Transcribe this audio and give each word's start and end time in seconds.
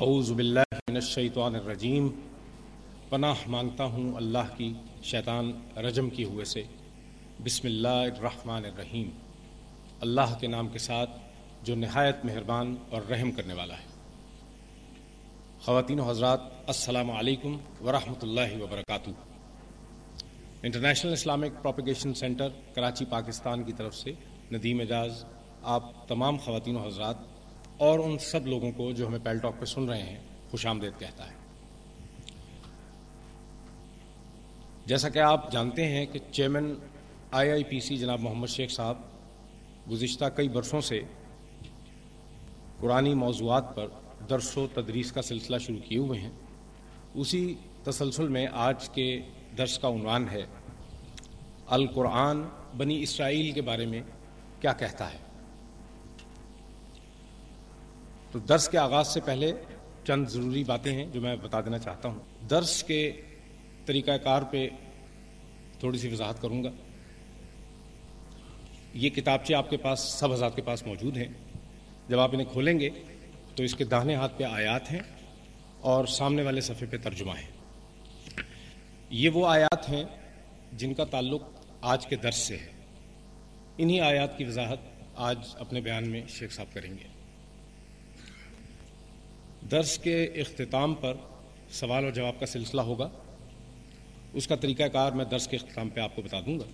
اعوذ 0.00 0.32
باللہ 0.32 0.62
من 0.88 0.94
الشیطان 0.96 1.54
الرجیم۔ 1.54 2.08
پناہ 3.08 3.34
مانگتا 3.46 3.84
ہوں 3.84 4.14
اللہ 4.14 4.56
کی 4.56 4.74
شیطان 5.02 5.52
رجم 5.76 6.10
کی 6.10 6.24
ہوئے 6.24 6.44
سے۔ 6.44 6.62
بسم 7.44 7.66
اللہ 7.66 7.88
الرحمن 7.88 8.64
الرحیم۔ 8.64 9.10
اللہ 10.00 10.38
کے 10.40 10.46
نام 10.46 10.68
کے 10.68 10.78
ساتھ 10.78 11.10
جو 11.62 11.74
نہایت 11.74 12.16
مہربان 12.24 12.76
اور 12.90 13.02
رحم 13.02 13.30
کرنے 13.30 13.54
والا 13.54 13.74
ہے۔ 13.74 13.84
خواتین 15.60 16.00
و 16.00 16.10
حضرات، 16.10 16.40
السلام 16.66 17.10
علیکم 17.10 17.56
ورحمۃ 17.86 18.22
اللہ 18.22 18.62
وبرکاتہ۔ 18.62 19.10
International 20.62 21.12
Islamic 21.12 21.62
propagation 21.62 22.14
centre, 22.14 22.48
Karachi, 22.74 23.04
Pakistan 23.04 23.62
کی 23.62 23.72
طرف 23.72 23.96
سے 23.96 24.12
ندیم 24.52 24.80
اعجاز۔ 24.80 25.24
آپ 25.62 26.08
تمام 26.08 26.36
خواتین 26.36 26.76
و 26.76 26.86
حضرات 26.86 27.16
اور 27.80 27.98
ان 27.98 28.18
سب 28.18 28.46
لوگوں 28.46 28.72
کو 28.72 28.92
جو 28.92 29.06
ہمیں 29.06 29.18
پیل 29.22 29.38
ٹاک 29.38 29.60
پہ 29.60 29.64
سن 29.64 29.88
رہے 29.88 30.02
ہیں، 30.02 30.18
خوش 30.50 30.66
آمدید 30.66 30.92
کہتا 30.98 31.30
ہے۔ 31.30 31.34
جیسا 34.86 35.08
کہ 35.08 35.18
آپ 35.18 35.52
جانتے 35.52 35.86
ہیں 35.86 36.06
کہ 36.06 36.18
چیئرمین 36.32 36.74
آئی 37.30 37.50
آئی 37.50 37.64
پی 37.64 37.80
سی 37.80 37.96
جناب 37.96 38.20
محمد 38.20 38.46
شیخ 38.46 38.70
صاحب 38.70 38.98
گزشتہ 39.90 40.24
کئی 40.36 40.48
برسوں 40.48 40.80
سے 40.80 41.00
قرآنی 42.80 43.14
موضوعات 43.14 43.76
پر 43.76 43.86
درس 44.30 44.58
و 44.58 44.66
تدریس 44.74 45.12
کا 45.12 45.22
سلسلہ 45.22 45.58
شروع 45.58 45.78
کیے 45.84 45.98
ہوئے 45.98 46.20
ہیں۔ 46.20 46.30
اسی 47.14 47.54
تسلسل 47.84 48.28
میں 48.28 48.46
آج 48.52 48.88
کے 48.90 49.20
درس 49.58 49.78
کا 49.78 49.88
عنوان 49.88 50.28
ہے، 50.28 50.42
القرآن 51.66 52.42
بنی 52.76 53.02
اسرائیل 53.02 53.52
کے 53.52 53.62
بارے 53.62 53.86
میں 53.86 54.02
کیا 54.60 54.72
کہتا 54.72 55.12
ہے۔ 55.12 55.29
تو 58.30 58.38
درس 58.38 58.68
کے 58.68 58.78
آغاز 58.78 59.08
سے 59.08 59.20
پہلے 59.20 59.52
چند 60.04 60.28
ضروری 60.28 60.64
باتیں 60.64 60.92
ہیں 60.92 61.06
جو 61.06 61.20
میں 61.20 61.36
بتا 61.36 61.60
دینا 61.60 61.78
چاہتا 61.78 62.08
ہوں۔ 62.08 62.48
درس 62.50 62.82
کے 62.82 63.12
طریقہ 63.86 64.10
کار 64.10 64.42
پہ 64.42 64.68
تھوڑی 65.78 65.98
سی 65.98 66.08
وضاحت 66.08 66.42
کروں 66.42 66.64
گا۔ 66.64 66.70
یہ 68.94 69.10
کتابچے 69.10 69.54
آپ 69.54 69.70
کے 69.70 69.76
پاس، 69.76 70.00
سب 70.00 70.32
حضرات 70.32 70.56
کے 70.56 70.62
پاس 70.62 70.86
موجود 70.86 71.16
ہیں۔ 71.16 71.26
جب 72.08 72.20
آپ 72.20 72.30
انہیں 72.32 72.52
کھولیں 72.52 72.80
گے 72.80 72.90
تو 73.54 73.62
اس 73.62 73.74
کے 73.74 73.84
داہنے 73.84 74.14
ہاتھ 74.14 74.38
پہ 74.38 74.44
آیات 74.44 74.92
ہیں 74.92 75.00
اور 75.80 76.06
سامنے 76.06 76.42
والے 76.42 76.60
صفحے 76.60 76.86
پہ 76.86 76.96
ترجمہ 76.96 77.32
ہے 77.32 77.46
یہ 79.10 79.28
وہ 79.28 79.48
آیات 79.48 79.88
ہیں 79.88 80.04
جن 80.72 80.94
کا 80.94 81.04
تعلق 81.04 81.42
آج 81.80 82.06
کے 82.06 82.16
درس 82.16 82.36
سے 82.36 82.56
ہے۔ 82.56 82.68
انہی 83.78 84.00
آیات 84.00 84.38
کی 84.38 84.44
وضاحت 84.44 84.78
آج 85.14 85.38
اپنے 85.58 85.80
بیان 85.80 86.10
میں 86.10 86.22
شیخ 86.28 86.52
صاحب 86.52 86.74
کریں 86.74 86.90
گے۔ 86.90 87.09
درس 89.70 89.98
کے 89.98 90.24
اختتام 90.24 90.94
پر 90.94 91.14
سوال 91.70 92.04
اور 92.04 92.12
جواب 92.12 92.40
کا 92.40 92.46
سلسلہ 92.46 92.80
ہوگا۔ 92.80 93.08
اس 94.32 94.46
کا 94.46 94.56
طریقہ 94.56 94.82
کار 94.82 95.12
میں 95.12 95.24
درس 95.24 95.48
کے 95.48 95.56
اختتام 95.56 95.88
پہ 95.88 96.00
آپ 96.00 96.16
کو 96.16 96.22
بتا 96.22 96.40
دوں 96.40 96.60
گا۔ 96.60 96.64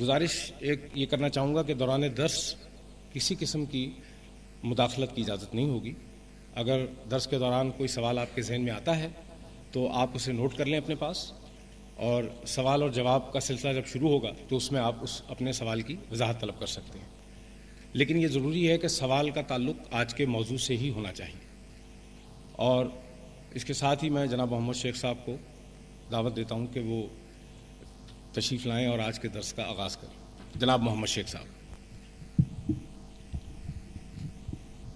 گزارش 0.00 0.52
ایک 0.58 0.80
یہ 0.94 1.06
کرنا 1.06 1.28
چاہوں 1.28 1.54
گا 1.54 1.62
کہ 1.62 1.74
دوران 1.74 2.02
درس 2.16 2.54
کسی 3.12 3.34
قسم 3.38 3.64
کی 3.64 3.90
مداخلت 4.62 5.16
کی 5.16 5.22
اجازت 5.22 5.54
نہیں 5.54 5.68
ہوگی۔ 5.68 5.92
اگر 6.54 6.86
درس 7.10 7.26
کے 7.26 7.38
دوران 7.38 7.70
کوئی 7.70 7.88
سوال 7.88 8.18
آپ 8.18 8.34
کے 8.34 8.42
ذہن 8.42 8.60
میں 8.60 8.72
آتا 8.72 8.98
ہے 8.98 9.08
تو 9.72 9.92
آپ 9.92 10.10
اسے 10.14 10.32
نوٹ 10.32 10.54
کر 10.56 10.66
لیں 10.66 10.78
اپنے 10.78 10.94
پاس 10.94 11.32
اور 11.96 12.24
سوال 12.46 12.82
اور 12.82 12.90
جواب 12.90 13.32
کا 13.32 13.40
سلسلہ 13.40 13.72
جب 13.72 13.86
شروع 13.86 14.08
ہوگا 14.08 14.30
تو 14.48 14.56
اس 14.56 14.72
میں 14.72 14.80
آپ 14.80 14.94
اس 15.00 15.22
اپنے 15.28 15.52
سوال 15.52 15.80
کی 15.80 15.96
وضاحت 16.10 16.40
طلب 16.40 16.60
کر 16.60 16.66
سکتے 16.66 16.98
ہیں۔ 16.98 17.06
لیکن 17.92 18.16
یہ 18.16 18.26
ضروری 18.26 18.70
ہے 18.70 18.78
کہ 18.78 18.88
سوال 18.88 19.30
کا 19.30 19.42
تعلق 19.42 19.76
آج 19.90 20.14
کے 20.14 20.26
موضوع 20.26 20.56
سے 20.56 20.76
ہی 20.76 20.90
ہونا 20.90 21.12
چاہیے۔ 21.12 21.45
اور 22.56 22.86
اس 23.54 23.64
کے 23.64 23.72
ساتھ 23.72 24.04
ہی 24.04 24.10
میں 24.10 24.26
جناب 24.26 24.50
محمد 24.50 24.74
شیخ 24.74 24.96
صاحب 24.96 25.16
کو 25.24 25.36
دعوت 26.12 26.36
دیتا 26.36 26.54
ہوں 26.54 26.66
کہ 26.66 26.80
وہ 26.80 27.06
تشریف 28.32 28.66
لائیں 28.66 28.86
اور 28.86 28.98
آج 28.98 29.20
کے 29.20 29.28
درس 29.28 29.52
کا 29.52 29.62
آغاز 29.62 29.96
کریں۔ 29.96 30.58
جناب 30.58 30.82
محمد 30.82 31.06
شیخ 31.06 31.28
صاحب۔ 31.28 31.44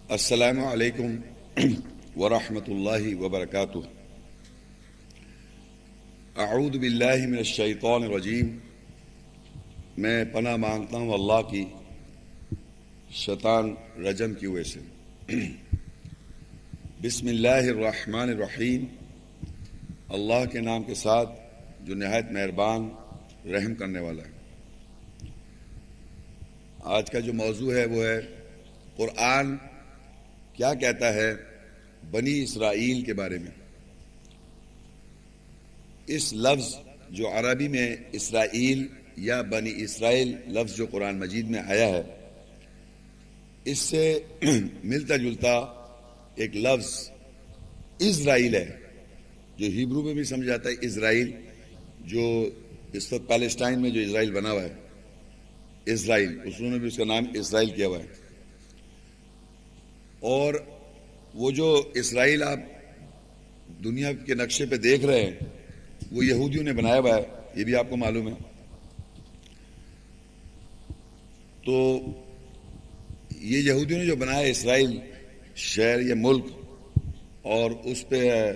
السلام 0.09 0.65
علیکم 0.65 1.17
ورحمۃ 2.21 2.69
اللہ 2.69 3.17
وبرکاتہ۔ 3.17 3.79
اعوذ 6.37 6.79
باللہ 6.79 7.27
من 7.29 7.39
الشیطان 7.39 8.03
الرجیم۔ 8.03 8.59
میں 9.99 10.25
پناہ 10.25 10.57
مانگتا 10.57 10.97
ہوں 10.97 11.13
اللہ 11.13 11.51
کی 11.51 11.65
شیطان 13.11 13.75
رجم 13.99 14.35
کی 14.35 14.47
وجہ 14.47 14.63
سے۔ 14.63 14.81
بسم 17.03 17.27
اللہ 17.27 17.49
الرحمن 17.49 18.29
الرحیم۔ 18.29 18.85
اللہ 20.09 20.45
کے 20.53 20.61
نام 20.61 20.83
کے 20.83 20.95
ساتھ 20.95 21.31
جو 21.81 21.95
نہایت 21.95 22.25
مہربان 22.31 22.89
رحم 23.53 23.75
کرنے 23.75 24.01
والا 24.01 24.23
ہے۔ 24.23 24.31
آج 26.85 27.11
کا 27.11 27.21
جو 27.21 27.33
موضوع 27.33 27.73
ہے 27.75 27.85
وہ 27.85 28.05
ہے 28.05 28.21
قرآن 28.97 29.57
کیا 30.53 30.75
کہتا 30.75 31.15
ہے 31.15 31.35
بنی 32.11 32.43
اسرائیل 32.43 33.03
کے 33.03 33.15
بارے 33.15 33.39
میں۔ 33.39 33.51
اس 36.07 36.33
لفظ 36.33 36.75
جو 37.11 37.29
عربی 37.29 37.69
میں 37.69 37.97
اسرائیل 38.13 38.89
یا 39.17 39.43
بنی 39.43 39.73
اسرائیل 39.77 40.37
لفظ 40.47 40.77
جو 40.77 40.87
قرآن 40.87 41.19
مجید 41.19 41.51
میں 41.51 41.61
آیا 41.61 41.89
ہے، 41.89 42.03
اس 43.65 43.79
سے 43.79 44.19
ملتا 44.85 45.17
جلتا 45.17 45.80
ایک 46.41 46.57
لفظ 46.57 47.11
اسرائیل 47.99 48.55
ہے، 48.55 48.77
جو 49.59 49.67
ہیبرو 49.67 50.03
میں 50.03 50.15
بھی 50.15 50.25
سمجھ 50.25 50.47
جاتا 50.47 50.69
ہے 50.69 50.75
اسرائیل، 50.81 51.33
جو 52.01 52.51
اس 52.93 53.13
وقت 53.13 53.29
پیلسٹائن 53.29 53.83
میں 53.83 53.91
جو 53.91 54.01
اسرائیل 54.01 54.31
بنا 54.31 54.51
ہوا 54.51 54.63
ہے۔ 54.63 54.75
اسرائیل، 55.87 56.39
اس 56.45 56.61
نے 56.61 56.79
بھی 56.79 56.89
اس 56.89 56.97
کا 56.97 57.05
نام 57.05 57.25
اسرائیل 57.35 57.71
کیا 57.71 57.87
ہوا 57.87 57.99
ہے۔ 57.99 58.07
اور 60.21 60.55
وہ 61.35 61.51
جو 61.51 61.91
اسرائیل 61.95 62.43
آپ 62.43 62.59
دنیا 63.85 64.13
کے 64.13 64.35
نقشے 64.35 64.67
پہ 64.67 64.77
دیکھ 64.77 65.05
رہے 65.05 65.25
ہیں، 65.25 65.33
وہ 66.13 66.27
یہودیوں 66.27 66.65
نے 66.65 66.73
بنایا 66.73 66.99
ہوا 66.99 67.17
ہے، 67.17 67.23
یہ 67.57 67.65
بھی 67.65 67.75
آپ 67.75 67.91
کو 67.91 67.97
معلوم 67.97 68.29
ہے۔ 68.29 68.35
تو 71.65 72.01
یہ 73.41 73.59
یہودیوں 73.59 73.99
نے 73.99 74.07
جو 74.07 74.17
بنایا 74.17 74.47
اسرائیل 74.47 75.01
شہر 75.55 76.01
یا 76.01 76.15
ملک 76.17 76.45
اور 77.43 77.71
اس 77.85 78.09
پہ 78.09 78.53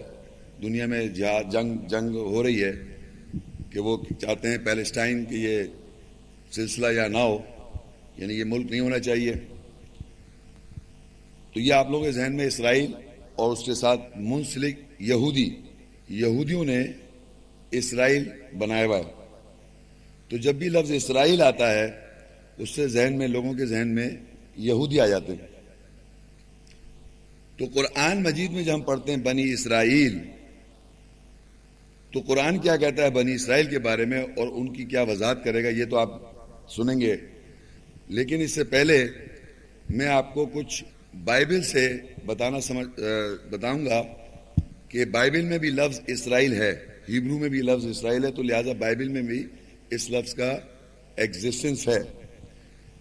دنیا 0.62 0.86
میں 0.86 1.08
جنگ 1.52 1.86
جنگ 1.88 2.16
ہو 2.16 2.42
رہی 2.42 2.64
ہے 2.64 2.72
کہ 3.70 3.80
وہ 3.80 3.98
چاہتے 4.20 4.48
ہیں 4.48 4.58
پیلسٹائن 4.58 5.24
کہ 5.24 5.34
یہ 5.34 5.62
سلسلہ 6.50 6.86
یا 6.92 7.08
نہ 7.08 7.18
ہو 7.18 7.38
یعنی 8.16 8.34
یہ 8.34 8.44
ملک 8.44 8.70
نہیں 8.70 8.80
ہونا 8.80 8.98
چاہیے۔ 8.98 9.32
تو 11.52 11.60
یہ 11.60 11.72
آپ 11.72 11.90
لوگوں 11.90 12.04
کے 12.04 12.12
ذہن 12.12 12.36
میں 12.36 12.46
اسرائیل 12.46 12.92
اور 13.34 13.52
اس 13.52 13.64
کے 13.64 13.74
ساتھ 13.74 14.00
منسلک 14.16 14.78
یہودی، 14.98 15.50
یہودیوں 16.08 16.64
نے 16.64 16.84
اسرائیل 17.70 18.28
بنایا 18.58 18.86
ہوا 18.86 18.98
ہے۔ 18.98 19.26
تو 20.28 20.36
جب 20.36 20.54
بھی 20.54 20.68
لفظ 20.68 20.92
اسرائیل 20.92 21.42
آتا 21.42 21.72
ہے، 21.72 21.90
اس 22.58 22.70
سے 22.70 22.88
ذہن 22.88 23.18
میں، 23.18 23.28
لوگوں 23.28 23.52
کے 23.52 23.66
ذہن 23.66 23.88
میں 23.88 24.10
یہودی 24.56 25.00
آ 25.00 25.06
جاتے 25.06 25.32
ہیں۔ 25.32 25.53
تو 27.56 27.64
قرآن 27.74 28.22
مجید 28.22 28.50
میں 28.50 28.62
جب 28.62 28.74
ہم 28.74 28.80
پڑھتے 28.80 29.10
ہیں 29.10 29.18
بنی 29.18 29.52
اسرائیل، 29.52 30.18
تو 32.12 32.20
قرآن 32.20 32.58
کیا 32.58 32.76
کہتا 32.76 33.02
ہے 33.02 33.10
بنی 33.10 33.34
اسرائیل 33.34 33.66
کے 33.66 33.78
بارے 33.78 34.04
میں 34.04 34.22
اور 34.22 34.46
ان 34.46 34.72
کی 34.72 34.84
کیا 34.84 35.02
وضاحت 35.02 35.44
کرے 35.44 35.64
گا، 35.64 35.68
یہ 35.68 35.84
تو 35.84 35.96
آپ 35.96 36.10
سنیں 36.70 37.00
گے۔ 37.00 37.16
لیکن 38.08 38.40
اس 38.40 38.50
سے 38.50 38.64
پہلے 38.64 39.06
میں 39.90 40.06
آپ 40.06 40.34
کو 40.34 40.46
کچھ 40.46 40.84
بائبل 41.24 41.62
سے 41.62 41.96
بتانا 42.26 42.60
سمجھ 42.60 43.00
بتاؤں 43.50 43.86
گا 43.86 44.02
کہ 44.88 45.04
بائبل 45.04 45.42
میں 45.42 45.58
بھی 45.58 45.70
لفظ 45.70 46.00
اسرائیل 46.06 46.52
ہے، 46.52 46.86
ہیبرو 47.08 47.38
میں 47.38 47.48
بھی 47.48 47.62
لفظ 47.62 47.86
اسرائیل 47.86 48.24
ہے، 48.24 48.30
تو 48.30 48.42
لہٰذا 48.42 48.72
بائبل 48.72 49.08
میں 49.08 49.22
بھی 49.22 49.46
اس 49.90 50.10
لفظ 50.10 50.34
کا 50.34 50.58
ایگزسٹنس 51.16 51.88
ہے۔ 51.88 51.98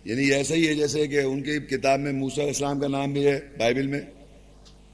یعنی 0.06 0.32
ایسا 0.32 0.56
ہی 0.56 0.68
ہے 0.68 0.74
جیسے 0.74 1.08
کہ 1.08 1.20
ان 1.20 1.42
کی 1.42 1.60
کتاب 1.60 2.00
میں 2.00 2.12
موسیٰ 2.12 2.38
علیہ 2.38 2.48
السلام 2.48 2.80
کا 2.80 2.88
نام 2.88 3.14
بھی 3.14 3.28
ہے 3.28 3.40
بائبل 3.58 3.88
میں۔ 3.88 4.02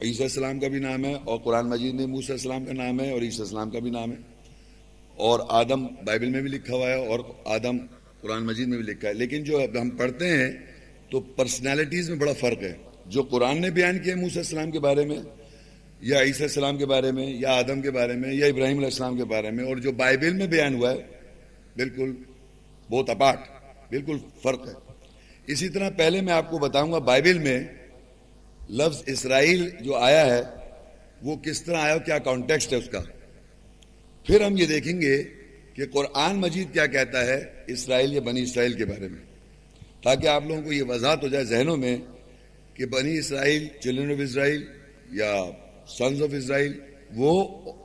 عیسیٰ 0.01 0.21
السلام 0.21 0.59
کا 0.59 0.67
بھی 0.67 0.79
نام 0.79 1.05
ہے 1.05 1.13
اور 1.13 1.39
قرآن 1.39 1.69
مجید 1.69 1.93
میں 1.93 2.05
موسیٰ 2.05 2.35
السلام 2.35 2.65
کا 2.65 2.73
نام 2.73 2.99
ہے 2.99 3.11
اور 3.11 3.21
عیسیٰ 3.21 3.39
السلام 3.39 3.69
کا 3.69 3.79
بھی 3.79 3.91
نام 3.91 4.11
ہے 4.11 4.17
اور 5.15 5.39
آدم 5.49 5.87
بائبل 6.05 6.29
میں 6.29 6.41
بھی 6.41 6.49
لکھا 6.49 6.75
ہوا 6.75 6.89
ہے 6.89 7.07
اور 7.07 7.19
آدم 7.45 7.77
قرآن 8.21 8.45
مجید 8.45 8.67
میں 8.67 8.77
بھی 8.77 8.93
لکھا 8.93 9.07
ہے۔ 9.07 9.13
لیکن 9.13 9.43
جو 9.43 9.61
ہم 9.81 9.89
پڑھتے 9.89 10.27
ہیں 10.27 10.51
تو 11.09 11.19
پرسنالٹیز 11.19 12.09
میں 12.09 12.17
بڑا 12.17 12.33
فرق 12.33 12.63
ہے۔ 12.63 12.73
جو 13.05 13.23
قرآن 13.23 13.61
نے 13.61 13.69
بیان 13.69 13.99
کیا 13.99 14.15
ہے 14.15 14.21
موسیٰ 14.21 14.37
السلام 14.37 14.71
کے 14.71 14.79
بارے 14.79 15.05
میں 15.05 15.17
یا 16.01 16.21
عیسیٰ 16.21 16.41
السلام 16.41 16.77
کے 16.77 16.85
بارے 16.85 17.11
میں 17.11 17.27
یا 17.27 17.53
آدم 17.53 17.81
کے 17.81 17.91
بارے 17.91 18.13
میں 18.13 18.33
یا 18.33 18.45
ابراہیم 18.45 18.77
علیہ 18.77 18.87
السلام 18.87 19.17
کے 19.17 19.23
بارے 19.23 19.51
میں 19.51 19.65
اور 19.65 19.77
جو 19.77 19.91
بائبل 19.91 20.33
میں 20.33 20.47
بیان 20.47 20.75
ہوا 20.75 20.91
ہے، 20.91 20.97
بالکل 21.75 22.15
بہت 22.91 23.09
اپاٹ 23.09 23.39
بالکل 23.89 24.17
فرق 24.43 24.67
ہے۔ 24.67 24.73
اسی 25.47 25.69
طرح 25.69 25.89
پہلے 25.89 26.21
میں 26.21 26.33
آپ 26.33 26.51
کو 26.51 26.57
بتاؤں 26.57 26.91
گا 26.91 26.97
بائبل 26.97 27.37
میں 27.37 27.63
لفظ 28.69 29.01
اسرائیل 29.05 29.69
جو 29.81 29.95
آیا 29.95 30.25
ہے، 30.25 30.41
وہ 31.21 31.35
کس 31.35 31.61
طرح 31.61 31.77
آیا 31.77 31.97
کیا 31.97 32.17
کانٹیکسٹ 32.17 32.73
ہے 32.73 32.77
اس 32.77 32.89
کا؟ 32.89 33.01
پھر 34.25 34.41
ہم 34.41 34.57
یہ 34.57 34.65
دیکھیں 34.65 34.99
گے 35.01 35.23
کہ 35.73 35.85
قرآن 35.91 36.35
مجید 36.35 36.73
کیا 36.73 36.85
کہتا 36.85 37.25
ہے 37.25 37.39
اسرائیل 37.67 38.13
یا 38.13 38.21
بنی 38.21 38.41
اسرائیل 38.41 38.73
کے 38.73 38.85
بارے 38.85 39.07
میں۔ 39.07 39.23
تاکہ 40.03 40.27
آپ 40.27 40.43
لوگوں 40.47 40.61
کو 40.61 40.73
یہ 40.73 40.83
وضاحت 40.83 41.23
ہو 41.23 41.27
جائے 41.27 41.45
ذہنوں 41.45 41.77
میں 41.77 41.97
کہ 42.73 42.85
بنی 42.85 43.17
اسرائیل 43.17 43.67
چلڈرن 43.79 44.11
آف 44.11 44.19
اسرائیل 44.23 44.63
یا 45.11 45.33
سنز 45.87 46.21
آف 46.21 46.33
اسرائیل 46.33 46.79
وہ 47.15 47.33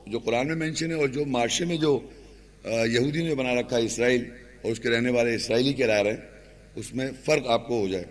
جو 0.06 0.18
قرآن 0.18 0.46
میں 0.46 0.56
مینشن 0.56 0.90
ہے 0.90 0.96
اور 0.96 1.08
جو 1.08 1.24
معاشرے 1.24 1.66
میں 1.66 1.76
جو 1.76 1.98
یہودی 2.64 3.22
نے 3.22 3.34
بنا 3.34 3.54
رکھا 3.54 3.76
ہے 3.76 3.82
اسرائیل 3.82 4.24
اور 4.62 4.72
اس 4.72 4.80
کے 4.80 4.90
رہنے 4.90 5.10
والے 5.10 5.34
اسرائیلی 5.34 5.72
کے 5.72 5.86
رہے 5.86 6.10
ہیں، 6.10 6.16
اس 6.74 6.94
میں 6.94 7.08
فرق 7.24 7.46
آپ 7.46 7.66
کو 7.68 7.80
ہو 7.80 7.88
جائے۔ 7.88 8.04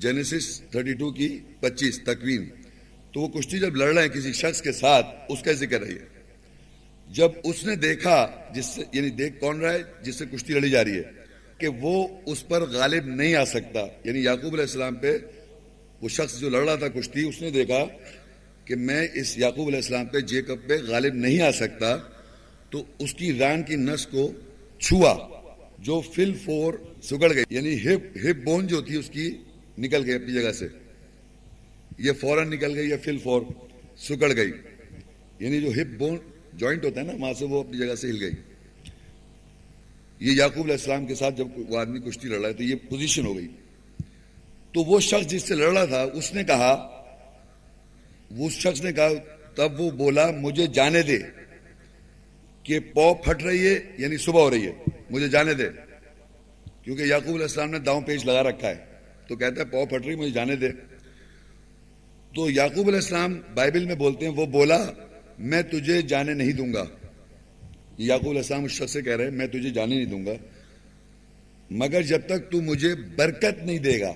جینیسس 0.00 0.62
تھرٹی 0.70 0.92
ٹو 0.94 1.10
کی 1.10 1.38
پچیس 1.60 2.00
تکوین۔ 2.02 2.48
تو 3.12 3.20
وہ 3.20 3.28
کشتی 3.28 3.58
جب 3.58 3.76
لڑ 3.76 3.94
رہے 3.94 4.02
ہیں 4.02 4.08
کسی 4.08 4.32
شخص 4.32 4.62
کے 4.62 4.72
ساتھ، 4.72 5.06
اس 5.28 5.42
کا 5.42 5.52
ذکر 5.52 5.86
ہے 5.86 6.20
جب 7.10 7.28
اس 7.44 7.64
نے 7.64 7.76
دیکھا 7.76 8.26
جس 8.54 8.66
سے 8.66 8.82
یعنی 8.92 9.10
دیکھ 9.10 9.40
کون 9.40 9.60
رہا 9.60 9.72
ہے، 9.72 9.78
جس 10.02 10.14
سے 10.14 10.24
کشتی 10.32 10.52
لڑی 10.52 10.70
جا 10.70 10.84
رہی 10.84 10.96
ہے، 10.96 11.02
کہ 11.58 11.68
وہ 11.68 12.08
اس 12.26 12.48
پر 12.48 12.62
غالب 12.62 13.06
نہیں 13.06 13.34
آ 13.34 13.44
سکتا۔ 13.44 13.80
یعنی 14.04 14.24
یعقوب 14.24 14.52
علیہ 14.52 14.60
السلام 14.60 14.94
پہ 14.94 15.18
وہ 16.00 16.08
شخص 16.08 16.40
جو 16.40 16.50
لڑ 16.50 16.64
رہا 16.64 16.74
تھا 16.74 16.88
کشتی، 16.88 17.28
اس 17.28 17.42
نے 17.42 17.50
دیکھا 17.50 17.84
کہ 18.64 18.74
میں 18.76 19.08
اس 19.14 19.38
یعقوب 19.38 19.66
علیہ 19.66 19.78
السلام 19.78 20.06
پہ، 20.06 20.20
جیکب 20.20 20.56
پہ 20.66 20.78
غالب 20.88 21.14
نہیں 21.14 21.40
آ 21.40 21.50
سکتا۔ 21.50 21.96
تو 22.70 22.84
اس 22.98 23.14
کی 23.14 23.38
ران 23.38 23.62
کی 23.62 23.76
نس 23.76 24.06
کو 24.06 24.32
چھوا، 24.78 25.16
جو 25.78 26.00
فل 26.00 26.34
فور 26.44 26.74
سگڑ 27.02 27.34
گئی۔ 27.34 27.44
یعنی 27.50 27.74
ہپ 27.74 28.16
ہپ 28.16 28.44
بون 28.44 28.66
جو 28.66 28.80
تھی 28.80 28.96
اس 28.96 29.10
کی 29.10 29.30
نکل 29.80 30.04
گئی 30.06 30.14
اپنی 30.14 30.32
جگہ 30.32 30.52
سے۔ 30.52 30.68
یہ 31.98 32.12
فوراً 32.12 32.50
نکل 32.50 32.78
گئی 32.78 32.88
یا 32.88 32.96
فل 33.04 33.18
فور 33.18 33.42
سکڑ 33.96 34.36
گئی۔ 34.36 34.52
یعنی 35.38 35.60
جو 35.60 35.70
ہپ 35.70 35.98
بون 35.98 36.18
جوائنٹ 36.52 36.84
ہوتا 36.84 37.00
ہے 37.00 37.06
نا، 37.06 37.12
وہاں 37.20 37.32
سے 37.32 37.44
وہ 37.44 37.60
اپنی 37.60 37.78
جگہ 37.78 37.94
سے 37.94 38.10
ہل 38.10 38.22
گئی۔ 38.22 38.30
یہ 40.20 40.32
یعقوب 40.32 40.62
علیہ 40.62 40.74
السلام 40.74 41.06
کے 41.06 41.14
ساتھ 41.14 41.34
جب 41.36 41.46
وہ 41.56 41.78
آدمی 41.78 42.00
کشتی 42.00 42.28
لڑ 42.28 42.40
رہا 42.40 42.48
ہے 42.48 42.54
تو 42.54 42.62
یہ 42.62 42.74
پوزیشن 42.88 43.26
ہو 43.26 43.36
گئی۔ 43.36 43.48
تو 44.72 44.80
وہ 44.80 45.00
شخص 45.00 45.30
جس 45.30 45.42
سے 45.42 45.54
لڑ 45.54 45.72
رہا 45.72 45.84
تھا، 45.84 46.02
اس 46.02 46.34
نے 46.34 46.44
کہا 46.44 46.96
اس 48.38 48.52
شخص 48.52 48.82
نے 48.82 48.92
کہا، 48.92 49.08
تب 49.54 49.80
وہ 49.80 49.90
بولا، 49.90 50.30
مجھے 50.30 50.66
جانے 50.66 51.02
دے 51.02 51.18
کہ 52.62 52.80
پو 52.80 53.14
پھٹ 53.14 53.42
رہی 53.42 53.66
ہے 53.66 53.80
یعنی 53.98 54.16
صبح 54.16 54.40
ہو 54.40 54.50
رہی 54.50 54.66
ہے، 54.66 54.72
مجھے 55.10 55.28
جانے 55.28 55.54
دے۔ 55.54 55.68
کیونکہ 56.82 57.02
یعقوب 57.02 57.34
علیہ 57.34 57.42
السلام 57.42 57.70
نے 57.70 57.78
داؤں 57.78 58.00
پیش 58.00 58.26
لگا 58.26 58.42
رکھا 58.42 58.68
ہے۔ 58.68 58.89
تو 59.30 59.36
کہتا 59.36 59.60
ہے، 59.60 59.66
پاؤ 59.66 59.86
پھٹ 59.86 60.06
رہی 60.06 60.14
مجھے 60.14 60.30
جانے 60.30 60.56
دے. 60.56 60.68
تو 62.32 62.50
یعقوب 62.50 62.86
علیہ 62.86 62.98
السلام 62.98 63.40
بائبل 63.54 63.84
میں 63.84 63.94
بولتے 63.94 64.26
ہیں، 64.26 64.32
وہ 64.32 64.46
بولا، 64.46 64.78
میں 65.38 65.62
تجھے 65.62 66.02
جانے 66.02 66.34
نہیں 66.34 66.52
دوں 66.52 66.72
گا. 66.72 66.84
یعقوب 67.98 68.28
علیہ 68.28 68.40
السلام 68.40 68.64
اس 68.64 68.72
شخص 68.72 68.92
سے 68.92 69.02
کہہ 69.02 69.16
رہے 69.16 69.24
ہیں، 69.24 69.30
میں 69.30 69.46
تجھے 69.46 69.70
جانے 69.70 69.94
نہیں 69.94 70.04
دوں 70.04 70.26
گا، 70.26 70.32
مگر 71.70 72.02
جب 72.02 72.20
تک 72.26 72.50
تو 72.50 72.60
مجھے 72.60 72.94
برکت 72.94 73.64
نہیں 73.64 73.78
دے 73.78 74.00
گا. 74.00 74.12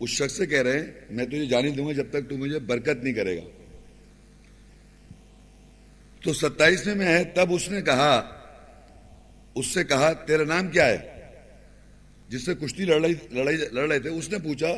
اس 0.00 0.10
شخص 0.10 0.36
سے 0.36 0.46
کہہ 0.46 0.62
رہے 0.62 0.78
ہیں، 0.78 0.86
میں 1.10 1.26
تجھے 1.26 1.46
جانے 1.46 1.70
دوں 1.70 1.86
گا 1.86 1.92
جب 1.92 2.10
تک 2.10 2.30
تو 2.30 2.36
مجھے 2.36 2.58
برکت 2.58 3.02
نہیں 3.02 3.14
کرے 3.14 3.36
گا. 3.36 3.48
تو 6.20 6.32
ستائیسویں 6.32 6.94
میں 6.94 7.06
ہے، 7.06 7.24
تب 7.24 7.52
اس 7.52 7.70
نے 7.70 7.82
کہا، 7.82 8.12
اس 9.54 9.66
سے 9.66 9.84
کہا، 9.84 10.12
تیرا 10.12 10.44
نام 10.44 10.68
کیا 10.68 10.86
ہے؟ 10.86 11.13
جس 12.34 12.44
سے 12.44 12.54
کشتی 12.60 12.84
لڑ 12.84 13.00
رہے 13.00 13.98
تھے 13.98 14.10
اس 14.10 14.28
نے 14.30 14.38
پوچھا، 14.44 14.68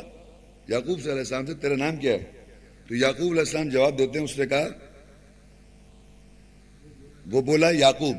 یعقوب 0.67 0.95
صلی 0.95 1.03
اللہ 1.03 1.11
علیہ 1.11 1.19
السلام 1.21 1.45
سے، 1.45 1.53
تیرا 1.53 1.75
نام 1.75 1.95
کیا 1.97 2.13
ہے؟ 2.13 2.23
تو 2.89 2.95
یعقوب 2.95 3.29
علیہ 3.31 3.39
السلام 3.39 3.69
جواب 3.69 3.97
دیتے 3.99 4.19
ہیں، 4.19 4.25
اس 4.25 4.37
نے 4.37 4.45
کہا، 4.45 4.67
وہ 7.25 7.41
بولا، 7.41 7.69
یعقوب. 7.69 8.17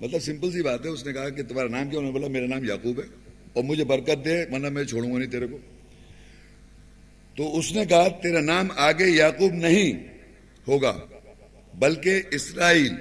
مطلب 0.00 0.20
سمپل 0.22 0.50
سی 0.52 0.62
بات 0.62 0.84
ہے، 0.84 0.90
اس 0.90 1.04
نے 1.06 1.12
کہا 1.12 1.28
کہ 1.28 1.42
تمہارا 1.42 1.68
نام 1.68 1.88
کیا؟ 1.90 1.98
انہوں 1.98 2.12
نے 2.12 2.18
بولا، 2.18 2.28
میرا 2.28 2.46
نام 2.46 2.64
یعقوب 2.64 3.00
ہے 3.00 3.06
اور 3.52 3.64
مجھے 3.64 3.84
برکت 3.84 4.24
دے، 4.24 4.36
ورنہ 4.52 4.68
میں 4.68 4.84
چھوڑوں 4.84 5.12
گا 5.12 5.18
نہیں 5.18 5.30
تیرے 5.30 5.46
کو. 5.46 5.58
تو 7.36 7.58
اس 7.58 7.72
نے 7.72 7.84
کہا، 7.84 8.08
تیرا 8.22 8.40
نام 8.42 8.68
آگے 8.76 9.08
یعقوب 9.08 9.52
نہیں 9.56 9.92
ہوگا، 10.66 10.94
بلکہ 11.74 12.22
اسرائیل 12.30 12.94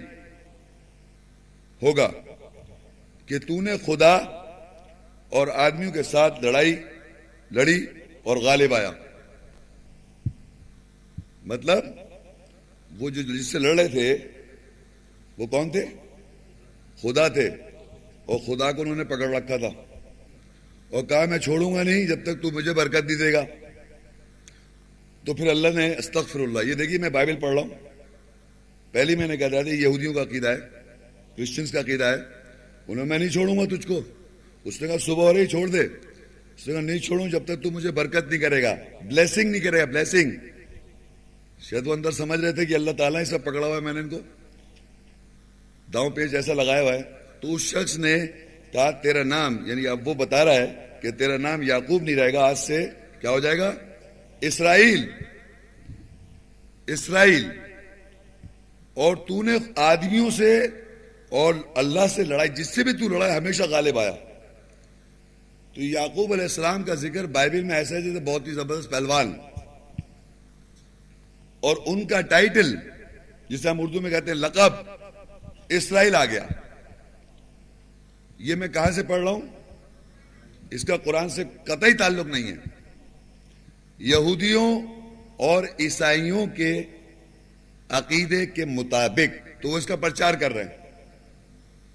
ہوگا 1.82 2.10
کہ 3.30 3.40
تو 3.40 3.62
نے 3.62 3.74
خدا 3.86 4.16
اور 5.30 5.48
آدمیوں 5.48 5.92
کے 5.92 6.04
ساتھ 6.04 6.44
لڑائی، 6.44 6.76
لڑی 7.52 7.86
اور 8.24 8.38
غالب 8.38 8.74
آیا۔ 8.74 8.92
مطلب 11.46 11.86
وہ 13.00 13.10
جو 13.10 13.22
جس 13.22 13.48
سے 13.48 13.60
لڑ 13.60 13.80
رہے 13.80 13.88
تھے، 13.88 14.18
وہ 15.38 15.48
کون 15.48 15.70
تھے؟ 15.70 15.86
خدا 17.02 17.28
تھے۔ 17.28 17.50
اور 18.26 18.40
خدا 18.40 18.72
کو 18.72 18.82
انہوں 18.82 18.96
نے 18.96 19.04
پکڑ 19.04 19.30
رکھا 19.30 19.58
تھا۔ 19.58 19.70
اور 20.90 21.04
کہا، 21.04 21.26
میں 21.26 21.38
چھوڑوں 21.38 21.76
گا 21.76 21.84
نہیں 21.84 22.08
جب 22.08 22.24
تک 22.24 22.42
تو 22.42 22.52
مجھے 22.52 22.74
برکت 22.74 23.06
نہیں 23.06 23.18
دے 23.18 23.34
گا۔ 23.34 23.46
تو 25.26 25.34
پھر 25.34 25.48
اللہ 25.48 25.68
نے 25.68 25.96
استغفر 25.98 26.40
اللہ 26.40 26.60
یہ 26.70 26.74
دیکھیے، 26.74 26.98
میں 26.98 27.10
بائبل 27.10 27.36
پڑھ 27.36 27.54
رہا 27.54 27.62
ہوں۔ 27.62 27.70
پہلی 28.92 29.16
میں 29.16 29.28
نے 29.28 29.38
کہا 29.38 29.48
تھا 29.48 29.58
یہودیوں 29.58 30.14
کا 30.14 30.22
عقیدہ 30.22 30.48
ہے 30.48 30.58
کرسچنس 31.38 31.72
کا 31.72 31.80
عقیدہ 31.80 32.04
ہے۔ 32.04 32.16
انہوں 32.88 33.06
میں 33.06 33.20
نہیں 33.20 33.30
چھوڑوں 33.30 33.58
گا 33.58 33.76
تجھ 33.76 33.88
کو۔ 33.88 34.02
اس 34.64 34.82
نے 34.82 34.88
کہا 34.88 34.98
صبح 34.98 35.24
ہو 35.24 35.34
رہی 35.34 35.46
چھوڑ 35.46 35.68
دے۔ 35.68 35.80
اس 36.58 36.68
نے 36.68 36.74
کہا 36.74 36.82
نہیں 36.82 37.00
چھوڑوں 37.00 37.28
جب 37.28 37.44
تک 37.46 37.64
تو 37.64 37.72
مجھے 37.72 37.92
برکت 37.92 38.30
نہیں 38.30 38.40
کرے 38.40 38.64
گا۔ 38.64 38.76
بلیسنگ 39.02 39.52
نہیں 39.52 39.62
کرے 39.62 39.80
گا 39.80 39.86
بلیسنگ 39.86 40.32
شاید 41.60 41.88
وہ 41.88 41.94
اندر 41.94 42.12
سمجھ 42.12 42.40
رہے 42.40 42.52
تھے 42.52 42.66
کہ 42.66 42.74
اللہ 42.74 42.92
تعالیٰ 42.92 43.20
ہی 43.20 43.26
سب 43.26 43.44
پکڑا 43.44 43.68
ہوا 43.68 43.76
ہے 43.76 43.82
میں 43.82 43.94
نے 43.94 44.00
ان 44.00 44.10
کو۔ 44.10 44.20
داؤں 45.94 46.10
پیج 46.10 46.36
ایسا 46.36 46.54
لگایا 46.54 46.82
ہوا 46.82 46.94
ہے۔ 46.94 47.02
تو 47.42 47.54
اس 47.54 47.62
شخص 47.62 47.98
نے 47.98 48.28
کہا، 48.72 48.92
تیرا 48.92 49.24
نام 49.24 49.58
یعنی 49.66 49.88
اب 49.88 50.08
وہ 50.08 50.14
بتا 50.14 50.46
رہا 50.46 50.54
ہے 50.54 50.88
کہ 51.02 51.12
تیرا 51.12 51.38
نام 51.38 51.62
یعقوب 51.62 52.04
نہیں 52.04 52.16
رہے 52.16 52.34
گا، 52.34 52.46
آج 52.46 52.58
سے 52.58 52.86
کیا 53.22 53.30
ہو 53.30 53.40
جائے 53.40 53.58
گا؟ 53.58 53.74
اسرائیل۔ 54.42 55.10
اسرائیل۔ 56.88 57.46
اور 58.94 59.16
تو 59.16 59.44
نے 59.44 59.52
آدمیوں 59.76 60.30
سے 60.30 60.68
اور 61.30 61.54
اللہ 61.76 62.08
سے 62.16 62.24
لڑائی، 62.24 62.50
جس 62.50 62.68
سے 62.68 62.84
بھی 62.84 62.94
تو 62.94 63.10
لڑائی 63.10 63.38
ہمیشہ 63.38 63.64
غالب 63.64 64.00
آیا۔ 64.00 64.16
تو 65.78 65.84
یعقوب 65.84 66.34
علیہ 66.34 66.44
السلام 66.44 66.84
کا 66.84 66.94
ذکر 66.94 67.26
بائبل 67.26 67.64
میں 67.64 67.76
ایسا 67.76 67.96
ہے 67.96 68.02
جیسے 68.02 68.20
بہت 68.20 68.48
ہی 68.48 68.52
زبردست 68.52 68.90
پہلوان۔ 68.90 69.34
اور 71.60 71.78
ان 71.86 72.08
کا 72.08 72.22
ٹائٹل، 72.22 72.76
جسے 73.50 73.70
ہم 73.70 73.82
اردو 73.82 74.02
میں 74.02 74.12
کہتے 74.12 74.26
ہیں 74.26 74.38
لقب، 74.38 74.74
اسرائیل 75.70 76.16
آ 76.16 76.26
گیا۔ 76.26 76.48
یہ 78.38 78.56
میں 78.56 78.68
کہاں 78.68 78.92
سے 78.92 79.04
پڑھ 79.04 79.22
رہا 79.22 79.32
ہوں؟ 79.32 79.42
اس 80.72 80.84
کا 80.84 80.98
قرآن 80.98 81.30
سے 81.30 81.44
قطعی 81.64 81.94
تعلق 81.94 82.26
نہیں 82.26 82.52
ہے۔ 82.52 82.56
یہودیوں 84.00 84.82
اور 85.38 85.64
عیسائیوں 85.80 86.48
کے 86.48 86.84
عقیدے 87.90 88.46
کے 88.46 88.66
مطابق، 88.66 89.62
تو 89.62 89.70
وہ 89.70 89.78
اس 89.78 89.86
کا 89.86 89.96
پرچار 89.96 90.34
کر 90.34 90.52
رہے 90.52 90.64
ہیں۔ 90.64 90.92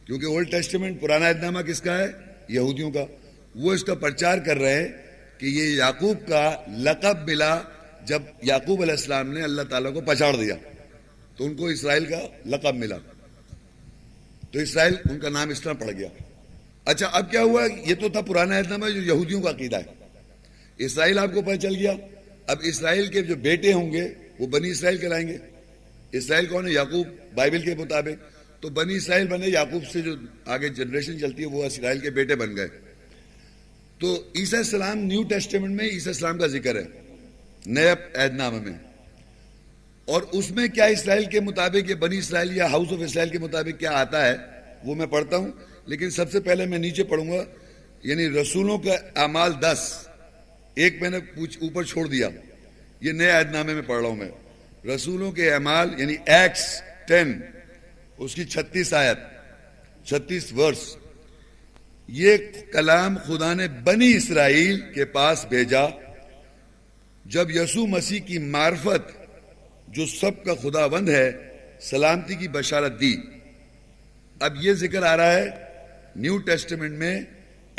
کیونکہ 0.06 0.26
اولڈ 0.26 0.50
ٹیسٹمنٹ 0.50 1.00
پرانا 1.00 1.26
ادنامہ 1.26 1.60
کس 1.60 1.80
کا 1.80 1.98
ہے؟ 1.98 2.06
یہودیوں 2.48 2.90
کا۔ 2.90 3.04
وہ 3.54 3.72
اس 3.72 3.84
کا 3.84 3.94
پرچار 3.94 4.38
کر 4.38 4.56
رہے 4.56 4.82
ہیں 4.82 4.88
کہ 5.38 5.46
یہ 5.46 5.64
یعقوب 5.64 6.28
کا 6.28 6.56
لقب 6.78 7.28
ملا 7.28 7.60
جب 8.04 8.22
یعقوب 8.42 8.82
علیہ 8.82 8.92
السلام 8.92 9.32
نے 9.32 9.42
اللہ 9.42 9.62
تعالیٰ 9.62 9.94
کو 9.94 10.00
پچاڑ 10.00 10.36
دیا۔ 10.36 10.54
تو 11.36 11.46
ان 11.46 11.54
کو 11.54 11.66
اسرائیل 11.66 12.04
کا 12.04 12.20
لقب 12.46 12.74
ملا۔ 12.74 12.96
تو 14.50 14.58
اسرائیل 14.58 14.94
ان 15.10 15.18
کا 15.18 15.28
نام 15.28 15.48
اس 15.48 15.60
طرح 15.60 15.72
پڑ 15.72 15.90
گیا۔ 15.90 16.08
اچھا 16.84 17.06
اب 17.06 17.30
کیا 17.30 17.42
ہوا؟ 17.42 17.66
یہ 17.86 17.94
تو 17.94 18.08
تھا 18.08 18.20
پرانا 18.20 18.56
ادنامہ 18.56 18.88
جو 18.88 19.02
یہودیوں 19.02 19.42
کا 19.42 19.50
عقیدہ 19.50 19.76
ہے۔ 19.76 20.08
اسرائیل 20.78 21.18
آپ 21.18 21.34
کو 21.34 21.42
پتہ 21.42 21.56
چل 21.56 21.74
گیا۔ 21.74 21.92
اب 22.46 22.56
اسرائیل 22.62 23.06
کے 23.06 23.22
جو 23.22 23.36
بیٹے 23.36 23.72
ہوں 23.72 23.92
گے، 23.92 24.08
وہ 24.38 24.46
بنی 24.46 24.70
اسرائیل 24.70 24.98
کہلائیں 24.98 25.28
گے۔ 25.28 25.36
اسرائیل 26.12 26.46
کون 26.46 26.68
ہے؟ 26.68 26.72
یعقوب، 26.72 27.06
بائبل 27.34 27.62
کے 27.62 27.74
مطابق۔ 27.74 28.42
تو 28.62 28.68
بنی 28.68 28.94
اسرائیل 28.94 29.26
بنے، 29.26 29.46
یعقوب 29.46 29.82
سے 29.92 30.00
جو 30.00 30.16
آگے 30.44 30.68
جنریشن 30.68 31.20
چلتی 31.20 31.42
ہے، 31.42 31.46
وہ 31.46 31.64
اسرائیل 31.64 31.98
کے 31.98 32.10
بیٹے 32.10 32.36
بن 32.36 32.56
گئے۔ 32.56 32.68
تو 34.02 34.24
عیسیٰ 34.36 34.58
السلام 34.58 34.98
نیو 34.98 35.22
ٹیسٹمنٹ 35.22 35.76
میں 35.76 35.84
عیسیٰ 35.84 36.06
السلام 36.06 36.38
کا 36.38 36.46
ذکر 36.46 36.76
ہے، 36.76 36.84
نئے 37.66 37.94
عہد 38.14 38.34
نامہ 38.34 38.60
میں۔ 38.60 38.72
اور 40.04 40.22
اس 40.32 40.50
میں 40.50 40.68
کیا 40.68 40.84
اسرائیل 40.84 41.24
کے 41.24 41.40
مطابق 41.40 41.90
یا 41.90 41.96
بنی 41.96 42.18
اسرائیل 42.18 42.56
یا 42.56 42.66
ہاؤس 42.66 42.92
آف 42.92 42.98
اسرائیل 43.00 43.30
کے 43.30 43.38
مطابق 43.38 43.80
کیا 43.80 43.90
آتا 43.90 44.26
ہے، 44.26 44.36
وہ 44.84 44.94
میں 44.94 45.06
پڑھتا 45.06 45.36
ہوں۔ 45.36 45.52
لیکن 45.86 46.10
سب 46.10 46.32
سے 46.32 46.40
پہلے 46.40 46.66
میں 46.66 46.78
نیچے 46.78 47.04
پڑھوں 47.04 47.30
گا 47.30 47.44
یعنی 48.02 48.30
رسولوں 48.30 48.78
کا 48.78 49.20
اعمال 49.20 49.52
دس۔ 49.60 50.06
ایک 50.74 51.02
میں 51.02 51.10
نے 51.10 51.16
اوپر 51.36 51.84
چھوڑ 51.84 52.06
دیا۔ 52.06 52.28
یہ 53.00 53.12
نئے 53.12 53.30
عہد 53.30 53.52
نامے 53.52 53.74
میں 53.74 53.82
پڑھ 53.82 54.00
رہا 54.00 54.08
ہوں 54.08 54.16
میں۔ 54.16 54.30
رسولوں 54.86 55.32
کے 55.32 55.52
اعمال 55.52 56.00
یعنی 56.00 56.14
ایکس 56.26 56.82
ٹین 57.06 57.40
اس 58.18 58.34
کی 58.34 58.44
چھتیس 58.44 58.94
آیت، 58.94 59.18
چھتیس 60.06 60.52
ورس۔ 60.52 60.96
یہ 62.08 62.36
کلام 62.72 63.16
خدا 63.26 63.54
نے 63.54 63.68
بنی 63.68 64.12
اسرائیل 64.12 64.80
کے 64.94 65.04
پاس 65.04 65.46
بھیجا 65.48 65.86
جب 67.24 67.50
یسو 67.50 67.86
مسیح 67.86 68.20
کی 68.20 68.38
معرفت 68.38 69.10
جو 69.88 70.06
سب 70.06 70.44
کا 70.44 70.54
خدا 70.54 70.86
بند 70.86 71.08
ہے، 71.08 71.32
سلامتی 71.80 72.34
کی 72.34 72.48
بشارت 72.48 73.00
دی۔ 73.00 73.16
اب 74.40 74.56
یہ 74.60 74.72
ذکر 74.72 75.02
آ 75.02 75.16
رہا 75.16 75.32
ہے 75.32 75.48
نیو 76.16 76.38
ٹیسٹمنٹ 76.38 76.98
میں۔ 76.98 77.20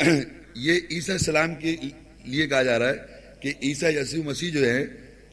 یہ 0.54 0.80
عیسیٰ 0.90 1.14
السلام 1.14 1.54
کے 1.54 1.76
لیے 2.24 2.46
کہا 2.46 2.62
جا 2.62 2.78
رہا 2.78 2.88
ہے 2.88 2.94
کہ 3.40 3.52
عیسیٰ 3.62 3.90
یسیع 3.90 4.22
مسیح 4.22 4.52
جو 4.52 4.70
ہے 4.70 4.84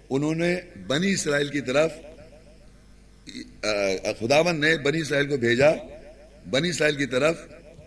انہوں 0.10 0.36
نے 0.36 0.56
بنی 0.88 1.12
اسرائیل 1.12 1.48
کی 1.48 1.62
طرف 1.62 1.92
خداون 4.20 4.62
نے 4.62 4.78
بنی 4.78 5.02
اسرائیل 5.02 5.28
کو 5.28 5.38
بھیجا۔ 5.38 5.72
بنی 6.50 6.70
اسرائیل 6.70 6.96
کی 6.96 7.06
طرف 7.06 7.36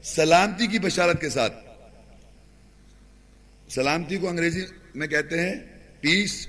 سلامتی 0.05 0.67
کی 0.67 0.79
بشارت 0.79 1.21
کے 1.21 1.29
ساتھ۔ 1.29 1.55
سلامتی 3.71 4.19
کو 4.19 4.29
انگریزی 4.29 4.61
میں 4.95 5.07
کہتے 5.07 5.41
ہیں 5.41 5.55
پیس 6.01 6.49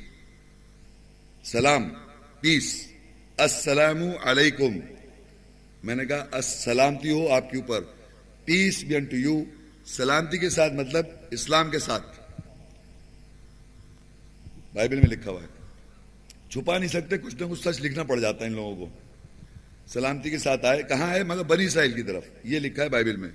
سلام 1.44 1.90
پیس 2.42 2.88
السلام 3.38 3.98
علیکم۔ 4.24 4.80
میں 5.84 5.96
نے 5.96 6.06
کہا، 6.06 6.26
السلامتی 6.32 7.12
ہو 7.12 7.34
آپ 7.34 7.52
کے 7.52 7.58
اوپر۔ 7.58 7.82
پیس 8.46 8.84
بی 8.84 9.00
ٹو 9.00 9.16
یو 9.16 9.44
سلامتی 9.86 10.38
کے 10.38 10.50
ساتھ 10.50 10.74
مطلب 10.74 11.06
اسلام 11.32 11.72
کے 11.72 11.80
ساتھ۔ 11.80 12.20
بائبل 14.74 14.96
میں 14.96 15.10
لکھا 15.10 15.32
ہوا 15.32 15.42
ہے۔ 15.42 15.48
چھپا 16.50 16.78
نہیں 16.78 16.90
سکتے، 16.90 17.18
کچھ 17.18 17.36
نہ 17.36 17.46
کچھ 17.46 17.62
سچ 17.62 17.82
لکھنا 17.82 18.04
پڑ 18.04 18.20
جاتا 18.20 18.42
ہے 18.42 18.50
ان 18.50 18.56
لوگوں 18.56 18.76
کو۔ 18.76 18.90
سلامتی 19.88 20.30
کے 20.30 20.38
ساتھ 20.38 20.66
آئے، 20.66 20.84
کہاں 20.84 21.14
ہے 21.14 21.24
مگر 21.24 21.44
بنی 21.44 21.66
اسرائیل 21.66 21.92
کی 21.92 22.04
طرف۔ 22.04 22.24
یہ 22.44 22.60
لکھا 22.60 22.84
ہے 22.84 22.90
بائبل 22.90 23.16
میں۔ 23.16 23.30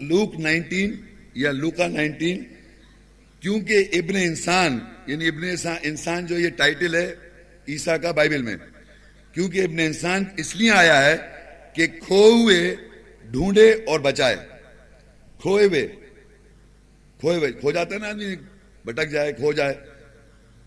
لوک 0.00 0.34
نائنٹین 0.40 0.94
یا 1.34 1.52
لوکا 1.52 1.86
نائنٹین، 1.88 2.44
کیونکہ 3.42 3.84
ابن 3.92 4.16
انسان 4.16 4.78
یعنی 5.06 5.28
ابن 5.28 5.44
انسان 5.82 6.26
جو 6.26 6.38
یہ 6.38 6.50
ٹائٹل 6.56 6.94
ہے، 6.94 7.14
عیسیٰ 7.68 7.96
کا 8.02 8.10
بائبل 8.12 8.42
میں، 8.42 8.56
کیونکہ 9.34 9.64
ابن 9.64 9.78
انسان 9.80 10.24
اس 10.36 10.54
لیے 10.56 10.70
آیا 10.72 11.04
ہے 11.04 11.16
کہ 11.74 11.86
کھو 12.00 12.22
ہوئے 12.32 12.74
ڈھونڈے 13.28 13.70
اور 13.86 14.00
بچائے۔ 14.00 14.36
کھوئے 15.40 15.64
ہوئے 15.66 15.86
کھوئے 17.20 17.36
ہوئے 17.36 17.52
کھو 17.52 17.70
جاتا 17.72 17.94
ہے 17.94 18.00
نا 18.00 18.08
آدمی 18.08 18.34
بٹک 18.84 19.10
جائے، 19.10 19.32
کھو 19.32 19.52
جائے۔ 19.52 19.74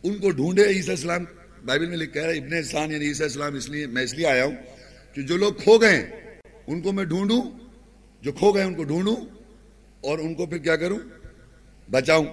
ان 0.04 0.18
کو 0.18 0.30
ڈھونڈے 0.32 0.66
عیسیٰ 0.68 0.94
اسلام 0.94 1.24
بائبل 1.66 1.86
میں 1.86 1.98
لکھا 1.98 2.22
ہے، 2.22 2.38
ابن 2.38 2.54
انسان 2.54 2.92
یعنی 2.92 3.08
عیسیٰ 3.08 3.26
اسلام 3.26 3.56
اس 3.56 3.70
لیے 3.70 3.88
میں 3.88 4.04
اس 4.04 4.14
لیے 4.14 4.28
آیا 4.28 4.46
ہوں 4.46 4.56
کہ 5.16 5.22
جو 5.22 5.38
لوگ 5.38 5.54
کھو 5.54 5.78
گئے، 5.78 6.00
ان 6.68 6.82
کو 6.82 6.92
میں 6.92 7.04
ڈھونڈوں 7.06 7.42
جو 8.22 8.32
کھو 8.32 8.52
گئے 8.52 8.64
ان 8.64 8.74
کو 8.74 8.84
ڈھونڈوں 8.84 9.16
اور 10.02 10.20
ان 10.20 10.34
کو 10.34 10.46
پھر 10.46 10.58
کیا 10.58 10.76
کروں؟ 10.76 11.00
بچاؤں۔ 11.92 12.26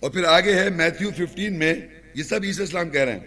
اور 0.00 0.10
پھر 0.10 0.24
آگے 0.24 0.54
ہے 0.54 0.70
میتھیو 0.70 1.10
ففٹین 1.10 1.58
میں 1.58 1.74
یہ 2.14 2.22
سب 2.22 2.40
عیسی 2.44 2.62
اسلام 2.62 2.90
کہہ 2.90 3.00
رہے 3.00 3.12
ہیں۔ 3.12 3.26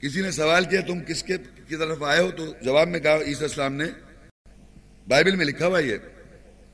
کسی 0.00 0.20
نے 0.20 0.30
سوال 0.30 0.64
کیا 0.64 0.80
تم 0.80 1.00
کس 1.00 1.22
کے 1.22 1.36
کی 1.68 1.76
طرف 1.76 2.02
آئے 2.02 2.20
ہو؟ 2.20 2.30
تو 2.30 2.54
جواب 2.62 2.88
میں 2.88 3.00
کہا 3.00 3.18
عیسی 3.26 3.44
اسلام 3.44 3.74
نے 3.74 3.84
بائبل 5.08 5.36
میں 5.36 5.46
لکھا 5.46 5.66
ہوا 5.66 5.78
یہ۔ 5.78 5.96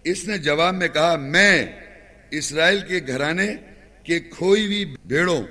اس 0.05 0.29
نے 0.29 0.39
جواب 0.39 0.75
میں 0.75 0.89
کہا، 0.89 1.17
میں 1.17 1.67
اسرائیل 2.31 2.81
کے 2.89 3.01
گھرانے 3.07 3.57
کے 4.03 4.21
کھوئی 4.21 4.67
ہوئی 4.67 4.85
بھیڑوں 4.85 5.43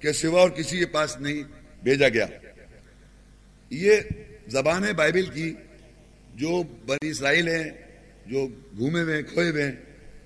کے 0.00 0.12
سوا 0.12 0.40
اور 0.40 0.50
کسی 0.50 0.78
کے 0.78 0.86
پاس 0.86 1.16
نہیں 1.20 1.42
بھیجا 1.82 2.08
گیا۔ 2.08 2.26
یہ 3.70 3.96
زبان 4.46 4.84
ہے 4.84 4.92
بائبل 4.92 5.26
کی 5.26 5.54
جو 6.34 6.62
بنی 6.86 7.08
اسرائیل 7.08 7.48
ہیں، 7.48 7.70
جو 8.26 8.48
گھومے 8.78 9.00
ہوئے 9.00 9.22
کھوئے 9.22 9.50
ہوئے 9.50 9.64
ہیں، 9.64 9.72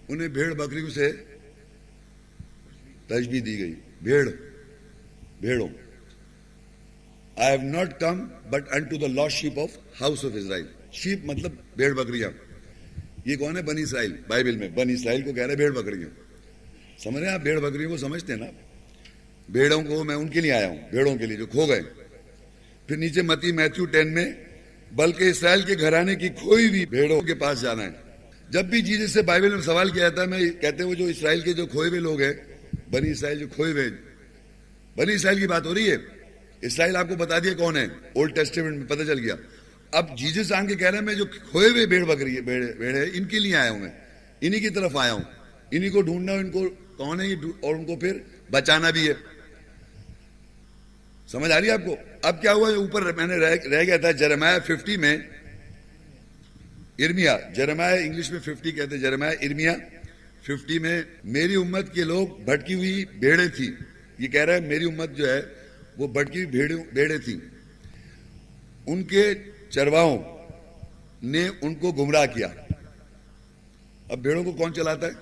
انہیں 0.08 0.28
بھیڑ 0.28 0.54
بکریوں 0.54 0.90
سے 0.90 1.12
تجبی 3.06 3.40
دی 3.40 3.58
گئی۔ 3.58 3.74
بھیڑ، 4.02 4.30
بھیڑوں۔ 5.40 5.68
I 7.36 7.58
have 7.58 7.70
not 7.70 8.00
come 8.00 8.26
but 8.50 8.62
unto 8.84 8.96
the 8.96 9.06
lost 9.06 9.32
sheep 9.32 9.58
of 9.58 9.78
house 10.00 10.24
of 10.24 10.30
Israel 10.34 10.66
sheep 10.92 11.24
مطلب 11.24 11.52
بھیڑ 11.76 11.94
بکریاں۔ 11.94 12.30
یہ 13.24 13.36
کون 13.36 13.56
ہے؟ 13.56 13.62
بنی 13.62 13.82
اسرائیل۔ 13.82 14.16
بائبل 14.28 14.56
میں 14.56 14.68
بنی 14.68 14.92
اسرائیل 14.92 15.22
کو 15.22 15.32
کہہ 15.32 15.46
رہے 15.46 15.56
بھیڑ 15.56 15.70
بکریوں 15.70 16.10
سمجھ 16.98 17.16
رہے 17.16 17.26
ہیں 17.26 17.34
آپ؟ 17.34 17.40
بھیڑ 17.40 17.60
بکریوں 17.60 17.90
کو 17.90 17.96
سمجھتے 17.96 18.32
ہیں 18.32 18.40
نا 18.40 18.46
بھیڑوں 19.48 19.82
کو 19.82 20.04
میں 20.04 20.14
ان 20.14 20.28
کے 20.28 20.40
لیے 20.40 20.52
آیا 20.52 20.68
ہوں، 20.68 20.78
بھیڑوں 20.90 21.16
کے 21.16 21.26
لیے 21.26 21.36
جو 21.36 21.46
کھو 21.46 21.68
گئے۔ 21.68 21.80
پھر 22.86 22.96
نیچے 22.96 23.22
متی 23.22 23.52
میتھو 23.52 23.84
ٹین 23.84 24.14
میں 24.14 24.32
بلکہ 24.92 25.24
اسرائیل 25.24 25.62
کے 25.62 25.74
گھرانے 25.80 26.14
کی 26.14 26.28
کھوئی 26.28 26.68
بھی 26.68 26.86
بھیڑوں 26.86 27.20
کے 27.20 27.34
پاس 27.34 27.60
جانا 27.60 27.82
ہے۔ 27.82 27.90
جب 28.48 28.64
بھی 28.64 28.82
جیسے 28.82 29.06
سے 29.06 29.22
بائبل 29.22 29.54
میں 29.54 29.62
سوال 29.62 29.90
کیا 29.90 30.08
جاتا 30.08 30.22
ہے، 30.22 30.26
میں 30.26 30.38
کہتے 30.38 30.82
ہیں 30.82 30.90
وہ 30.90 30.94
جو 30.94 31.04
اسرائیل 31.04 31.40
کے 31.40 31.52
جو 31.52 31.66
کھوئے 31.66 31.88
ہوئے 31.88 32.00
لوگ 32.00 32.20
ہیں، 32.20 32.32
بنی 32.90 33.10
اسرائیل 33.10 33.38
جو 33.38 33.48
کھوئے 33.48 33.72
ہوئے 33.72 33.88
بنی 34.96 35.14
اسرائیل 35.14 35.40
کی 35.40 35.46
بات 35.46 35.66
ہو 35.66 35.74
رہی 35.74 35.90
ہے۔ 35.90 35.96
اسرائیل 36.60 36.96
آپ 36.96 37.08
کو 37.08 37.16
بتا 37.16 37.38
دیا 37.38 37.52
کون 37.52 37.76
ہے؟ 37.76 37.84
اولڈ 38.12 38.34
ٹیسٹیمنٹ 38.34 38.76
میں 38.76 38.86
پتہ 38.86 39.04
چل 39.04 39.18
گیا۔ 39.18 39.34
اب 39.92 40.18
جیزس 40.18 40.52
آن 40.52 40.66
کے 40.66 40.74
کہہ 40.74 40.90
رہے 40.90 40.98
ہیں 40.98 41.04
میں 41.04 41.14
جو 41.14 41.24
کھوئے 41.24 41.68
ہوئے 41.68 41.86
بھیڑ 41.86 42.04
بکری 42.04 42.40
بھیڑ 42.40 42.96
ہے، 42.96 43.04
ان 43.14 43.24
کے 43.24 43.38
لیے 43.38 43.56
آیا 43.56 43.70
ہوں 43.70 43.78
میں۔ 43.78 43.90
انہی 44.40 44.60
کی 44.60 44.68
طرف 44.68 44.96
آیا 44.96 45.12
ہوں۔ 45.12 45.22
انہی 45.70 45.88
کو 45.88 46.02
ڈھونڈنا، 46.02 46.32
ان 46.32 46.50
کو 46.50 46.68
کون 46.96 47.20
ہے 47.20 47.34
اور 47.60 47.74
ان 47.74 47.84
کو 47.84 47.96
پھر 47.96 48.18
بچانا 48.50 48.90
بھی 48.90 49.08
ہے۔ 49.08 49.35
سمجھ 51.26 51.52
آ 51.52 51.60
رہی 51.60 51.66
ہے 51.66 51.72
آپ 51.72 51.84
کو؟ 51.86 51.96
اب 52.22 52.42
کیا 52.42 52.52
ہوا 52.52 52.70
اوپر 52.74 53.12
میں 53.12 53.26
نے 53.26 53.36
رہ 53.36 53.82
گیا 53.82 53.96
تھا؟ 53.96 54.10
جرمایا 54.10 54.58
ففٹی 54.58 54.96
میں 54.96 55.18
ارمیا 56.98 57.38
جرمایا 57.54 57.94
انگلش 57.94 58.30
میں 58.30 58.40
ففٹی 58.40 58.72
کہتے 58.72 58.98
جرمایا 58.98 59.32
ارمیا 59.42 59.74
ففٹی 60.42 60.78
میں 60.78 61.02
میری 61.24 61.54
امت 61.54 61.94
کے 61.94 62.04
لوگ 62.04 62.28
بھٹکی 62.28 62.74
ہوئی 62.74 63.04
بھیڑے 63.04 63.48
تھی 63.48 63.72
یہ 64.18 64.28
کہہ 64.28 64.44
رہا 64.44 64.54
ہے 64.54 64.60
میری 64.60 64.84
امت 64.84 65.16
جو 65.16 65.28
ہے 65.28 65.42
وہ 65.98 66.08
بھٹکی 66.08 66.44
ہوئی 66.44 66.74
بھیڑے 66.92 67.18
تھی 67.18 67.38
ان 68.86 69.04
کے 69.04 69.34
چرواہوں 69.70 70.22
نے 71.22 71.48
ان 71.60 71.74
کو 71.74 71.92
گمراہ 71.92 72.26
کیا۔ 72.26 72.48
اب 74.08 74.18
بھیڑوں 74.18 74.44
کو 74.44 74.52
کون 74.52 74.74
چلاتا 74.74 75.06
ہے؟ 75.06 75.12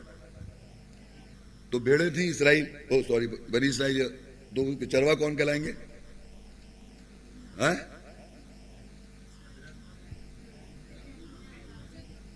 تو 1.70 1.78
بھیڑے 1.78 2.10
تھیں 2.10 2.28
اسرائیل۔ 2.28 2.64
او 2.90 3.02
سوری، 3.08 3.26
بنی 3.26 3.68
اسرائیل۔ 3.68 4.08
تو 4.56 4.84
چروا 4.84 5.14
کون 5.14 5.36
کہلائیں 5.36 5.64
گے؟ 5.64 5.72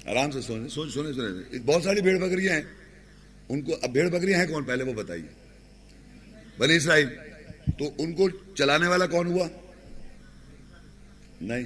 آرام 0.07 0.31
سے 0.31 0.41
سونے 0.41 0.69
سوچ 0.69 0.95
سونے 0.95 1.13
سونے۔ 1.13 1.59
بہت 1.59 1.83
ساری 1.83 2.01
بھیڑ 2.01 2.19
بکریاں 2.19 2.55
ہیں۔ 2.55 2.63
ان 3.49 3.63
کو، 3.63 3.73
اب 3.83 3.91
بھیڑ 3.91 4.09
بکریاں 4.09 4.41
ہیں 4.41 4.47
کون؟ 4.47 4.65
پہلے 4.65 4.85
وہ 4.85 4.93
بتائیے۔ 4.93 5.27
بنی 6.59 6.77
اسرائیل۔ 6.77 7.09
تو 7.79 7.91
ان 7.99 8.13
کو 8.13 8.29
چلانے 8.31 8.87
والا 8.87 9.07
کون 9.07 9.27
ہوا؟ 9.27 9.49
نہیں۔ 11.41 11.65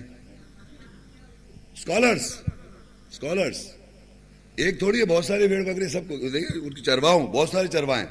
اسکالرس 1.74 2.36
اسکالرس 3.10 3.68
ایک 4.56 4.78
تھوڑی 4.78 5.00
ہے، 5.00 5.04
بہت 5.04 5.24
سارے 5.24 5.48
بھیڑ 5.48 5.72
بکری 5.72 5.88
سب 5.88 6.00
کو۔ 6.08 6.14
ان 6.14 6.74
کی 6.74 6.82
چرواؤں 6.82 7.26
بہت 7.26 7.48
سارے 7.48 7.68
چرواہیں۔ 7.68 8.06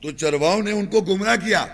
تو 0.00 0.10
چرواؤں 0.10 0.62
نے 0.62 0.70
ان 0.70 0.86
کو 0.86 1.00
گمراہ 1.00 1.36
کیا۔ 1.36 1.66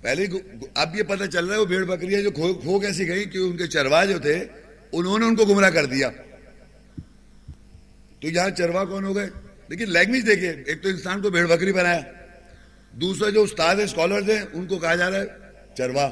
پہلے 0.00 0.26
اب 0.74 0.96
یہ 0.96 1.02
پتہ 1.02 1.24
چل 1.24 1.44
رہا 1.44 1.54
ہے 1.54 1.60
وہ 1.60 1.64
بھیڑ 1.64 1.84
بکریاں 1.84 2.22
جو 2.22 2.30
کھو 2.30 2.80
کیسی 2.80 3.08
گئی 3.08 3.24
کہ 3.24 3.38
ان 3.38 3.56
کے 3.56 3.66
چروا 3.66 4.04
جو 4.04 4.18
تھے، 4.18 4.44
انہوں 4.92 5.18
نے 5.18 5.26
ان 5.26 5.36
کو 5.36 5.44
گمراہ 5.44 5.70
کر 5.70 5.84
دیا۔ 5.84 6.10
تو 8.20 8.28
یہاں 8.28 8.50
چروا 8.50 8.84
کون 8.84 9.04
ہو 9.04 9.16
گئے؟ 9.16 9.30
لیکن 9.68 9.90
لینگویج 9.90 10.26
دیکھیے، 10.26 10.54
ایک 10.66 10.82
تو 10.82 10.88
انسان 10.88 11.22
کو 11.22 11.30
بھیڑ 11.30 11.46
بکری 11.46 11.72
بنایا، 11.72 12.00
دوسرا 12.92 13.30
جو 13.30 13.42
استاد 13.42 13.76
اسکالر 13.76 14.20
تھے 14.20 14.38
ان 14.52 14.66
کو 14.66 14.78
کہا 14.78 14.94
جا 14.94 15.10
رہا 15.10 15.20
ہے 15.20 15.26
چروا۔ 15.76 16.10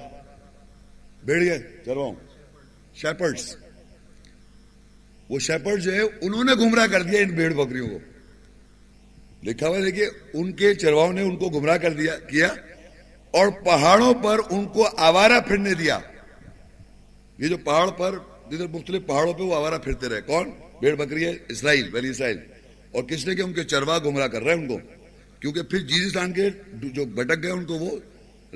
بھیڑ 1.24 1.58
چروا 1.84 2.12
شیپرڈس 2.94 3.56
وہ 5.28 5.38
شیپرڈ 5.38 5.82
جو 5.82 5.92
ہے 5.92 6.00
انہوں 6.00 6.44
نے 6.44 6.52
گمراہ 6.54 6.86
کر 6.86 7.02
دیا 7.02 7.20
ان 7.20 7.30
بھیڑ 7.30 7.52
بکریوں 7.52 7.88
کو۔ 7.88 7.98
لکھا 9.42 9.68
ہوا 9.68 9.78
دیکھیے، 9.84 10.08
ان 10.34 10.52
کے 10.52 10.74
چرواؤں 10.74 11.12
نے 11.12 11.22
ان 11.22 11.36
کو 11.36 11.48
گمراہ 11.48 11.76
کر 11.76 11.92
دیا، 11.92 12.18
کیا؟ 12.18 12.54
اور 13.34 13.48
پہاڑوں 13.64 14.14
پر 14.14 14.38
ان 14.50 14.64
کو 14.64 14.88
آوارہ 14.96 15.40
پھرنے 15.48 15.74
دیا۔ 15.74 15.98
یہ 17.38 17.48
جو 17.48 17.56
پہاڑ 17.58 17.90
پر، 17.90 18.14
جدھر 18.50 18.66
مختلف 18.66 19.06
پہاڑوں 19.06 19.32
پہ 19.32 19.42
وہ 19.42 19.54
آوارہ 19.54 19.78
پھرتے 19.78 20.08
رہے۔ 20.08 20.20
کون؟ 20.20 20.50
بھیڑ 20.80 20.94
بکری 20.94 21.24
ہے، 21.24 21.32
اسرائیل 21.48 21.90
بلی 21.90 22.08
اسرائیل۔ 22.08 22.38
اور 22.92 23.02
کس 23.02 23.26
نے 23.26 23.34
کہ 23.34 23.42
ان 23.42 23.52
کے 23.52 23.64
چروا 23.64 23.98
گمراہ 23.98 24.26
کر 24.26 24.42
رہے 24.42 24.54
ہیں 24.54 24.60
ان 24.60 24.68
کو؟ 24.68 24.78
کیونکہ 25.40 25.62
پھر 25.62 25.78
جیزستان 25.78 26.32
کے 26.32 26.50
جو 26.72 27.04
بھٹک 27.04 27.42
گئے، 27.42 27.50
ان 27.50 27.64
کو 27.64 27.74
وہ 27.74 27.98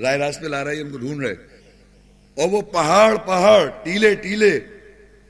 رائے 0.00 0.18
راست 0.18 0.40
پہ 0.40 0.46
لا 0.46 0.64
رہے 0.64 0.74
ہیں 0.74 0.82
ان 0.82 0.90
کو 0.90 0.98
ڈھونڈ 0.98 1.26
رہے۔ 1.26 1.32
اور 2.34 2.48
وہ 2.48 2.62
پہاڑ 2.62 3.16
پہاڑ، 3.16 3.70
ٹیلے 3.84 4.14
ٹیلے 4.14 4.60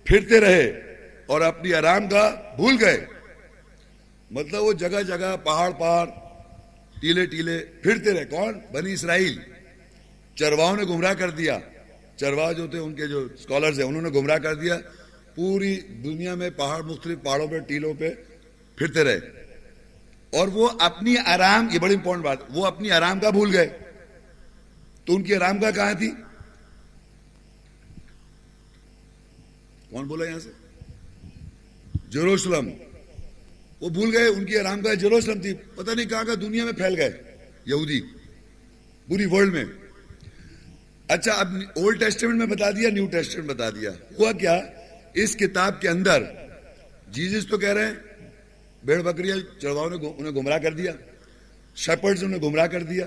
پھرتے 0.05 0.41
رہے 0.41 0.97
اور 1.27 1.41
اپنی 1.41 1.75
آرام 1.75 2.09
کا 2.09 2.35
بھول 2.57 2.77
گئے۔ 2.81 3.07
مطلب 4.31 4.63
وہ 4.63 4.73
جگہ 4.73 5.03
جگہ، 5.03 5.37
پہاڑ 5.45 5.71
پہاڑ۔ 5.71 6.09
ٹیلے 7.01 7.27
ٹیلے 7.27 7.65
پھرتے 7.83 8.13
رہے۔ 8.13 8.25
کون؟ 8.25 8.55
بنی 8.73 8.93
اسرائیل۔ 8.93 9.39
چرواؤں 10.35 10.77
نے 10.77 10.85
گمراہ 10.85 11.15
کر 11.15 11.31
دیا۔ 11.31 11.59
چروا 12.17 12.53
جو 12.53 12.67
تھے، 12.67 12.79
ان 12.79 12.95
کے 12.95 13.07
جو 13.07 13.29
اسکالرز 13.35 13.81
ہیں، 13.81 13.87
انہوں 13.87 14.03
نے 14.03 14.09
گمراہ 14.09 14.39
کر 14.39 14.55
دیا۔ 14.55 14.79
پوری 15.35 15.81
دنیا 15.81 16.35
میں 16.35 16.51
پہاڑ، 16.51 16.83
مختلف 16.83 17.19
پہاڑوں 17.23 17.47
پہ، 17.47 17.59
ٹیلوں 17.59 17.95
پہ 17.99 18.11
پھرتے 18.77 19.05
رہے۔ 19.05 19.17
اور 20.31 20.49
وہ 20.49 20.69
اپنی 20.81 21.15
آرام، 21.27 21.69
یہ 21.73 21.79
بڑی 21.79 21.95
امپورٹنٹ 21.95 22.25
بات، 22.25 22.39
وہ 22.49 22.67
اپنی 22.67 22.91
آرام 22.91 23.21
کا 23.21 23.31
بھول 23.31 23.57
گئے۔ 23.57 23.79
تو 25.05 25.15
ان 25.15 25.23
کی 25.23 25.35
آرام 25.35 25.59
کا 25.59 25.71
کہاں 25.71 25.95
تھی؟ 25.95 26.11
کون 29.91 30.07
بولا 30.07 30.29
یہاں 30.29 30.39
سے؟ 30.39 30.51
جروسلم 32.09 32.71
وہ 33.81 33.89
بھول 33.89 34.17
گئے، 34.17 34.27
ان 34.27 34.45
کی 34.45 34.59
آرام 34.59 34.81
کا 34.81 34.95
جروسلم 34.95 35.41
تھی، 35.41 35.55
پتہ 35.75 35.91
نہیں 35.91 36.07
کہاں 36.07 36.25
کا 36.25 36.35
دنیا 36.35 36.65
میں 36.65 36.73
پھیل 36.73 36.95
گئے، 36.97 37.11
یہودی، 37.67 38.01
پوری 39.07 39.27
ورلڈ 39.27 39.53
میں۔ 39.53 39.65
اچھا 41.09 41.33
اب 41.33 41.49
اولڈ 41.77 42.01
ٹیسٹمنٹ 42.01 42.35
میں 42.35 42.47
بتا 42.47 42.71
دیا 42.71 42.91
نیو 42.91 43.07
ٹیسٹمنٹ 43.07 43.47
بتا 43.47 43.71
دیا۔ 43.71 43.91
ہوا 43.91 44.33
کیا؟ 44.33 44.61
اس 45.15 45.37
کتاب 45.37 45.81
کے 45.81 45.89
اندر 45.89 46.23
جیزس 47.09 47.47
تو 47.47 47.59
کہہ 47.59 47.73
رہے 47.73 47.87
ہیں، 47.87 47.95
بیڑ 48.85 49.03
بکریاں 49.03 49.61
چڑواؤں 49.61 49.91
نے 49.91 49.97
انہیں 49.97 50.33
گمراہ 50.33 50.59
کر 50.59 50.73
دیا۔ 50.73 50.93
شپرڈز 51.77 52.25
انہیں 52.25 52.43
گمراہ 52.43 52.67
کر 52.67 52.83
دیا۔ 52.83 53.07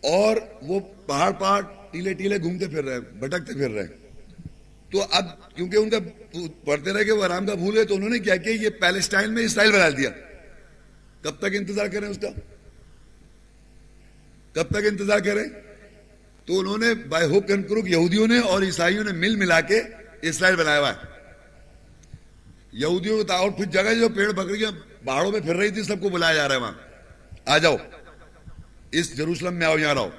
اور 0.00 0.36
وہ 0.62 0.80
پہاڑ 0.80 1.32
پہاڑ، 1.32 1.62
ٹیلے 1.90 2.14
ٹیلے 2.14 2.38
گھومتے 2.38 2.66
پھر 2.66 2.84
رہے، 2.84 3.00
بھٹکتے 3.00 3.52
پھر 3.52 3.70
رہے۔ 3.70 4.05
تو 4.90 5.06
اب 5.10 5.56
کیونکہ 5.56 5.76
ان 5.76 5.90
کا 5.90 5.98
پڑھتے 6.64 6.92
رہے 6.92 7.04
کہ 7.04 7.12
وہ 7.12 7.24
آرام 7.24 7.46
کا 7.46 7.54
بھول 7.54 7.78
ہے 7.78 7.84
تو 7.84 7.94
انہوں 7.94 8.08
نے 8.08 8.18
کیا 8.18 8.36
کہ 8.36 8.48
یہ 8.48 8.68
پیلسٹائن 8.70 9.34
میں 9.34 9.42
اسرائیل 9.42 9.72
بنا 9.72 9.88
دیا۔ 9.88 10.10
کب 11.22 11.38
تک 11.38 11.54
انتظار 11.54 11.86
کریں 11.86 12.08
اس 12.08 12.18
کا؟ 12.22 12.28
کب 14.52 14.68
تک 14.70 14.86
انتظار 14.90 15.18
کریں؟ 15.18 15.44
تو 16.44 16.58
انہوں 16.58 16.78
نے 16.78 16.94
بائی 16.94 17.26
ہوک 17.26 17.50
اینڈ 17.50 17.68
کروک 17.68 17.90
یہودیوں 17.90 18.26
نے 18.26 18.38
اور 18.38 18.62
عیسائیوں 18.62 19.04
نے 19.04 19.12
مل 19.12 19.36
ملا 19.36 19.60
کے 19.60 19.82
اسرائیل 20.22 20.56
بنایا 20.56 20.78
ہوا 20.78 20.92
ہے۔ 20.92 20.98
یہودیوں 22.72 23.24
کو 23.24 23.32
اور 23.32 23.50
پھر 23.50 23.64
جگہ 23.64 23.94
جو 24.00 24.08
پیڑ 24.08 24.32
بکریاں 24.32 24.70
پہاڑوں 25.04 25.32
میں 25.32 25.40
پھر 25.40 25.56
رہی 25.56 25.70
تھی، 25.70 25.82
سب 25.82 26.00
کو 26.00 26.08
بلایا 26.08 26.34
جا 26.34 26.48
رہا 26.48 26.54
ہے 26.54 26.60
وہاں۔ 26.60 26.72
آ 27.46 27.58
جاؤ۔ 27.58 27.76
اس 28.92 29.16
جروسلم 29.16 29.54
میں 29.54 29.66
آؤ، 29.66 29.78
یہاں 29.78 29.94
رہو۔ 29.94 30.10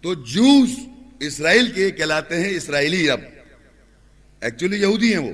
تو 0.00 0.14
جوس 0.14 0.70
اسرائیل 1.20 1.70
کے 1.70 1.90
کہلاتے 1.90 2.40
ہیں 2.40 2.50
اسرائیلی 2.50 3.10
اب۔ 3.10 3.20
ایکچولی 4.40 4.80
یہودی 4.80 5.10
ہیں 5.12 5.20
وہ۔ 5.20 5.32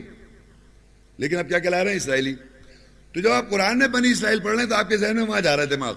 لیکن 1.19 1.37
اب 1.37 1.49
کیا 1.49 1.59
کہلا 1.59 1.85
رہے 1.85 1.91
ہیں 1.91 1.97
اسرائیلی؟ 1.97 2.35
تو 3.13 3.21
جب 3.21 3.31
آپ 3.31 3.51
قرآن 3.51 3.79
میں 3.79 3.89
بنی 3.89 4.11
اسرائیل 4.11 4.41
پڑھ 4.41 4.55
رہے 4.55 4.63
ہیں 4.63 4.71
تو 4.71 4.77
آپ 4.77 4.89
کے 4.89 4.97
ذہن 4.97 5.17
میں 5.17 5.27
وہاں 5.27 5.41
جا 5.41 5.57
رہا 5.57 5.63
ہے 5.63 5.69
دماغ۔ 5.69 5.95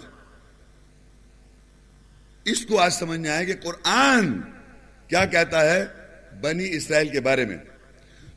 اس 2.46 2.66
کو 2.66 2.80
آج 2.80 2.94
سمجھ 2.94 3.20
میں 3.20 3.30
آئے 3.30 3.46
کہ 3.46 3.54
قرآن 3.64 4.42
کیا 5.08 5.26
کہتا 5.26 5.76
ہے 5.76 5.86
بنی 6.42 6.76
اسرائیل 6.76 7.10
کے 7.10 7.20
بارے 7.20 7.46
میں۔ 7.46 7.58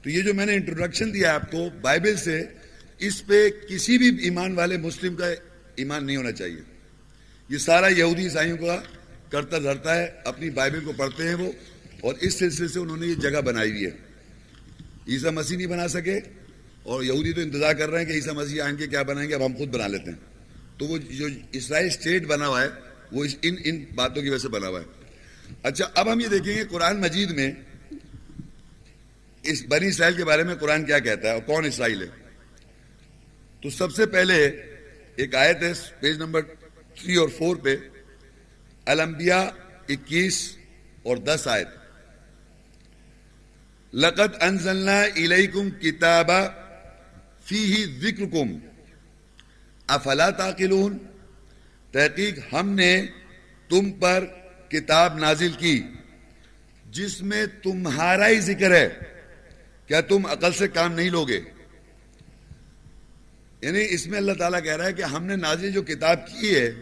تو 0.02 0.10
یہ 0.10 0.22
جو 0.22 0.34
میں 0.34 0.46
نے 0.46 0.54
انٹروڈکشن 0.54 1.14
دیا 1.14 1.34
آپ 1.34 1.50
کو 1.50 1.70
بائبل 1.80 2.16
سے، 2.16 2.44
اس 2.98 3.26
پہ 3.26 3.48
کسی 3.68 3.98
بھی 3.98 4.16
ایمان 4.24 4.52
والے 4.52 4.76
مسلم 4.76 5.16
کا 5.16 5.26
ایمان 5.76 6.06
نہیں 6.06 6.16
ہونا 6.16 6.32
چاہیے۔ 6.32 6.60
یہ 7.48 7.58
سارا 7.58 7.88
یہودی 7.88 8.24
عیسائیوں 8.24 8.56
کا 8.56 8.80
کرتا 9.30 9.58
دھرتا 9.58 9.94
ہے، 9.94 10.06
اپنی 10.24 10.50
بائبل 10.50 10.84
کو 10.84 10.92
پڑھتے 10.92 11.28
ہیں 11.28 11.34
وہ، 11.34 11.52
اور 12.00 12.14
اس 12.20 12.34
سلسلے 12.34 12.68
سے 12.68 12.78
انہوں 12.78 12.96
نے 12.96 13.06
یہ 13.06 13.14
جگہ 13.14 13.40
بنائی 13.40 13.70
ہوئی 13.70 13.84
ہے۔ 13.84 13.90
عیسیٰ 15.08 15.32
مسیح 15.32 15.56
نہیں 15.56 15.66
بنا 15.66 15.88
سکے، 15.88 16.18
اور 16.82 17.02
یہودی 17.02 17.32
تو 17.32 17.40
انتظار 17.40 17.74
کر 17.74 17.90
رہے 17.90 17.98
ہیں 17.98 18.06
کہ 18.06 18.12
عیسیٰ 18.12 18.34
مسیح 18.34 18.62
آئیں 18.62 18.76
کے 18.76 18.86
کیا 18.86 19.02
بنائیں 19.02 19.28
گے، 19.28 19.34
اب 19.34 19.46
ہم 19.46 19.54
خود 19.56 19.68
بنا 19.68 19.86
لیتے 19.86 20.10
ہیں۔ 20.10 20.78
تو 20.78 20.86
وہ 20.86 20.98
جو 20.98 21.26
اسرائیل 21.52 21.86
اسٹیٹ 21.86 22.26
بنا 22.26 22.46
ہوا 22.46 22.62
ہے، 22.62 22.68
وہ 23.12 23.24
ان 23.42 23.54
ان 23.64 23.84
باتوں 23.94 24.22
کی 24.22 24.28
وجہ 24.28 24.38
سے 24.38 24.48
بنا 24.48 24.68
ہوا 24.68 24.80
ہے۔ 24.80 24.86
اچھا 25.62 25.88
اب 25.94 26.12
ہم 26.12 26.20
یہ 26.20 26.28
دیکھیں 26.28 26.56
گے 26.56 26.64
قرآن 26.64 27.00
مجید 27.00 27.30
میں 27.30 27.50
اس 29.44 29.62
بنی 29.68 29.86
اسرائیل 29.86 30.16
کے 30.16 30.24
بارے 30.24 30.42
میں 30.42 30.54
قرآن 30.54 30.84
کیا 30.84 30.98
کہتا 30.98 31.28
ہے، 31.28 31.32
اور 31.32 31.42
کون 31.42 31.64
اسرائیل 31.64 32.02
ہے۔ 32.02 32.06
تو 33.62 33.70
سب 33.70 33.92
سے 33.92 34.06
پہلے 34.06 34.34
ایک 35.16 35.34
آیت 35.34 35.62
ہے، 35.62 35.72
پیج 36.00 36.16
نمبر 36.16 36.42
تھری 36.94 37.14
اور 37.14 37.28
فور 37.28 37.56
پہ۔ 37.56 37.76
الانبیاء 38.86 39.44
اکیس 39.88 40.56
اور 41.02 41.16
دس 41.16 41.48
آیت۔ 41.48 41.68
لقت 43.94 44.42
انزلنا 44.42 45.02
الیکم 45.02 45.70
کتابا 45.70 46.46
فیہ 47.44 47.86
ذکرکم۔ 48.00 48.58
افلا 49.86 50.30
تاقلون 50.30 50.98
تحقیق 51.92 52.38
ہم 52.52 52.70
نے 52.70 53.06
تم 53.68 53.90
پر 53.90 54.24
کتاب 54.68 55.18
نازل 55.18 55.52
کی، 55.58 55.82
جس 56.90 57.22
میں 57.22 57.46
تمہارا 57.62 58.28
ہی 58.28 58.40
ذکر 58.40 58.70
ہے۔ 58.70 58.88
کیا 59.86 60.00
تم 60.00 60.26
عقل 60.26 60.52
سے 60.52 60.68
کام 60.68 60.92
نہیں 60.92 61.10
لوگے؟ 61.10 61.40
یعنی 63.62 63.86
اس 63.90 64.06
میں 64.06 64.18
اللہ 64.18 64.32
تعالیٰ 64.32 64.62
کہہ 64.62 64.76
رہا 64.76 64.86
ہے 64.86 64.92
کہ 64.92 65.02
ہم 65.02 65.24
نے 65.24 65.36
نازل 65.36 65.72
جو 65.72 65.82
کتاب 65.82 66.26
کی 66.26 66.54
ہے 66.54 66.72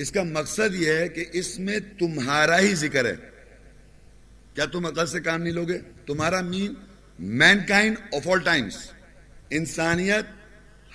اس 0.00 0.10
کا 0.10 0.22
مقصد 0.22 0.74
یہ 0.74 0.92
ہے 0.92 1.08
کہ 1.08 1.24
اس 1.32 1.58
میں 1.58 1.78
تمہارا 1.98 2.60
ہی 2.60 2.74
ذکر 2.74 3.04
ہے۔ 3.04 3.14
کیا 4.54 4.64
تم 4.64 4.86
عقل 4.86 5.06
سے 5.06 5.20
کام 5.20 5.42
نہیں 5.42 5.52
لوگے؟ 5.52 5.78
تمہارا 6.06 6.40
man 6.40 6.74
mankind 7.68 7.96
of 8.14 8.28
all 8.28 8.38
times 8.38 8.76
انسانیت، 9.50 10.24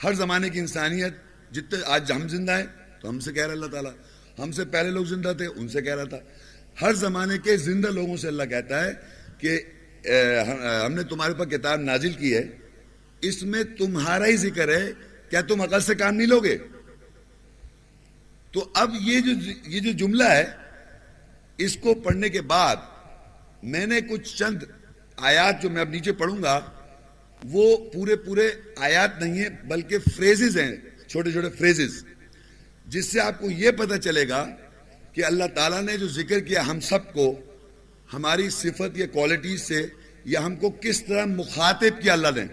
ہر 0.04 0.13
زمانے 0.13 0.50
کی 0.50 0.60
انسانیت، 0.60 1.13
جتنے 1.52 1.80
آج 1.86 2.12
ہم 2.12 2.28
زندہ 2.28 2.52
ہیں، 2.52 2.65
تو 3.02 3.10
ہم 3.10 3.20
سے 3.20 3.34
کہہ 3.34 3.46
رہا 3.46 3.52
اللہ 3.52 3.65
تعالیٰ۔ 3.65 3.91
ہم 4.39 4.52
سے 4.52 4.65
پہلے 4.65 4.89
لوگ 4.89 5.06
زندہ 5.06 5.34
تھے، 5.38 5.46
ان 5.46 5.68
سے 5.68 5.82
کہہ 5.82 5.96
رہا 5.96 6.04
تھا۔ 6.04 6.20
ہر 6.82 6.94
زمانے 6.94 7.38
کے 7.38 7.58
زندہ 7.58 7.88
لوگوں 7.88 8.18
سے 8.18 8.28
اللہ 8.28 8.44
کہتا 8.44 8.86
ہے 8.86 8.91
کہ 9.38 9.62
ہم 10.86 10.94
نے 10.94 11.04
تمہارے 11.04 11.32
اوپر 11.32 11.58
کتاب 11.58 11.82
نازل 11.82 12.12
کی 12.12 12.36
ہے۔ 12.36 12.50
اس 13.22 13.44
میں 13.44 13.63
تمہارا 13.63 14.26
ہی 14.26 14.38
ذکر 14.38 14.68
ہے۔ 14.70 14.91
کیا 15.30 15.41
تم 15.41 15.62
عقل 15.62 15.80
سے 15.80 15.96
کام 15.96 16.15
نہیں 16.15 16.28
لوگے؟ 16.28 16.58
تو 18.56 18.63
اب 18.74 18.94
یہ 19.02 19.20
جو 19.20 19.32
یہ 19.68 19.80
جو 19.80 19.91
جملہ 19.91 20.24
ہے، 20.24 20.46
اس 21.58 21.78
کو 21.78 21.94
پڑھنے 21.94 22.30
کے 22.30 22.41
بعد 22.41 22.76
میں 23.63 23.86
نے 23.86 24.02
کچھ 24.02 24.36
چند 24.38 24.63
آیات 25.18 25.62
جو 25.62 25.70
میں 25.70 25.82
اب 25.82 25.89
نیچے 25.89 26.12
پڑھوں 26.12 26.41
گا، 26.44 26.60
وہ 27.41 27.65
پورے 27.94 28.15
پورے 28.15 28.48
آیات 28.78 29.22
نہیں 29.22 29.38
ہیں، 29.38 29.50
بلکہ 29.68 29.98
فریزز 30.18 30.58
ہیں، 30.58 30.76
چھوٹے 31.08 31.32
چھوٹے 31.32 31.50
فریزز 31.50 32.04
جس 32.88 33.12
سے 33.12 33.20
آپ 33.20 33.39
کو 33.39 33.52
یہ 33.52 33.72
پتہ 33.72 33.98
چلے 33.98 34.28
گا 34.30 34.46
کہ 35.13 35.26
اللہ 35.26 35.48
تعالیٰ 35.56 35.82
نے 35.82 35.98
جو 35.98 36.08
ذکر 36.08 36.39
کیا 36.39 36.68
ہم 36.68 36.80
سب 36.80 37.13
کو، 37.13 37.41
ہماری 38.13 38.50
صفت 38.50 38.98
یا 38.98 39.08
کوالٹی 39.08 39.58
سے، 39.58 39.86
یا 40.26 40.46
ہم 40.46 40.56
کو 40.56 40.70
کس 40.70 41.04
طرح 41.06 41.26
مخاطب 41.26 42.02
کیا 42.02 42.13
اللہ 42.13 42.28
نے۔ 42.36 42.46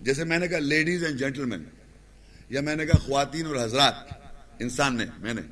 جیسے 0.00 0.24
میں 0.24 0.38
نے 0.38 0.48
کہا 0.48 0.58
لیڈیز 0.58 1.04
اینڈ 1.04 1.18
جینٹل 1.18 1.44
مین 1.44 1.64
یا 2.48 2.60
میں 2.60 2.76
نے 2.76 2.86
کہا 2.86 2.98
خواتین 2.98 3.46
اور 3.46 3.56
حضرات، 3.56 3.94
انسان 4.58 4.96
نے، 4.96 5.06
میں 5.18 5.34
نے۔ 5.34 5.42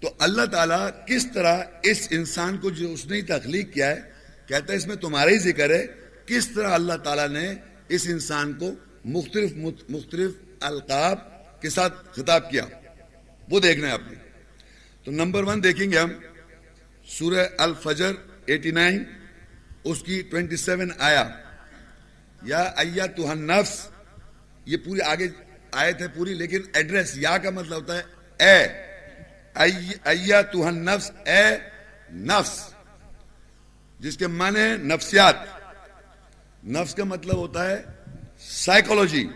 تو 0.00 0.14
اللہ 0.18 0.44
تعالیٰ 0.44 0.90
کس 1.06 1.26
طرح 1.34 1.62
اس 1.82 2.08
انسان 2.10 2.58
کو 2.58 2.70
جو 2.70 2.92
اس 2.92 3.06
نے 3.06 3.22
تخلیق 3.22 3.72
کیا 3.72 3.90
ہے، 3.90 4.00
کہتا 4.46 4.72
ہے 4.72 4.78
اس 4.78 4.86
میں 4.86 4.96
تمہارا 4.96 5.30
ہی 5.30 5.38
ذکر 5.38 5.70
ہے، 5.70 5.86
کس 6.26 6.48
طرح 6.48 6.68
اللہ 6.68 6.92
تعالیٰ 6.92 7.28
نے 7.28 7.54
اس 7.88 8.06
انسان 8.10 8.52
کو 8.52 8.74
مختلف 9.04 9.52
مختلف 9.88 10.30
القاب 10.60 11.18
کے 11.62 11.70
ساتھ 11.70 11.94
خطاب 12.12 12.50
کیا۔ 12.50 12.66
وہ 13.50 13.60
دیکھنا 13.60 13.86
ہے 13.86 13.92
آپ 13.92 14.00
نے۔ 14.10 14.18
تو 15.04 15.10
نمبر 15.10 15.42
ون 15.42 15.62
دیکھیں 15.62 15.92
گے 15.92 15.98
ہم، 15.98 16.10
سورہ 17.06 17.46
الفجر 17.58 18.12
ایٹی 18.46 18.70
نائن، 18.70 19.04
اس 19.84 20.02
کی 20.02 20.22
ٹوینٹی 20.30 20.56
سیون 20.56 20.90
آیا 20.98 21.28
یا 22.42 23.06
تو 23.06 23.34
نفس 23.34 23.88
یہ 24.66 24.76
پوری 24.76 25.00
آگے 25.00 25.28
آیت 25.74 26.00
ہے 26.02 26.08
پوری، 26.08 26.34
لیکن 26.34 26.60
ایڈریس 26.74 27.16
یا 27.16 27.38
کا 27.38 27.50
مطلب 27.50 27.76
ہوتا 27.76 27.98
ہے، 27.98 28.02
اے 28.44 28.62
ایا 30.04 30.42
تو 30.42 30.70
نفس 30.70 31.10
اے 31.24 31.44
نفس، 32.12 32.70
جس 34.00 34.16
کے 34.16 34.26
معنی 34.26 34.60
ہے 34.60 34.76
نفسیات۔ 34.76 35.34
نفس 36.66 36.94
کا 36.94 37.04
مطلب 37.04 37.36
ہوتا 37.36 37.70
ہے 37.70 37.82
سائیکولوجی 38.38 39.26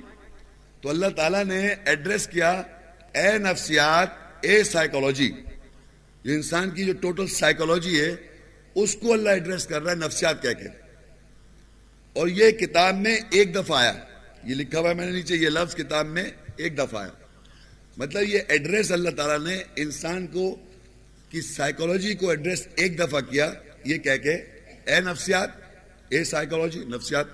تو 0.80 0.88
اللہ 0.88 1.06
تعالیٰ 1.16 1.44
نے 1.44 1.74
ایڈریس 1.84 2.28
کیا، 2.28 2.50
اے 3.12 3.38
نفسیات، 3.38 4.08
اے 4.40 4.64
سائیکولوجی 4.64 5.32
جو 6.24 6.32
انسان 6.32 6.70
کی 6.70 6.84
جو 6.84 6.92
ٹوٹل 6.92 7.26
سائیکولوجی 7.26 8.00
ہے، 8.00 8.14
اس 8.74 8.96
کو 9.00 9.12
اللہ 9.12 9.30
ایڈریس 9.30 9.66
کر 9.66 9.82
رہا 9.82 9.90
ہے 9.90 9.96
نفسیات 9.96 10.42
کہہ 10.42 10.52
کے۔ 10.52 10.68
اور 12.12 12.28
یہ 12.28 12.50
کتاب 12.50 12.94
میں 12.94 13.16
ایک 13.30 13.54
دفعہ 13.54 13.78
آیا۔ 13.78 13.92
یہ 14.44 14.54
لکھا 14.54 14.78
ہوا 14.78 14.88
ہے 14.88 14.94
میں 14.94 15.06
نے 15.06 15.12
نیچے 15.12 15.36
یہ 15.36 15.48
لفظ 15.48 15.74
کتاب 15.74 16.06
میں 16.06 16.24
ایک 16.56 16.78
دفعہ 16.78 17.02
آیا 17.02 17.10
مطلب 17.96 18.22
یہ 18.22 18.38
ایڈریس 18.48 18.92
اللہ 18.92 19.10
تعالیٰ 19.10 19.46
نے 19.46 19.62
انسان 19.76 20.26
کو 20.26 20.56
کی 21.30 21.40
سائیکولوجی 21.40 22.14
کو 22.14 22.30
ایڈریس 22.30 22.68
ایک 22.74 22.98
دفعہ 22.98 23.20
کیا، 23.20 23.52
یہ 23.84 23.98
کہہ 23.98 24.16
کے، 24.16 24.34
اے 24.84 25.00
نفسیات، 25.00 25.50
اے 26.08 26.24
سائیکولوجی 26.24 26.84
نفسیات۔ 26.84 27.26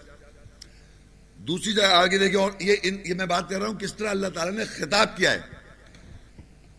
دوسری 1.36 1.72
جگہ 1.72 1.84
آگے 1.84 2.18
دیکھیں 2.18 2.40
اور 2.40 2.52
یہ 2.60 2.76
ان 2.82 2.98
یہ 3.04 3.14
میں 3.14 3.26
بات 3.26 3.48
کر 3.48 3.60
رہا 3.60 3.68
ہوں 3.68 3.78
کس 3.78 3.94
طرح 3.94 4.08
اللہ 4.08 4.26
تعالیٰ 4.26 4.54
نے 4.54 4.64
خطاب 4.64 5.16
کیا 5.16 5.32
ہے۔ 5.32 5.40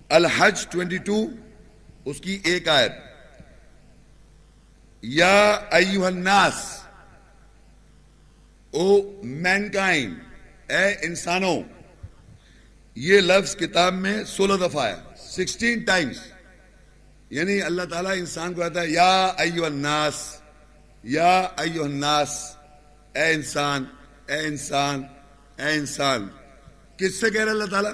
الحج 0.10 0.68
ٹوینٹی 0.68 0.98
ٹو 0.98 1.30
اس 2.06 2.22
کی 2.22 2.40
ایک 2.44 2.68
آیت۔ 2.68 2.92
یا 5.02 5.60
ایوہ 5.72 6.06
الناس 6.06 6.85
او 8.76 9.22
مینکائن 9.24 10.14
اے 10.68 10.96
انسانوں، 11.02 11.64
یہ 12.96 13.22
لفظ 13.22 13.56
کتاب 13.56 13.94
میں 13.94 14.24
سولہ 14.24 14.68
دفعہ 14.68 14.84
آیا 14.84 15.04
سکسٹین 15.18 15.80
ٹائمز۔ 15.80 16.18
یعنی 17.30 17.62
اللہ 17.62 17.82
تعالیٰ 17.82 18.12
انسان 18.12 18.54
کو 18.54 18.62
کہتا 18.62 18.82
ہے، 18.82 18.88
یا 18.88 19.26
ایو 19.38 19.66
الناس، 19.66 20.42
یا 21.04 21.48
ایو 21.58 21.84
الناس، 21.84 22.58
اے 23.16 23.34
انسان 23.34 23.84
اے 24.28 24.40
انسان 24.40 25.04
اے 25.58 25.72
انسان۔ 25.72 26.28
کس 26.98 27.16
سے 27.16 27.30
کہہ 27.30 27.44
رہا 27.44 27.52
اللہ 27.52 27.66
تعالیٰ؟ 27.66 27.92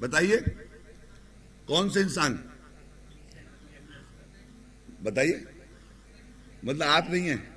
بتائیے، 0.00 0.36
کون 1.64 1.90
سے 1.90 2.00
انسان؟ 2.00 2.36
بتائیے۔ 5.02 5.38
مطلب 6.62 6.82
آپ 6.82 7.10
نہیں 7.10 7.28
ہیں۔ 7.28 7.51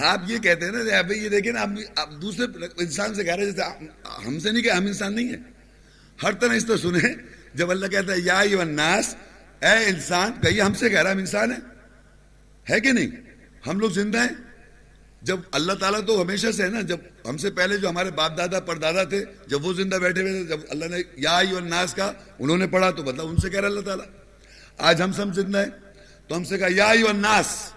آپ 0.00 0.20
یہ 0.26 0.38
کہتے 0.38 0.64
ہیں 0.64 0.72
نا 0.72 1.12
یہ 1.12 1.28
دیکھیں 1.28 1.52
نا 1.52 1.64
آپ 1.96 2.10
دوسرے 2.22 2.46
انسان 2.78 3.14
سے 3.14 3.24
کہہ 3.24 3.34
رہے 3.34 3.50
جیسے 3.50 3.86
ہم 4.26 4.38
سے 4.38 4.50
نہیں 4.50 4.62
کہ 4.62 4.70
ہم 4.70 4.86
انسان 4.86 5.14
نہیں 5.14 5.28
ہیں۔ 5.28 5.42
ہر 6.22 6.32
طرح 6.32 6.52
اس 6.52 6.66
تو 6.66 6.76
سنیں، 6.76 7.14
جب 7.54 7.70
اللہ 7.70 7.86
کہتا 7.86 8.12
ہے، 8.12 8.18
یا 8.18 8.38
الناس، 8.38 9.14
اے 9.60 9.84
انسان، 9.86 10.32
کہیے 10.42 10.60
ہم 10.60 10.74
سے 10.74 10.90
کہہ 10.90 11.02
رہا 11.02 11.12
ہم 11.12 11.18
انسان 11.18 11.52
ہے 12.70 12.80
کہ 12.80 12.92
نہیں؟ 12.92 13.10
ہم 13.66 13.78
لوگ 13.78 13.90
زندہ 13.90 14.20
ہیں۔ 14.20 14.34
جب 15.22 15.40
اللہ 15.52 15.72
تعالیٰ 15.72 16.00
تو 16.06 16.22
ہمیشہ 16.22 16.50
سے 16.50 16.62
ہے 16.62 16.68
نا، 16.68 16.80
جب 16.80 16.96
ہم 17.28 17.36
سے 17.36 17.50
پہلے 17.50 17.76
جو 17.76 17.88
ہمارے 17.88 18.10
باپ 18.10 18.38
دادا، 18.38 18.60
پردادا 18.60 19.04
تھے، 19.04 19.24
جب 19.46 19.64
وہ 19.64 19.72
زندہ 19.72 19.96
بیٹھے 19.96 20.22
ہوئے 20.22 20.32
تھے، 20.32 20.44
جب 20.44 20.60
اللہ 20.68 20.84
نے 20.84 20.96
یا 21.16 21.36
الناس 21.36 21.94
کا 21.94 22.12
انہوں 22.38 22.58
نے 22.58 22.66
پڑھا 22.66 22.90
تو 22.90 23.04
مطلب 23.04 23.28
ان 23.28 23.36
سے 23.36 23.50
کہہ 23.50 23.60
رہا 23.60 23.68
اللہ 23.68 23.80
تعالیٰ۔ 23.80 24.06
آج 24.78 25.02
ہم 25.02 25.12
سب 25.12 25.34
زندہ 25.34 25.58
ہیں، 25.58 25.70
تو 26.28 26.36
ہم 26.36 26.44
سے 26.44 26.58
کہا، 26.58 26.68
یا 26.70 26.86
الناس 26.86 27.72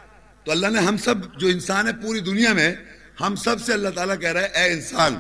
تو 0.46 0.52
اللہ 0.52 0.68
نے 0.68 0.80
ہم 0.80 0.98
سب 0.98 1.40
جو 1.40 1.48
انسان 1.48 1.88
ہے 1.88 1.94
پوری 1.94 2.20
دنیا 2.20 2.54
میں، 2.54 2.76
ہم 3.22 3.36
سب 3.36 3.62
سے 3.62 3.74
اللہ 3.74 3.90
تعالیٰ 3.90 4.20
کہہ 4.20 4.32
رہا 4.32 4.42
ہے، 4.42 4.46
اے 4.46 4.74
انسان۔ 4.74 5.16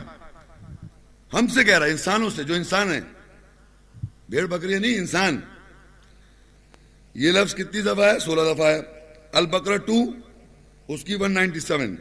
ہم 1.33 1.47
سے 1.47 1.63
کہہ 1.63 1.77
رہا 1.77 1.85
ہے، 1.85 1.91
انسانوں 1.91 2.29
سے، 2.29 2.43
جو 2.43 2.53
انسان 2.53 2.93
ہے 2.93 3.01
بھیڑ 4.29 4.45
بکری 4.45 4.79
نہیں، 4.79 4.95
انسان۔ 4.95 5.39
یہ 7.13 7.31
لفظ 7.31 7.55
کتنی 7.55 7.81
دفعہ 7.81 8.13
ہے؟ 8.13 8.19
سولہ 8.19 8.53
دفعہ 8.53 8.67
ہے۔ 8.67 8.81
البکرا 9.33 9.77
ٹو 9.77 9.93
اس 10.87 11.03
کی 11.03 11.15
ون 11.15 11.31
نائنٹی 11.31 11.59
سیون۔ 11.59 11.95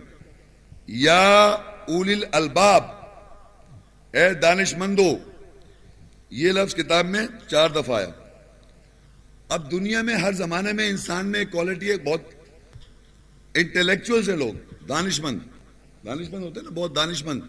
یا 0.86 1.48
اول 1.88 2.24
الباب۔ 2.32 2.84
اے 4.10 4.34
دانش 4.34 4.74
مندو، 4.74 5.18
یہ 6.30 6.52
لفظ 6.52 6.74
کتاب 6.74 7.06
میں 7.06 7.26
چار 7.48 7.70
دفعہ 7.70 8.00
ہے۔ 8.00 8.06
اب 9.48 9.70
دنیا 9.70 10.02
میں، 10.02 10.14
ہر 10.14 10.32
زمانے 10.32 10.72
میں 10.72 10.88
انسان 10.88 11.26
میں 11.26 11.44
کوالٹی 11.44 11.90
ہے 11.90 11.96
بہت 11.96 12.20
انٹلیکچوئل 13.54 14.22
سے 14.22 14.36
لوگ 14.36 14.54
دانش 14.88 15.20
مند 15.20 15.38
دانش 16.06 16.30
مند 16.30 16.42
ہوتے 16.44 16.60
ہیں 16.60 16.64
نا، 16.64 16.70
بہت 16.74 16.96
دانش 16.96 17.24
مند 17.24 17.40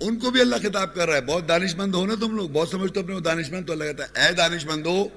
ان 0.00 0.18
کو 0.18 0.30
بھی 0.30 0.40
اللہ 0.40 0.56
خطاب 0.62 0.94
کر 0.94 1.08
رہا 1.08 1.16
ہے، 1.16 1.20
بہت 1.20 1.48
دانش 1.48 1.74
مند 1.74 1.94
ہو 1.94 2.06
نا 2.06 2.14
تم 2.20 2.36
لوگ، 2.36 2.48
بہت 2.50 2.68
سمجھتے 2.68 3.00
اپنے 3.00 3.20
دانش 3.20 3.50
مند 3.50 3.66
تو 3.66 3.72
اللہ 3.72 3.84
کہتا 3.84 4.04
ہے، 4.04 4.26
اے 4.26 4.32
دانش 4.32 4.66
مند 4.66 4.86
ہو 4.86 5.08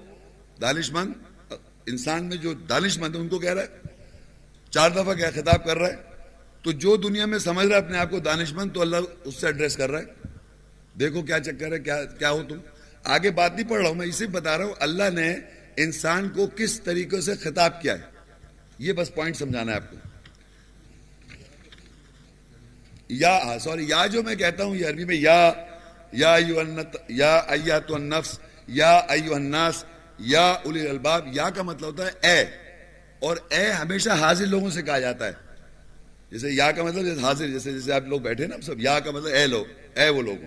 دانش 0.61 0.91
مند 0.91 1.53
انسان 1.85 2.25
میں 2.25 2.37
جو 2.37 2.53
دانش 2.53 2.97
مند 2.97 3.15
ہے، 3.15 3.21
ان 3.21 3.27
کو 3.27 3.39
کہہ 3.39 3.53
رہا 3.53 3.61
ہے، 3.61 3.67
چار 4.69 4.89
دفعہ 4.89 5.13
کیا 5.13 5.29
خطاب 5.35 5.65
کر 5.65 5.77
رہا 5.77 5.87
ہے۔ 5.87 5.95
تو 6.61 6.71
جو 6.71 6.95
دنیا 6.97 7.25
میں 7.25 7.39
سمجھ 7.39 7.67
رہا 7.67 7.75
ہے 7.75 7.81
اپنے 7.81 7.97
آپ 7.97 8.09
کو 8.09 8.19
دانش 8.19 8.53
مند 8.53 8.71
تو 8.73 8.81
اللہ 8.81 8.95
اس 9.23 9.35
سے 9.35 9.47
ایڈریس 9.47 9.77
کر 9.77 9.91
رہا 9.91 9.99
ہے۔ 9.99 10.05
دیکھو 10.99 11.21
کیا 11.21 11.39
چکر 11.39 11.71
ہے، 11.71 11.79
کیا 11.79 12.03
کیا 12.03 12.31
ہو 12.31 12.43
تم۔ 12.49 12.57
آگے 13.03 13.31
بات 13.31 13.55
نہیں 13.55 13.69
پڑھ 13.69 13.81
رہا 13.81 13.87
ہوں، 13.87 13.95
میں 13.95 14.07
اسے 14.07 14.27
بتا 14.27 14.57
رہا 14.57 14.65
ہوں، 14.65 14.73
اللہ 14.79 15.09
نے 15.13 15.35
انسان 15.77 16.29
کو 16.29 16.47
کس 16.47 16.81
طریقے 16.81 17.21
سے 17.21 17.35
خطاب 17.35 17.81
کیا 17.81 17.93
ہے؟ 17.93 18.14
یہ 18.79 18.93
بس 18.93 19.15
پوائنٹ 19.15 19.35
سمجھانا 19.35 19.71
ہے 19.71 19.77
آپ 19.77 19.91
کو۔ 19.91 19.97
یا، 23.09 23.57
سوری، 23.61 23.85
یا 23.88 24.05
جو 24.05 24.23
میں 24.23 24.35
کہتا 24.35 24.63
ہوں، 24.63 24.75
یہ 24.75 24.88
عربی 24.88 25.05
میں 25.05 25.15
یا 25.15 25.53
یا 26.13 26.35
یا 27.65 27.79
تو 27.79 27.95
النفس، 27.95 28.39
یا 28.67 28.97
ایو 28.97 29.35
الناس، 29.35 29.85
یا 30.19 30.51
الی 30.51 30.89
الباب 30.89 31.27
یا 31.33 31.49
کا 31.49 31.61
مطلب 31.61 31.85
ہوتا 31.85 32.05
ہے 32.05 32.11
اے۔ 32.27 32.45
اور 33.19 33.38
اے 33.49 33.71
ہمیشہ 33.71 34.09
حاضر 34.09 34.45
لوگوں 34.45 34.69
سے 34.69 34.81
کہا 34.81 34.99
جاتا 34.99 35.27
ہے۔ 35.27 35.31
جیسے 36.31 36.49
یا 36.49 36.71
کا 36.71 36.83
مطلب 36.83 37.05
جیسے 37.05 37.21
حاضر، 37.21 37.47
جیسے 37.47 37.73
جیسے 37.73 37.93
آپ 37.93 38.05
لوگ 38.05 38.21
بیٹھے 38.21 38.47
نا، 38.47 38.61
سب 38.61 38.79
یا 38.79 38.99
کا 38.99 39.11
مطلب 39.11 39.33
اے 39.33 39.47
لوگ، 39.47 39.65
اے 39.97 40.09
وہ 40.09 40.21
لوگ۔ 40.21 40.45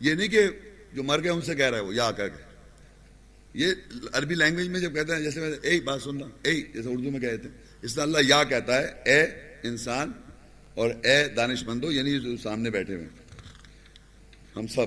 یہ 0.00 0.14
نہیں 0.14 0.28
کہ 0.28 0.46
جو 0.92 1.02
مر 1.02 1.22
گئے 1.22 1.30
ان 1.30 1.42
سے 1.42 1.54
کہہ 1.54 1.70
رہا 1.70 1.76
ہے 1.76 1.82
وہ 1.82 1.94
یا 1.94 2.10
کر 2.10 2.28
کے 2.28 2.51
یہ 3.54 3.72
عربی 4.12 4.34
لینگویج 4.34 4.68
میں 4.68 4.80
جب 4.80 4.94
کہتے 4.94 5.14
ہیں، 5.14 5.20
جیسے 5.20 5.40
میں 5.40 5.52
اے 5.62 5.80
بات 5.80 6.02
سننا 6.02 6.26
اے 6.42 6.54
جیسے 6.54 6.88
اردو 6.88 7.10
میں 7.10 7.20
کہتے 7.20 7.48
ہیں۔ 7.48 7.54
اس 7.82 7.94
طرح 7.94 8.02
اللہ 8.02 8.18
یا 8.26 8.44
کہتا 8.44 8.80
ہے، 8.80 9.02
اے 9.04 9.22
انسان 9.62 10.12
اور 10.74 10.90
اے 11.04 11.28
دانش 11.28 11.62
مندو 11.62 11.92
یعنی 11.92 12.20
جو 12.20 12.36
سامنے 12.36 12.70
بیٹھے 12.70 12.94
ہوئے 12.94 13.08
ہم 14.56 14.66
سب۔ 14.66 14.86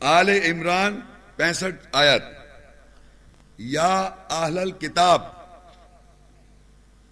آل 0.00 0.28
عمران 0.28 1.00
پینسٹھ 1.36 1.86
آیت۔ 1.92 2.22
یا 3.58 4.10
اہل 4.30 4.70
کتاب 4.70 5.22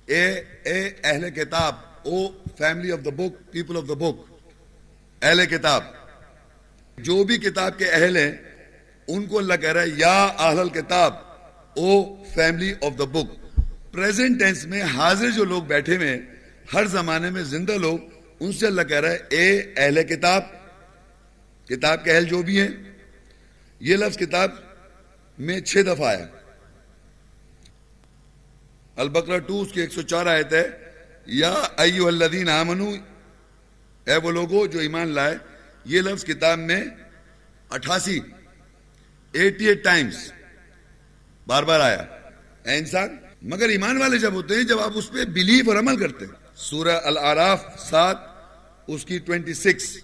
اے 0.06 0.32
اے 0.64 0.90
اہل 1.04 1.30
کتاب، 1.30 1.74
O 2.04 2.28
family 2.58 2.92
of 2.92 2.98
the 3.04 3.10
book 3.10 3.52
people 3.52 3.76
of 3.76 3.88
the 3.88 3.94
book 3.94 4.44
اہل 5.22 5.46
کتاب۔ 5.46 6.01
جو 6.98 7.22
بھی 7.24 7.36
کتاب 7.38 7.78
کے 7.78 7.90
اہل 7.90 8.16
ہیں، 8.16 8.32
ان 9.08 9.26
کو 9.26 9.38
اللہ 9.38 9.54
کہہ 9.60 9.72
رہا 9.72 9.82
ہے، 9.82 9.88
یا 9.96 10.16
اہل 10.38 10.68
کتاب 10.68 11.14
O 11.76 11.92
family 12.34 12.72
of 12.80 12.98
the 12.98 13.04
book. 13.12 13.28
Present 13.92 14.38
tense 14.40 14.64
میں 14.66 14.82
حاضر 14.94 15.30
جو 15.30 15.44
لوگ 15.44 15.62
بیٹھے 15.62 15.96
ہوئے 15.96 16.18
ہر 16.74 16.86
زمانے 16.86 17.30
میں 17.30 17.42
زندہ 17.44 17.72
لوگ، 17.78 17.98
ان 18.40 18.52
سے 18.52 18.66
اللہ 18.66 18.82
کہہ 18.82 19.00
رہا 19.00 19.10
ہے، 19.10 19.18
اے 19.30 19.72
اہل 19.76 20.02
کتاب 20.02 20.42
کتاب 21.68 22.04
کے 22.04 22.12
اہل 22.12 22.24
جو 22.24 22.42
بھی 22.42 22.60
ہیں، 22.60 22.68
یہ 23.80 23.96
لفظ 23.96 24.16
کتاب 24.18 24.50
میں 25.38 25.60
چھ 25.60 25.86
دفعہ 25.86 26.08
آیا۔ 26.08 26.26
البکرا 28.96 29.38
ٹو 29.38 29.60
اس 29.60 29.72
کی 29.72 29.80
ایک 29.80 29.92
سو 29.92 30.02
چار 30.02 30.26
آیت 30.26 30.52
ہے، 30.52 30.66
یا 31.26 31.52
ایو 31.76 32.06
الذین 32.06 32.48
آمنو، 32.48 32.90
اے 34.06 34.16
وہ 34.16 34.30
لوگوں 34.30 34.66
جو 34.66 34.78
ایمان 34.78 35.08
لائے 35.08 35.36
یہ 35.84 36.00
لفظ 36.00 36.24
کتاب 36.24 36.58
میں 36.58 36.84
اٹھاسی 37.70 38.20
ایٹی 39.32 39.68
ایٹ 39.68 39.84
ٹائمز 39.84 40.32
بار 41.46 41.62
بار 41.62 41.80
آیا۔ 41.80 42.02
اے 42.64 42.78
انسان، 42.78 43.16
مگر 43.42 43.68
ایمان 43.68 43.96
والے 43.96 44.18
جب 44.18 44.32
ہوتے 44.32 44.54
ہیں، 44.54 44.62
جب 44.62 44.80
آپ 44.80 44.90
اس 44.94 45.10
پہ 45.10 45.24
بلیف 45.24 45.68
اور 45.68 45.76
عمل 45.76 45.96
کرتے 45.96 46.24
ہیں۔ 46.24 46.32
سورہ 46.56 47.00
العراف 47.04 47.64
سات، 47.78 48.16
اس 48.86 49.04
کی 49.04 49.18
ٹوینٹی 49.18 49.54
سکس 49.54 49.98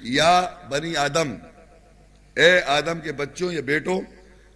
یا 0.00 0.48
بنی 0.70 0.96
آدم، 0.96 1.34
اے 2.36 2.60
آدم 2.62 3.00
کے 3.00 3.12
بچوں 3.12 3.52
یا 3.52 3.60
بیٹوں، 3.60 4.00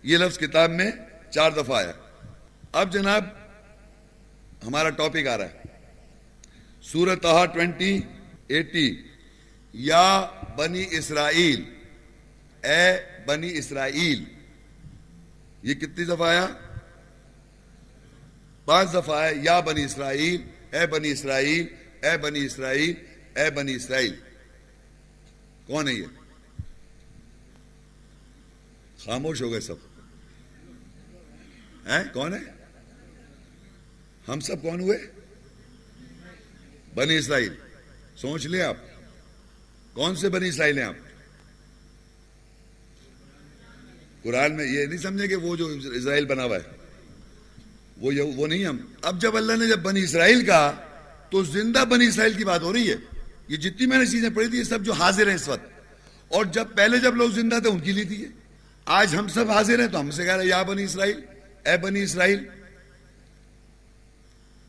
یہ 0.02 0.16
لفظ 0.16 0.38
کتاب 0.38 0.70
میں 0.70 0.90
چار 1.30 1.50
دفعہ 1.50 1.76
آیا۔ 1.76 1.92
اب 2.72 2.92
جناب، 2.92 3.24
ہمارا 4.66 4.90
ٹاپک 4.90 5.26
آ 5.26 5.38
رہا 5.38 5.44
ہے۔ 5.44 5.62
سورت 6.82 7.26
ٹوینٹی 7.46 8.00
ایٹی 8.48 9.02
یا 9.78 10.30
بنی 10.58 10.86
اسرائیل۔ 10.90 11.74
اے 12.64 12.98
بنی 13.26 13.58
اسرائیل۔ 13.58 14.24
یہ 15.62 15.74
کتنی 15.74 16.04
دفعہ 16.04 16.28
آیا؟ 16.28 16.46
پانچ 18.64 18.94
دفعہ 18.94 19.24
ہے 19.24 19.32
یا 19.42 19.60
بنی 19.60 19.84
اسرائیل، 19.84 20.42
اے 20.72 20.86
بنی 20.86 21.10
اسرائیل، 21.10 21.66
اے 22.02 22.18
بنی 22.18 22.44
اسرائیل، 22.46 22.94
اے 23.36 23.50
بنی 23.50 23.74
اسرائیل۔ 23.74 24.16
کون 25.66 25.88
ہے 25.88 25.94
یہ؟ 25.94 26.06
خاموش 28.98 29.42
ہو 29.42 29.52
گئے 29.52 29.60
سب۔ 29.60 29.74
کون 32.12 32.34
ہے؟ 32.34 32.52
ہم 34.28 34.40
سب 34.40 34.62
کون 34.62 34.80
ہوئے؟ 34.80 34.98
بنی 36.94 37.18
اسرائیل۔ 37.18 37.54
سوچ 38.16 38.46
لیں 38.46 38.62
آپ۔ 38.62 38.76
کون 39.96 40.16
سے 40.16 40.28
بنی 40.28 40.48
اسرائیل 40.48 40.78
ہیں 40.78 40.84
آپ؟ 40.84 40.94
قرآن 44.22 44.56
میں 44.56 44.66
یہ 44.66 44.86
نہیں 44.86 44.98
سمجھے 44.98 45.28
کہ 45.28 45.36
وہ 45.36 45.56
جو 45.56 45.66
اسرائیل 45.66 46.24
بنا 46.24 46.44
ہوا 46.44 46.56
ہے، 46.56 46.76
وہ 47.96 48.12
وہ 48.36 48.46
نہیں 48.46 48.64
ہم۔ 48.64 48.78
اب 49.02 49.20
جب 49.20 49.36
اللہ 49.36 49.52
نے 49.52 49.66
جب 49.66 49.78
بنی 49.78 50.02
اسرائیل 50.02 50.44
کہا، 50.44 50.84
تو 51.30 51.44
زندہ 51.44 51.84
بنی 51.84 52.06
اسرائیل 52.06 52.32
کی 52.32 52.44
بات 52.44 52.62
ہو 52.62 52.72
رہی 52.72 52.90
ہے۔ 52.90 52.96
یہ 53.48 53.56
جتنی 53.56 53.86
میں 53.86 53.98
نے 53.98 54.06
چیزیں 54.06 54.30
پڑھی 54.30 54.48
تھی، 54.48 54.58
یہ 54.58 54.62
سب 54.62 54.84
جو 54.84 54.92
حاضر 54.92 55.26
ہیں 55.26 55.34
اس 55.34 55.48
وقت۔ 55.48 55.80
اور 56.28 56.44
جب 56.44 56.66
پہلے 56.76 56.98
جب 56.98 57.16
لوگ 57.16 57.30
زندہ 57.30 57.58
تھے، 57.58 57.70
ان 57.70 57.80
کی 57.80 57.92
لی 57.92 58.04
تھی 58.04 58.26
آج 58.84 59.16
ہم 59.16 59.28
سب 59.28 59.50
حاضر 59.50 59.80
ہیں، 59.80 59.88
تو 59.88 60.00
ہم 60.00 60.10
سے 60.10 60.24
کہہ 60.24 60.36
رہے 60.36 60.46
یا 60.46 60.62
بنی 60.62 60.84
اسرائیل، 60.84 61.20
اے 61.66 61.76
بنی 61.76 62.02
اسرائیل۔ 62.02 62.44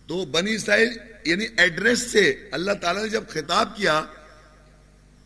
تو 0.07 0.25
بنی 0.25 0.55
اسرائیل 0.55 0.97
یعنی 1.25 1.45
ایڈریس 1.57 2.11
سے 2.11 2.49
اللہ 2.51 2.71
تعالیٰ 2.71 3.03
نے 3.03 3.09
جب 3.09 3.23
خطاب 3.29 3.77
کیا 3.77 4.05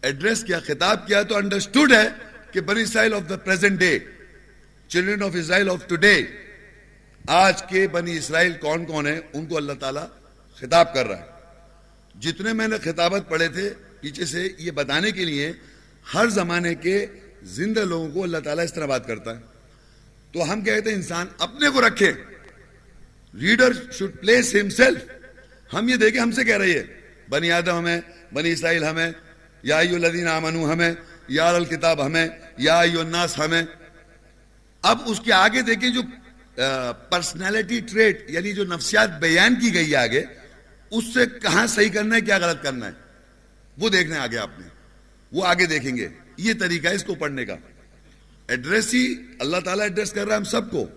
ایڈریس 0.02 0.44
کیا، 0.44 0.60
خطاب 0.60 1.08
کیا 1.08 1.24
تو 1.24 1.36
انڈرسٹوڈ 1.36 1.94
ہے 1.94 2.08
کہ 2.52 2.62
بنی 2.62 2.82
اسرائیل 2.82 3.14
of 3.14 3.30
the 3.30 3.38
present 3.38 3.80
day 3.80 4.00
children 4.88 5.24
of 5.24 5.32
Israel 5.34 5.70
of 5.70 5.88
today 5.88 6.22
آج 7.28 7.64
کے 7.64 7.88
بنی 7.88 8.18
اسرائیل 8.18 8.54
کون 8.54 8.86
کون 8.86 9.08
ہیں، 9.08 9.20
ان 9.34 9.46
کو 9.46 9.58
اللہ 9.58 9.74
تعالیٰ 9.74 10.08
خطاب 10.56 10.94
کر 10.94 11.08
رہا 11.08 11.18
ہے۔ 11.18 11.26
جتنے 12.20 12.54
میں 12.54 12.68
نے 12.68 12.78
خطابت 12.84 13.30
پڑھے 13.30 13.48
تھے، 13.48 13.70
پیچھے 14.02 14.26
سے 14.26 14.48
یہ 14.58 14.72
بتانے 14.72 15.12
کے 15.12 15.26
لیے، 15.26 15.52
ہر 16.14 16.30
زمانے 16.30 16.76
کے 16.76 17.06
زندہ 17.44 17.80
لوگوں 17.80 18.10
کو 18.12 18.24
اللہ 18.24 18.38
تعالیٰ 18.38 18.64
اس 18.64 18.74
طرح 18.74 18.86
بات 18.86 19.08
کرتا 19.08 19.36
ہے۔ 19.36 19.42
تو 20.32 20.54
ہم 20.54 20.62
کہتے 20.62 20.90
ہیں، 20.90 20.98
انسان 20.98 21.28
اپنے 21.40 21.70
کو 21.70 21.88
رکھے۔ 21.88 22.12
ریڈر 23.42 23.72
شوڈ 23.92 24.12
پلیس 24.20 24.56
ہم 24.56 24.70
سیلف 24.70 25.04
ہم 25.74 25.90
یہ 25.90 25.96
دیکھیں، 25.96 26.22
ہم 26.22 26.32
سے 26.32 26.44
کہہ 26.44 26.58
رہی 26.58 26.76
ہے 26.76 26.84
بنی 27.30 27.52
آدم 27.52 27.78
ہمیں، 27.78 28.02
بنی 28.34 28.52
اسرائیل 28.52 28.84
ہمیں 28.84 29.12
یا 29.64 29.78
الذین 29.78 30.28
آمنو 30.28 30.74
ہمیں، 30.74 30.94
یا 31.28 31.50
الکتاب 31.50 32.06
ہمیں، 32.06 32.28
یا 32.58 32.80
الناس 32.80 33.40
ہمیں۔ 33.40 33.64
اب 34.82 34.98
اس 35.06 35.20
کے 35.20 35.34
آگے 35.34 35.62
دیکھیں 35.62 35.90
جو 35.90 36.02
پرسنالٹی 37.10 37.80
ٹریٹ 37.80 38.26
یعنی 38.30 38.54
جو 38.54 38.64
نفسیات 38.64 39.20
بیان 39.20 39.56
کی 39.56 39.74
گئی 39.74 39.96
آگے، 39.96 40.24
اس 40.92 41.04
سے 41.14 41.40
کہاں 41.42 41.68
صحیح 41.68 41.90
کرنا 41.90 42.16
ہے، 42.16 42.22
کیا 42.22 42.38
غلط 42.38 42.64
کرنا 42.64 42.86
ہے، 42.86 42.92
وہ 43.78 43.90
دیکھنا 43.90 44.16
ہے 44.16 44.20
آگے 44.20 44.38
آپ 44.38 44.60
نے۔ 44.60 44.68
وہ 45.32 45.46
آگے 45.46 45.66
دیکھیں 45.66 45.98
گے۔ 45.98 46.10
یہ 46.38 46.54
طریقہ 46.60 46.88
ہے 46.88 46.96
اس 46.96 47.04
کو 47.04 47.16
پڑھنے 47.16 47.46
کا۔ 47.46 47.56
ایڈریس 48.48 48.94
ہی 48.94 49.16
اللہ 49.40 49.58
تعالیٰ 49.66 49.84
ایڈریس 49.84 50.12
کر 50.12 50.26
رہا 50.26 50.32
ہے 50.32 50.38
ہم 50.38 50.44
سب 50.44 50.72
کو۔ 50.72 50.88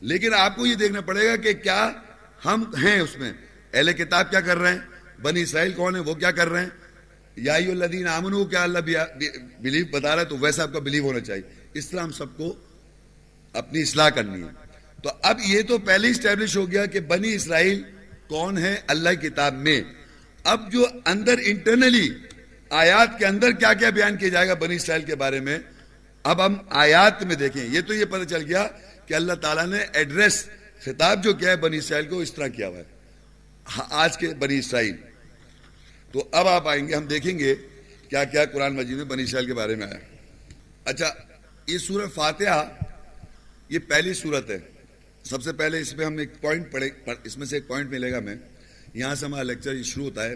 لیکن 0.00 0.34
آپ 0.34 0.56
کو 0.56 0.66
یہ 0.66 0.74
دیکھنا 0.74 1.00
پڑے 1.00 1.28
گا 1.28 1.36
کہ 1.36 1.52
کیا 1.52 1.92
ہم 2.44 2.74
ہیں 2.74 3.00
اس 3.00 3.18
میں۔ 3.18 3.32
اہل 3.72 3.92
کتاب 3.92 4.30
کیا 4.30 4.40
کر 4.40 4.58
رہے 4.58 4.72
ہیں؟ 4.72 4.78
بنی 5.22 5.42
اسرائیل 5.42 5.72
کون 5.72 5.94
ہے؟ 5.94 6.00
وہ 6.00 6.14
کیا 6.14 6.30
کر 6.30 6.48
رہے 6.48 6.60
ہیں؟ 6.60 6.70
یا 7.36 7.54
الدین 7.54 8.08
آمن 8.08 8.48
کیا 8.48 8.62
اللہ 8.62 8.78
بلیو 9.60 9.86
بتا 9.90 10.14
رہا 10.14 10.22
ہے؟ 10.22 10.26
تو 10.26 10.38
ویسا 10.38 10.62
آپ 10.62 10.72
کا 10.72 10.78
بلیو 10.78 11.04
ہونا 11.04 11.20
چاہیے۔ 11.20 11.42
اس 11.74 11.88
طرح 11.88 12.00
ہم 12.00 12.12
سب 12.12 12.36
کو 12.36 12.54
اپنی 13.52 13.82
اصلاح 13.82 14.08
کرنی 14.08 14.42
ہے۔ 14.42 14.48
تو 15.02 15.10
اب 15.22 15.40
یہ 15.44 15.62
تو 15.62 15.78
پہلے 15.78 16.10
اسٹیبلش 16.10 16.56
ہو 16.56 16.70
گیا 16.70 16.86
کہ 16.86 17.00
بنی 17.00 17.34
اسرائیل 17.34 17.82
کون 18.28 18.58
ہے 18.58 18.76
اللہ 18.86 19.10
کتاب 19.10 19.54
میں۔ 19.54 19.82
اب 20.44 20.72
جو 20.72 20.86
اندر 21.04 21.34
انٹرنلی 21.44 22.08
آیات 22.70 23.18
کے 23.18 23.26
اندر 23.26 23.52
کیا 23.52 23.72
کیا 23.72 23.90
بیان 23.90 24.16
کیا 24.16 24.28
جائے 24.28 24.48
گا 24.48 24.54
بنی 24.54 24.76
اسرائیل 24.76 25.04
کے 25.04 25.14
بارے 25.14 25.40
میں، 25.40 25.58
اب 26.22 26.46
ہم 26.46 26.54
آیات 26.70 27.22
میں 27.22 27.34
دیکھیں۔ 27.34 27.66
یہ 27.66 27.80
تو 27.80 27.94
یہ 27.94 28.04
پتہ 28.04 28.24
چل 28.24 28.42
گیا 28.42 28.68
کہ 29.06 29.14
اللہ 29.14 29.32
تعالیٰ 29.32 29.66
نے 29.66 29.78
ایڈریس 29.92 30.46
خطاب 30.80 31.24
جو 31.24 31.32
کیا 31.32 31.50
ہے 31.50 31.56
بنی 31.56 31.76
اسرائیل 31.76 32.08
کو، 32.08 32.18
اس 32.18 32.32
طرح 32.32 32.46
کیا 32.46 32.68
ہوا 32.68 32.78
ہے۔ 32.78 32.84
آج 33.90 34.18
کے 34.18 34.28
بنی 34.28 34.58
اسرائیل۔ 34.58 34.94
تو 36.14 36.28
اب 36.32 36.48
آپ 36.48 36.68
آئیں 36.68 36.88
گے، 36.88 36.94
ہم 36.94 37.06
دیکھیں 37.06 37.38
گے 37.38 37.54
کیا 38.08 38.24
کیا 38.24 38.44
قرآن 38.44 38.76
مجید 38.76 38.96
میں 38.96 39.04
بنی 39.04 39.22
اسرائیل 39.22 39.46
کے 39.46 39.54
بارے 39.54 39.74
میں 39.74 39.86
آیا 39.86 39.98
اچھا 40.84 41.14
یہ 41.66 41.78
سورہ 41.78 42.06
فاتحہ، 42.06 42.68
یہ 43.68 43.78
پہلی 43.78 44.14
صورت 44.14 44.50
ہے۔ 44.50 44.58
سب 45.24 45.42
سے 45.42 45.52
پہلے 45.52 45.80
اس 45.80 45.96
میں 45.96 46.06
ہم 46.06 46.18
ایک 46.18 46.40
پوائنٹ 46.40 46.72
پڑھے 46.72 46.90
اس 47.24 47.38
میں 47.38 47.46
سے 47.46 47.56
ایک 47.56 47.66
پوائنٹ 47.66 47.90
ملے 47.90 48.12
گا 48.12 48.20
میں 48.20 48.34
یہاں 48.94 49.14
سے 49.14 49.26
ہمارا 49.26 49.42
لیکچر 49.42 49.82
شروع 49.82 50.04
ہوتا 50.04 50.24
ہے۔ 50.24 50.34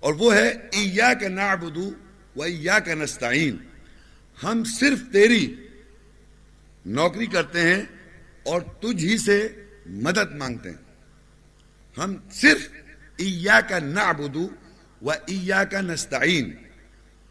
اور 0.00 0.14
وہ 0.14 0.34
ہے 0.34 0.48
ایا 0.48 1.14
کا 1.14 1.28
نعبدو 1.28 1.92
و 2.36 2.42
ایا 2.42 2.78
کا 2.78 2.94
نستعین 2.94 3.56
ہم 4.42 4.64
صرف 4.64 4.98
تیری 5.12 5.54
نوکری 6.86 7.26
کرتے 7.26 7.60
ہیں 7.60 7.82
اور 8.42 8.60
تجھ 8.60 9.04
ہی 9.04 9.18
سے 9.18 9.48
مدد 9.86 10.34
مانگتے 10.34 10.70
ہیں۔ 10.70 10.76
ہم 11.98 12.16
صرف 12.32 12.68
ایا 13.16 13.60
کا 13.68 13.78
نعبدو 13.78 14.48
و 15.02 15.10
ایا 15.10 15.64
کا 15.64 15.80
نستعین 15.80 16.52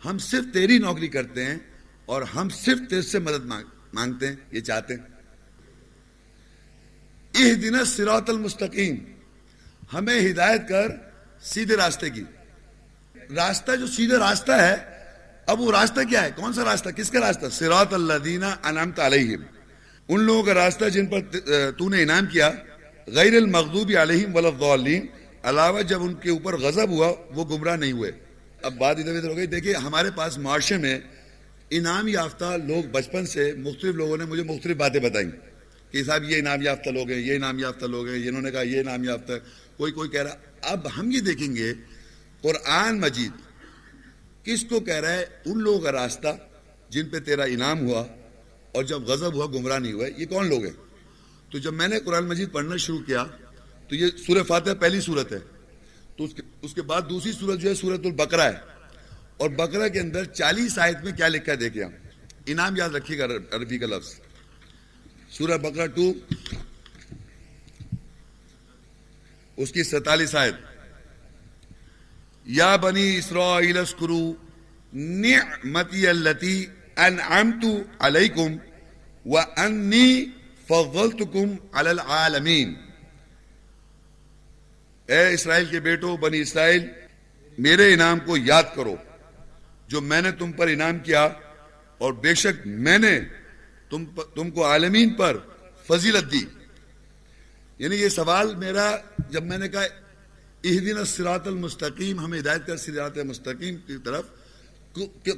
ہم 0.06 0.18
صرف 0.18 0.44
تیری 0.54 0.78
نوکری 0.78 1.08
کرتے 1.08 1.46
ہیں 1.46 1.58
اور 2.06 2.22
ہم 2.22 2.50
صرف 2.50 2.78
تیر 2.90 3.02
سے 3.02 3.20
مدد 3.20 3.46
مانگتے 3.94 4.28
ہیں، 4.28 4.36
یہ 4.52 4.60
چاہتے 4.60 4.94
ہیں۔ 4.94 5.02
اہ 7.36 7.54
دن 7.54 7.86
سراط 7.86 8.30
المستقیم۔ 8.30 8.96
ہمیں 9.94 10.32
ہدایت 10.32 10.68
کر 10.70 10.88
سیدھے 11.42 11.78
راستے 11.78 12.10
کی۔ 12.10 12.24
راستہ 13.36 13.76
جو 13.76 13.88
سیدھے 13.88 14.18
راستہ 14.18 14.52
ہے، 14.52 14.76
اب 15.48 15.62
وہ 15.62 15.72
راستہ 15.72 16.00
کیا 16.10 16.24
ہے؟ 16.24 16.30
کون 16.36 16.54
سا 16.54 16.66
راستہ؟ 16.66 16.90
کس 16.90 17.12
کا 17.12 17.20
راستہ؟ 17.20 17.46
سراط 17.52 17.94
اللہ 17.94 18.14
دینا 18.14 18.56
انعمت 18.64 19.00
علیہم۔ 19.00 19.42
ان 20.08 20.22
لوگوں 20.22 20.44
کا 20.44 20.54
راستہ 20.54 20.86
جن 20.86 21.06
پر 21.06 21.20
تو 21.78 21.90
نے 21.90 22.02
انعام 22.02 22.26
کیا، 22.26 22.52
غیر 23.08 23.38
المغضوب 23.38 23.92
علیہم 24.02 24.36
ولضالین 24.36 25.06
علاوہ 25.44 25.82
جب 25.82 26.04
ان 26.04 26.14
کے 26.14 26.30
اوپر 26.30 26.58
غضب 26.58 26.90
ہوا، 26.90 27.14
وہ 27.30 27.46
گمراہ 27.46 27.76
نہیں 27.76 27.92
ہوئے۔ 27.92 28.12
اب 28.62 28.78
بات 28.78 28.98
ادھر 28.98 29.16
ادھر 29.16 29.30
ہو 29.30 29.36
گئی۔ 29.36 29.46
دیکھیے، 29.46 29.74
ہمارے 29.74 30.12
پاس 30.16 30.38
معاشرے 30.38 30.78
میں 30.78 31.00
انعام 31.70 32.08
یافتہ 32.08 32.58
لوگ 32.68 32.88
بچپن 32.92 33.26
سے 33.26 33.54
مختلف 33.54 33.96
لوگوں 33.96 34.18
نے 34.18 34.26
مجھے 34.26 34.44
مختلف 34.44 34.78
باتیں 34.78 35.00
بتائیں 35.00 35.32
کہ 35.92 36.04
صاحب، 36.04 36.24
یہ 36.24 36.38
انعام 36.38 36.62
یافتہ 36.62 36.90
لوگ 36.90 37.10
ہیں، 37.10 37.20
یہ 37.20 37.36
انعام 37.36 37.60
یافتہ 37.60 37.86
لوگ 37.86 38.08
ہیں 38.08 38.28
انہوں 38.28 38.42
نے 38.42 38.52
کہا 38.52 38.62
یہ 38.62 38.80
انعام 38.80 39.04
یافتہ 39.04 39.32
ہے۔ 39.32 39.40
کوئی 39.78 39.92
کوئی 39.92 40.10
کہہ 40.10 40.24
رہا 40.24 40.36
اب 40.62 40.88
ہم 40.98 41.12
یہ 41.12 41.20
دیکھیں 41.20 41.56
گے، 41.56 41.74
قرآن 42.42 43.00
مجید 43.00 43.32
کس 44.44 44.66
کو 44.70 44.80
کہہ 44.80 44.96
رہا 44.96 45.12
ہے؟ 45.12 45.26
ان 45.46 45.60
لوگوں 45.60 45.80
کا 45.80 45.92
راستہ 45.92 46.28
جن 46.90 47.10
پہ 47.10 47.20
تیرا 47.20 47.44
انعام 47.44 47.88
ہوا 47.88 48.06
اور 48.72 48.84
جب 48.84 49.02
غضب 49.02 49.34
ہوا، 49.34 49.46
گمراہ 49.46 49.80
نہیں 49.80 49.94
ہوا 49.94 50.08
یہ 50.18 50.26
کون 50.26 50.50
لوگ 50.50 50.64
ہیں؟ 50.64 50.74
تو 51.52 51.58
جب 51.58 51.74
میں 51.74 51.88
نے 51.88 52.00
قرآن 52.00 52.26
مجید 52.26 52.52
پڑھنا 52.52 52.76
شروع 52.76 53.00
کیا 53.00 53.26
تو 53.88 53.96
یہ 53.96 54.08
سورہ 54.28 54.44
فاتح 54.44 54.70
پہلی 54.80 55.02
صورت 55.02 55.32
ہے۔ 55.32 55.40
تو 56.16 56.28
اس 56.62 56.74
کے 56.74 56.82
بعد 56.82 57.02
دوسری 57.10 57.32
صورت 57.32 57.60
جو 57.60 57.70
ہے 57.70 57.76
سورت 57.76 58.02
البقرہ 58.06 58.42
ہے۔ 58.42 58.58
اور 59.38 59.50
بقرہ 59.50 59.90
کے 59.90 60.00
اندر 60.00 60.24
چالیس 60.24 60.80
آیت 60.80 60.98
میں 61.04 61.12
کیا 61.12 61.28
لکھا 61.28 61.52
ہے 61.52 61.58
دیکھیں 61.58 61.84
ہم۔ 61.84 61.92
انعام 62.46 62.76
یاد 62.76 62.90
رکھیے 62.90 63.20
گا 63.20 63.26
عربی 63.52 63.78
کا 63.78 63.86
لفظ۔ 63.86 64.20
سورہ 65.30 65.58
بقرہ 65.58 65.88
ٹو۔ 65.88 66.14
اس 69.58 69.72
کی 69.72 69.84
ستالیس 69.84 70.36
آیت۔ 70.36 70.54
یا 72.46 72.76
بنی 72.76 73.18
اسرائیل 73.18 73.78
اسکرو 73.78 74.34
نعمتی 74.94 76.08
اللتی 76.08 76.66
انعمت 76.98 77.66
علیکم 78.00 78.52
وانی 79.26 80.26
فضلتکم 80.68 81.56
علی 81.74 81.90
العالمین۔ 81.90 82.74
اے 85.08 85.34
اسرائیل 85.34 85.66
کے 85.66 85.80
بیٹو، 85.80 86.18
بنی 86.18 86.40
اسرائیل، 86.40 86.88
میرے 87.58 87.94
انعام 87.94 88.20
کو 88.20 88.38
یاد 88.38 88.64
کرو۔ 88.76 88.96
جو 89.88 90.02
میں 90.02 90.22
نے 90.22 90.32
تم 90.32 90.52
پر 90.52 90.68
انعام 90.68 91.00
کیا، 91.00 91.30
اور 91.98 92.14
بے 92.14 92.34
شک 92.34 92.68
میں 92.68 92.98
نے 92.98 93.20
تم 93.90 94.06
تم 94.36 94.52
کو 94.52 94.66
عالمین 94.66 95.14
پر 95.14 95.38
فضیلت 95.88 96.32
دی۔ 96.32 96.42
یعنی 97.80 97.96
یہ 97.96 98.10
سوال 98.10 98.56
میرا، 98.56 98.96
جب 99.30 99.44
میں 99.44 99.58
نے 99.58 99.70
کہا 99.70 99.84
دن 100.64 101.06
سراط 101.06 101.48
المستقیم 101.48 102.20
ہمیں 102.20 102.40
ہدایت 102.40 102.68
کر 102.68 102.78
سراط 102.78 103.18
مستقیم 103.18 103.76
کی 103.76 103.98
طرف 104.06 104.26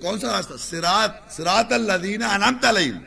کون 0.01 0.19
سا 0.19 0.37
راستہ؟ 0.37 0.53
سراط 0.59 1.31
سراط 1.31 1.71
اللہ 1.71 1.93
انعامت 1.93 2.65
علیہم۔ 2.65 2.97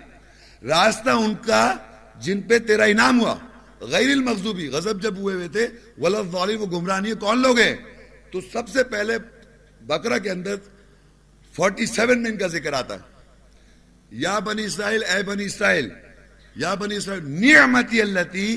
راستہ 0.69 1.11
ان 1.11 1.35
کا 1.35 1.77
جن 2.17 2.43
پہ 2.43 2.59
تیرا 2.59 2.85
انعام 2.85 3.21
ہوا۔ 3.21 3.37
غیر 3.83 4.11
المغضوبی، 4.11 4.69
غضب 4.69 5.03
جب 5.03 5.17
ہوئے 5.17 5.35
ہوئے 5.35 5.49
تھے 5.49 5.69
ولف 5.99 6.35
والی 6.35 6.55
وہ 6.55 6.67
گمرانی 6.67 7.13
کون 7.13 7.43
لوگ 7.43 7.59
ہیں؟ 7.59 7.77
تو 8.31 8.41
سب 8.53 8.69
سے 8.69 8.85
پہلے 8.85 9.19
بکرا 9.81 10.19
کے 10.19 10.31
اندر 10.31 10.55
فورٹی 11.53 11.87
سیون 11.87 12.23
میں 12.23 12.31
ان 12.31 12.37
کا 12.37 12.47
ذکر 12.47 12.73
آتا 12.73 12.95
ہے۔ 12.95 13.01
یا 14.11 14.39
بنی 14.39 14.65
اسرائیل، 14.65 15.03
اے 15.05 15.23
بنی 15.23 15.45
اسرائیل، 15.45 15.89
یا 16.57 16.75
بنی 16.75 16.97
اسرائیل، 16.97 17.25
نعمتی 17.25 18.03
اللتی 18.03 18.57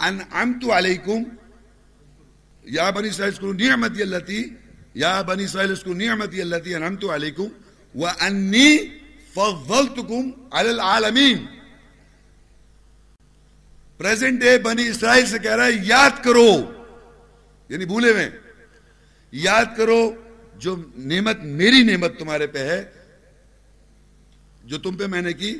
انعمت 0.00 0.70
علیکم۔ 0.70 1.22
یا 2.64 2.90
بنی 2.90 3.08
اسرائیل 3.08 3.34
اسکو 3.34 3.52
نعمتی 3.52 4.02
اللتی، 4.02 4.44
یا 4.94 5.22
بنی 5.22 5.44
اسرائیل 5.44 5.72
اسکو 5.72 5.94
نعمتی 5.94 6.40
اللتی 6.40 6.74
انعمت 6.74 7.04
علیکم۔ 7.04 7.46
وانی 7.94 8.78
فضلتکم 9.34 10.30
علی 10.52 10.68
العالمین 10.68 11.46
پریزنٹ 14.00 14.40
ڈے 14.40 14.56
بنی 14.58 14.86
اسرائیل 14.88 15.26
سے 15.26 15.38
کہہ 15.38 15.54
رہا 15.56 15.66
ہے، 15.66 15.78
یاد 15.84 16.22
کرو 16.24 16.48
یعنی 17.70 17.84
بھولے 17.84 18.12
میں 18.12 18.28
یاد 19.32 19.76
کرو 19.76 20.00
جو 20.54 20.76
نعمت، 20.96 21.38
میری 21.60 21.82
نعمت 21.82 22.18
تمہارے 22.18 22.46
پہ 22.46 22.58
ہے، 22.58 22.82
جو 24.64 24.78
تم 24.78 24.96
پہ 24.96 25.06
میں 25.06 25.22
نے 25.22 25.32
کی، 25.32 25.52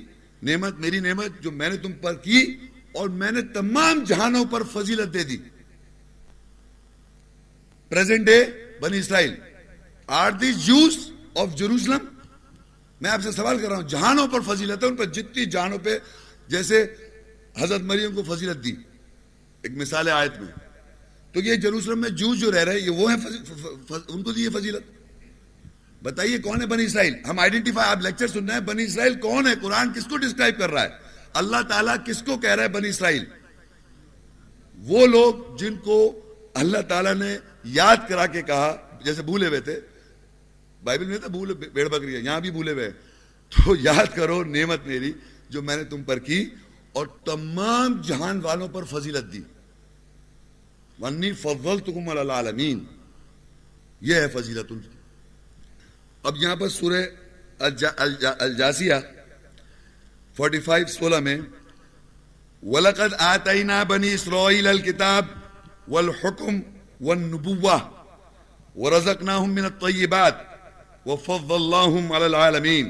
نعمت، 0.42 0.78
میری 0.78 1.00
نعمت 1.00 1.42
جو 1.42 1.50
میں 1.50 1.68
نے 1.70 1.76
تم 1.76 1.92
پر 1.92 2.14
کی، 2.14 2.40
اور 2.92 3.08
میں 3.20 3.30
نے 3.30 3.42
تمام 3.54 4.04
جہانوں 4.04 4.44
پر 4.50 4.62
فضیلت 4.72 5.12
دے 5.14 5.22
دی. 5.24 5.36
پریزنٹ 7.90 8.26
ڈے 8.26 8.44
بنی 8.80 8.98
اسرائیل 8.98 9.34
are 10.08 10.30
the 10.30 10.52
Jews 10.52 10.98
of 11.34 11.54
Jerusalem 11.56 12.04
میں 13.00 13.10
آپ 13.10 13.22
سے 13.22 13.32
سوال 13.32 13.58
کر 13.58 13.68
رہا 13.68 13.76
ہوں، 13.76 13.88
جہانوں 13.88 14.26
پر 14.28 14.40
فضیلت 14.46 14.82
ہے 14.82 14.88
ان 14.88 14.96
پر، 14.96 15.04
جتنی 15.06 15.44
جہانوں 15.44 15.78
پہ، 15.78 15.98
جیسے 16.48 16.84
حضرت 17.58 17.80
مریم 17.80 18.14
کو 18.14 18.22
فضیلت 18.22 18.64
دی، 18.64 18.74
ایک 19.62 19.72
مثال 19.76 20.08
آیت 20.08 20.40
میں۔ 20.40 20.52
تو 21.32 21.40
یہ 21.40 21.54
جروسلم 21.54 22.00
میں 22.00 22.10
جوس 22.10 22.40
جو 22.40 22.52
رہ 22.52 22.64
رہے 22.64 22.72
ہیں، 22.72 22.80
یہ 22.80 22.90
وہ 22.90 23.12
ہیں 23.12 23.18
ان 24.08 24.22
کو 24.22 24.32
دی 24.32 24.48
فضیلت۔ 24.48 24.82
بتائیے 26.02 26.38
کون 26.38 26.60
ہے 26.60 26.66
بنی 26.66 26.84
اسرائیل؟ 26.84 27.14
ہم 27.28 27.38
آئیڈینٹیفائی 27.38 27.90
آپ 27.90 28.02
لیکچر 28.02 28.26
سن 28.26 28.46
رہے 28.46 28.54
ہیں، 28.54 28.60
بنی 28.60 28.84
اسرائیل 28.84 29.14
کون 29.14 29.46
ہے؟ 29.46 29.52
قرآن 29.62 29.92
کس 29.92 30.06
کو 30.06 30.16
ڈسکرائب 30.16 30.58
کر 30.58 30.70
رہا 30.70 30.82
ہے؟ 30.82 30.88
اللہ 31.34 31.62
تعالیٰ 31.68 31.96
کس 32.06 32.22
کو 32.22 32.36
کہہ 32.36 32.50
رہا 32.50 32.62
ہے 32.62 32.68
بنی 32.68 32.88
اسرائیل؟ 32.88 33.24
وہ 34.76 35.06
لوگ 35.06 35.56
جن 35.56 35.76
کو 35.76 36.20
اللہ 36.54 36.78
تعالیٰ 36.88 37.14
نے 37.14 37.38
یاد 37.64 37.96
کرا 38.08 38.26
کے 38.26 38.42
کہا، 38.42 38.98
جیسے 39.04 39.22
بھولے 39.22 39.46
ہوئے 39.46 39.60
تھے۔ 39.60 39.80
بائبل 40.84 41.06
میں 41.06 41.18
تھا 41.18 41.28
بھولے، 41.28 41.54
بیڑ 41.54 41.88
بکری 41.88 42.14
یہاں 42.14 42.40
بھی 42.40 42.50
بھولے 42.50 42.72
ہوئے 42.72 42.90
تو 43.50 43.76
یاد 43.80 44.16
کرو 44.16 44.44
نعمت 44.44 44.86
میری 44.86 45.12
جو 45.48 45.62
میں 45.62 45.76
نے 45.76 45.84
تم 45.84 46.02
پر 46.02 46.18
کی 46.18 46.50
اور 46.96 47.06
تمام 47.24 48.00
جہان 48.00 48.40
والوں 48.40 48.68
پر 48.68 48.84
فضیلت 48.84 49.32
دی۔ 49.32 49.40
ونی 51.00 51.32
فضل 51.32 51.78
تم 51.78 52.08
العالمین۔ 52.08 52.84
یہ 54.00 54.14
ہے 54.14 54.28
فضیلت 54.28 54.66
ان 54.70 54.78
کی۔ 54.78 54.88
اب 56.22 56.36
یہاں 56.36 56.56
پر 56.56 56.68
سورہ 56.68 57.04
الجاسیہ 58.38 58.94
فورٹی 60.36 60.60
فائیو 60.60 60.86
سولہ 60.86 61.16
میں، 61.16 61.38
وَلَقَدْ 62.62 63.14
آتَيْنَا 63.18 63.82
بَنِي 63.82 64.10
إِسْرَائِيلَ 64.10 64.68
الْكِتَابِ 64.68 65.28
وَالْحُكُمْ 65.88 66.60
وَالنُّبُوَّةِ 67.00 67.80
وَرَزَقْنَاهُمْ 68.74 69.54
مِنَ 69.54 69.66
الطَّيِّبَاتِ 69.66 70.36
وَفَضَّلْنَاهُمْ 71.06 72.12
عَلَى 72.12 72.24
الْعَالَمِينَ۔ 72.24 72.88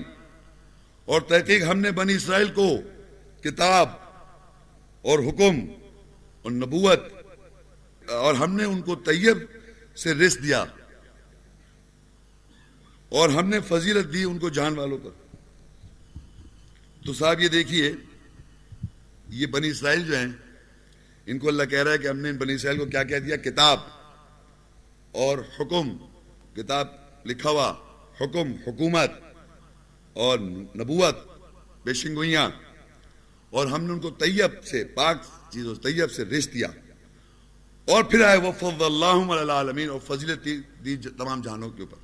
اور 1.05 1.21
تحقیق 1.21 1.63
ہم 1.63 1.79
نے 1.79 1.91
بنی 1.91 2.15
اسرائیل 2.15 2.49
کو 2.49 2.77
کتاب 3.45 3.89
اور 5.05 5.19
حکم 5.19 5.61
اور 6.45 6.51
نبوت، 6.53 7.01
اور 8.09 8.35
ہم 8.35 8.55
نے 8.57 8.65
ان 8.65 8.81
کو 8.83 8.97
طیب 9.07 9.39
سے 9.97 10.15
رس 10.15 10.43
دیا، 10.43 10.65
اور 13.13 13.29
ہم 13.29 13.49
نے 13.49 13.61
فضیلت 13.69 14.13
دی 14.13 14.23
ان 14.25 14.39
کو 14.39 14.49
جان 14.51 14.79
والوں 14.79 14.99
پر۔ 14.99 15.11
تو 17.03 17.13
صاحب، 17.15 17.41
یہ 17.41 17.49
دیکھیے، 17.49 17.93
یہ 19.31 19.47
بنی 19.47 19.69
اسرائیل 19.71 20.07
جو 20.07 20.17
ہیں، 20.17 20.33
ان 21.27 21.39
کو 21.39 21.49
اللہ 21.49 21.65
کہہ 21.65 21.83
رہا 21.83 21.93
ہے 21.93 21.99
کہ 21.99 22.09
ہم 22.09 22.19
نے 22.19 22.33
بنی 22.35 22.55
اسرائیل 22.55 22.79
کو 22.79 22.87
کیا 22.87 23.03
کہہ 23.05 23.19
دیا؟ 23.19 23.37
کتاب 23.45 23.79
اور 25.15 25.39
حکم، 25.59 25.97
کتاب 26.57 26.87
لکھا 27.27 27.51
ہوا، 27.51 27.73
حکم، 28.21 28.53
حکومت 28.67 29.11
اور 30.17 30.39
نبوت 30.39 31.17
بیشنگوئیاں 31.85 32.49
اور 33.57 33.67
ہم 33.67 33.85
نے 33.85 33.93
ان 33.93 34.01
کو 34.01 34.11
طیب 34.11 34.65
سے، 34.65 34.85
پاک 34.85 35.17
چیزوں 35.51 35.75
طیب 35.75 36.13
سے 36.13 36.25
رش 36.25 36.49
دیا۔ 36.55 36.69
اور 37.85 38.05
پھر 38.05 38.25
آئے 38.25 38.39
وہ 38.39 38.53
فض 38.53 38.83
اللہ 38.83 39.33
العالمین 39.33 39.89
اور 39.91 40.01
فضیلت 40.07 40.49
دی 40.85 40.97
تمام 40.97 41.41
جہانوں 41.41 41.71
کے 41.71 41.83
اوپر۔ 41.83 41.97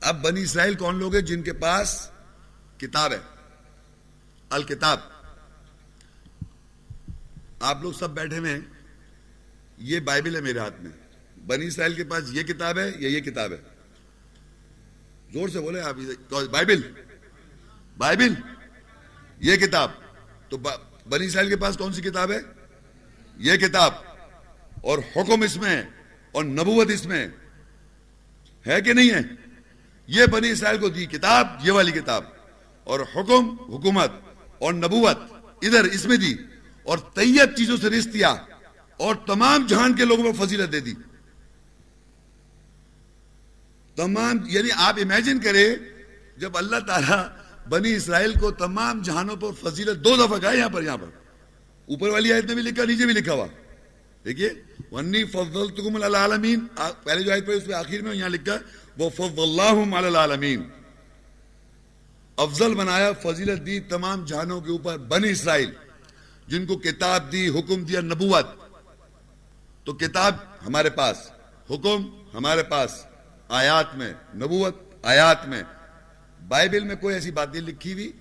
اب 0.00 0.22
بنی 0.22 0.42
اسرائیل 0.42 0.74
کون 0.74 0.98
لوگ 0.98 1.14
ہیں 1.14 1.22
جن 1.22 1.42
کے 1.42 1.52
پاس 1.52 2.10
کتاب 2.78 3.12
ہے؟ 3.12 3.18
الکتاب۔ 4.50 5.00
آپ 7.60 7.82
لوگ 7.82 7.92
سب 7.92 8.10
بیٹھے 8.10 8.38
ہوئے 8.38 8.60
یہ 9.78 10.00
بائبل 10.00 10.36
ہے 10.36 10.40
میرے 10.40 10.58
ہاتھ 10.58 10.80
میں۔ 10.80 10.90
بنی 11.46 11.66
اسرائیل 11.66 11.94
کے 11.94 12.04
پاس 12.04 12.24
یہ 12.32 12.42
کتاب 12.42 12.78
ہے 12.78 12.92
یا 12.98 13.08
یہ 13.08 13.20
کتاب 13.20 13.52
ہے؟ 13.52 13.62
زور 15.32 15.48
سے 15.48 15.60
بولے 15.60 15.80
آپ 15.80 15.94
بائبل۔ 16.50 16.92
بائبل۔ 17.98 18.34
یہ 19.40 19.56
کتاب، 19.56 19.90
تو 20.48 20.58
بنی 20.58 21.26
اسرائیل 21.26 21.50
کے 21.50 21.56
پاس 21.56 21.76
کون 21.76 21.92
سی 21.92 22.02
کتاب 22.02 22.30
ہے؟ 22.32 22.38
یہ 23.36 23.56
کتاب، 23.56 23.94
اور 24.80 24.98
حکم 25.16 25.42
اس 25.42 25.56
میں، 25.56 25.82
اور 26.34 26.44
نبوت 26.44 26.90
اس 26.90 27.04
میں، 27.06 27.26
ہے 28.64 28.80
کہ 28.80 28.92
نہیں 28.92 29.10
ہے؟ 29.10 29.20
یہ 30.08 30.26
بنی 30.26 30.50
اسرائیل 30.50 30.80
کو 30.80 30.88
دی 30.88 31.06
کتاب، 31.06 31.46
یہ 31.64 31.72
والی 31.72 31.92
کتاب، 31.92 32.24
اور 32.86 33.00
حکم، 33.14 33.48
حکومت، 33.68 34.10
اور 34.58 34.74
نبوت 34.74 35.18
ادھر 35.62 35.84
اس 35.84 36.04
میں 36.06 36.16
دی، 36.16 36.34
اور 36.86 36.98
طیب 37.14 37.56
چیزوں 37.56 37.76
سے 37.76 37.90
رشت 37.90 38.12
دیا، 38.14 38.34
اور 39.00 39.14
تمام 39.26 39.66
جہان 39.66 39.94
کے 39.96 40.04
لوگوں 40.04 40.24
میں 40.24 40.32
فضیلت 40.32 40.72
دے 40.72 40.80
دی۔ 40.80 40.94
تمام 43.96 44.38
یعنی 44.46 44.68
آپ 44.76 44.98
امیجن 45.02 45.38
کریں، 45.40 45.74
جب 46.36 46.56
اللہ 46.56 46.80
تعالیٰ 46.86 47.22
بنی 47.68 47.94
اسرائیل 47.94 48.32
کو 48.40 48.50
تمام 48.50 49.02
جہانوں 49.02 49.36
پر 49.36 49.50
فضیلت 49.62 50.04
دو 50.04 50.16
دفعہ 50.16 50.38
گئے 50.42 50.58
یہاں 50.58 50.68
پر 50.68 50.82
یہاں 50.82 50.96
پر۔ 50.96 51.08
اوپر 51.88 52.08
والی 52.08 52.32
آیت 52.32 52.44
میں 52.44 52.54
بھی 52.54 52.62
لکھا، 52.62 52.84
نیچے 52.84 53.06
بھی 53.06 53.14
لکھا 53.14 53.32
ہوا۔ 53.32 53.46
دیکھیے 54.24 54.50
ونی 54.90 55.24
فضل 55.24 56.04
العالمین 56.04 56.66
پہلے 57.04 57.22
جو 57.22 57.32
آیت 57.32 57.46
پر 57.46 57.52
اس 57.52 57.64
پہ 57.66 57.72
آخر 57.72 58.02
میں 58.02 58.14
یہاں 58.14 58.28
لکھا 58.28 58.56
وہ 58.98 59.10
فض 59.10 59.38
اللہ 59.38 59.96
العالمین 59.96 60.62
افضل 62.36 62.74
بنایا، 62.74 63.12
فضیلت 63.12 63.66
دی 63.66 63.80
تمام 63.80 64.24
جہانوں 64.24 64.60
کے 64.60 64.70
اوپر 64.70 64.96
بنی 64.98 65.30
اسرائیل، 65.30 65.70
جن 66.48 66.66
کو 66.66 66.76
کتاب 66.76 67.32
دی، 67.32 67.48
حکم 67.48 67.84
دیا 67.84 68.00
نبوت۔ 68.00 68.46
تو 69.84 69.92
کتاب 69.92 70.34
ہمارے 70.66 70.90
پاس، 70.90 71.16
حکم 71.70 72.24
ہمارے 72.34 72.62
پاس، 72.62 72.90
آیات 73.48 73.94
میں، 73.94 74.12
نبوت 74.34 74.76
آیات 75.02 75.48
میں۔ 75.48 75.62
بائبل 76.48 76.84
میں 76.84 76.96
کوئی 76.96 77.14
ایسی 77.14 77.30
بات 77.30 77.52
نہیں 77.52 77.62
لکھی 77.62 77.92
ہوئی 77.92 78.12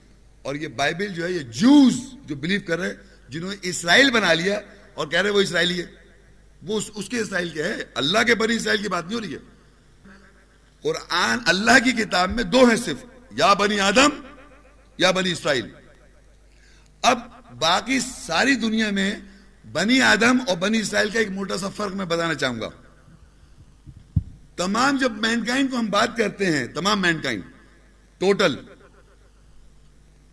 اور 0.41 0.55
یہ 0.55 0.67
بائبل 0.67 1.07
جو 1.07 1.25
ہے، 1.25 1.31
یہ 1.31 1.39
جوز 1.39 1.93
جو 2.25 2.35
بلیو 2.35 2.61
کر 2.67 2.79
رہے 2.79 2.93
جنہوں 3.29 3.49
نے 3.49 3.55
اسرائیل 3.61 4.11
بنا 4.11 4.33
لیا 4.33 4.59
اور 4.93 5.07
کہہ 5.07 5.21
رہے 5.21 5.29
وہ 5.29 5.41
اسرائیلی 5.41 5.79
ہے۔ 5.79 5.85
وہ 6.61 6.79
اس 6.95 7.09
کے 7.09 7.19
اسرائیل 7.19 7.49
کے 7.49 7.63
ہے 7.63 7.75
اللہ 7.95 8.23
کے 8.23 8.35
بنی 8.35 8.55
اسرائیل 8.55 8.81
کی 8.81 8.88
بات 8.88 9.05
نہیں 9.05 9.15
ہو 9.15 9.21
رہی 9.21 9.33
ہے۔ 9.33 9.39
قرآن 10.81 11.39
اللہ 11.45 11.83
کی 11.83 11.91
کتاب 11.91 12.31
میں 12.31 12.43
دو 12.43 12.65
ہیں 12.65 12.75
صرف، 12.75 13.05
یا 13.31 13.53
بنی 13.53 13.79
آدم 13.79 14.09
یا 14.97 15.11
بنی 15.11 15.31
اسرائیل۔ 15.31 15.69
اب 17.01 17.19
باقی 17.59 17.99
ساری 17.99 18.55
دنیا 18.55 18.89
میں 18.91 19.15
بنی 19.71 20.01
آدم 20.01 20.38
اور 20.47 20.57
بنی 20.57 20.79
اسرائیل 20.79 21.09
کا 21.09 21.19
ایک 21.19 21.29
موٹا 21.29 21.57
سا 21.57 21.69
فرق 21.69 21.93
میں 21.93 22.05
بتانا 22.05 22.33
چاہوں 22.33 22.59
گا۔ 22.61 22.69
تمام 24.55 24.97
جب 24.97 25.11
مینکائن 25.11 25.67
کو 25.67 25.77
ہم 25.77 25.85
بات 25.85 26.17
کرتے 26.17 26.45
ہیں، 26.45 26.67
تمام 26.67 27.01
مینکائن 27.01 27.41
ٹوٹل 28.17 28.56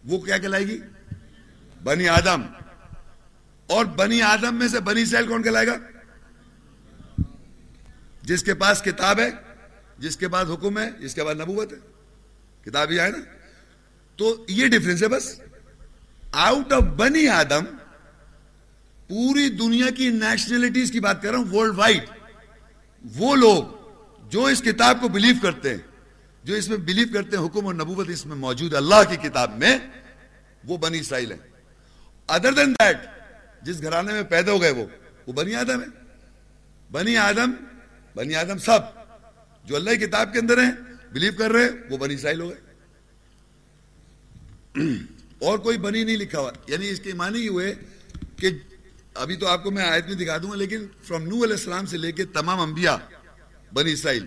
وہ 0.04 0.18
کیا 0.18 0.38
کہلائے 0.38 0.66
گی؟ 0.66 0.80
بنی 1.82 2.08
آدم۔ 2.08 2.42
اور 3.66 3.84
بنی 3.84 4.22
آدم 4.22 4.54
میں 4.54 4.68
سے 4.68 4.80
بنی 4.80 5.02
اسرائیل 5.02 5.28
کون 5.28 5.42
کہلائے 5.42 5.66
گا؟ 5.66 5.76
جس 8.22 8.42
کے 8.42 8.54
پاس 8.54 8.82
کتاب 8.82 9.18
ہے، 9.18 9.30
جس 9.98 10.16
کے 10.16 10.28
بعد 10.28 10.44
حکم 10.44 10.78
ہے، 10.78 10.90
جس 10.90 11.14
کے 11.14 11.24
بعد 11.24 11.34
نبوت 11.34 11.72
ہے۔ 11.72 11.78
کتاب 12.64 12.90
ہی 12.90 13.00
آئے 13.00 13.10
نا۔ 13.10 13.18
تو 14.16 14.44
یہ 14.48 14.66
ڈفرینس 14.66 15.02
ہے 15.02 15.08
بس۔ 15.08 15.40
آؤٹ 16.32 16.72
آف 16.72 16.82
بنی 16.82 17.28
آدم، 17.28 17.64
پوری 19.08 19.48
دنیا 19.48 19.86
کی 19.90 20.08
نیشنلٹیز 20.08 20.90
کی 20.90 21.00
بات 21.00 21.22
کر 21.22 21.30
رہا 21.30 21.38
ہوں 21.38 21.50
ورلڈ 21.52 21.78
وائڈ 21.78 22.04
وہ 23.16 23.36
لوگ 23.36 23.62
جو 24.28 24.44
اس 24.44 24.62
کتاب 24.62 25.00
کو 25.00 25.08
بلیو 25.08 25.34
کرتے 25.42 25.70
ہیں 25.70 25.91
جو 26.44 26.54
اس 26.54 26.68
میں 26.68 26.76
بلیو 26.76 27.06
کرتے 27.12 27.36
ہیں 27.36 27.44
حکم 27.44 27.66
اور 27.66 27.74
نبوت 27.74 28.08
اس 28.08 28.26
میں 28.26 28.36
موجود 28.36 28.74
اللہ 28.74 29.02
کی 29.08 29.16
کتاب 29.16 29.58
میں، 29.58 29.78
وہ 30.64 30.76
بنی 30.76 30.98
اسرائیل 30.98 31.32
ہے 31.32 31.36
ادر 32.26 32.52
دین 32.52 32.72
دیٹ 32.72 32.96
جس 33.62 33.82
گھرانے 33.82 34.12
میں 34.12 34.22
پیدا 34.22 34.52
ہو 34.52 34.60
گئے 34.60 34.70
وہ 34.70 34.86
وہ 35.26 35.32
بنی 35.32 35.54
آدم 35.54 35.80
ہے 35.80 35.86
بنی 36.92 37.16
آدم 37.16 37.50
بنی 38.14 38.34
آدم 38.34 38.58
سب 38.58 38.78
جو 39.64 39.76
اللہ 39.76 39.90
کی 39.90 39.96
کتاب 39.96 40.32
کے 40.32 40.38
اندر 40.38 40.58
ہیں 40.58 40.70
بلیو 41.12 41.32
کر 41.38 41.50
رہے، 41.50 41.68
وہ 41.90 41.96
بنی 41.96 42.14
اسرائیل 42.14 42.40
ہو 42.40 42.50
گئے۔ 42.50 42.60
اور 45.38 45.58
کوئی 45.58 45.78
بنی 45.78 46.04
نہیں 46.04 46.16
لکھا 46.16 46.40
ہوا۔ 46.40 46.50
یعنی 46.66 46.88
اس 46.88 47.00
کے 47.00 47.12
معنی 47.12 47.38
یہ 47.38 47.48
ہوئے 47.48 47.74
کہ 48.36 48.50
ابھی 49.14 49.36
تو 49.36 49.46
آپ 49.46 49.62
کو 49.62 49.70
میں 49.70 49.84
آیت 49.84 50.06
میں 50.06 50.14
دکھا 50.14 50.38
دوں 50.38 50.50
گا، 50.50 50.56
لیکن 50.56 50.86
فرام 51.04 51.22
نو 51.22 51.44
علیہ 51.44 51.54
السلام 51.54 51.86
سے 51.86 51.96
لے 51.96 52.12
کے 52.12 52.24
تمام 52.24 52.60
انبیاء 52.60 52.96
بنی 53.72 53.92
اسرائیل۔ 53.92 54.26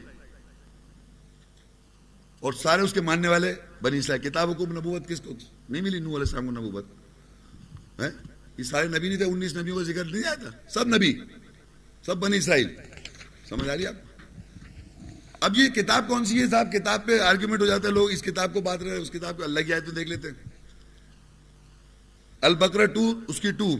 اور 2.46 2.54
سارے 2.54 2.82
اس 2.82 2.94
کے 2.94 3.02
ماننے 3.02 3.28
والے 3.28 3.54
بنی 3.82 3.98
اسرائیل، 3.98 4.30
کتاب 4.30 4.50
حکم 4.50 4.72
نبوت 4.72 5.08
کس 5.08 5.22
کو 5.22 5.34
نہیں 5.70 5.82
ملی 5.82 6.00
نو 6.00 6.10
علیہ 6.10 6.20
السلام 6.20 6.46
کو 6.46 6.52
نبوت۔ 6.52 6.86
یہ 8.58 8.64
سارے 8.64 8.88
نبی 8.88 9.08
نہیں 9.08 9.18
تھے، 9.18 9.26
انیس 9.26 9.56
نبیوں 9.56 9.78
کا 9.78 9.84
ذکر 9.84 10.04
نہیں 10.04 10.24
آیا 10.26 10.34
تھا۔ 10.34 10.70
سب 10.70 10.88
نبی، 10.88 11.20
سب 12.06 12.18
بنی 12.18 12.38
اسرائیل۔ 12.38 12.76
سمجھ 13.50 13.70
آ 13.70 13.78
رہی 13.78 13.88
آپ؟ 13.88 13.94
اب 15.42 15.58
یہ 15.58 15.70
کتاب 15.70 16.08
کون 16.08 16.26
سی 16.26 16.42
ہے؟ 16.42 16.48
صاحب، 16.48 16.72
کتاب 16.72 17.06
پہ 17.06 17.20
آرگیومنٹ 17.20 17.62
ہو 17.62 17.66
جاتا 17.66 17.88
ہے، 17.88 17.94
لوگ 17.94 18.12
اس 18.12 18.22
کتاب 18.22 18.54
کو 18.54 18.62
بات 18.62 18.84
رہے 18.84 18.98
اس 18.98 19.12
کتاب 19.12 19.38
کو 19.38 19.44
اللہ 19.44 19.60
کی 19.60 19.74
آیت 19.74 19.96
دیکھ 19.96 20.10
لیتے 20.10 20.28
ہیں۔ 20.28 20.50
البکرا 22.42 22.86
ٹو، 22.86 23.20
اس 23.28 23.40
کی 23.40 23.52
two. 23.52 23.78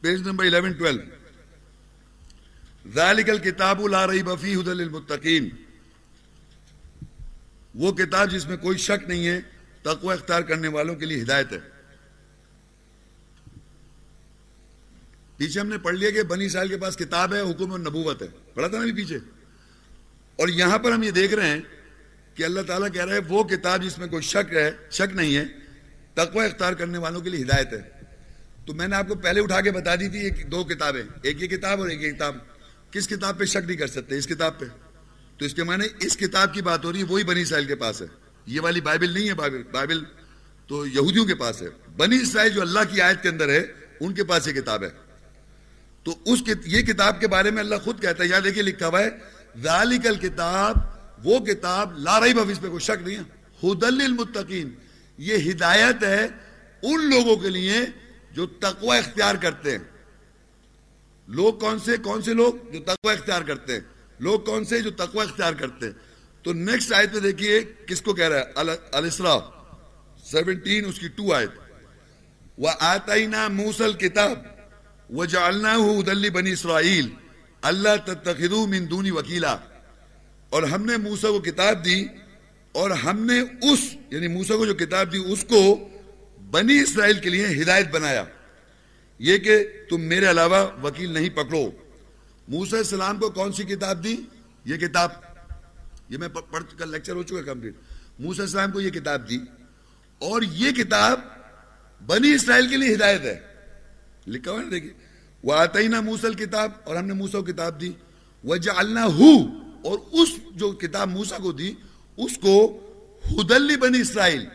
Page 0.00 0.20
number 0.20 0.44
eleven, 0.44 0.72
twelve. 0.72 1.02
ذالک 2.94 3.30
الکتاب 3.30 3.88
لا 3.88 4.06
ریب 4.06 4.30
فی 4.40 4.54
ہدى 4.54 4.70
للمتقین۔ 4.70 5.48
وہ 7.74 7.92
کتاب 7.92 8.30
جس 8.30 8.46
میں 8.46 8.56
کوئی 8.56 8.78
شک 8.78 9.08
نہیں 9.08 9.26
ہے، 9.26 9.40
تقوی 9.82 10.12
اختیار 10.12 10.42
کرنے 10.42 10.68
والوں 10.68 10.94
کے 10.94 11.06
لیے 11.06 11.22
ہدایت 11.22 11.52
ہے۔ 11.52 11.58
پیچھے 15.36 15.60
ہم 15.60 15.68
نے 15.68 15.78
پڑھ 15.78 15.94
لیا 15.94 16.10
کہ 16.10 16.22
بنی 16.22 16.48
سال 16.48 16.68
کے 16.68 16.76
پاس 16.76 16.96
کتاب 16.96 17.34
ہے، 17.34 17.40
حکم 17.40 17.70
اور 17.70 17.78
نبوت 17.78 18.22
ہے۔ 18.22 18.26
پڑھا 18.54 18.68
تھا 18.68 18.78
نا 18.78 18.84
بھی 18.84 18.92
پیچھے؟ 18.92 19.16
اور 20.36 20.48
یہاں 20.48 20.78
پر 20.78 20.92
ہم 20.92 21.02
یہ 21.02 21.10
دیکھ 21.10 21.34
رہے 21.34 21.46
ہیں 21.46 21.60
کہ 22.34 22.42
اللہ 22.42 22.60
تعالیٰ 22.60 22.92
کہہ 22.92 23.04
رہا 23.04 23.14
ہے، 23.14 23.20
وہ 23.28 23.44
کتاب 23.44 23.82
جس 23.82 23.98
میں 23.98 24.08
کوئی 24.08 24.22
شک 24.22 24.54
ہے، 24.54 24.70
شک 24.90 25.16
نہیں 25.16 25.36
ہے، 25.36 25.44
تقوی 26.14 26.46
اختیار 26.46 26.72
کرنے 26.72 26.98
والوں 26.98 27.20
کے 27.20 27.30
لیے 27.30 27.44
ہدایت 27.44 27.72
ہے۔ 27.72 27.82
تو 28.66 28.74
میں 28.74 28.88
نے 28.88 28.96
آپ 28.96 29.08
کو 29.08 29.14
پہلے 29.14 29.40
اٹھا 29.40 29.60
کے 29.60 29.70
بتا 29.70 29.94
دی 29.94 30.08
تھی، 30.08 30.18
ایک 30.18 30.52
دو 30.52 30.64
کتابیں، 30.64 31.02
ایک 31.22 31.42
یہ 31.42 31.46
کتاب 31.46 31.80
اور 31.80 31.88
ایک 31.88 32.02
یہ 32.02 32.10
کتاب۔ 32.10 32.36
کس 32.90 33.08
کتاب 33.08 33.38
پہ 33.38 33.44
شک 33.44 33.66
نہیں 33.66 33.76
کر 33.76 33.86
سکتے؟ 33.86 34.18
اس 34.18 34.26
کتاب 34.26 34.58
پہ۔ 34.58 34.64
تو 35.38 35.44
اس 35.44 35.54
کے 35.54 35.64
معنی 35.64 35.84
اس 36.00 36.16
کتاب 36.16 36.54
کی 36.54 36.62
بات 36.62 36.84
ہو 36.84 36.92
رہی 36.92 36.98
ہے، 36.98 37.04
وہی 37.04 37.24
بنی 37.24 37.42
اسرائیل 37.42 37.66
کے 37.66 37.74
پاس 37.74 38.02
ہے۔ 38.02 38.06
یہ 38.46 38.60
والی 38.60 38.80
بائبل 38.80 39.10
نہیں 39.10 39.28
ہے، 39.28 39.34
بائبل 39.34 39.62
بائبل 39.72 40.04
تو 40.66 40.86
یہودیوں 40.86 41.24
کے 41.24 41.34
پاس 41.34 41.62
ہے۔ 41.62 41.68
بنی 41.96 42.16
اسرائیل 42.16 42.52
جو 42.52 42.60
اللہ 42.60 42.80
کی 42.90 43.00
آیت 43.00 43.22
کے 43.22 43.28
اندر 43.28 43.48
ہے، 43.48 43.66
ان 44.00 44.14
کے 44.14 44.24
پاس 44.24 44.48
یہ 44.48 44.52
کتاب 44.52 44.82
ہے۔ 44.82 44.88
تو 46.04 46.14
اس 46.24 46.42
یہ 46.64 46.82
کتاب 46.82 47.20
کے 47.20 47.28
بارے 47.28 47.50
میں 47.50 47.62
اللہ 47.62 47.74
خود 47.84 48.02
کہتا 48.02 48.24
ہے 48.24 48.28
یہاں 48.28 48.40
دیکھیے 48.40 48.62
لکھا 48.62 48.86
ہوا 48.86 49.00
ہے، 49.00 49.08
ذالک 49.62 50.06
الکتاب، 50.06 50.76
وہ 51.24 51.38
کتاب 51.38 51.98
لا 51.98 52.20
رہی 52.20 52.32
اس 52.50 52.60
پہ 52.60 52.68
کوئی 52.68 52.80
شک 52.80 53.08
نہیں 53.08 53.16
ہے۔ 53.16 53.22
ہدل 53.66 54.02
المتقین 54.04 54.74
یہ 55.18 55.50
ہدایت 55.50 56.04
ہے 56.04 56.26
ان 56.82 57.10
لوگوں 57.10 57.36
کے 57.36 57.50
لیے 57.50 57.80
جو 58.32 58.46
تقوی 58.46 58.98
اختیار 58.98 59.34
کرتے 59.34 59.70
ہیں۔ 59.70 59.78
لوگ 61.28 61.54
کون 61.54 61.78
سے 61.78 61.96
کون 61.96 62.22
سے 62.22 62.34
لوگ 62.34 62.54
جو 62.72 62.80
تقوی 62.80 63.12
اختیار 63.12 63.42
کرتے 63.42 63.72
ہیں؟ 63.72 63.80
لوگ 64.20 64.40
کون 64.40 64.64
سے 64.64 64.80
جو 64.80 64.90
تقوی 64.90 65.20
اختیار 65.20 65.52
کرتے 65.52 65.86
ہیں؟ 65.86 65.92
تو 66.42 66.52
نیکسٹ 66.52 66.92
آیت 66.92 67.12
میں 67.12 67.20
دیکھیے 67.20 67.64
کس 67.86 68.02
کو 68.02 68.14
کہہ 68.14 68.28
رہا 68.28 68.38
ہے؟ 68.38 68.44
الاسرا 68.92 69.38
سیونٹین 70.24 70.84
اس 70.84 70.98
کی 70.98 71.08
ٹو 71.08 71.32
آیت. 71.34 71.50
وَآتَيْنَا 72.58 73.48
مُوسَى 73.48 73.84
الْكِتَابِ 73.84 74.38
وَجَعَلْنَاهُ 75.14 75.96
هُدَلِّ 75.96 76.30
بَنِي 76.30 76.52
اسرائیل 76.52 77.08
اللہ 77.62 77.96
تتخذو 78.04 78.66
من 78.66 78.90
دونی 78.90 79.10
وکیلا 79.10 79.56
اور 80.50 80.62
ہم 80.62 80.84
نے 80.84 80.96
موسیٰ 80.96 81.30
کو 81.30 81.38
کتاب 81.38 81.84
دی 81.84 82.06
اور 82.72 82.90
ہم 82.90 83.26
نے 83.26 83.40
اس 83.40 83.96
یعنی 84.10 84.28
موسیٰ 84.28 84.56
کو 84.56 84.66
جو 84.66 84.74
کتاب 84.74 85.12
دی، 85.12 85.18
اس 85.18 85.44
کو 85.48 85.88
بنی 86.50 86.78
اسرائیل 86.78 87.18
کے 87.18 87.30
لیے 87.30 87.46
ہدایت 87.46 87.90
بنایا۔ 87.90 88.24
یہ 89.18 89.38
کہ 89.38 89.64
تم 89.90 90.00
میرے 90.00 90.30
علاوہ 90.30 90.66
وکیل 90.82 91.10
نہیں 91.10 91.28
پکڑو۔ 91.28 91.70
موسیٰ 92.48 92.78
السلام 92.78 93.18
کو 93.18 93.30
کون 93.30 93.52
سی 93.52 93.64
کتاب 93.64 94.04
دی؟ 94.04 94.16
یہ 94.64 94.76
کتاب، 94.76 95.10
یہ 96.08 96.18
میں 96.18 96.28
پڑھ 96.28 96.64
کر 96.78 96.86
لیکچر 96.86 97.12
ہو 97.12 97.22
چکا 97.22 97.42
کمپلیٹ۔ 97.42 97.74
موسیٰ 98.18 98.44
السلام 98.44 98.72
کو 98.72 98.80
یہ 98.80 98.90
کتاب 98.90 99.30
دی۔ 99.30 99.38
اور 100.18 100.42
یہ 100.42 100.70
کتاب 100.70 101.20
بنی 102.06 102.32
اسرائیل 102.32 102.68
کے 102.68 102.76
لیے 102.76 102.94
ہدایت 102.94 103.20
ہے۔ 103.20 103.40
لکھا 104.26 104.52
ہوا 104.52 104.62
نا، 104.62 104.68
دیکھیے۔ 104.70 104.92
وہ 105.42 105.54
آتا 105.54 105.78
ہی 105.78 105.88
نا 105.88 106.00
موسل 106.00 106.34
کتاب 106.34 106.70
اور 106.84 106.96
ہم 106.96 107.06
نے 107.06 107.12
موسا 107.12 107.40
کتاب 107.40 107.80
دی۔ 107.80 107.92
وہ 108.44 108.56
جالنا 108.56 109.04
ہو 109.04 109.46
اور 109.84 109.98
اس 110.12 110.28
جو 110.54 110.72
کتاب 110.72 111.08
موسا 111.08 111.38
کو 111.38 111.52
دی، 111.52 111.74
اس 112.16 112.38
کو 112.38 112.84
ہدلی 113.30 113.76
بنی 113.76 114.00
اسرائیل۔ 114.00 114.46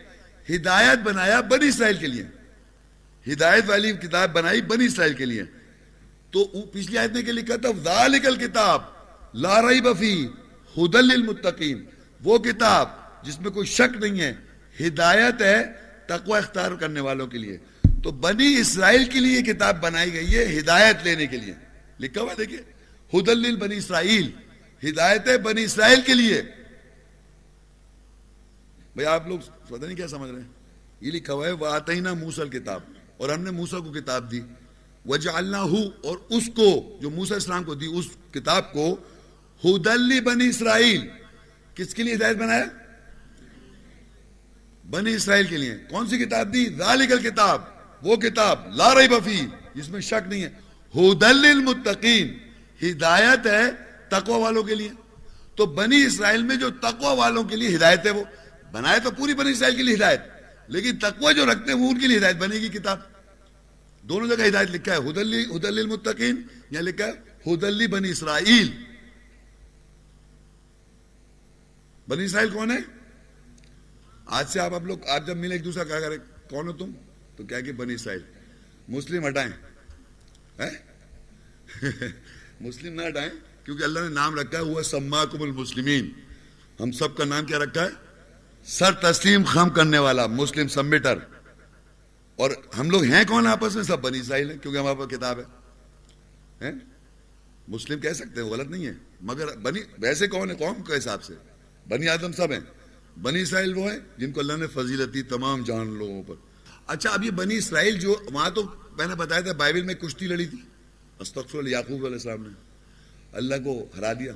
ہدایت 0.54 0.98
بنایا 0.98 1.40
بنی 1.40 1.68
اسرائیل 1.68 1.96
کے 1.96 2.06
لیے۔ 2.06 2.26
ہدایت 3.32 3.64
والی 3.66 3.92
کتاب 3.92 4.32
بنائی 4.32 4.62
بنی 4.62 4.84
اسرائیل 4.84 5.14
کے 5.14 5.24
لیے۔ 5.24 5.42
تو 6.34 6.44
پچھلی 6.44 6.98
آیت 6.98 7.10
نے 7.10 7.22
لکھا 7.22 7.56
تھا؟ 7.56 7.68
ذالک 7.82 8.26
الکتاب، 8.26 8.82
لا 9.34 9.62
ریب 9.62 9.98
فی 9.98 10.26
ہدل 10.76 11.04
للمتقین۔ 11.04 11.84
وہ 12.24 12.38
کتاب 12.38 12.88
جس 13.22 13.40
میں 13.40 13.50
کوئی 13.50 13.66
شک 13.66 14.04
نہیں 14.04 14.20
ہے، 14.20 14.34
ہدایت 14.86 15.42
ہے 15.42 15.64
تقوی 16.06 16.38
اختیار 16.38 16.72
کرنے 16.72 17.00
والوں 17.00 17.26
کے 17.26 17.38
لیے۔ 17.38 17.58
تو 18.02 18.10
بنی 18.10 18.54
اسرائیل 18.58 19.04
کے 19.04 19.20
لیے 19.20 19.42
کتاب 19.42 19.80
بنائی 19.80 20.12
گئی 20.12 20.36
ہے 20.36 20.58
ہدایت 20.58 20.96
لینے 21.02 21.26
کے 21.26 21.36
لیے۔ 21.36 21.54
لکھا 22.00 22.20
ہوا 22.20 22.34
دیکھیے 22.38 22.62
ہدل 23.18 23.56
بنی 23.56 23.76
اسرائیل۔ 23.76 24.30
ہدایت 24.88 25.28
ہے 25.28 25.38
بنی 25.38 25.64
اسرائیل 25.64 26.00
کے 26.00 26.14
لیے۔ 26.14 26.42
بھائی 28.94 29.06
آپ 29.06 29.28
لوگ 29.28 29.38
پتہ 29.68 29.86
نہیں 29.86 29.96
کیا 29.96 30.08
سمجھ 30.08 30.30
رہے 30.30 30.40
ہیں؟ 30.40 30.48
یہ 31.00 31.10
لکھا 31.10 31.32
ہوا 31.32 31.46
ہے 31.46 31.52
وہ 31.52 31.66
آتا 31.66 31.92
ہی 31.92 32.00
نا 32.00 32.14
موسل 32.14 32.48
کتاب 32.48 32.80
اور 33.16 33.28
ہم 33.28 33.42
نے 33.42 33.50
موسا 33.50 33.78
کو 33.78 33.92
کتاب 33.92 34.30
دی۔ 34.30 34.40
وجہ 35.06 35.30
اللہ 35.30 35.74
اور 36.02 36.18
اس 36.28 36.50
کو 36.56 36.98
جو 37.02 37.10
موسا 37.10 37.36
اسلام 37.36 37.64
کو 37.64 37.74
دی، 37.74 37.86
اس 37.86 38.04
کتاب 38.30 38.72
کو 38.72 38.96
ہدلی 39.64 40.20
بنی 40.20 40.48
اسرائیل۔ 40.48 41.08
کس 41.74 41.94
کے 41.94 42.02
لیے 42.02 42.14
ہدایت 42.14 42.36
بنایا؟ 42.36 42.64
بنی 44.90 45.14
اسرائیل 45.14 45.46
کے 45.46 45.56
لیے۔ 45.56 45.74
کون 45.90 46.06
سی 46.06 46.18
کتاب 46.18 46.54
دی؟ 46.54 46.66
ذالک 46.78 47.12
الکتاب۔ 47.12 47.62
وہ 48.02 48.16
کتاب 48.16 48.74
لا 48.74 48.94
رہی 48.94 49.08
بفی 49.08 49.46
جس 49.74 49.88
میں 49.88 50.00
شک 50.00 50.28
نہیں 50.28 50.44
ہے۔ 50.44 50.50
ہدل 50.96 51.44
المتقین 51.44 52.38
ہدایت 52.82 53.46
ہے 53.46 53.70
تقوی 54.08 54.40
والوں 54.40 54.62
کے 54.62 54.74
لیے۔ 54.74 54.88
تو 55.54 55.66
بنی 55.66 56.04
اسرائیل 56.04 56.42
میں 56.42 56.56
جو 56.56 56.70
تقوی 56.70 57.16
والوں 57.16 57.44
کے 57.44 57.56
لیے 57.56 57.76
ہدایت 57.76 58.06
ہے، 58.06 58.10
وہ 58.10 58.24
بنائے 58.72 59.00
تو 59.00 59.10
پوری 59.10 59.34
بنی 59.34 59.50
اسرائیل 59.50 59.76
کے 59.76 59.82
لیے 59.82 59.94
ہدایت۔ 59.94 60.20
لیکن 60.68 60.96
تقوی 60.96 61.34
جو 61.34 61.46
رکھتے 61.46 61.72
ہیں، 61.72 61.78
وہ 61.78 61.90
ان 61.90 62.00
کے 62.00 62.06
لیے 62.06 62.18
ہدایت 62.18 62.36
بنے 62.36 62.56
گی 62.56 62.68
کتاب۔ 62.68 63.13
دونوں 64.08 64.36
جگہ 64.36 64.46
ہدایت 64.46 64.70
لکھا 64.70 64.92
ہے 64.92 65.10
ہدلی 65.10 65.56
ہدل 65.56 65.78
المتقین 65.78 66.42
یا 66.70 66.80
لکھا 66.80 67.06
ہے 67.06 67.12
ہدلی 67.46 67.86
بنی 67.86 68.10
اسرائیل۔ 68.10 68.70
بنی 72.08 72.24
اسرائیل 72.24 72.50
کون 72.50 72.70
ہے؟ 72.70 72.76
آج 74.26 74.48
سے 74.48 74.60
آپ 74.60 74.74
آپ 74.74 74.82
لوگ 74.82 75.08
آپ 75.08 75.26
جب 75.26 75.36
ملے 75.36 75.54
ایک 75.54 75.64
دوسرا 75.64 75.84
کہا 75.84 76.00
کرے 76.00 76.18
کون 76.50 76.68
ہو 76.68 76.72
تم؟ 76.72 76.90
تو 77.36 77.44
کیا 77.44 77.60
کہ 77.60 77.72
بنی 77.72 77.94
اسرائیل۔ 77.94 78.22
مسلم 78.88 79.26
ہٹائیں۔ 79.26 79.52
مسلم 82.60 83.00
نہ 83.00 83.08
ہٹائیں، 83.08 83.30
کیونکہ 83.64 83.82
اللہ 83.82 84.00
نے 84.00 84.08
نام 84.08 84.34
رکھا 84.34 84.58
ہے 84.58 84.62
وہ 84.62 84.82
سماکم 84.82 85.42
المسلمین۔ 85.42 86.12
ہم 86.80 86.92
سب 86.92 87.16
کا 87.16 87.24
نام 87.24 87.44
کیا 87.44 87.58
رکھا 87.58 87.84
ہے؟ 87.84 87.90
سر 88.64 88.92
تسلیم 88.92 89.44
خم 89.44 89.70
کرنے 89.70 89.98
والا، 89.98 90.26
مسلم 90.26 90.68
سبمٹر 90.68 91.18
اور 92.36 92.50
ہم 92.78 92.90
لوگ 92.90 93.02
ہیں 93.02 93.24
کون 93.28 93.46
آپس 93.46 93.76
میں؟ 93.76 93.82
سب 93.82 94.00
بنی 94.00 94.20
اسرائیل 94.20 94.50
ہیں، 94.50 94.58
کیونکہ 94.58 94.78
ہمارے 94.78 94.96
پاس 94.96 95.08
کتاب 95.08 95.40
ہے۔ 96.62 96.70
مسلم 97.68 98.00
کہہ 98.00 98.12
سکتے 98.12 98.40
ہیں، 98.40 98.48
غلط 98.48 98.70
نہیں 98.70 98.86
ہے۔ 98.86 98.92
مگر 99.20 99.56
بنی، 99.56 99.80
ویسے 99.98 100.26
کون 100.26 100.50
ہے؟ 100.50 100.56
قوم 100.56 100.82
کے 100.82 100.96
حساب 100.96 101.24
سے۔ 101.24 101.34
بنی 101.88 102.08
آدم 102.08 102.32
سب 102.32 102.52
ہیں۔ 102.52 102.60
بنی 103.22 103.40
اسرائیل 103.40 103.76
وہ 103.76 103.90
ہیں 103.92 103.98
جن 104.16 104.32
کو 104.32 104.40
اللہ 104.40 104.52
نے 104.52 104.66
فضیلت 104.66 105.14
دی 105.14 105.22
تمام 105.22 105.64
جان 105.64 105.98
لوگوں 105.98 106.22
پر۔ 106.26 106.34
اچھا 106.86 107.10
اب 107.10 107.24
یہ 107.24 107.30
بنی 107.30 107.56
اسرائیل 107.56 107.98
جو، 107.98 108.16
وہاں 108.32 108.50
تو 108.50 108.62
میں 108.98 109.06
نے 109.06 109.14
بتایا 109.14 109.40
تھا، 109.40 109.52
بائبل 109.52 109.82
میں 109.82 109.94
کشتی 109.94 110.26
لڑی 110.26 110.46
تھی۔ 110.46 110.58
استغفر 111.18 111.66
یعقوب 111.66 112.04
علیہ 112.04 112.16
السلام 112.16 112.42
نے۔ 112.42 112.48
اللہ 113.32 113.54
کو 113.64 113.86
ہرا 113.96 114.12
دیا۔ 114.12 114.32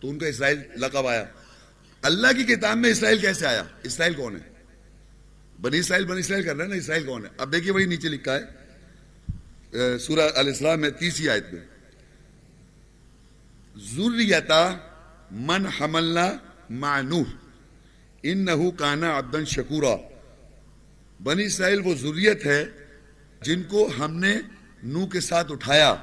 تو 0.00 0.10
ان 0.10 0.18
کا 0.18 0.26
اسرائیل 0.26 0.58
لقب 0.76 1.06
آیا۔ 1.06 1.24
اللہ 2.02 2.26
کی 2.36 2.44
کتاب 2.44 2.76
میں 2.76 2.90
اسرائیل 2.90 3.18
کیسے 3.18 3.46
آیا؟ 3.46 3.62
اسرائیل 3.82 4.14
کون 4.14 4.36
ہے؟ 4.36 4.55
بنی 5.60 5.78
اسرائیل 5.78 6.06
بنی 6.06 6.20
اسرائیل 6.20 6.44
کر 6.44 6.56
رہے 6.56 6.64
ہیں 6.64 6.70
نا 6.70 6.76
اسرائیل 6.76 7.04
کون 7.04 7.24
ہے؟ 7.24 7.30
اب 7.38 7.52
دیکھیے 7.52 7.72
وہی 7.72 7.84
نیچے 7.84 8.08
لکھا 8.08 8.36
ہے 8.36 9.98
سورہ 9.98 10.20
علیہ 10.20 10.52
السلام 10.52 10.80
میں 10.80 10.90
تیسری 10.90 11.28
آیت 11.28 11.52
میں۔ 11.52 11.64
ذریتا 13.94 14.76
من 15.30 15.66
حملنا 15.66 16.32
معنوح 16.70 17.28
ان 18.22 18.44
نہ 18.44 18.70
کانا 18.78 19.16
ابدن 19.16 19.44
شکورا۔ 19.44 19.96
بنی 21.22 21.44
اسرائیل 21.44 21.80
وہ 21.84 21.94
ضروریت 21.94 22.46
ہے 22.46 22.64
جن 23.42 23.62
کو 23.62 23.90
ہم 23.98 24.16
نے 24.16 24.36
نو 24.82 25.06
کے 25.06 25.20
ساتھ 25.20 25.52
اٹھایا۔ 25.52 25.94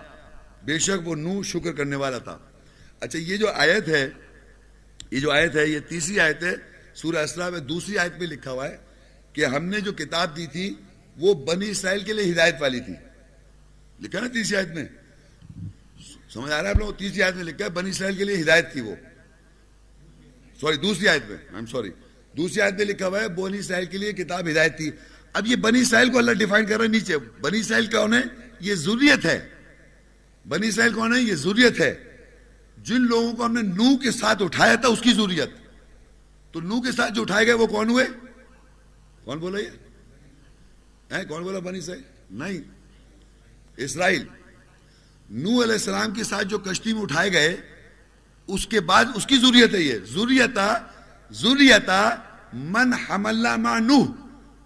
بے 0.66 0.80
شک 0.80 1.08
وہ 1.08 1.16
نو 1.16 1.43
شکر 1.43 1.72
کرنے 1.72 1.95
والا 1.95 2.18
تھا۔ 2.18 2.38
اچھا 2.99 3.20
یہ 3.20 3.38
جو 3.38 3.47
آیت 3.49 3.88
ہے، 3.88 4.10
یہ 5.12 5.20
جو 5.20 5.32
آیت 5.32 5.56
ہے، 5.56 5.66
یہ 5.68 5.80
تیسری 5.80 6.20
آیت 6.20 6.43
ہے، 6.43 6.54
سورہ 6.93 7.18
اسلام 7.18 7.51
میں 7.51 7.60
دوسری 7.60 7.97
آیت 7.97 8.18
میں 8.20 8.28
لکھا 8.28 8.51
ہوا 8.51 8.68
ہے۔ 8.68 8.78
کہ 9.34 9.46
ہم 9.46 9.66
نے 9.66 9.80
جو 9.80 9.94
کتاب 9.94 10.38
دی 10.38 10.48
تھی 10.48 10.74
وہ 11.18 11.34
بنی 11.34 11.70
اسرائیل 11.70 12.04
کے 12.04 12.14
لیے 12.14 12.34
ہدایت 12.34 12.56
والی 12.60 12.80
تھی۔ 12.80 12.94
لکھا 14.00 14.20
نا 14.20 14.28
تیسری 14.28 14.58
آیت 14.58 14.68
میں۔ 14.68 14.86
سمجھ 16.30 16.52
آ 16.52 16.58
رہا 16.58 16.64
ہے 16.64 16.70
آپ 16.70 16.80
لوگ 16.80 16.94
تیسری 16.94 17.24
آیت 17.24 17.36
میں 17.36 17.44
لکھا 17.44 17.66
ہے 17.66 17.70
بنی 17.70 17.90
اسرائیل 17.90 18.16
کے 18.16 18.24
لیے 18.24 18.42
ہدایت 18.42 18.74
تھی 18.74 18.82
وہ۔ 18.82 18.96
سوری، 20.62 20.78
دوسری 20.78 21.08
آیت 21.08 21.22
میں۔ 21.30 21.38
آئی 21.38 21.56
ایم 21.56 21.66
سوری 21.66 21.90
دوسری 22.38 22.62
آیت 22.62 22.74
میں 22.74 22.86
لکھا 22.86 23.08
ہوا 23.08 23.20
ہے 23.20 23.28
بنی 23.28 23.58
اسرائیل 23.58 23.86
کے 23.86 23.98
لیے 23.98 24.14
کتاب 24.14 24.50
ہدایت 24.50 24.78
تھی۔ 24.78 24.92
اب 25.34 25.48
یہ 25.48 25.56
بنی 25.56 25.80
اسرائیل 25.80 26.12
کو 26.12 26.18
اللہ 26.18 26.32
ڈیفائن 26.32 26.66
کر 26.66 26.76
رہا 26.76 26.84
ہے 26.84 26.90
نیچے۔ 26.90 27.18
بنی 27.42 27.60
اسرائیل 27.60 27.86
کون 27.86 28.14
ہے؟ 28.14 28.22
یہ 28.60 28.76
ضروریت 28.76 29.26
ہے۔ 29.26 29.50
بنی 30.48 30.68
اسرائیل 30.68 30.94
کون 30.94 31.16
ہے؟ 31.16 31.22
یہ 31.22 31.36
ضروریت 31.36 31.82
ہے۔ 31.82 32.18
جن 32.84 33.02
لوگوں 33.02 33.34
کو 33.34 33.46
ہم 33.46 33.54
نے 33.54 33.62
نو 33.62 33.98
کے 33.98 34.12
ساتھ 34.12 34.44
اٹھایا 34.44 34.76
تھا، 34.76 34.88
اس 34.88 35.02
کی 35.02 35.14
ضروریت۔ 35.14 35.50
تو 36.52 36.62
نو 36.62 36.82
کے 36.82 36.92
ساتھ 36.92 37.14
جو 37.14 37.22
اٹھائے 37.22 37.46
گئے، 37.46 37.54
وہ 37.54 37.68
کون 37.68 37.90
ہوئے؟ 37.90 38.06
کون 39.26 39.38
بولا 39.38 39.60
یہ؟ 39.60 41.24
کون 41.24 41.44
بولا 41.44 41.60
بنی 41.60 41.78
اسرائیل؟ 41.78 42.04
نہیں۔ 42.32 42.58
اسرائیل۔ 43.78 44.24
نو 45.30 45.64
علیہ 45.64 45.74
السلام 45.74 46.12
کے 46.12 46.24
ساتھ 46.24 46.48
جو 46.48 46.60
کشتی 46.60 46.94
میں 46.94 47.02
اٹھائے 47.02 47.34
گئے، 47.34 47.58
اس 48.48 48.68
کے 48.68 48.80
بعد 48.80 49.06
اس 49.16 49.26
کی 49.26 49.38
ضروریت 49.38 49.74
ہے 49.74 49.82
یہ۔ 49.82 50.00
ضروریتا 50.06 50.78
ضروریتا 51.32 52.10
من 52.54 52.94
حملہ 52.94 53.56
ما 53.56 53.80
نوح۔ 53.80 54.06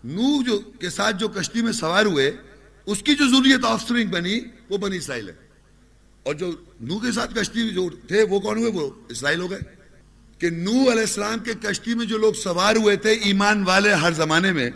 نوح 0.03 0.45
جو 0.45 0.59
کے 0.59 0.89
ساتھ 0.89 1.15
جو 1.15 1.27
کشتی 1.27 1.61
میں 1.61 1.71
سوار 1.71 2.05
ہوئے، 2.05 2.37
اس 2.85 3.01
کی 3.01 3.15
جو 3.15 3.29
ضروریت 3.29 3.65
آف 3.65 3.91
بنی، 3.91 4.39
وہ 4.69 4.77
بنی 4.77 4.97
اسرائیل 4.97 5.29
ہے۔ 5.29 5.35
اور 6.23 6.35
جو 6.35 6.51
نو 6.81 6.99
کے 6.99 7.11
ساتھ 7.11 7.33
کشتی 7.35 7.69
جو 7.69 7.89
تھے 7.89 8.23
وہ 8.23 8.39
کون 8.39 8.57
ہوئے؟ 8.57 8.71
وہ 8.71 8.89
اسرائیل 9.09 9.39
ہو 9.39 9.51
گئے۔ 9.51 9.76
کہ 10.37 10.49
نو 10.49 10.71
علیہ 10.71 11.07
السلام 11.07 11.39
کے 11.39 11.53
کشتی 11.53 11.93
میں 11.93 12.05
جو 12.05 12.17
لوگ 12.17 12.33
سوار 12.33 12.75
ہوئے 12.75 12.95
تھے 12.95 13.11
ایمان 13.11 13.63
والے 13.63 13.93
ہر 13.93 14.11
زمانے 14.11 14.51
میں، 14.51 14.69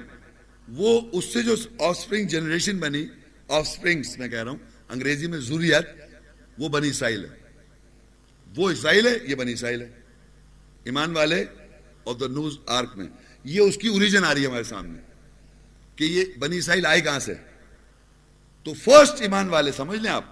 وہ 0.68 1.02
اس 1.12 1.26
سے 1.26 1.42
جو 1.44 1.56
آف 1.80 1.98
سپرنگ 1.98 2.28
جنریشن 2.28 2.78
بنی 2.78 3.06
آف 3.48 3.68
میں 3.84 4.28
کہہ 4.28 4.44
رہا 4.44 4.52
ہوں، 4.52 4.58
انگریزی 4.90 5.28
میں 5.28 5.40
ضروریت 5.40 5.88
وہ 6.60 6.70
بنی 6.70 6.90
اسرائیل 6.90 7.26
ہے۔ 7.26 7.30
وہ 8.56 8.70
اسرائیل 8.70 9.08
ہے، 9.08 9.18
یہ 9.24 9.36
بنی 9.36 9.54
اسرائیل 9.54 9.82
ہے۔ 9.82 9.92
ایمان 10.84 11.16
والے 11.16 11.46
اور 12.04 12.16
دا 12.16 12.28
نیوز 12.28 12.58
آرک 12.68 12.98
میں۔ 12.98 13.08
یہ 13.44 13.62
اس 13.62 13.78
کی 13.78 13.88
اوریجن 13.88 14.24
آ 14.24 14.34
رہی 14.34 14.42
ہے 14.42 14.48
ہمارے 14.48 14.64
سامنے، 14.64 15.00
کہ 15.96 16.04
یہ 16.04 16.26
بنی 16.40 16.58
اسرائیل 16.58 16.86
آئے 16.86 17.02
کہاں 17.02 17.20
سے؟ 17.20 17.34
تو 18.64 18.74
فرسٹ 18.74 19.22
ایمان 19.22 19.50
والے، 19.50 19.72
سمجھ 19.72 20.00
لیں 20.00 20.12
آپ؟ 20.12 20.26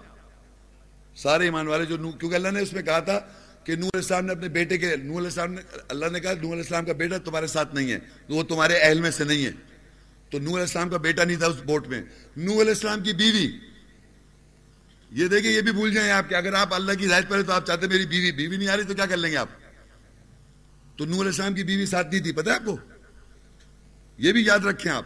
سارے 1.16 1.44
ایمان 1.44 1.66
والے 1.66 1.84
جو 1.84 1.96
نو 1.96 2.10
کیونکہ 2.10 2.36
اللہ 2.36 2.48
نے 2.48 2.60
اس 2.60 2.72
میں 2.72 2.82
کہا 2.82 2.98
تھا 2.98 3.20
کہ 3.64 3.72
نور 3.72 3.82
علیہ 3.82 3.90
السلام 3.94 4.26
نے 4.26 4.32
اپنے 4.32 4.48
بیٹے 4.48 4.78
کے 4.78 4.96
نور 4.96 5.16
علیہ 5.16 5.28
السلام 5.28 5.52
نے 5.52 5.62
اللہ 5.88 6.06
نے 6.12 6.20
کہا، 6.20 6.32
نور 6.32 6.44
علیہ 6.44 6.52
السلام 6.52 6.84
کا 6.84 6.92
بیٹا 6.92 7.18
تمہارے 7.18 7.46
ساتھ 7.46 7.74
نہیں 7.74 7.92
ہے۔ 7.92 7.98
وہ 8.28 8.42
تمہارے 8.42 8.78
اہل 8.78 9.00
میں 9.00 9.10
سے 9.10 9.24
نہیں 9.24 9.44
ہے۔ 9.44 9.50
تو 10.30 10.38
نور 10.38 10.48
علیہ 10.48 10.60
السلام 10.60 10.90
کا 10.90 10.96
بیٹا 10.96 11.24
نہیں 11.24 11.36
تھا 11.36 11.46
اس 11.46 11.62
بوٹ 11.64 11.88
میں۔ 11.88 12.02
نور 12.36 12.60
علیہ 12.60 12.68
السلام 12.68 13.02
کی 13.02 13.12
بیوی۔ 13.12 13.58
یہ 15.10 15.28
دیکھیں 15.28 15.52
یہ 15.52 15.60
بھی 15.60 15.72
بھول 15.72 15.94
جائیں 15.94 16.10
آپ 16.10 16.28
کہ 16.28 16.34
اگر 16.34 16.52
آپ 16.52 16.74
اللہ 16.74 16.92
کی 16.92 17.06
ہدایت 17.06 17.28
پڑھے 17.28 17.42
تو 17.42 17.52
آپ 17.52 17.66
چاہتے 17.66 17.86
میری 17.86 18.06
بیوی 18.06 18.32
بیوی 18.32 18.56
نہیں 18.56 18.68
آ 18.68 18.76
رہی 18.76 18.84
تو 18.84 18.94
کیا 18.94 19.06
کر 19.06 19.16
لیں 19.16 19.30
گے 19.30 19.36
آپ؟ 19.36 19.48
تو 20.96 21.04
نور 21.04 21.14
علیہ 21.14 21.26
السلام 21.26 21.54
کی 21.54 21.64
بیوی 21.64 21.86
ساتھ 21.86 22.06
نہیں 22.06 22.22
تھی، 22.22 22.32
پتہ 22.32 22.50
ہے 22.50 22.54
آپ 22.54 22.64
کو؟ 22.64 22.76
یہ 24.18 24.32
بھی 24.32 24.44
یاد 24.46 24.58
رکھیں 24.58 24.92
آپ 24.92 25.04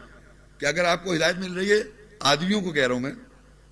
کہ 0.59 0.67
اگر 0.67 0.85
آپ 0.85 1.05
کو 1.05 1.15
ہدایت 1.15 1.37
مل 1.37 1.53
رہی 1.53 1.71
ہے، 1.71 1.83
آدمیوں 2.21 2.61
کو 2.61 2.73
کہہ 2.73 2.87
رہا 2.87 2.93
ہوں 2.93 3.01
میں، 3.01 3.13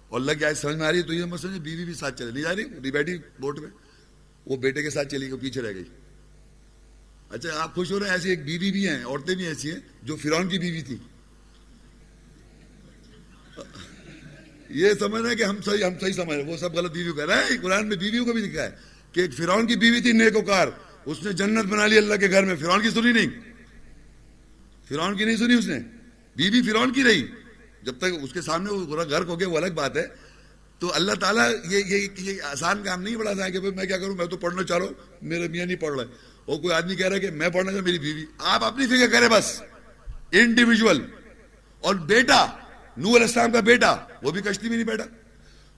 اور 0.08 0.20
اللہ 0.20 0.32
کی 0.32 0.44
آیت 0.44 0.58
سمجھ 0.58 0.76
میں 0.76 0.86
آ 0.86 0.90
رہی 0.90 0.98
ہے، 0.98 1.02
تو 1.02 1.12
یہ 1.12 1.24
مسئلہ 1.24 1.58
بیوی 1.58 1.84
بھی 1.84 1.94
ساتھ 1.94 2.18
چلے۔ 2.18 2.30
نہیں 2.32 2.42
جا 2.42 2.54
رہی؟ 2.54 2.90
بیٹھی 2.90 3.18
بوٹ 3.40 3.58
میں۔ 3.58 3.70
وہ 4.46 4.56
بیٹے 4.56 4.82
کے 4.82 4.90
ساتھ 4.90 5.08
چلی 5.08 5.30
گئی، 5.30 5.38
پیچھے 5.38 5.62
رہ 5.62 5.74
گئی۔ 5.74 5.84
اچھا 7.30 7.48
آپ 7.62 7.74
خوش 7.74 7.92
ہو 7.92 7.98
رہے 7.98 8.06
ہیں؟ 8.06 8.12
ایسی 8.12 8.30
ایک 8.30 8.44
بیوی 8.44 8.72
بھی 8.72 8.88
ہیں، 8.88 9.04
عورتیں 9.04 9.34
بھی 9.34 9.46
ایسی 9.46 9.70
ہیں 9.70 9.78
جو 10.02 10.16
فرعون 10.16 10.48
کی 10.48 10.58
بیوی 10.58 10.82
تھی 10.82 10.96
یہ 14.68 14.90
سمجھ 14.98 15.22
رہے 15.22 15.30
ہیں 15.30 15.36
کہ 15.36 15.42
ہم 15.42 15.62
صحیح 15.64 15.84
ہم 15.84 15.98
صحیح 16.00 16.12
سمجھ 16.12 16.38
رہے 16.38 16.52
وہ 16.52 16.56
سب 16.56 16.74
غلط 16.74 16.92
بیوی 16.92 17.12
کہہ 17.12 17.24
رہا 17.24 17.36
ہے 17.36 17.56
قرآن 17.62 17.88
میں 17.88 17.96
بیویوں 17.96 18.24
کو 18.24 18.32
بھی 18.32 18.50
دکھا 18.50 18.62
ہے 18.62 18.70
کہ 19.12 19.20
ایک 19.20 19.34
فرعون 19.34 19.66
کی 19.66 19.76
بیوی 19.76 20.00
تھی، 20.00 20.12
نیک 20.12 20.36
وکار 20.36 20.68
اس 21.06 21.22
نے 21.22 21.32
جنت 21.32 21.64
بنا 21.64 21.86
لی 21.86 21.98
اللہ 21.98 22.14
کے 22.14 22.30
گھر 22.30 22.44
میں۔ 22.44 22.56
فرعون 22.56 22.82
کی 22.82 22.90
سنی 22.90 23.12
نہیں۔ 23.12 23.26
فرعون 24.88 25.16
کی 25.16 25.24
نہیں 25.24 25.36
سنی 25.36 25.54
اس 25.54 25.66
نے۔ 25.66 25.78
بیوی 26.36 26.62
فرعون 26.62 26.92
کی 26.92 27.04
رہی۔ 27.04 27.26
جب 27.82 27.98
تک 27.98 28.06
اس 28.22 28.32
کے 28.32 28.40
سامنے 28.40 28.70
وہ 28.70 29.04
گھر 29.10 29.24
کو 29.24 29.36
گیا، 29.36 29.48
وہ 29.48 29.56
الگ 29.56 29.72
بات 29.74 29.96
ہے۔ 29.96 30.06
تو 30.82 30.94
اللہ 30.94 31.12
تعالیٰ 31.12 31.50
یہ 31.70 31.78
یہ, 31.78 32.08
یہ 32.18 32.42
آسان 32.42 32.82
کام 32.82 33.02
نہیں 33.02 33.16
بڑھا 33.16 33.32
تھا 33.32 33.48
کہ 33.48 33.60
میں 33.60 33.84
کیا 33.84 33.98
کروں؟ 33.98 34.14
میں 34.14 34.26
تو 34.26 34.36
پڑھنا 34.36 34.62
چاہ 34.62 34.78
رہا 34.78 34.86
ہوں 34.86 34.92
میرے 35.22 35.48
میاں 35.48 35.66
نہیں 35.66 35.76
پڑھ 35.76 35.96
رہے۔ 35.96 36.04
اور 36.44 36.60
کوئی 36.60 36.74
آدمی 36.74 36.94
کہہ 36.94 37.06
رہا 37.06 37.14
ہے 37.14 37.20
کہ 37.20 37.30
میں 37.30 37.48
پڑھنا 37.48 37.70
چاہوں 37.72 37.84
میری 37.84 37.98
بیوی۔ 37.98 38.24
آپ 38.38 38.64
اپنی 38.64 38.86
فکر 38.86 39.06
کریں 39.12 39.28
بس۔ 39.28 39.62
انڈیویجول 40.32 41.06
اور 41.80 41.94
بیٹا 41.94 42.46
نو 42.96 43.08
علیہ 43.08 43.26
السلام 43.26 43.52
کا 43.52 43.60
بیٹا 43.60 43.96
وہ 44.22 44.30
بھی 44.30 44.40
کشتی 44.40 44.68
میں 44.68 44.76
نہیں 44.76 44.86
بیٹھا۔ 44.86 45.04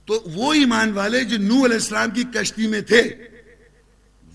تو 0.05 0.23
وہ 0.25 0.53
ایمان 0.53 0.91
والے 0.91 1.23
جو 1.23 1.37
نو 1.37 1.65
علیہ 1.65 1.75
السلام 1.75 2.09
کی 2.09 2.23
کشتی 2.23 2.67
میں 2.67 2.81
تھے 2.81 3.03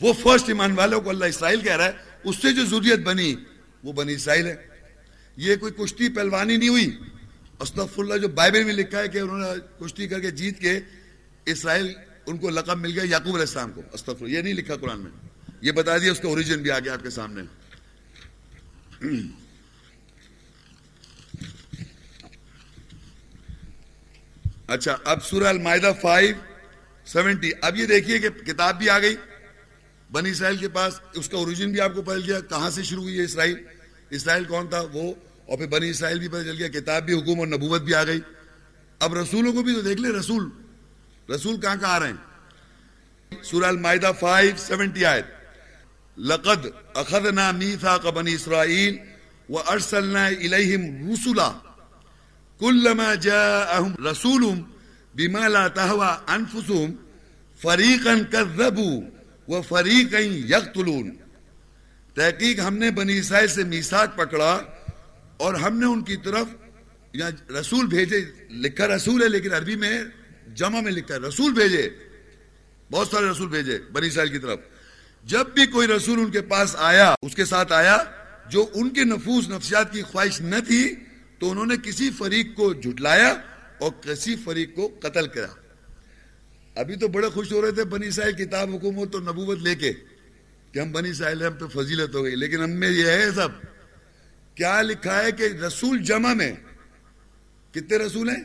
وہ 0.00 0.12
فرسٹ 0.12 0.48
ایمان 0.48 0.72
والوں 0.72 1.00
کو 1.00 1.10
اللہ 1.10 1.24
اسرائیل 1.24 1.60
کہہ 1.60 1.76
رہا 1.76 1.84
ہے۔ 1.84 1.92
اس 2.24 2.36
سے 2.36 2.52
جو 2.52 2.64
ضروریت 2.64 2.98
بنی 2.98 3.34
وہ 3.84 3.92
بنی 3.92 4.14
اسرائیل 4.14 4.46
ہے۔ 4.46 4.56
یہ 5.36 5.56
کوئی 5.56 5.72
کشتی 5.72 6.08
پہلوانی 6.08 6.56
نہیں 6.56 6.68
ہوئی۔ 6.68 6.98
استف 7.60 7.98
اللہ 7.98 8.16
جو 8.16 8.28
بائبل 8.28 8.64
میں 8.64 8.74
لکھا 8.74 8.98
ہے 8.98 9.08
کہ 9.08 9.18
انہوں 9.18 9.38
نے 9.38 9.84
کشتی 9.84 10.08
کر 10.08 10.20
کے 10.20 10.30
جیت 10.30 10.60
کے 10.60 10.78
اسرائیل 11.46 11.92
ان 12.26 12.38
کو 12.38 12.50
لقب 12.50 12.78
مل 12.78 12.92
گیا 12.92 13.02
یعقوب 13.04 13.34
علیہ 13.34 13.46
السلام 13.46 13.72
کو 13.72 13.82
استف 13.92 14.22
یہ 14.26 14.42
نہیں 14.42 14.54
لکھا 14.54 14.76
قرآن 14.76 15.00
میں۔ 15.00 15.10
یہ 15.60 15.72
بتا 15.72 15.98
دیا، 15.98 16.12
اس 16.12 16.20
کا 16.20 16.28
اوریجن 16.28 16.62
بھی 16.62 16.70
آگے 16.70 16.90
آپ 16.90 17.02
کے 17.02 17.10
سامنے۔ 17.10 17.42
اچھا 24.66 24.96
اب 25.04 25.24
سورہ 25.24 25.44
المائدہ 25.44 25.92
فائیو 26.00 26.34
سیونٹی 27.06 27.50
اب 27.60 27.76
یہ 27.76 27.86
دیکھیے 27.86 28.18
کہ 28.18 28.28
کتاب 28.28 28.78
بھی 28.78 28.90
آ 28.90 28.98
گئی، 28.98 29.16
بنی 30.12 30.30
اسرائیل 30.30 30.56
کے 30.56 30.68
پاس 30.68 31.00
اس 31.14 31.28
کا 31.28 31.36
اوریجن 31.38 31.72
بھی 31.72 31.80
آپ 31.80 31.94
کو 31.94 32.02
پتہ 32.02 32.26
گیا، 32.26 32.40
کہاں 32.40 32.70
سے 32.70 32.82
شروع 32.82 33.02
ہوئی 33.02 33.18
ہے 33.18 33.24
اسرائیل؟ 33.24 33.56
اسرائیل 34.10 34.44
کون 34.44 34.68
تھا؟ 34.68 34.80
وہ 34.92 35.12
اور 35.50 35.58
پھر 35.58 35.66
بنی 35.66 35.90
اسرائیل 35.90 36.18
بھی 36.18 36.28
پتہ 36.28 36.42
چل 36.42 36.56
گیا، 36.58 36.68
کتاب 36.68 37.02
بھی 37.06 37.14
حکوم 37.14 37.38
اور 37.38 37.46
نبوت 37.46 37.82
بھی 37.82 37.94
آ 37.94 38.04
گئی۔ 38.04 38.20
اب 39.00 39.14
رسولوں 39.14 39.52
کو 39.52 39.62
بھی 39.62 39.74
تو 39.74 39.80
دیکھ 39.80 40.00
لیں، 40.00 40.10
رسول۔ 40.10 40.48
رسول 41.34 41.60
کہاں 41.60 41.76
کہاں 41.76 41.92
آ 41.92 42.00
رہے 42.00 42.08
ہیں؟ 42.08 42.30
سورہ 43.42 43.64
المائدہ 43.64 44.12
فائیو 44.20 44.54
سیونٹی 44.58 45.04
آئے 45.04 45.22
لقد 46.18 46.66
اخذنا 46.94 47.50
میثاق 47.52 48.06
بنی 48.06 48.34
اسرائیل 48.34 48.98
وارسلنا 49.48 50.26
الیہم 50.26 51.12
رسولا۔ 51.12 51.52
كلما 52.58 53.14
جاءهم 53.14 54.06
رسول 54.06 54.44
بما 55.14 55.48
لا 55.48 55.68
تهوى 55.68 56.08
انفسهم 56.26 56.94
فريقا 57.62 58.14
كذبوا 58.30 59.00
وفريقا 59.48 60.18
يقتلون 60.48 61.10
تحقیق 62.14 62.60
ہم 62.60 62.76
نے 62.76 62.90
بنی 62.90 63.18
اسرائیل 63.18 63.48
سے 63.48 63.64
میثاق 63.64 64.16
پکڑا۔ 64.16 64.60
اور 65.40 65.54
ہم 65.54 65.78
نے 65.78 65.86
ان 65.86 66.04
کی 66.04 66.16
طرف 66.16 66.46
یا 67.12 67.30
رسول 67.60 67.86
بھیجے، 67.86 68.24
لکھا 68.50 68.86
رسول 68.86 69.22
ہے 69.22 69.28
لیکن 69.28 69.52
عربی 69.52 69.76
میں 69.76 70.02
جمع 70.54 70.80
میں 70.80 70.92
لکھا 70.92 71.14
ہے، 71.14 71.20
رسول 71.20 71.52
بھیجے۔ 71.52 71.90
بہت 72.90 73.08
سارے 73.08 73.26
رسول 73.26 73.48
بھیجے 73.48 73.78
بنی 73.92 74.06
اسرائیل 74.06 74.32
کی 74.32 74.38
طرف۔ 74.38 74.58
جب 75.24 75.46
بھی 75.54 75.66
کوئی 75.66 75.88
رسول 75.88 76.18
ان 76.18 76.30
کے 76.30 76.40
پاس 76.40 76.76
آیا، 76.78 77.14
اس 77.22 77.34
کے 77.34 77.44
ساتھ 77.44 77.72
آیا، 77.72 78.04
جو 78.50 78.66
ان 78.74 78.90
کے 78.90 79.04
نفوس، 79.04 79.48
نفسیات 79.48 79.92
کی 79.92 80.02
خواہش 80.02 80.40
نہ 80.40 80.56
تھی، 80.66 80.94
تو 81.38 81.50
انہوں 81.50 81.66
نے 81.66 81.74
کسی 81.82 82.10
فریق 82.10 82.54
کو 82.54 82.72
جھٹلایا 82.72 83.34
اور 83.78 83.90
کسی 84.02 84.36
فریق 84.44 84.74
کو 84.74 84.98
قتل 85.00 85.26
کرا۔ 85.26 85.46
ابھی 86.80 86.96
تو 86.96 87.08
بڑے 87.08 87.28
خوش 87.28 87.52
ہو 87.52 87.62
رہے 87.62 87.72
تھے 87.72 87.84
بنی 87.84 88.10
ساحل 88.10 88.32
کتاب، 88.32 88.70
حکومت 88.70 89.14
اور 89.14 89.22
نبوت 89.22 89.58
لے 89.58 89.74
کے 89.74 89.92
کہ 90.72 90.78
ہم 90.78 90.92
بنی 90.92 91.12
ساحل 91.12 91.42
ہم 91.42 91.52
پہ 91.52 91.66
فضیلت 91.66 92.14
ہو 92.14 92.24
گئی۔ 92.24 92.36
لیکن 92.36 92.62
ہم 92.62 92.70
میں 92.70 92.90
یہ 92.90 93.06
ہے 93.06 93.30
سب۔ 93.34 93.48
کیا 94.60 94.82
لکھا 94.82 95.22
ہے 95.24 95.32
کہ 95.32 95.42
رسول 95.42 95.98
جمع 95.98 96.34
میں 96.34 96.52
کتنے 97.72 97.96
رسول 97.96 98.28
ہیں؟ 98.28 98.42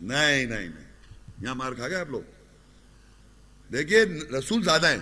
نہیں 0.00 0.46
نہیں 0.46 0.68
نہیں۔ 0.68 0.92
یہاں 1.38 1.54
مار 1.54 1.72
کھا 1.72 1.88
گئے 1.88 1.96
آپ 1.96 2.10
لوگ۔ 2.10 2.20
دیکھیے، 3.72 4.04
رسول 4.38 4.62
زیادہ 4.62 4.86
ہیں۔ 4.86 4.98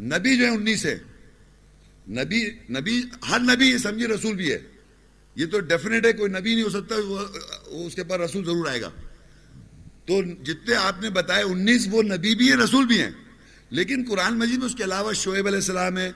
نبی 0.00 0.38
جو 0.38 0.44
ہے 0.44 0.50
انیس 0.50 0.86
ہے 0.86 0.98
نبی 2.08 2.50
نبی، 2.50 3.02
ہر 3.28 3.40
نبی 3.40 3.78
سمجھے 3.78 4.06
رسول 4.06 4.36
بھی 4.36 4.52
ہے۔ 4.52 4.58
یہ 5.34 5.46
تو 5.46 5.60
ڈیفینیٹ 5.60 6.06
ہے، 6.06 6.12
کوئی 6.12 6.32
نبی 6.32 6.54
نہیں 6.54 6.64
ہو 6.64 6.70
سکتا، 6.70 6.94
وہ 7.66 7.86
اس 7.86 7.94
کے 7.94 8.04
پاس 8.04 8.20
رسول 8.20 8.44
ضرور 8.44 8.66
آئے 8.66 8.80
گا۔ 8.80 8.90
تو 10.06 10.42
جتنے 10.42 10.74
آپ 10.74 11.02
نے 11.02 11.10
بتایا 11.10 11.44
انیس 11.44 11.88
وہ 11.90 12.02
نبی 12.02 12.34
بھی 12.34 12.50
ہیں، 12.50 12.56
رسول 12.56 12.86
بھی 12.86 13.00
ہیں۔ 13.00 13.10
لیکن 13.70 14.04
قرآن 14.08 14.38
مجید 14.38 14.58
میں 14.58 14.66
اس 14.66 14.74
کے 14.74 14.84
علاوہ 14.84 15.12
شعیب 15.12 15.46
علیہ 15.46 15.58
السلام 15.58 15.98
ہے 15.98 16.12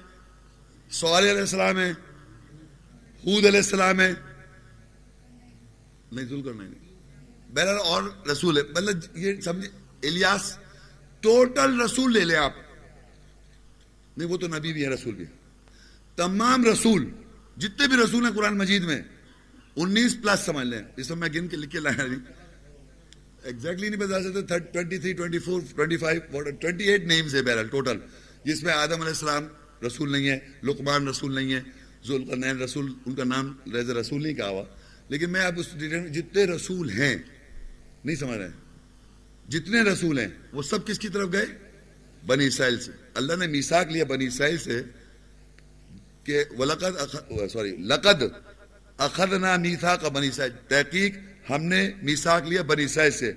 سوال 0.91 1.25
علیہ 1.25 1.41
السلام 1.41 1.79
ہے 1.79 1.93
حود 3.27 3.45
علیہ 3.47 3.59
السلام 3.59 4.01
ہے۔ 4.01 4.13
نہیں 6.13 6.27
ضرور 6.27 6.45
کرنا 6.45 6.65
نہیں۔ 6.65 6.93
بہرحال 7.55 7.77
اور 7.77 8.03
رسول 8.33 8.59
ہے۔ 8.59 8.63
مطلب 8.63 9.19
یہ 9.19 9.41
سمجھے، 9.41 9.69
الیاس، 10.09 10.59
ٹوٹل 11.21 11.81
رسول 11.81 12.13
لے 12.13 12.21
لیں 12.21 12.37
آپ۔ 12.37 12.53
نہیں، 14.17 14.29
وہ 14.29 14.37
تو 14.37 14.49
نبی 14.49 14.73
بھی 14.73 14.85
ہے 14.85 14.89
رسول 14.89 15.15
بھی 15.15 15.25
تمام 16.17 16.65
رسول، 16.67 17.11
جتنے 17.57 17.87
بھی 17.87 17.97
رسول 18.05 18.25
ہیں 18.25 18.33
قرآن 18.33 18.59
مجید 18.59 18.83
میں، 18.83 19.03
انیس 19.77 20.17
پلس 20.23 20.41
سمجھ 20.41 20.67
لیں۔ 20.67 20.83
اس 20.97 21.11
میں 21.11 21.17
میں 21.17 21.29
گن 21.29 21.49
کے 21.49 21.57
لکھ 21.57 21.71
کے 21.71 21.79
لایا 21.79 22.07
نہیں۔ 22.07 22.19
ایگزیکٹلی 23.43 23.89
نہیں 23.89 24.01
بتا 24.01 24.23
سکتے 24.23 24.59
twenty 24.59 24.99
three 24.99 25.13
twenty 25.13 25.39
four 25.39 25.61
twenty 25.77 25.97
five 25.97 26.51
twenty 26.51 26.85
eight 26.85 27.05
names 27.05 27.35
ہے 27.35 27.43
بہرحال 27.43 27.69
ٹوٹل 27.69 27.99
جس 28.45 28.63
میں 28.63 28.73
آدم 28.73 28.93
علیہ 28.93 29.05
السلام 29.05 29.47
رسول 29.87 30.13
نہیں 30.13 30.29
ہے، 30.29 30.39
لقمان 30.63 31.09
رسول 31.09 31.35
نہیں 31.35 31.53
ہے 31.55 31.61
ذوالقرنین 32.07 32.63
رسول، 32.63 32.93
ان 33.07 33.15
کا 33.15 33.25
نام 33.25 33.53
ریز 33.75 33.91
رسول 33.91 34.23
نہیں 34.23 34.35
کہا 34.35 34.49
ہوا، 34.49 34.65
لیکن 35.09 35.31
میں 35.31 35.45
اب 35.45 35.59
اس 35.59 35.69
جتنے 36.15 36.45
رسول 36.45 36.91
ہیں، 36.91 37.17
نہیں 38.05 38.17
سمجھ 38.17 38.39
رہے 38.39 38.49
جتنے 39.49 39.81
رسول 39.83 40.19
ہیں، 40.19 40.29
وہ 40.53 40.63
سب 40.63 40.87
کس 40.87 40.99
کی 40.99 41.09
طرف 41.09 41.29
گئے؟ 41.33 41.47
بنی 42.27 42.47
اسرائیل 42.47 42.81
سے۔ 42.81 42.93
اللہ 43.15 43.37
نے 43.37 43.47
میساک 43.47 43.93
لیا 43.93 44.05
بنی 44.05 44.27
اسرائیل 44.27 44.59
سے 44.59 44.83
کہ 46.25 46.45
سوری، 47.53 47.77
لقد 47.77 48.23
اخذنا 48.99 49.57
میسا 49.57 49.97
کا 49.97 50.09
بنی 50.09 50.31
سائز 50.31 50.53
تحقیق 50.69 51.17
ہم 51.51 51.63
نے 51.63 51.91
میساک 52.03 52.49
لیا 52.49 52.63
بنی 52.63 52.89
سائز 52.89 53.15
سے۔ 53.15 53.33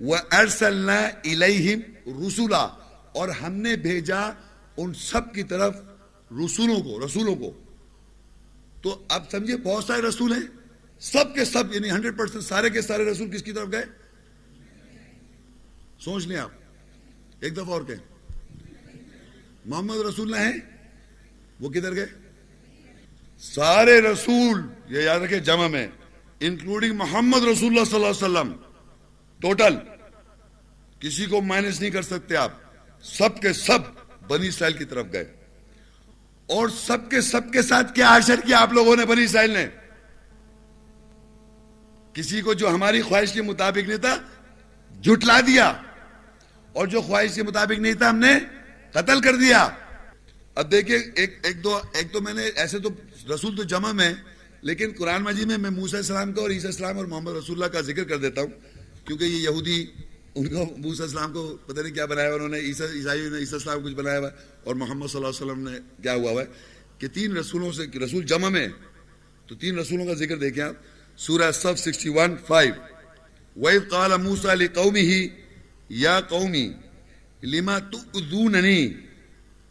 وہ 0.00 0.16
ارسلنا 0.32 0.98
الیہم 1.24 1.80
رسولا 2.26 2.64
اور 3.14 3.28
ہم 3.28 3.52
نے 3.54 3.76
بھیجا 3.76 4.20
ان 4.76 4.92
سب 4.94 5.34
کی 5.34 5.42
طرف 5.42 5.74
رسولوں 6.30 6.80
کو 6.80 7.06
رسولوں 7.06 7.36
کو۔ 7.36 7.67
تو 8.88 9.04
اب 9.08 9.30
سمجھے 9.30 9.56
بہت 9.56 9.84
سارے 9.84 10.02
رسول 10.02 10.32
ہیں، 10.32 10.46
سب 10.98 11.34
کے 11.34 11.44
سب 11.44 11.74
یعنی 11.74 11.90
ہنڈریڈ 11.90 12.16
پرسینٹ 12.18 12.44
سارے 12.44 12.70
کے 12.70 12.82
سارے 12.82 13.04
رسول 13.04 13.30
کس 13.30 13.42
کی 13.42 13.52
طرف 13.52 13.68
گئے؟ 13.72 13.84
سوچ 16.00 16.26
لیں 16.26 16.36
آپ، 16.36 16.50
ایک 17.40 17.52
دفعہ 17.52 17.70
اور 17.70 17.82
کہیں۔ 17.82 18.04
محمد 19.64 19.96
رسول 19.96 20.30
نہ 20.30 20.36
ہیں، 20.36 20.58
وہ 21.60 21.68
کدھر 21.68 21.94
گئے؟ 21.94 22.06
سارے 23.38 24.00
رسول، 24.00 24.62
یہ 24.88 25.00
یاد 25.00 25.20
رکھے 25.20 25.40
جمع 25.40 25.68
میں 25.68 25.86
انکلوڈنگ 26.40 26.94
محمد 26.94 27.42
رسول 27.42 27.68
اللہ 27.68 27.84
صلی 27.84 27.94
اللہ 27.94 28.06
علیہ 28.06 28.26
وسلم 28.26 28.52
ٹوٹل 29.40 29.76
کسی 31.00 31.26
کو 31.26 31.40
مائنس 31.40 31.80
نہیں 31.80 31.90
کر 31.90 32.02
سکتے 32.02 32.36
آپ، 32.36 32.52
سب 33.02 33.40
کے 33.40 33.52
سب 33.52 33.78
بنی 34.28 34.48
اسرائیل 34.48 34.76
کی 34.76 34.84
طرف 34.84 35.06
گئے۔ 35.12 35.34
اور 36.48 36.68
سب 36.68 37.10
کے 37.10 37.20
سب 37.20 37.52
کے 37.52 37.62
ساتھ 37.62 37.94
کیا 37.94 38.08
آشر 38.08 38.40
کیا 38.46 38.58
آپ 38.58 38.72
لوگوں 38.72 38.96
نے 38.96 39.04
بنی 39.04 39.24
اسرائیل 39.24 39.50
نے؟ 39.50 39.66
کسی 42.12 42.40
کو 42.40 42.54
جو 42.54 42.68
ہماری 42.68 43.02
خواہش 43.02 43.32
کے 43.32 43.42
مطابق 43.42 43.88
نہیں 43.88 43.98
تھا، 43.98 44.16
جھٹلا 45.02 45.40
دیا۔ 45.40 45.74
اور 46.72 46.86
جو 46.86 47.00
خواہش 47.00 47.34
کے 47.34 47.42
مطابق 47.42 47.78
نہیں 47.78 47.92
تھا، 47.92 48.10
ہم 48.10 48.18
نے 48.18 48.38
قتل 48.92 49.20
کر 49.20 49.36
دیا۔ 49.36 49.68
اب 50.54 50.70
دیکھیں 50.70 50.98
ایک 51.16 51.38
ایک 51.42 51.64
دو، 51.64 51.80
ایک 51.92 52.12
تو 52.12 52.20
میں 52.20 52.34
نے 52.34 52.42
ایسے 52.42 52.78
تو 52.78 52.88
رسول 53.34 53.56
تو 53.56 53.62
جمع 53.62 53.92
میں، 53.92 54.14
لیکن 54.62 54.90
قرآن 54.98 55.22
مجید 55.22 55.46
میں 55.46 55.58
میں 55.58 55.70
موسیٰ 55.70 55.98
السلام 55.98 56.32
کا 56.32 56.40
اور 56.40 56.50
عیسیٰ 56.50 56.66
السلام 56.66 56.96
اور 56.96 57.06
محمد 57.06 57.32
رسول 57.32 57.56
اللہ 57.56 57.72
کا 57.72 57.80
ذکر 57.80 58.04
کر 58.04 58.16
دیتا 58.16 58.40
ہوں، 58.40 58.48
کیونکہ 59.06 59.24
یہ 59.24 59.38
یہودی، 59.38 59.86
ان 60.34 60.46
کو 60.46 60.76
موسیٰ 60.76 61.06
السلام 61.06 61.32
کو 61.32 61.56
پتہ 61.66 61.80
نہیں 61.80 61.94
کیا 61.94 62.04
بنایا 62.04 62.26
ہوا، 62.26 62.34
انہوں 62.34 62.48
نے 62.48 62.58
عیسیٰ 62.58 62.86
عیسائی 62.94 63.20
نے 63.20 63.38
عیسیٰ 63.38 63.54
السلام 63.54 63.82
کچھ 63.84 63.94
بنایا 63.94 64.18
ہوا۔ 64.18 64.28
اور 64.68 64.76
محمد 64.76 65.06
صلی 65.06 65.24
اللہ 65.24 65.28
علیہ 65.28 65.44
وسلم 65.44 65.68
نے 65.68 66.02
کیا 66.02 66.14
ہوا 66.14 66.30
ہوا 66.30 66.42
ہے 66.42 66.46
کہ 66.98 67.08
تین 67.08 67.36
رسولوں 67.36 67.72
سے 67.72 67.98
رسول 67.98 68.24
جمع 68.24 68.48
میں 68.48 68.68
تو 69.46 69.54
تین 69.54 69.78
رسولوں 69.78 70.06
کا 70.06 70.12
ذکر 70.12 70.36
دیکھیں 70.36 70.62
آپ۔ 70.62 70.74
سورہ 71.16 71.50
صف 71.52 71.78
سکسٹی 71.78 72.08
ون، 72.08 72.36
فائیو۔ 72.46 72.74
وَإِذْ 73.60 73.88
قَالَ 73.88 74.16
مُوسَى 74.16 74.56
لِقَوْمِهِ، 74.56 75.28
يَا 75.90 76.20
قَوْمِ، 76.20 76.54
لِمَا 77.42 77.78
تُؤْذُونَنِي 77.78 78.92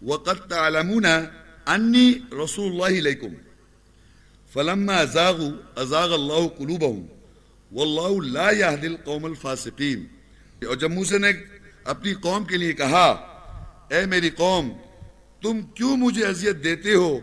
وَقَدْ 0.01 0.49
تَعْلَمُونَ 0.49 1.05
أَنِّي 1.75 2.13
رَسُولُ 2.43 2.71
اللَّهِ 2.71 2.97
إِلَيْكُمْ 2.97 3.33
فلما 4.53 4.95
ازاغوا 4.95 5.51
ازاغ 5.75 6.13
اللہ 6.13 6.47
قلوبهم 6.57 7.05
واللہ 7.71 8.31
لا 8.31 8.49
يهدي 8.51 8.87
القوم 8.87 9.25
الفاسقین 9.25 10.05
اور 10.65 10.75
جب 10.75 10.91
موسیٰ 10.91 11.19
نے 11.19 11.31
اپنی 11.83 12.13
قوم 12.13 12.45
کے 12.45 12.57
لیے 12.57 12.73
کہا، 12.73 13.07
اے 13.89 14.05
میری 14.05 14.29
قوم 14.29 14.69
تم 15.47 15.61
کیوں 15.61 15.97
مجھے 15.97 16.25
اذیت 16.25 16.63
دیتے 16.63 16.93
ہو 16.93 17.19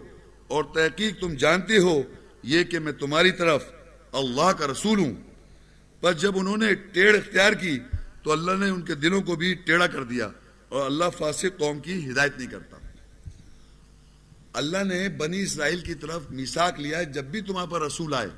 اور 0.49 0.65
تحقیق 0.65 1.21
تم 1.21 1.35
جانتے 1.35 1.79
ہو؟ 1.79 2.03
یہ 2.43 2.65
کہ 2.65 2.79
میں 2.79 2.93
تمہاری 2.93 3.31
طرف 3.31 3.65
اللہ 4.13 4.53
کا 4.53 4.67
رسول 4.73 4.99
ہوں۔ 4.99 5.15
پر 6.01 6.13
جب 6.13 6.39
انہوں 6.39 6.57
نے 6.57 6.75
ٹیڑھ 6.75 7.17
اختیار 7.17 7.53
کی 7.53 7.79
تو 8.23 8.33
اللہ 8.33 8.51
نے 8.53 8.71
ان 8.71 8.83
کے 8.83 8.95
دلوں 8.95 9.23
کو 9.23 9.37
بھی 9.37 9.55
ٹیڑھا 9.55 9.87
کر 9.87 10.05
دیا 10.05 10.29
اور 10.69 10.87
اللہ 10.87 11.05
فاسق 11.19 11.59
قوم 11.59 11.79
کی 11.81 12.11
ہدایت 12.11 12.39
نہیں 12.39 12.51
کرتا۔ 12.51 12.77
اللہ 14.53 14.85
نے 14.85 15.09
بنی 15.09 15.43
اسرائیل 15.43 15.81
کی 15.81 15.95
طرف 15.95 16.23
میساک 16.31 16.81
لیا 16.81 16.99
ہے، 16.99 17.05
جب 17.05 17.25
بھی 17.25 17.41
تمہارے 17.41 17.73
پر 17.73 17.83
رسول 17.83 18.15
آئے۔ 18.15 18.29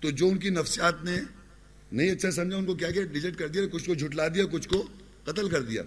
تو 0.00 0.10
جو 0.10 0.28
ان 0.28 0.38
کی 0.38 0.50
نفسیات 0.50 1.04
نے 1.04 1.20
نہیں 1.92 2.10
اچھا 2.10 2.30
سمجھا، 2.30 2.58
ان 2.58 2.64
کو 2.64 2.74
کیا 2.74 2.90
کیا 2.90 3.02
ڈیجٹ 3.02 3.38
کر 3.38 3.48
دیا، 3.48 3.62
کچھ 3.72 3.86
کو 3.86 3.94
جھٹلا 3.94 4.28
دیا، 4.28 4.44
کچھ 4.46 4.68
کو 4.68 4.86
قتل 5.24 5.48
کر 5.48 5.62
دیا۔ 5.62 5.82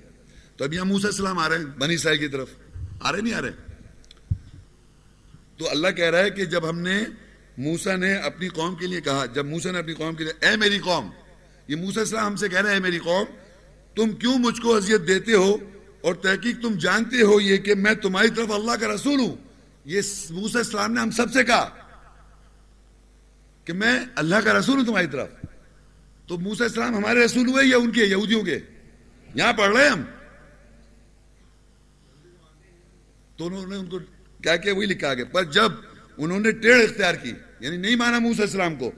تو 0.62 0.66
اب 0.66 0.74
یہاں 0.74 0.86
موسیٰ 0.86 1.05
السلام 1.05 1.38
آ 1.38 1.49
رہے 1.49 1.57
ہیں، 1.57 1.66
بنی 1.66 1.93
اسرائیل 1.93 2.20
کی 2.20 2.28
طرف۔ 2.28 2.49
آ 3.01 3.12
رہے 3.12 3.22
نہیں 3.22 3.34
آ 3.34 3.41
رہے؟ 3.41 3.51
تو 5.57 5.70
اللہ 5.70 5.88
کہہ 5.88 6.09
رہا 6.09 6.20
ہے 6.20 6.30
کہ 6.30 6.45
جب 6.45 6.70
ہم 6.70 6.80
نے 6.80 7.03
موسیٰ 7.57 7.97
نے 7.97 8.14
اپنی 8.14 8.47
قوم 8.47 8.76
کے 8.76 8.88
لیے 8.88 9.01
کہا، 9.01 9.26
جب 9.26 9.45
موسیٰ 9.45 9.72
نے 9.72 9.80
اپنی 9.80 9.93
قوم 9.93 10.16
کے 10.16 10.24
لیے، 10.24 10.45
اے 10.45 10.55
میری 10.55 10.80
قوم، 10.80 11.09
یہ 11.68 11.76
موسیٰ 11.76 11.97
السلام 11.97 12.26
ہم 12.26 12.36
سے 12.36 12.49
کہہ 12.49 12.62
رہے 12.62 12.74
ہیں 12.74 12.80
میری 12.80 12.99
قوم، 12.99 13.26
تم 13.95 14.12
کیوں 14.12 14.38
مجھ 14.38 14.62
کو 14.62 14.76
اذیت 14.76 15.07
دیتے 15.07 15.34
ہو 15.34 15.57
اور 16.01 16.16
تحقیق 16.16 16.62
تم 16.62 16.78
جانتے 16.78 17.22
ہو 17.22 17.41
یہ 17.41 17.57
کہ 17.57 17.76
میں 17.76 17.93
تمہاری 17.93 18.30
طرف 18.30 18.51
اللہ 18.51 18.72
کا 18.72 18.95
رسول 18.95 19.20
ہوں؟ 19.20 19.36
یہ 19.86 20.01
موسیٰ 20.30 20.55
السلام 20.55 20.93
نے 20.93 21.01
ہم 21.01 21.12
سب 21.12 21.34
سے 21.34 21.43
کہا 21.43 21.70
کہ 23.66 23.74
میں 23.74 23.99
اللہ 24.16 24.36
کا 24.36 24.53
رسول 24.53 24.78
ہوں 24.78 24.86
تمہاری 24.86 25.07
طرف۔ 25.07 25.30
تو 26.28 26.38
موسیٰ 26.38 26.68
السلام 26.68 26.95
ہمارے 26.95 27.26
رسول 27.26 27.47
ہوئے 27.47 27.66
یا 27.66 27.78
ان 27.78 27.91
کے، 27.91 28.05
یہودیوں 28.05 28.43
کے؟ 28.43 28.59
یہاں 29.36 29.53
پڑھ 29.53 29.76
رہے 29.76 29.84
ہیں 29.84 29.91
ہم۔ 29.91 30.01
تو 33.41 33.47
انہوں 33.47 33.67
نے 33.67 33.75
ان 33.75 33.85
کو 33.85 33.99
کیا 34.43 34.55
کیا؟ 34.55 34.73
وہی 34.73 34.85
لکھا 34.85 35.13
گیا 35.13 35.25
پر 35.25 35.43
جب 35.43 35.71
انہوں 36.17 36.39
نے 36.39 36.51
ٹیڑھ 36.51 36.83
اختیار 36.83 37.13
کی 37.13 37.33
یعنی 37.59 37.77
نہیں 37.77 37.95
مانا 37.95 38.19
موسیٰ 38.19 38.45
السلام 38.45 38.75
کو، 38.75 38.91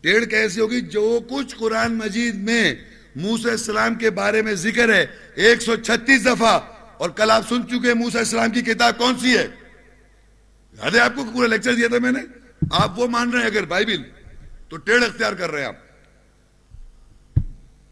ٹیڑھ 0.00 0.24
کیسے 0.24 0.60
ہوگی 0.60 0.80
جو 0.80 1.20
کچھ 1.30 1.54
قرآن 1.56 1.94
مجید 1.94 2.34
میں 2.34 2.74
موسیٰ 3.16 3.50
السلام 3.50 3.94
کے 3.94 4.10
بارے 4.10 4.42
میں 4.42 4.54
ذکر 4.54 4.94
ہے۔ 4.94 5.06
ایک 5.34 5.62
سو 5.62 5.76
چھتیس 5.76 6.26
دفعہ۔ 6.26 6.60
اور 6.98 7.10
کل 7.10 7.30
آپ 7.30 7.48
سن 7.48 7.68
چکے 7.68 7.94
موسیٰ 7.94 8.20
السلام 8.20 8.50
کی 8.50 8.62
کتاب 8.62 8.98
کون 8.98 9.18
سی 9.18 9.38
ہے؟ 9.38 9.46
یاد 10.72 10.90
ہے 10.90 11.00
آپ 11.00 11.12
کو 11.14 11.24
پورا 11.32 11.46
لیکچر 11.46 11.74
دیا 11.74 11.88
تھا 11.88 11.98
میں 11.98 12.12
نے؟ 12.12 12.20
آپ 12.72 12.98
وہ 12.98 13.06
مان 13.06 13.30
رہے 13.30 13.40
ہیں 13.40 13.46
اگر 13.46 13.64
بائبل، 13.64 14.02
تو 14.68 14.76
ٹیڑھ 14.76 15.04
اختیار 15.04 15.32
کر 15.32 15.50
رہے 15.50 15.60
ہیں 15.60 15.68
آپ۔ 15.68 15.76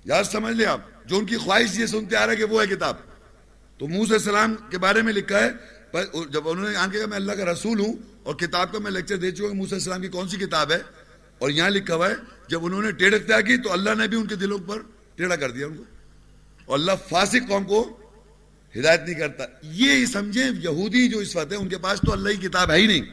یاد 0.05 0.25
سمجھ 0.25 0.55
لیں 0.55 0.67
آپ، 0.67 0.81
جو 1.07 1.19
ان 1.19 1.27
کی 1.27 1.37
خواہش 1.37 1.79
یہ 1.79 1.87
سنتے 1.87 2.17
آ 2.17 2.27
رہا 2.27 2.33
ہے 2.33 2.37
کہ 2.37 2.45
وہ 2.45 2.63
ہے 2.63 2.67
کتاب۔ 2.67 3.08
تو 3.79 3.89
موسیٰ 3.89 4.13
السلام 4.13 4.55
کے 4.71 4.79
بارے 4.79 5.03
میں 5.03 5.13
لکھا 5.13 5.39
ہے 5.39 5.51
جب 6.31 6.49
انہوں 6.49 6.69
نے 6.69 6.77
آن 6.77 6.91
کہا 6.91 7.07
میں 7.07 7.17
اللہ 7.17 7.33
کا 7.33 7.45
رسول 7.53 7.81
ہوں 7.81 7.95
اور 8.23 8.35
کتاب 8.35 8.73
کا 8.73 8.79
میں 8.79 8.91
لیکچر 8.91 9.17
دے 9.17 9.31
چکا 9.31 9.53
موسیٰ 9.55 9.73
السلام 9.73 10.01
کی 10.03 10.09
کون 10.09 10.29
سی 10.29 10.37
کتاب 10.37 10.73
ہے، 10.73 10.79
اور 11.41 11.51
یہاں 11.51 11.71
لکھا 11.71 11.95
ہوا 11.95 12.09
ہے، 12.11 12.15
جب 12.49 12.65
انہوں 12.65 12.83
نے 12.83 12.91
ٹیڑھ 12.93 13.15
اختیار 13.15 13.41
کی 13.41 13.57
تو 13.57 13.73
اللہ 13.73 13.95
نے 13.99 14.07
بھی 14.09 14.17
ان 14.17 14.27
کے 14.27 14.35
دلوں 14.35 14.59
پر 14.69 14.83
ٹیڑھا 15.17 15.37
کر 15.37 15.51
دیا 15.51 15.67
ان 15.67 15.77
کو۔ 15.77 15.85
اور 16.65 16.79
اللہ 16.79 16.93
فاسق 17.09 17.49
قوم 17.49 17.65
کو 17.65 17.81
ہدایت 18.75 19.01
نہیں 19.01 19.19
کرتا۔ 19.19 19.45
یہ 19.75 20.05
سمجھیں، 20.07 20.51
یہودی 20.63 21.09
جو 21.09 21.19
اس 21.19 21.35
وقت 21.37 21.53
ہے 21.53 21.57
ان 21.57 21.69
کے 21.69 21.79
پاس 21.79 22.01
تو 22.01 22.13
اللہ 22.13 22.29
کی 22.31 22.49
کتاب 22.49 22.71
ہے 22.71 22.77
ہی 22.77 22.87
نہیں۔ 22.87 23.05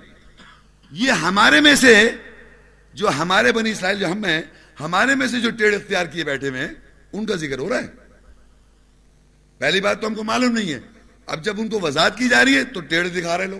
یہ 0.91 1.11
ہمارے 1.21 1.59
میں 1.61 1.75
سے 1.75 1.93
جو 2.93 3.09
ہمارے 3.19 3.51
بنی 3.51 3.71
اسرائیل 3.71 3.99
جو 3.99 4.07
ہم 4.07 4.25
ہیں، 4.25 4.41
ہمارے 4.79 5.15
میں 5.15 5.27
سے 5.27 5.39
جو 5.39 5.49
ٹیڑھ 5.49 5.75
اختیار 5.75 6.05
کیے 6.05 6.23
بیٹھے 6.23 6.49
ہوئے 6.49 6.61
ہیں، 6.61 6.73
ان 7.13 7.25
کا 7.25 7.35
ذکر 7.35 7.59
ہو 7.59 7.69
رہا 7.69 7.77
ہے۔ 7.77 8.04
پہلی 9.57 9.81
بات 9.81 10.01
تو 10.01 10.07
ہم 10.07 10.15
کو 10.15 10.23
معلوم 10.23 10.51
نہیں 10.51 10.73
ہے۔ 10.73 10.79
اب 11.25 11.45
جب 11.45 11.55
ان 11.57 11.69
کو 11.69 11.79
وضاحت 11.79 12.17
کی 12.17 12.27
جا 12.27 12.45
رہی 12.45 12.57
ہے 12.57 12.63
تو 12.63 12.79
ٹیڑھ 12.79 13.09
دکھا 13.09 13.37
رہے 13.37 13.47
لوگ۔ 13.47 13.59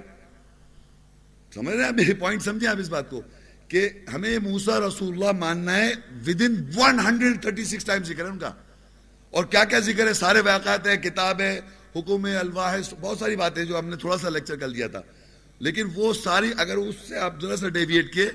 سمجھ 1.53 1.75
رہے 1.75 1.85
ہیں؟ 1.85 1.91
میرے 1.91 2.13
پوائنٹ 2.13 2.41
سمجھیں 2.41 2.69
آپ 2.69 2.75
اس 2.79 2.89
بات 2.89 3.09
کو 3.09 3.21
کہ 3.67 3.89
ہمیں 4.13 4.39
موسا 4.39 4.79
رسول 4.79 5.13
اللہ 5.13 5.31
ماننا 5.31 5.75
ہے 5.75 5.93
within 6.41 6.69
one 6.75 6.99
hundred 6.99 7.41
thirty 7.41 7.63
six 7.63 7.85
time 7.85 8.03
ذکر 8.03 8.25
ہے 8.25 8.29
ان 8.29 8.39
کا۔ 8.39 8.51
اور 9.29 9.45
کیا 9.45 9.63
کیا 9.63 9.79
ذکر 9.79 10.07
ہے؟ 10.07 10.13
سارے 10.13 10.39
واقعات 10.39 10.87
ہیں، 10.87 10.95
کتاب 10.95 11.41
ہے، 11.41 11.61
حکم 11.95 12.27
ہے، 12.27 12.37
الواح 12.37 12.71
ہے، 12.71 12.95
بہت 13.01 13.19
ساری 13.19 13.35
باتیں 13.35 13.65
جو 13.65 13.79
ہم 13.79 13.89
نے 13.89 13.95
تھوڑا 13.95 14.17
سا 14.17 14.29
لیکچر 14.29 14.55
کر 14.55 14.69
دیا 14.69 14.87
تھا۔ 14.87 15.01
لیکن 15.59 15.87
وہ 15.95 16.13
ساری 16.13 16.51
اگر 16.57 16.77
اس 16.77 16.95
سے 17.07 17.17
آپ 17.17 17.41
ذرا 17.41 17.57
سا 17.57 17.69
ڈیویٹ 17.69 18.13
کیے 18.13 18.31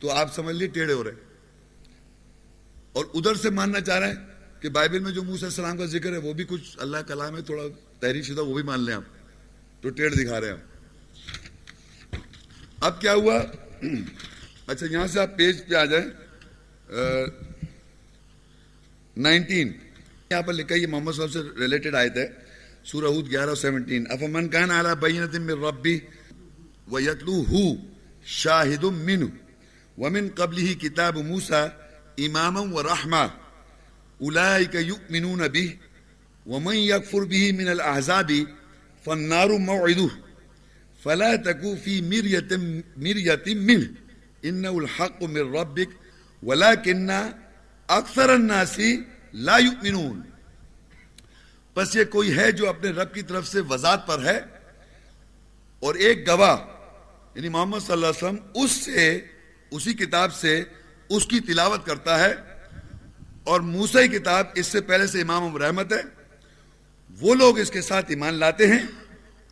تو 0.00 0.10
آپ 0.10 0.34
سمجھ 0.34 0.56
لیے 0.56 0.68
ٹیڑھے 0.68 0.94
ہو 0.94 1.04
رہے۔ 1.04 1.12
اور 2.92 3.04
ادھر 3.14 3.34
سے 3.34 3.50
ماننا 3.50 3.80
چاہ 3.80 3.98
رہے 3.98 4.08
ہیں۔ 4.08 4.31
کہ 4.62 4.68
بائبل 4.68 4.98
میں 4.98 5.12
جو 5.12 5.22
موسیٰ 5.22 5.44
السلام 5.44 5.78
کا 5.78 5.84
ذکر 5.84 6.12
ہے 6.12 6.16
وہ 6.16 6.32
بھی 6.32 6.44
کچھ 6.44 6.76
اللہ 6.78 6.96
کلام 7.08 7.36
ہے 7.36 7.42
تھوڑا 7.42 7.62
تحریر 8.00 8.22
شدہ 8.22 8.40
وہ 8.40 8.54
بھی 8.54 8.62
مان 8.62 8.80
لیں 8.80 8.94
آپ 8.94 9.02
تو 9.82 9.88
ٹیڑھ 9.88 10.14
دکھا 10.14 10.40
رہے 10.40 10.48
ہیں 10.48 10.56
اب 12.80 13.00
کیا 13.00 13.14
ہوا؟ 13.14 13.42
اچھا 14.66 14.86
یہاں 14.90 15.06
سے 15.06 15.20
آپ 15.20 15.36
پیج 15.36 15.68
پہ 15.68 15.74
آ 15.74 15.84
جائیں۔ 15.84 16.08
نائنٹین۔ 19.16 19.72
یہاں 20.30 20.42
پر 20.42 20.52
لکھا 20.52 20.74
یہ 20.74 20.86
محمد 20.86 21.12
صاحب 21.12 21.30
سے 21.32 21.38
ریلیٹڈ 21.58 21.94
آئے 21.94 22.08
تھے 22.08 22.26
سورہ 22.84 23.06
ہود 23.06 23.30
گیارہ 23.30 23.54
سیونٹین۔ 23.54 24.04
افمن 24.10 24.48
کان 24.48 24.70
علی 24.70 24.94
بینت 25.00 25.34
من 25.34 25.64
ربی 25.64 25.98
ویتلوہو 26.92 27.74
شاہد 28.24 28.84
منہ، 28.84 29.24
ومن 29.98 30.28
قبلہ 30.34 30.72
کتاب 30.74 31.18
موسیٰ 31.18 31.66
اماما 32.18 32.60
ورحمہ 32.60 33.26
اولئک 34.22 34.74
یؤمنون 34.74 35.48
به 35.48 35.78
ومن 36.46 36.76
یکفر 36.76 37.24
به 37.24 37.52
من 37.52 37.68
الاحزاب 37.68 38.32
فالنار 39.04 39.50
موعدہ 39.60 40.08
فلا 41.02 41.30
تکو 41.44 41.74
فی 41.84 42.00
مریت 42.00 42.52
مریت 42.96 43.48
منہ 43.68 43.86
انه 44.44 44.68
الحق 44.70 45.22
من 45.22 45.54
ربك 45.54 45.88
ولكن 46.42 47.10
اکثر 47.88 48.30
الناس 48.30 48.76
لا 49.48 49.56
يؤمنون 49.58 50.20
پس 51.76 51.96
یہ 51.96 52.04
کوئی 52.10 52.36
ہے 52.36 52.50
جو 52.52 52.68
اپنے 52.68 52.90
رب 52.90 53.14
کی 53.14 53.22
طرف 53.22 53.46
سے 53.48 53.60
وضاحت 53.68 54.06
پر 54.06 54.24
ہے 54.24 54.38
اور 55.82 55.94
ایک 56.06 56.26
گواہ 56.28 56.56
یعنی 57.34 57.48
محمد 57.48 57.78
صلی 57.78 57.92
اللہ 57.92 58.06
علیہ 58.06 58.16
وسلم، 58.16 58.62
اس 58.62 58.70
سے، 58.70 59.20
اسی 59.72 59.92
کتاب 59.94 60.34
سے 60.34 60.62
اس 61.08 61.26
کی 61.26 61.40
تلاوت 61.40 61.86
کرتا 61.86 62.18
ہے 62.20 62.32
اور 63.44 63.60
موسیٰ 63.60 64.18
کتاب 64.18 64.46
اس 64.54 64.66
سے 64.66 64.80
پہلے 64.80 65.06
سے 65.06 65.20
امام 65.20 65.56
رحمت 65.56 65.92
ہے، 65.92 66.00
وہ 67.20 67.34
لوگ 67.34 67.58
اس 67.58 67.70
کے 67.70 67.80
ساتھ 67.80 68.06
ایمان 68.08 68.34
لاتے 68.34 68.66
ہیں 68.66 68.82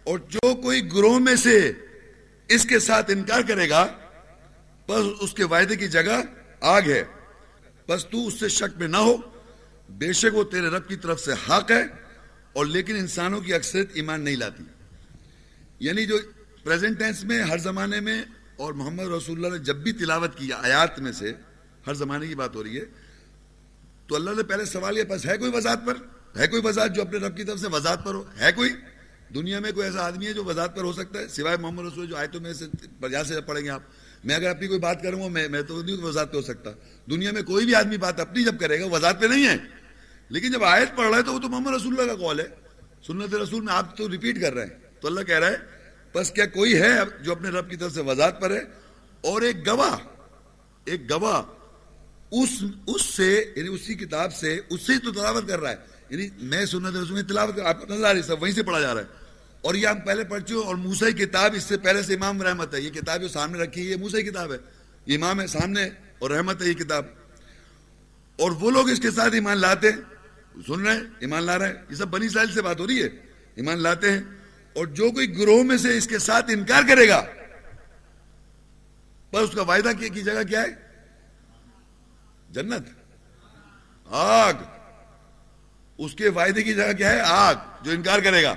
اور 0.04 0.18
جو 0.18 0.54
کوئی 0.54 0.92
گروہ 0.92 1.18
میں 1.18 1.36
سے 1.36 1.72
اس 2.48 2.64
کے 2.64 2.78
ساتھ 2.78 3.10
انکار 3.10 3.40
کرے 3.48 3.68
گا، 3.68 3.86
بس 4.88 5.06
اس 5.20 5.32
کے 5.32 5.44
وعدے 5.44 5.76
کی 5.76 5.88
جگہ 5.88 6.22
آگ 6.60 6.82
ہے۔ 6.82 7.04
بس 7.88 8.06
تو 8.06 8.26
اس 8.26 8.40
سے 8.40 8.48
شک 8.48 8.78
میں 8.78 8.88
نہ 8.88 8.96
ہو۔ 8.96 9.16
بے 9.90 10.12
شک 10.12 10.34
وہ 10.34 10.44
تیرے 10.44 10.66
رب 10.66 10.88
کی 10.88 10.96
طرف 10.96 11.20
سے 11.20 11.32
حق 11.32 11.70
ہے 11.70 11.82
اور 12.52 12.66
لیکن 12.66 12.96
انسانوں 12.96 13.40
کی 13.40 13.54
اکثریت 13.54 13.90
ایمان 13.92 14.20
نہیں 14.20 14.36
لاتی۔ 14.36 14.62
یعنی 15.80 16.06
جو 16.06 16.18
پریزنٹ 16.64 16.98
ٹینس 16.98 17.24
میں، 17.24 17.42
ہر 17.42 17.58
زمانے 17.58 18.00
میں 18.00 18.22
اور 18.56 18.72
محمد 18.72 19.04
رسول 19.04 19.44
اللہ 19.44 19.58
نے 19.58 19.64
جب 19.64 19.76
بھی 19.76 19.92
تلاوت 19.92 20.38
کی 20.38 20.52
آیات 20.52 21.00
میں 21.00 21.12
سے، 21.12 21.32
ہر 21.86 21.94
زمانے 21.94 22.26
کی 22.26 22.34
بات 22.34 22.54
ہو 22.54 22.64
رہی 22.64 22.80
ہے 22.80 22.84
تو 24.10 24.16
اللہ 24.16 24.30
نے 24.30 24.42
پہلے 24.42 24.64
سوال 24.64 24.98
یہ 24.98 25.02
پاس 25.02 25.26
ہے 25.26 25.36
کوئی 25.36 25.50
وضاحت 25.54 25.80
پر؟ 25.86 25.94
ہے 26.38 26.46
کوئی 26.46 26.62
وضاحت 26.64 26.94
جو 26.94 27.02
اپنے 27.02 27.18
رب 27.18 27.36
کی 27.36 27.44
طرف 27.44 27.60
سے 27.60 27.66
وضاحت 27.72 28.04
پر 28.04 28.14
ہو؟ 28.14 28.24
ہے 28.40 28.52
کوئی؟ 28.52 28.70
دنیا 29.34 29.60
میں 29.60 29.72
کوئی 29.72 29.86
ایسا 29.86 30.06
آدمی 30.06 30.26
ہے 30.26 30.32
جو 30.32 30.44
وضاحت 30.44 30.76
پر 30.76 30.82
ہو 30.82 30.92
سکتا 30.92 31.18
ہے؟ 31.18 31.28
سوائے 31.28 31.56
محمد 31.56 31.92
رسول 31.92 32.06
جو 32.06 32.16
آیتوں 32.16 32.40
میں 32.40 32.52
سے 32.52 32.64
یہاں 33.10 33.24
سے 33.24 33.40
پڑھیں 33.40 33.64
گے 33.64 33.70
آپ۔ 33.70 33.82
میں 34.24 34.36
اگر 34.36 34.50
اپنی 34.50 34.66
کوئی 34.66 34.80
بات 34.80 35.02
کروں 35.02 35.22
گا، 35.22 35.28
میں 35.28 35.48
میں 35.48 35.62
تو 35.62 35.82
نہیں 35.82 35.96
وضاحت 35.96 36.32
پہ 36.32 36.36
ہو 36.36 36.42
سکتا۔ 36.42 36.70
دنیا 37.10 37.30
میں 37.32 37.42
کوئی 37.42 37.64
بھی 37.64 37.74
آدمی 37.74 37.96
بات 37.96 38.20
اپنی 38.20 38.44
جب 38.44 38.60
کرے 38.60 38.80
گا 38.80 38.86
وضاحت 38.86 39.20
پہ 39.20 39.26
نہیں 39.26 39.48
ہے۔ 39.48 39.56
لیکن 40.28 40.52
جب 40.52 40.64
آیت 40.64 40.96
پڑھ 40.96 41.08
رہا 41.08 41.18
ہے 41.18 41.22
تو 41.22 41.34
وہ 41.34 41.38
تو 41.38 41.48
محمد 41.48 41.74
رسول 41.74 42.00
اللہ 42.00 42.12
کا 42.12 42.18
کال 42.18 42.40
ہے۔ 42.40 42.46
سنت 43.06 43.34
رسول 43.34 43.64
میں 43.64 43.74
آپ 43.74 43.96
تو 43.96 44.10
ریپیٹ 44.10 44.40
کر 44.40 44.54
رہے 44.54 44.62
ہیں۔ 44.62 44.76
تو 45.00 45.08
اللہ 45.08 45.20
کہہ 45.20 45.38
رہا 45.38 45.48
ہے، 45.48 45.56
بس 46.14 46.30
کیا 46.30 46.46
کوئی 46.46 46.80
ہے 46.80 46.90
جو 47.22 47.32
اپنے 47.32 47.48
رب 47.48 47.70
کی 47.70 47.76
طرف 47.76 47.92
سے 47.92 48.00
وضاحت 48.00 48.40
پر 48.40 48.50
ہے؟ 48.50 48.60
اور 49.20 49.42
ایک 49.42 49.66
گواہ 49.66 49.96
ایک 50.84 51.10
گواہ 51.10 51.59
اس 52.30 52.64
اس 52.86 53.02
سے 53.02 53.52
یعنی 53.56 53.68
اسی 53.68 53.94
کتاب 53.94 54.34
سے، 54.34 54.60
اس 54.70 54.80
سے 54.82 54.92
تو 55.04 55.12
تلاوت 55.12 55.48
کر 55.48 55.60
رہا 55.60 55.70
ہے۔ 55.70 55.76
یعنی 56.10 56.28
میں 56.38 56.66
سنت 56.66 56.86
رسول 56.86 57.12
میں 57.12 57.22
تلاوت 57.22 57.56
کر 57.56 57.62
آپ 57.62 57.80
کو 57.80 57.94
نظر 57.94 58.04
آ 58.04 58.14
رہی 58.14 58.22
سب 58.22 58.42
وہیں 58.42 58.52
سے 58.52 58.62
پڑھا 58.62 58.80
جا 58.80 58.94
رہا 58.94 59.00
ہے۔ 59.00 59.06
اور 59.60 59.74
یہ 59.74 59.86
ہم 59.86 60.00
پہلے 60.00 60.24
پڑھ 60.24 60.42
چکے 60.42 60.54
اور 60.54 60.74
موسا 60.74 61.10
کتاب 61.10 61.54
اس 61.54 61.62
سے 61.62 61.78
پہلے 61.78 62.02
سے 62.02 62.14
امام 62.14 62.42
رحمت 62.42 62.74
ہے۔ 62.74 62.80
یہ 62.80 62.90
کتاب 62.90 63.20
جو 63.20 63.28
سامنے 63.28 63.58
رکھی 63.58 63.86
ہے، 63.86 63.90
یہ 63.90 63.96
موسا 63.96 64.20
کتاب 64.20 64.52
ہے۔ 64.52 64.58
یہ 65.06 65.16
امام 65.16 65.40
ہے 65.40 65.46
سامنے 65.46 65.88
اور 66.18 66.30
رحمت 66.30 66.62
ہے 66.62 66.68
یہ 66.68 66.72
کتاب۔ 66.72 67.06
اور 68.36 68.50
وہ 68.50 68.70
لوگ 68.70 68.88
اس 68.88 69.00
کے 69.00 69.10
ساتھ 69.10 69.34
ایمان 69.34 69.58
لاتے 69.58 69.90
ہیں، 69.90 69.96
سن 70.66 70.86
رہے 70.86 70.94
ہیں، 70.94 71.02
ایمان 71.18 71.42
لا 71.42 71.58
رہے 71.58 71.66
ہیں۔ 71.66 71.74
یہ 71.90 71.94
سب 71.94 72.08
بنی 72.08 72.28
سائل 72.28 72.52
سے 72.52 72.62
بات 72.62 72.80
ہو 72.80 72.86
رہی 72.86 73.02
ہے۔ 73.02 73.08
ایمان 73.54 73.78
لاتے 73.78 74.12
ہیں۔ 74.12 74.22
اور 74.72 74.86
جو 74.86 75.10
کوئی 75.10 75.38
گروہ 75.38 75.62
میں 75.62 75.76
سے 75.76 75.96
اس 75.96 76.06
کے 76.06 76.18
ساتھ 76.18 76.50
انکار 76.50 76.82
کرے 76.88 77.08
گا، 77.08 77.24
پر 79.30 79.40
اس 79.40 79.50
کا 79.50 79.62
وعدہ 79.62 79.90
کی 80.00 80.22
جگہ 80.22 80.42
کیا 80.48 80.62
ہے؟ 80.62 80.89
جنت۔ 82.50 82.88
آگ۔ 84.06 84.54
اس 85.98 86.14
کے 86.14 86.28
وعدے 86.28 86.62
کی 86.62 86.74
جگہ 86.74 86.92
کیا 86.92 87.10
ہے؟ 87.10 87.20
آگ، 87.20 87.54
جو 87.82 87.90
انکار 87.90 88.18
کرے 88.18 88.42
گا۔ 88.42 88.54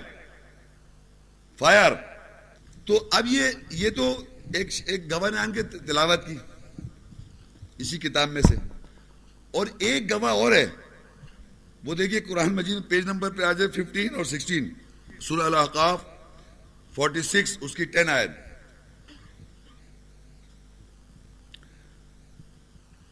فائر۔ 1.57 1.91
تو 2.85 3.09
اب 3.11 3.25
یہ 3.27 3.43
یہ 3.69 3.89
تو 3.89 4.23
ایک 4.53 4.69
ایک 4.85 5.11
گواہ 5.11 5.39
آن 5.39 5.53
کے 5.53 5.63
تلاوت 5.63 6.27
کی، 6.27 6.37
اسی 7.77 7.97
کتاب 7.97 8.29
میں 8.29 8.41
سے۔ 8.41 8.55
اور 9.51 9.67
ایک 9.77 10.11
گواہ 10.11 10.31
اور 10.31 10.51
ہے۔ 10.51 10.65
وہ 11.83 11.95
دیکھیے 11.95 12.19
قرآن 12.19 12.55
مجید 12.55 12.77
پیج 12.89 13.05
نمبر 13.05 13.31
پہ 13.31 13.43
آ 13.43 13.51
جائے 13.51 13.69
ففٹین 13.71 14.15
اور 14.15 14.23
سکسٹین 14.23 14.73
سورہ 15.21 15.41
الحقاف 15.41 16.03
فورٹی 16.95 17.21
سکس 17.21 17.57
اس 17.61 17.75
کی 17.75 17.85
ٹین 17.85 18.09
آئے 18.09 18.27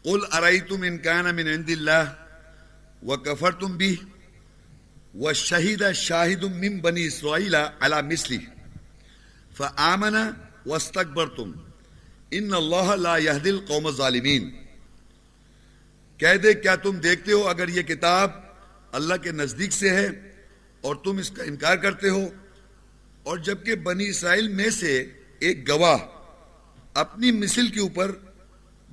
قل 0.04 0.20
ارائیتم 0.32 0.82
ان 0.82 0.96
کان 0.98 1.34
من 1.36 1.48
عند 1.48 1.68
اللہ 1.70 2.12
وکفرتم 3.06 3.76
بھی 3.76 3.94
وشہید 5.20 5.82
شاہد 5.96 6.42
من 6.54 6.78
بنی 6.80 7.04
اسرائیل 7.06 7.54
علی 7.54 8.00
مثلی 8.06 8.38
فآمن 9.56 10.16
واستکبرتم 10.66 11.52
ان 12.30 12.54
اللہ 12.54 12.94
لا 12.96 13.16
یہد 13.16 13.46
القوم 13.46 13.86
الظالمین 13.86 14.50
کہہ 16.20 16.36
دے، 16.42 16.54
کیا 16.54 16.74
تم 16.82 16.98
دیکھتے 17.00 17.32
ہو 17.32 17.48
اگر 17.48 17.68
یہ 17.68 17.82
کتاب 17.82 18.30
اللہ 18.92 19.14
کے 19.22 19.32
نزدیک 19.32 19.72
سے 19.72 19.90
ہے 19.90 20.08
اور 20.80 20.96
تم 21.04 21.18
اس 21.18 21.30
کا 21.30 21.42
انکار 21.44 21.76
کرتے 21.76 22.08
ہو؟ 22.08 22.28
اور 23.22 23.38
جبکہ 23.38 23.74
بنی 23.86 24.08
اسرائیل 24.08 24.48
میں 24.48 24.70
سے 24.70 24.98
ایک 25.38 25.68
گواہ 25.68 25.98
اپنی 27.02 27.30
مثل 27.32 27.66
کے 27.74 27.80
اوپر 27.80 28.12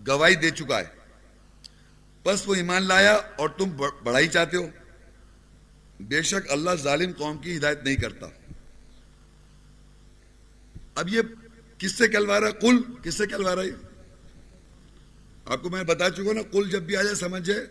گواہی 0.08 0.36
دے 0.36 0.50
چکا 0.50 0.80
ہے۔ 0.80 0.99
بس 2.26 2.48
وہ 2.48 2.56
ایمان 2.56 2.84
لایا 2.84 3.14
اور 3.14 3.50
تم 3.50 3.70
بڑھائی 4.04 4.28
چاہتے 4.28 4.58
ہو۔ 4.58 4.68
بے 6.00 6.22
شک 6.22 6.52
اللہ 6.52 6.70
ظالم 6.76 7.12
قوم 7.18 7.38
کی 7.38 7.58
ہدایت 7.58 7.84
نہیں 7.84 7.96
کرتا۔ 7.96 8.28
اب 10.96 11.10
یہ 11.10 11.22
کس 11.78 11.92
سے 11.92 12.08
کلوا 12.08 12.40
رہا 12.40 12.48
ہے؟ 12.48 12.52
کل 12.52 12.82
کس 13.04 13.18
سے 13.18 13.28
کلوا 13.28 13.56
رہا 13.56 13.64
ہے؟ 13.64 13.70
آپ 15.46 15.62
کو 15.62 15.70
میں 15.70 15.84
بتا 15.84 16.10
چکا 16.10 16.34
نا 16.34 16.42
کل 16.52 16.70
جب 16.70 16.82
بھی 16.82 16.98
آ 16.98 17.02
جائے 17.02 17.16
سمجھے 17.16 17.66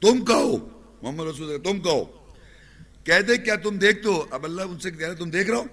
تم 0.00 0.24
کہو، 0.24 0.68
محمد 1.02 1.24
رسول 1.24 1.62
تم 1.64 1.80
کہو۔ 1.80 2.04
کہہ 3.04 3.20
دے، 3.20 3.36
کیا 3.36 3.54
تم 3.54 3.78
دیکھتے 3.78 4.08
ہو؟ 4.08 4.26
اب 4.30 4.44
اللہ 4.44 4.62
ان 4.62 4.78
سے 4.78 4.90
کہہ 4.90 5.06
رہا 5.06 5.14
تم 5.14 5.30
دیکھ 5.30 5.50
رہا 5.50 5.58
ہو 5.58 5.64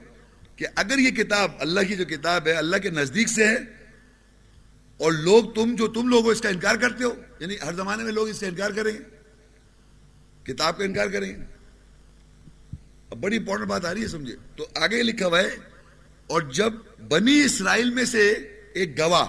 کہ 0.55 0.67
اگر 0.75 0.97
یہ 0.97 1.11
کتاب 1.11 1.51
اللہ 1.59 1.79
کی 1.88 1.95
جو 1.95 2.05
کتاب 2.05 2.47
ہے، 2.47 2.51
اللہ 2.51 2.77
کے 2.77 2.89
نزدیک 2.89 3.27
سے 3.27 3.47
ہے 3.47 3.76
اور 4.97 5.11
لوگ 5.11 5.51
تم 5.55 5.75
جو 5.75 5.87
تم 5.87 6.07
لوگ 6.07 6.29
اس 6.29 6.41
کا 6.41 6.49
انکار 6.49 6.75
کرتے 6.75 7.03
ہو 7.03 7.13
یعنی 7.39 7.55
ہر 7.65 7.73
زمانے 7.73 8.03
میں 8.03 8.11
لوگ 8.11 8.29
اس 8.29 8.39
کا 8.39 8.47
انکار 8.47 8.71
کریں 8.71 8.93
گے، 8.93 9.03
کتاب 10.43 10.77
کا 10.77 10.83
انکار 10.83 11.07
کریں 11.07 11.29
گے۔ 11.29 11.43
اب 13.09 13.17
بڑی 13.17 13.37
امپورٹنٹ 13.37 13.67
بات 13.67 13.85
آ 13.85 13.93
رہی 13.93 14.01
ہے، 14.01 14.07
سمجھے۔ 14.07 14.35
تو 14.55 14.67
آگے 14.75 15.01
لکھا 15.03 15.27
ہوا 15.27 15.39
ہے، 15.39 15.55
اور 16.27 16.41
جب 16.51 16.73
بنی 17.09 17.39
اسرائیل 17.41 17.89
میں 17.89 18.05
سے 18.05 18.27
ایک 18.73 18.97
گواہ 18.99 19.27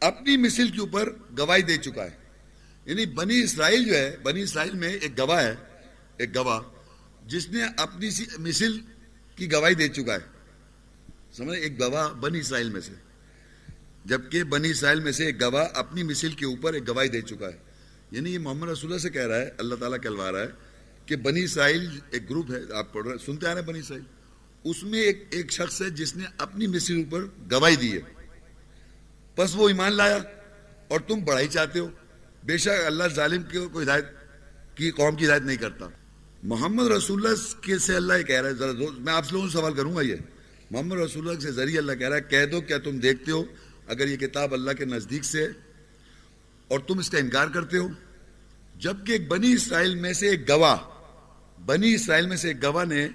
اپنی 0.00 0.36
مثل 0.36 0.68
کے 0.68 0.80
اوپر 0.80 1.12
گواہی 1.38 1.62
دے 1.62 1.76
چکا 1.76 2.04
ہے 2.04 2.16
یعنی 2.86 3.06
بنی 3.06 3.40
اسرائیل 3.42 3.84
جو 3.84 3.94
ہے، 3.94 4.16
بنی 4.22 4.42
اسرائیل 4.42 4.74
میں 4.74 4.92
ایک 4.92 5.18
گواہ 5.18 5.42
ہے، 5.44 5.54
ایک 6.16 6.36
گواہ، 6.36 6.60
جس 7.26 7.48
نے 7.48 7.62
اپنی 7.76 8.08
مثل 8.38 8.78
کی 9.36 9.52
گواہی 9.52 9.74
دے 9.74 9.88
چکا 9.88 10.14
ہے۔ 10.14 10.24
سمجھ 11.32 11.58
ایک 11.58 11.80
گواہ 11.80 12.12
بنی 12.14 12.38
اسرائیل 12.38 12.70
میں 12.70 12.80
سے۔ 12.80 12.92
جبکہ 14.06 14.44
بنی 14.44 14.70
اسرائیل 14.70 15.00
میں 15.00 15.12
سے 15.12 15.26
ایک 15.26 15.42
گواہ 15.42 15.66
اپنی 15.74 16.02
مثل 16.02 16.30
کے 16.30 16.46
اوپر 16.46 16.74
ایک 16.74 16.88
گواہی 16.88 17.08
دے 17.08 17.20
چکا 17.20 17.46
ہے۔ 17.46 17.58
یعنی 18.10 18.34
یہ 18.34 18.38
محمد 18.38 18.68
رسول 18.68 18.90
اللہ 18.90 19.02
سے 19.02 19.10
کہہ 19.10 19.26
رہا 19.26 19.36
ہے، 19.36 19.50
اللہ 19.58 19.74
تعالیٰ 19.74 20.00
کہلوا 20.02 20.32
رہا 20.32 20.40
ہے 20.40 20.48
کہ 21.06 21.16
بنی 21.16 21.44
اسرائیل 21.44 21.88
ایک 22.10 22.30
گروپ 22.30 22.50
ہے، 22.50 22.74
آپ 22.74 22.92
پڑھ 22.92 23.06
رہے 23.06 23.14
سنتے 23.26 23.46
آ 23.46 23.54
رہے 23.54 23.60
ہیں 23.60 23.68
بنی 23.68 23.78
اسرائیل۔ 23.78 24.04
اس 24.64 24.84
میں 24.84 25.00
ایک 25.00 25.24
ایک 25.30 25.52
شخص 25.52 25.82
ہے 25.82 25.90
جس 25.90 26.16
نے 26.16 26.24
اپنی 26.38 26.66
مثل 26.66 26.96
اوپر 26.96 27.24
گواہی 27.52 27.76
دی 27.76 27.92
ہے۔ 27.92 28.00
بس 29.38 29.50
وہ 29.54 29.68
ایمان 29.68 29.92
لایا 29.92 30.18
اور 30.88 31.00
تم 31.00 31.14
بڑھائی 31.24 31.48
چاہتے 31.48 31.78
ہو۔ 31.78 31.88
بے 32.44 32.56
شک 32.56 32.86
اللہ 32.86 33.04
ظالم 33.14 33.42
کی 33.42 33.58
کوئی 33.72 33.86
ہدایت 33.86 34.04
کی، 34.74 34.90
قوم 34.90 35.16
کی 35.16 35.26
ہدایت 35.26 35.42
نہیں 35.42 35.56
کرتا۔ 35.56 35.88
محمد 36.42 36.88
رسول 36.88 37.26
اللہ 37.26 37.62
کے 37.62 37.78
سے 37.78 37.96
اللہ 37.96 38.12
یہ 38.12 38.22
کہہ 38.22 38.40
رہا 38.40 38.48
ہے، 38.48 38.54
ذرا 38.54 38.72
میں 38.98 39.12
آپ 39.12 39.26
سے 39.26 39.32
لوگوں 39.32 39.48
سے 39.48 39.52
سوال 39.52 39.74
کروں 39.74 39.96
گا 39.96 40.00
یہ۔ 40.00 40.16
محمد 40.70 40.96
رسول 40.96 41.28
اللہ 41.28 41.40
کے 41.40 41.52
ذریعے 41.52 41.78
اللہ 41.78 41.92
کہہ 41.92 42.08
رہا 42.08 42.16
ہے، 42.16 42.20
کہہ 42.20 42.46
دو 42.46 42.60
کیا 42.60 42.78
تم 42.78 42.98
دیکھتے 42.98 43.30
ہو 43.30 43.44
اگر 43.86 44.08
یہ 44.08 44.16
کتاب 44.16 44.54
اللہ 44.54 44.70
کے 44.70 44.84
نزدیک 44.84 45.24
سے 45.24 45.48
اور 46.68 46.80
تم 46.80 46.98
اس 46.98 47.10
کا 47.10 47.18
انکار 47.18 47.48
کرتے 47.48 47.78
ہو، 47.78 47.88
جبکہ 48.76 49.12
ایک 49.12 49.28
بنی 49.28 49.52
اسرائیل 49.52 49.94
میں 49.94 50.12
سے 50.12 50.28
ایک 50.28 50.48
گواہ، 50.48 50.76
بنی 51.66 51.94
اسرائیل 51.94 52.26
میں 52.26 52.36
سے 52.36 52.48
ایک 52.48 52.62
گواہ 52.62 52.84
نے 52.84 53.08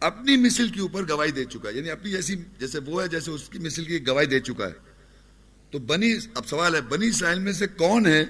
اپنی 0.00 0.36
مثل 0.36 0.68
کے 0.68 0.80
اوپر 0.80 1.08
گواہی 1.08 1.30
دے 1.30 1.44
چکا 1.44 1.68
ہے۔ 1.68 1.74
یعنی 1.74 1.90
اپنی 1.90 2.10
جیسی 2.10 2.36
جیسے 2.58 2.78
وہ 2.86 3.02
ہے 3.02 3.08
جیسے 3.08 3.30
اس 3.30 3.48
کی 3.48 3.58
مثل 3.58 3.84
کی 3.84 4.06
گواہی 4.06 4.26
دے 4.26 4.40
چکا 4.40 4.66
ہے۔ 4.66 4.72
تو 5.70 5.78
بنی، 5.78 6.18
اب 6.34 6.46
سوال 6.46 6.74
ہے، 6.74 6.80
بنی 6.80 7.06
اسرائیل 7.06 7.38
میں 7.38 7.52
سے 7.52 7.66
کون 7.66 8.06
ہے 8.06 8.24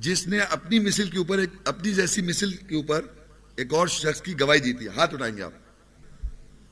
جس 0.00 0.26
نے 0.26 0.38
اپنی 0.38 0.78
مثل 0.78 1.10
کے 1.10 1.18
اوپر 1.18 1.38
ایک، 1.38 1.50
اپنی 1.64 1.92
جیسی 1.92 2.22
مثل 2.22 2.52
کے 2.52 2.76
اوپر 2.76 3.06
ایک 3.56 3.74
اور 3.74 3.86
شخص 3.86 4.22
کی 4.22 4.40
گواہی 4.40 4.60
دی 4.60 4.72
تھی؟ 4.72 4.88
ہاتھ 4.88 5.14
اٹھائیں 5.14 5.36
گے 5.36 5.42
آپ۔ 5.42 5.52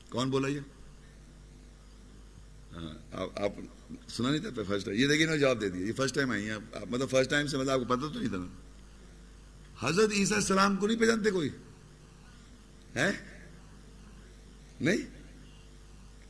کون 0.09 0.29
بولا 0.29 0.47
یہ؟ 0.47 0.59
ہاں 2.73 3.43
آپ 3.43 3.51
سنا 4.09 4.29
نہیں 4.31 4.41
تھا 4.41 4.61
فرسٹ 4.67 4.85
ٹائم 4.85 4.97
یہ 4.97 5.07
دیکھیے 5.07 5.25
نا 5.25 5.35
جواب 5.35 5.61
دے 5.61 5.69
دیا۔ 5.69 5.87
یہ 5.87 5.93
فرسٹ 5.93 6.15
ٹائم 6.15 6.31
آئی 6.31 6.49
ہیں۔ 6.49 6.57
مطلب 6.89 7.09
فرسٹ 7.09 7.29
ٹائم 7.29 7.47
سے 7.47 7.57
مطلب 7.57 7.69
آپ 7.69 7.79
کو 7.79 7.85
پتہ 7.85 8.13
تو 8.13 8.19
نہیں 8.19 8.29
تھا 8.29 9.87
حضرت 9.87 10.11
عیسیٰ 10.11 10.37
السلام 10.37 10.77
کو 10.77 10.87
نہیں 10.87 10.99
پہچانتے 10.99 11.31
کوئی؟ 11.31 11.49
ہے 12.95 13.11
نہیں؟ 14.81 14.97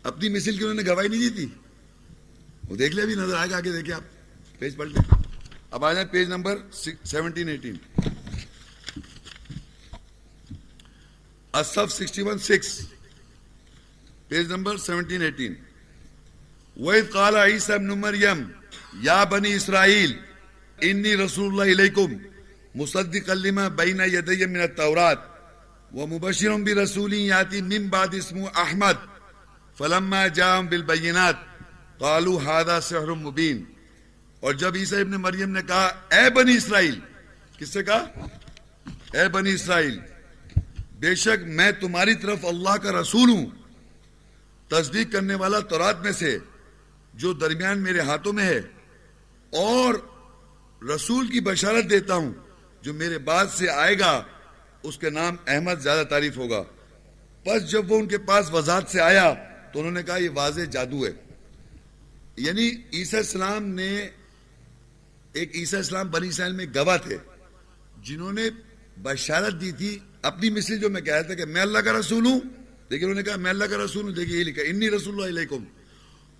اپنی 0.03 0.29
مثل 0.29 0.57
کی 0.57 0.63
انہوں 0.63 0.73
نے 0.73 0.83
گواہی 0.85 1.07
نہیں 1.07 1.19
دی 1.19 1.29
تھی؟ 1.29 1.47
وہ 2.69 2.75
دیکھ 2.75 2.95
لیا 2.95 3.05
بھی 3.05 3.15
نظر 3.15 3.35
آئے 3.35 3.49
گا 3.49 3.57
آگے، 3.57 3.71
دیکھیں 3.71 3.95
آپ۔ 3.95 4.01
پیج 4.59 4.75
پلٹ 4.77 5.13
اب 5.71 5.85
آ 5.85 5.93
جائیں 5.93 6.07
پیج 6.07 6.27
نمبر 6.27 6.57
سیونٹین 7.03 7.47
ایٹین 7.47 7.75
اصف 11.53 11.93
sixty 11.93 12.21
one 12.21 12.39
six 12.39 12.87
page 14.27 14.47
number 14.47 14.77
seventeen 14.77 15.21
eighteen 15.21 15.53
وَإِذْ 16.77 17.11
قَالَ 17.11 17.35
عِيسَى 17.35 17.75
ابْنُ 17.75 17.91
مَرْيَمْ، 17.91 18.51
يَا 19.03 19.23
بَنِي 19.23 19.55
إِسْرَائِيلِ، 19.55 20.11
إِنِّي 20.83 21.15
رَسُولُ 21.15 21.51
اللَّهِ 21.51 21.71
إِلَيْكُمْ، 21.71 22.19
مُصَدِّقًا 22.75 23.33
لِمَا 23.35 23.67
بَيْنَ 23.67 24.01
يَدَيَّ 24.01 24.45
مِنَ 24.45 24.61
التَّوْرَاتِ 24.61 25.19
وَمُبَشِّرًا 25.93 26.57
بِرَسُولٍ 26.57 27.13
يَأْتِي 27.13 27.61
مِنْ 27.61 27.89
بَعْدِ 27.89 28.15
اسْمُهُ 28.15 28.51
أَحْمَدُ، 28.61 28.97
فَلَمَّا 29.77 30.27
جَاءَهُم 30.27 30.67
بِالْبَيِّنَاتِ، 30.67 31.35
قَالُوا 31.99 32.41
هَذَا 32.41 32.79
سِحْرٌ 32.79 33.15
مُبِينٌ. 33.15 33.63
اور 34.39 34.53
جب 34.53 34.71
عیسیٰ 34.75 34.99
ابن 34.99 35.11
مریم 35.11 35.51
نے 35.51 35.61
کہا، 35.67 35.85
اے 35.85 36.29
بنی 36.29 36.55
اسرائیل، 36.55 36.99
کس 37.57 37.69
سے 37.69 37.83
کہا، 37.83 38.05
اے 39.13 39.27
بنی 39.27 39.53
اسرائیل، 39.53 39.99
بے 40.99 41.15
شک 41.15 41.43
میں 41.45 41.71
تمہاری 41.71 42.15
طرف 42.15 42.45
اللہ 42.45 42.77
کا 42.77 43.01
رسول 43.01 43.29
ہوں، 43.29 43.45
تصدیق 44.67 45.11
کرنے 45.11 45.35
والا 45.35 45.59
تورات 45.59 46.01
میں 46.01 46.11
سے 46.11 46.39
جو 47.13 47.33
درمیان 47.33 47.79
میرے 47.79 47.99
ہاتھوں 47.99 48.33
میں 48.33 48.45
ہے، 48.45 48.61
اور 49.53 49.93
رسول 50.95 51.27
کی 51.27 51.39
بشارت 51.39 51.89
دیتا 51.89 52.15
ہوں، 52.15 52.33
جو 52.81 52.93
میرے 52.93 53.17
بعد 53.17 53.45
سے 53.57 53.69
آئے 53.69 53.99
گا، 53.99 54.23
اس 54.83 54.97
کے 54.97 55.09
نام 55.09 55.35
احمد 55.47 55.81
زیادہ 55.81 56.03
تعریف 56.07 56.37
ہوگا۔ 56.37 56.63
پس 57.45 57.69
جب 57.71 57.91
وہ 57.91 57.99
ان 57.99 58.07
کے 58.07 58.17
پاس 58.17 58.51
وضاحت 58.51 58.89
سے 58.91 59.01
آیا، 59.01 59.33
تو 59.73 59.79
انہوں 59.79 59.91
نے 59.91 60.03
کہا، 60.03 60.17
یہ 60.17 60.29
واضح 60.33 60.61
جادو 60.61 61.05
ہے۔ 61.05 61.11
یعنی 62.37 62.71
عیسیٰ 62.93 63.19
اسلام 63.19 63.67
نے 63.69 64.07
ایک 65.33 65.55
عیسیٰ 65.55 65.79
اسلام 65.79 66.09
بنی 66.09 66.27
اسرائیل 66.27 66.55
میں 66.55 66.65
گواہ 66.75 66.97
تھے، 66.97 67.17
جنہوں 68.03 68.33
نے 68.33 68.49
بشارت 69.01 69.61
دی 69.61 69.71
تھی 69.71 69.99
اپنی 70.21 70.49
مثل 70.49 70.79
جو 70.79 70.89
میں 70.89 71.01
کہہ 71.01 71.13
رہا 71.13 71.21
تھا 71.21 71.33
کہ 71.33 71.45
میں 71.45 71.61
اللہ 71.61 71.79
کا 71.79 71.99
رسول 71.99 72.25
ہوں، 72.25 72.39
لیکن 72.89 73.05
انہوں 73.05 73.15
نے 73.15 73.23
کہا، 73.23 73.35
میں 73.35 73.51
اللہ 73.51 73.65
کا 73.65 73.77
رسول 73.85 74.03
ہوں، 74.03 74.11
دیکھیے 74.11 74.39
یہ 74.39 74.43
لکھا 74.43 74.63
انی 74.63 74.89
رسول 74.89 75.13
اللہ 75.15 75.39
علیکم. 75.39 75.63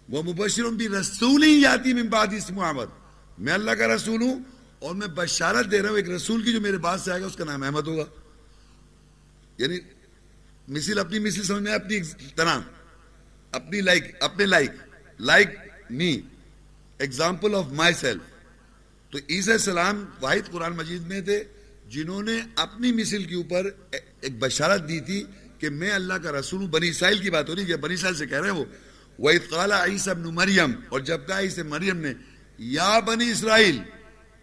وہ 0.10 0.24
مبشر 0.24 0.64
بھی 0.72 0.88
رسول 0.90 1.44
ہی 1.44 1.62
جاتی 1.62 1.94
من 1.94 2.08
بعد 2.10 2.34
اسم 2.38 2.56
محمد. 2.56 2.90
میں 3.38 3.54
اللہ 3.54 3.72
کا 3.72 3.88
رسول 3.88 4.22
ہوں 4.22 4.40
اور 4.80 4.96
میں 4.96 5.08
بشارت 5.16 5.72
دے 5.72 5.82
رہا 5.82 5.90
ہوں 5.90 5.98
ایک 5.98 6.10
رسول 6.10 6.42
کی 6.44 6.54
جو 6.54 6.62
میرے 6.62 6.78
بعد 6.78 6.98
سے 7.04 7.12
آئے 7.12 7.22
گا، 7.22 7.28
اس 7.28 7.36
کا 7.36 7.46
نام 7.46 7.64
احمد 7.64 7.88
ہوگا. 7.88 8.06
یعنی 9.58 9.78
مثل 10.68 11.00
اپنی 11.00 11.20
مثل 11.20 11.44
سمجھ 11.44 11.64
میں 11.64 11.74
اپنی 11.74 12.00
طرح 12.36 12.60
اپنی 13.54 13.82
لائک 13.82 14.04
اپنے 14.20 14.46
like 14.46 14.72
like 15.20 15.50
me 15.90 16.12
example 17.00 17.56
of 17.56 17.72
myself 17.94 19.12
تو 19.14 19.18
عیسیٰ 19.30 19.54
السلام 19.54 20.04
واحد 20.22 20.52
قرآن 20.52 20.76
مجید 20.76 21.08
میں 21.08 21.22
تھے، 21.22 21.44
جنہوں 21.90 22.22
نے 22.24 22.40
اپنی 22.56 22.92
مثل 22.92 23.24
کے 23.24 23.36
اوپر 23.36 23.70
ایک 23.92 24.40
بشارت 24.40 24.88
دی 24.90 25.00
تھی 25.00 25.24
کہ 25.60 25.70
میں 25.70 25.92
اللہ 25.92 26.14
کا 26.24 26.32
رسول 26.32 26.62
ہوں، 26.62 26.68
بنی 26.68 26.90
اسرائیل 26.90 27.20
کی 27.20 27.30
بات 27.30 27.50
ہو 27.50 27.56
رہی 27.56 27.72
ہے، 27.72 27.78
بنی 27.78 27.94
اسرائیل 27.94 28.18
سے 28.18 28.26
کہہ 28.26 28.38
رہے 28.38 28.50
ہیں 28.50 28.58
وہ 28.58 28.66
وَإِذْ 29.20 29.50
قَالَ 29.50 29.74
عِيسَى 29.74 30.12
ابْنُ 30.12 30.32
مریم 30.32 30.72
اور 30.90 31.00
جب 31.00 31.22
کہا 31.28 31.40
عیسیٰ 31.40 31.64
مریم 31.64 31.98
نے، 31.98 32.14
یا 32.58 33.00
بنی 33.00 33.32
اسرائیل، 33.32 33.80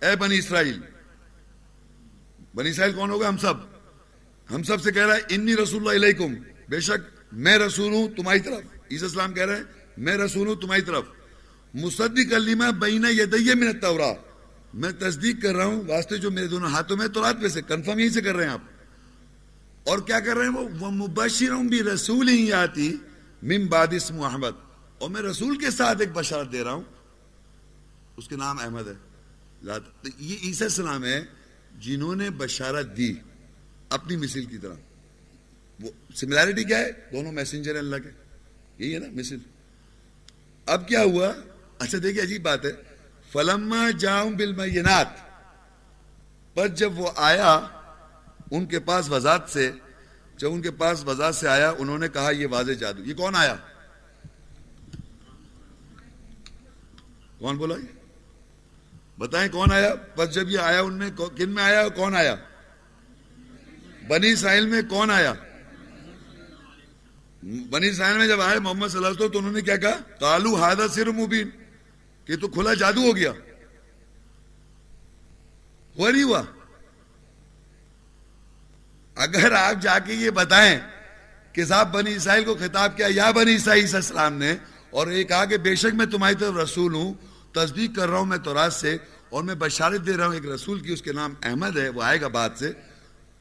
اے 0.02 0.16
بنی 0.16 0.38
اسرائیل 0.38 0.80
بنی 2.54 2.70
اسرائیل 2.70 2.94
کون 2.94 3.10
ہوگا 3.10 3.28
ہم 3.28 3.36
سب؟ 3.36 3.54
ہم 4.50 4.62
سب 4.62 4.82
سے 4.82 4.92
کہہ 4.92 5.06
رہا 5.06 5.14
ہے، 5.14 5.20
انی 5.28 5.56
رسول 5.56 5.88
اللہ 5.88 6.06
علیکم 6.06 6.34
بے 6.68 6.80
شک، 6.80 7.32
میں 7.32 7.58
رسول 7.58 7.92
ہوں 7.92 8.08
تمہاری 8.08 8.40
طرف۔ 8.40 8.60
عیسیٰ 8.90 9.08
السلام 9.08 9.34
کہہ 9.34 9.46
رہے 9.46 9.56
ہیں، 9.56 9.62
میں 9.96 10.16
رسول 10.16 10.48
ہوں 10.48 10.56
تمہاری 10.56 10.82
طرف۔ 10.82 11.04
مصدق 11.74 12.30
کلیمہ 12.30 12.64
بینہ 12.64 13.06
یدیہ 13.10 13.54
من 13.54 13.66
التورا 13.66 14.12
میں 14.74 14.92
تصدیق 14.98 15.42
کر 15.42 15.56
رہا 15.56 15.64
ہوں 15.64 15.82
واسطے 15.88 16.16
جو 16.16 16.30
میرے 16.30 16.46
دونوں 16.46 16.70
ہاتھوں 16.70 16.96
میں 16.96 17.08
تو 17.08 17.22
رات 17.22 17.40
پہ 17.40 17.48
سے۔ 17.48 17.62
کنفرم 17.62 17.98
یہیں 17.98 18.08
سے 18.08 18.20
کر 18.20 18.34
رہے 18.34 18.44
ہیں 18.44 18.52
آپ۔ 18.52 18.60
اور 19.86 19.98
کیا 19.98 20.20
کر 20.20 20.36
رہے 20.36 20.44
ہیں 20.44 20.52
وہ؟ 20.52 20.90
مبشروں 20.90 21.64
بھی 21.64 21.82
رسول 21.82 22.28
ہی 22.28 22.52
آتی 22.52 22.96
من 23.42 23.66
بعد 23.66 23.92
اسم 23.92 24.22
احمد. 24.22 24.56
اور 24.98 25.10
میں 25.10 25.22
رسول 25.22 25.58
کے 25.58 25.70
ساتھ 25.70 26.00
ایک 26.00 26.10
بشارت 26.12 26.52
دے 26.52 26.64
رہا 26.64 26.72
ہوں. 26.72 26.82
اس 28.16 28.28
کے 28.28 28.36
نام 28.36 28.58
احمد 28.58 28.88
ہے. 28.88 28.94
یہ 30.18 30.36
عیسیٰ 30.42 30.66
السلام 30.66 31.04
ہے 31.04 31.24
جنہوں 31.78 32.14
نے 32.16 32.30
بشارت 32.30 32.96
دی 32.96 33.14
اپنی 33.90 34.16
مثل 34.16 34.44
کی 34.44 34.58
طرح. 34.58 34.74
وہ 35.80 35.90
سملیرٹی 36.14 36.64
کیا 36.64 36.78
ہے؟ 36.78 36.90
دونوں 37.12 37.32
میسنجر 37.32 37.72
ہیں 37.72 37.78
اللہ 37.78 37.96
کے. 37.96 38.10
یہی 38.78 38.94
ہے 38.94 38.98
نا 38.98 39.06
مثل. 39.12 39.36
اب 40.66 40.88
کیا 40.88 41.02
ہوا؟ 41.02 41.32
اچھا 41.78 41.98
دیکھیے 42.02 42.22
عجیب 42.22 42.42
بات 42.42 42.64
ہے. 42.64 42.72
فلما 43.32 43.90
جاؤں 43.90 44.30
بالمینات 44.30 45.08
پر 46.54 46.68
جب 46.68 46.98
وہ 46.98 47.10
آیا 47.16 47.58
ان 48.50 48.66
کے 48.66 48.78
پاس 48.80 49.08
وضاحت 49.10 49.50
سے 49.50 49.70
جب 50.40 50.52
ان 50.52 50.62
کے 50.62 50.70
پاس 50.70 51.04
وضاحت 51.04 51.34
سے 51.34 51.48
آیا، 51.48 51.72
انہوں 51.78 51.98
نے 51.98 52.08
کہا، 52.08 52.30
یہ 52.30 52.46
واضح 52.50 52.72
جادو، 52.72 53.02
یہ 53.04 53.14
کون 53.14 53.34
آیا؟ 53.34 53.56
کون 57.38 57.56
بولا 57.56 57.74
یہ؟ 57.76 57.98
بتائیں 59.18 59.52
کون 59.52 59.72
آیا؟ 59.72 59.94
بس 60.16 60.34
جب 60.34 60.50
یہ 60.50 60.58
آیا، 60.58 60.80
ان 60.80 60.94
میں 60.94 61.10
کن 61.36 61.50
میں 61.50 61.62
آیا 61.62 61.88
کون 61.88 62.14
آیا؟ 62.14 62.36
بنی 64.08 64.32
اسرائیل 64.32 64.66
میں 64.66 64.82
کون 64.82 65.10
آیا؟ 65.10 65.32
بنی 67.42 67.88
اسرائیل 67.88 68.18
میں 68.18 68.28
جب 68.28 68.40
آئے 68.40 68.58
محمد 68.58 68.88
صلی 68.88 68.96
اللہ 68.96 69.06
علیہ 69.06 69.16
وسلم، 69.16 69.32
تو 69.32 69.38
انہوں 69.38 69.52
نے 69.52 69.60
کیا 69.60 69.76
کہا؟ 69.76 69.96
کالو 70.20 70.56
ہادہ 70.56 70.86
سر 70.94 71.10
مبین، 71.10 71.50
کہ 72.24 72.36
تو 72.36 72.48
کھلا 72.48 72.74
جادو 72.74 73.00
ہو 73.00 73.16
گیا۔ 73.16 73.32
ہوا 75.98 76.10
نہیں 76.10 76.22
ہوا؟ 76.22 76.42
اگر 79.20 79.52
آپ 79.52 79.82
جا 79.82 79.98
کے 79.98 80.12
یہ 80.14 80.30
بتائیں 80.30 80.78
کہ 81.52 81.64
صاحب 81.64 81.92
بنی 81.92 82.14
اسرائیل 82.14 82.44
کو 82.44 82.54
خطاب 82.54 82.96
کیا 82.96 83.06
یا 83.10 83.30
بنی 83.30 83.52
عیسائی 83.52 83.84
السلام 83.94 84.34
نے، 84.34 84.56
اور 84.90 85.06
یہ 85.06 85.24
کہا 85.24 85.44
کہ 85.44 85.56
بے 85.56 85.74
شک 85.74 85.94
میں 85.94 86.06
تمہاری 86.06 86.34
طرف 86.34 86.56
رسول 86.56 86.94
ہوں، 86.94 87.14
تصدیق 87.52 87.96
کر 87.96 88.08
رہا 88.08 88.18
ہوں 88.18 88.26
میں 88.26 88.38
تورات 88.38 88.72
سے، 88.72 88.96
اور 89.28 89.42
میں 89.42 89.54
بشارت 89.54 90.06
دے 90.06 90.12
رہا 90.12 90.26
ہوں 90.26 90.34
ایک 90.34 90.46
رسول 90.46 90.80
کی، 90.80 90.92
اس 90.92 91.02
کے 91.02 91.12
نام 91.12 91.34
احمد 91.42 91.78
ہے، 91.78 91.88
وہ 91.88 92.02
آئے 92.02 92.20
گا 92.20 92.28
بعد 92.28 92.50
سے۔ 92.56 92.72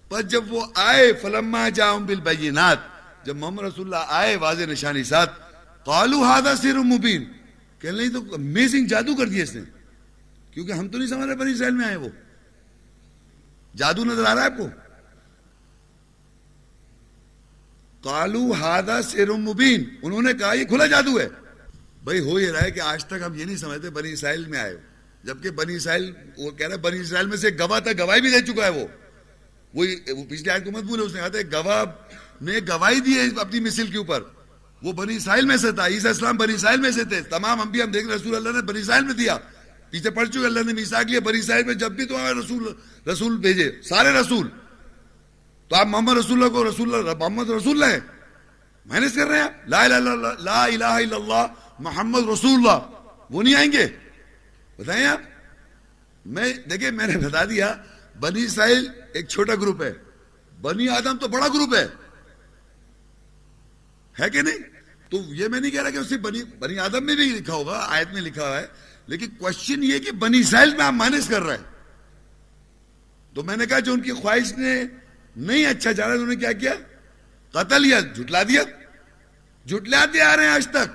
پر 0.10 0.22
جب 0.22 0.54
وہ 0.54 0.66
آئے، 0.76 1.14
فلما 1.14 1.70
جاؤں 1.70 2.00
بالبینات، 2.00 2.78
جب 3.26 3.36
محمد 3.36 3.64
رسول 3.64 3.94
اللہ 3.94 4.06
آئے 4.08 4.36
واضح 4.36 4.64
نشانی 4.64 5.04
ساتھ 5.04 5.40
قالو 5.86 6.24
ہادہ 6.24 6.54
سر 6.62 6.74
مبین۔ 6.74 7.24
کہ 7.80 7.92
نہیں 7.92 8.10
تو 8.10 8.36
امیزنگ 8.36 8.88
جادو 8.88 9.16
کر 9.16 9.26
دیا 9.26 9.44
اس 9.44 9.56
نے۔ 9.56 9.62
کیونکہ 10.54 10.72
ہم 10.72 10.88
تو 10.88 10.98
نہیں 10.98 11.08
سمجھ 11.08 11.28
رہے 11.28 11.36
بنی 11.36 11.52
اسرائیل 11.52 11.76
میں 11.76 11.86
آئے 11.86 11.96
وہ۔ 11.96 12.10
جادو 13.76 14.06
نظر 14.06 14.26
آ 14.26 14.36
رہا 14.36 14.42
ہے 14.42 14.46
آپ 14.46 14.58
کو؟ 14.58 14.70
کالو 18.04 18.52
ہادہ 18.52 19.00
سیر 19.10 19.32
مبین 19.32 19.84
انہوں 20.02 20.22
نے 20.22 20.34
کہا 20.34 20.54
یہ 20.54 20.66
کھلا 20.66 20.86
جادو 20.86 21.20
ہے۔ 21.20 21.28
بھائی 22.04 22.20
ہو 22.20 22.40
یہ 22.40 22.52
رہا 22.52 22.64
ہے 22.64 22.72
کہ 22.72 22.80
آج 22.80 23.06
تک 23.06 23.14
ہم 23.26 23.34
یہ 23.34 23.46
نہیں 23.46 23.58
سمجھتے 23.58 23.90
بنی 23.90 24.12
اسرائیل 24.12 24.46
میں 24.46 24.60
آئے 24.60 24.78
جبکہ 25.24 25.50
بنی 25.50 25.76
اسرائیل، 25.76 26.14
وہ 26.38 26.52
کہہ 26.52 26.68
رہا 26.68 26.76
ہے 26.76 26.80
بنی 26.80 27.00
اسرائیل 27.00 27.28
میں 27.28 27.38
سے 27.38 27.50
گواہ 27.60 27.80
تک 27.80 28.00
گواہی 28.00 28.22
بھی 28.22 28.30
دے 28.30 28.42
چکا 28.42 28.66
ہے 28.66 28.70
وہ۔ 28.70 28.88
وہی 29.74 29.96
وہ 30.18 30.24
پچھلے 30.30 30.52
آئے 30.52 30.60
کو 30.60 30.72
مت 30.72 30.84
بھولے 30.84 31.04
اس 31.04 31.14
نے 31.14 31.20
کہا 31.20 31.28
تھا، 31.28 31.64
گواہ 31.64 31.86
نے 32.42 32.60
گواہی 32.70 33.00
دی 33.00 33.18
ہے 33.18 33.28
اپنی 33.40 33.60
مثل 33.60 33.88
کے 33.88 33.98
اوپر۔ 33.98 34.24
وہ 34.84 34.94
بنی 34.94 35.16
اسرائیل 35.16 35.46
میں 35.46 35.58
سے 35.58 35.72
تھا، 35.72 35.88
عیسیٰ 35.88 36.12
اسلام 36.12 36.38
بنی 36.38 36.54
اسرائیل 36.54 36.82
میں 36.82 36.92
سے 36.92 37.04
تھے۔ 37.04 37.22
تمام 37.22 37.62
ہم 37.62 37.70
بھی 37.70 37.82
ہم 37.82 37.92
دیکھ 37.92 38.08
رسول 38.08 38.36
اللہ 38.36 38.50
نے 38.50 38.62
بنی 38.62 38.80
اسرائیل 38.80 39.06
میں 39.06 39.14
دیا۔ 39.14 39.38
پیچھے 39.90 40.10
پڑ 40.10 40.26
چکے 40.26 40.46
اللہ 40.46 40.60
نے 40.66 40.74
میساک 40.74 41.06
لیا، 41.06 41.20
بنی 41.20 41.40
اسرائیل 41.40 41.66
میں 41.66 41.74
جب 41.74 41.92
بھی 41.92 42.06
تو 42.06 42.18
رسول 42.40 42.74
رسول 43.10 43.38
بھیجے، 43.38 43.72
سارے 43.84 44.10
رسول۔ 44.10 44.48
تو 45.70 45.76
آپ 45.76 45.88
محمد 45.88 46.18
رسول 46.18 46.44
اللہ 46.44 46.54
کو 46.54 46.70
رسول 46.70 46.96
اللہ 46.96 47.14
محمد 47.20 47.50
رسول 47.50 47.84
اللہ 47.84 47.96
ہے 47.96 48.00
محنت 48.86 49.16
کر 49.16 49.28
رہے 49.28 49.40
ہیں 49.40 49.50
لا 49.68 49.84
الہ 49.84 49.94
الا 49.94 50.34
لا 50.40 50.64
الہ 50.64 50.84
الا 50.84 51.16
اللہ 51.16 51.46
محمد 51.80 52.20
رسول 52.34 52.52
اللہ۔ 52.52 52.90
وہ 53.30 53.44
نہیں 53.44 53.56
آئیں 53.56 53.72
گے؟ 53.72 53.88
بتائیں 54.78 55.06
آپ؟ 55.06 55.22
میں 56.26 56.54
دیکھیں، 56.54 56.92
میں 56.92 57.08
نے 57.08 57.18
بتا 57.18 57.44
دیا، 57.44 57.76
بنی 58.20 58.44
اسرائیل 58.44 58.90
ایک 59.14 59.28
چھوٹا 59.28 59.56
گروپ 59.56 59.82
ہے۔ 59.82 59.94
بنی 60.62 60.90
آدم 60.90 61.18
تو 61.18 61.28
بڑا 61.28 61.48
گروپ 61.48 61.76
ہے۔ 61.76 61.88
ہے 64.20 64.30
کہ 64.30 64.42
نہیں؟ 64.42 64.58
تو 65.10 65.18
یہ 65.28 65.48
میں 65.48 65.60
نہیں 65.60 65.72
کہہ 65.72 65.82
رہا 65.82 65.90
کہ 65.90 65.98
اسے 65.98 66.18
بنی 66.18 66.44
بنی 66.60 66.80
آدم 66.80 67.06
میں 67.06 67.16
بھی 67.16 67.26
لکھا 67.26 67.54
ہوگا، 67.54 67.86
آیت 67.90 68.14
میں 68.14 68.22
لکھا 68.22 68.48
ہوا 68.48 68.60
ہے۔ 68.60 68.68
لیکن 69.08 69.28
کوشچن 69.30 69.84
یہ 69.84 70.00
کہ 70.00 70.12
بنی 70.12 70.40
اسرائیل 70.40 70.76
میں 70.78 70.86
آپ 70.86 70.94
مائنس 70.94 71.28
کر 71.28 71.42
رہے 71.42 71.58
ہیں۔ 71.58 71.64
تو 73.36 73.44
میں 73.44 73.58
نے 73.58 73.66
کہا 73.66 73.80
جو 73.80 73.94
ان 73.94 74.02
کی 74.02 74.12
خواہش 74.12 74.54
نے 74.58 74.84
نہیں 75.48 75.66
اچھا 75.66 75.92
جانا 75.92 76.14
انہوں 76.14 76.28
نے 76.28 76.36
کیا 76.36 76.52
کیا؟ 76.62 76.74
قتل 77.54 77.86
یا 77.86 78.00
جھٹلا 78.00 78.42
دیا؟ 78.50 78.64
جھٹلاتے 79.66 80.22
آ 80.22 80.36
رہے 80.36 80.44
ہیں 80.44 80.52
آج 80.52 80.68
تک۔ 80.68 80.90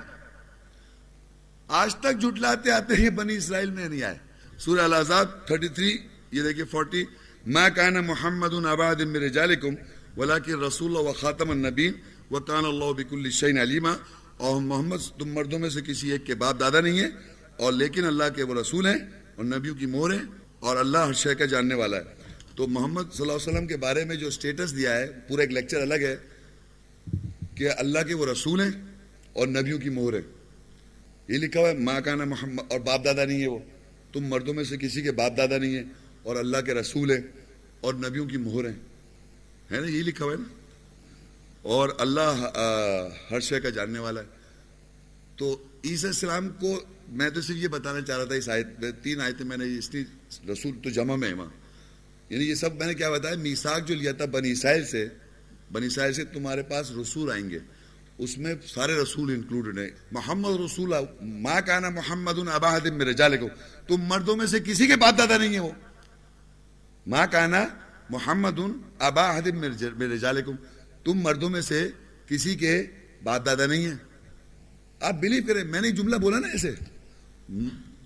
آج 1.69 1.95
تک 1.95 2.21
جھٹلاتے 2.21 2.71
آتے 2.71 2.95
ہیں 2.95 3.09
بنی 3.17 3.35
اسرائیل 3.35 3.69
میں 3.69 3.87
نہیں 3.87 4.03
آئے۔ 4.03 4.17
سورہ 4.59 4.81
العذاب 4.81 5.27
33 5.47 5.97
یہ 6.31 6.41
دیکھیں 6.41 6.65
40 6.73 7.03
ما 7.45 7.67
کان 7.69 8.05
محمد 8.05 8.53
آباد 8.65 9.01
من 9.01 9.21
رجالکم، 9.23 9.73
ولکن 10.17 10.63
رسول 10.63 10.95
و 10.95 11.13
خاتم 11.13 11.49
النبین 11.49 11.93
وکان 12.31 12.65
اللہ 12.65 12.91
بک 12.97 13.13
الشین 13.13 13.57
علیمہ 13.59 13.93
اور 14.37 14.61
محمد، 14.61 15.01
تم 15.19 15.33
مردوں 15.33 15.59
میں 15.59 15.69
سے 15.69 15.81
کسی 15.81 16.11
ایک 16.11 16.25
کے 16.25 16.35
باپ 16.35 16.59
دادا 16.59 16.79
نہیں 16.79 16.99
ہے 16.99 17.09
اور 17.59 17.73
لیکن 17.73 18.05
اللہ 18.05 18.29
کے 18.35 18.43
وہ 18.43 18.59
رسول 18.59 18.85
ہیں، 18.87 18.99
اور 19.35 19.45
نبیوں 19.45 19.75
کی 19.75 19.85
مور 19.85 20.11
ہیں، 20.11 20.25
اور 20.59 20.77
اللہ 20.77 21.05
ہر 21.07 21.13
شے 21.13 21.35
کا 21.35 21.45
جاننے 21.45 21.75
والا 21.75 21.97
ہے۔ 21.97 22.24
تو 22.55 22.67
محمد 22.67 23.01
صلی 23.01 23.21
اللہ 23.21 23.33
علیہ 23.33 23.53
وسلم 23.53 23.67
کے 23.67 23.77
بارے 23.77 24.05
میں 24.05 24.15
جو 24.15 24.29
سٹیٹس 24.29 24.77
دیا 24.77 24.97
ہے، 24.97 25.07
پورا 25.27 25.41
ایک 25.41 25.51
لیکچر 25.51 25.81
الگ 25.81 25.93
ہے 25.93 26.15
کہ 27.55 27.69
اللہ 27.77 27.99
کے 28.07 28.13
وہ 28.13 28.25
رسول 28.25 28.61
ہیں 28.61 28.81
اور 29.33 29.47
نبیوں 29.47 29.79
کی 29.79 29.89
مہر 29.89 30.13
ہے۔ 30.13 30.21
یہ 31.27 31.37
لکھا 31.37 31.59
ہوا 31.59 31.69
ہے، 31.69 31.73
ماں 31.73 32.01
کا 32.01 32.15
نا 32.15 32.25
محمد 32.25 32.71
اور 32.71 32.79
باپ 32.79 33.05
دادا 33.05 33.25
نہیں 33.25 33.41
ہے 33.41 33.47
وہ۔ 33.47 33.59
تم 34.13 34.25
مردوں 34.25 34.53
میں 34.53 34.63
سے 34.63 34.77
کسی 34.77 35.01
کے 35.01 35.11
باپ 35.11 35.37
دادا 35.37 35.57
نہیں 35.57 35.75
ہے 35.75 35.83
اور 36.23 36.35
اللہ 36.35 36.57
کے 36.65 36.73
رسول 36.73 37.11
ہیں 37.11 37.21
اور 37.81 37.93
نبیوں 37.93 38.25
کی 38.25 38.37
مہر 38.37 38.65
ہیں۔ 38.65 38.79
ہے 39.71 39.79
نا، 39.79 39.87
یہ 39.87 40.03
لکھا 40.03 40.25
ہوا 40.25 40.33
ہے 40.33 40.37
نا؟ 40.37 40.53
اور 41.61 41.89
اللہ 41.97 42.49
ہر 43.31 43.39
شے 43.39 43.59
کا 43.59 43.69
جاننے 43.69 43.99
والا 43.99 44.21
ہے۔ 44.21 44.25
تو 45.35 45.63
عیسی 45.85 46.07
السلام 46.07 46.49
کو 46.49 46.83
میں 47.09 47.29
تو 47.29 47.41
صرف 47.41 47.55
یہ 47.55 47.67
بتانا 47.67 48.01
چاہ 48.01 48.17
رہا 48.17 48.25
تھا، 48.25 48.35
اس 48.35 48.49
آیت 48.49 48.67
میں، 48.79 48.91
تین 48.91 49.21
آیتیں 49.21 49.45
میں 49.45 49.57
نے، 49.57 49.77
اس 49.77 49.93
لیے 49.93 50.03
رسول 50.53 50.71
تو 50.83 50.89
جمع 50.89 51.15
میں 51.15 51.33
وہاں۔ 51.33 51.64
یعنی 52.29 52.49
یہ 52.49 52.55
سب 52.55 52.75
میں 52.75 52.87
نے 52.87 52.93
کیا 52.93 53.09
بتایا 53.09 53.35
میساک 53.35 53.87
جو 53.87 53.95
لیا 53.95 54.11
تھا 54.11 54.25
بنی 54.25 54.51
اسرائیل 54.51 54.85
سے، 54.85 55.07
بنی 55.71 55.85
اسرائیل 55.85 56.13
سے 56.13 56.25
تمہارے 56.25 56.63
پاس 56.63 56.91
رسول 56.91 57.31
آئیں 57.31 57.49
گے۔ 57.49 57.59
اس 58.17 58.37
میں 58.37 58.55
سارے 58.67 58.93
رسول 58.93 59.33
انکلوڈڈ 59.33 59.77
ہیں۔ 59.77 59.89
محمد 60.11 60.61
رسول 60.65 60.93
ماں 61.21 61.61
کانا 61.61 61.89
محمد 61.89 62.39
اباہد 62.47 62.85
میرے 62.85 63.13
جالے 63.13 63.37
کو 63.37 63.49
تم 63.87 63.97
مردوں 63.97 64.35
میں 64.35 64.45
سے 64.45 64.59
کسی 64.59 64.87
کے 64.87 64.95
باپ 64.95 65.17
دادا 65.17 65.37
نہیں 65.37 65.53
ہے 65.53 65.59
وہ۔ 65.59 65.71
ماں 67.07 67.27
کانا 67.31 67.67
محمد 68.09 68.59
اباہد 68.99 69.47
میرے 69.97 70.17
جالے 70.17 70.41
کو 70.41 70.51
تم 71.03 71.13
مردوں 71.13 71.49
میں 71.49 71.61
سے 71.61 71.89
کسی 72.27 72.55
کے 72.55 72.83
باپ 73.23 73.45
دادا 73.45 73.65
نہیں 73.65 73.85
ہیں۔ 73.85 73.95
آپ 74.99 75.15
بلیو 75.19 75.43
کریں، 75.47 75.63
میں 75.63 75.81
نے 75.81 75.91
جملہ 75.91 76.15
بولا 76.15 76.39
نا 76.39 76.47
ایسے۔ 76.47 76.71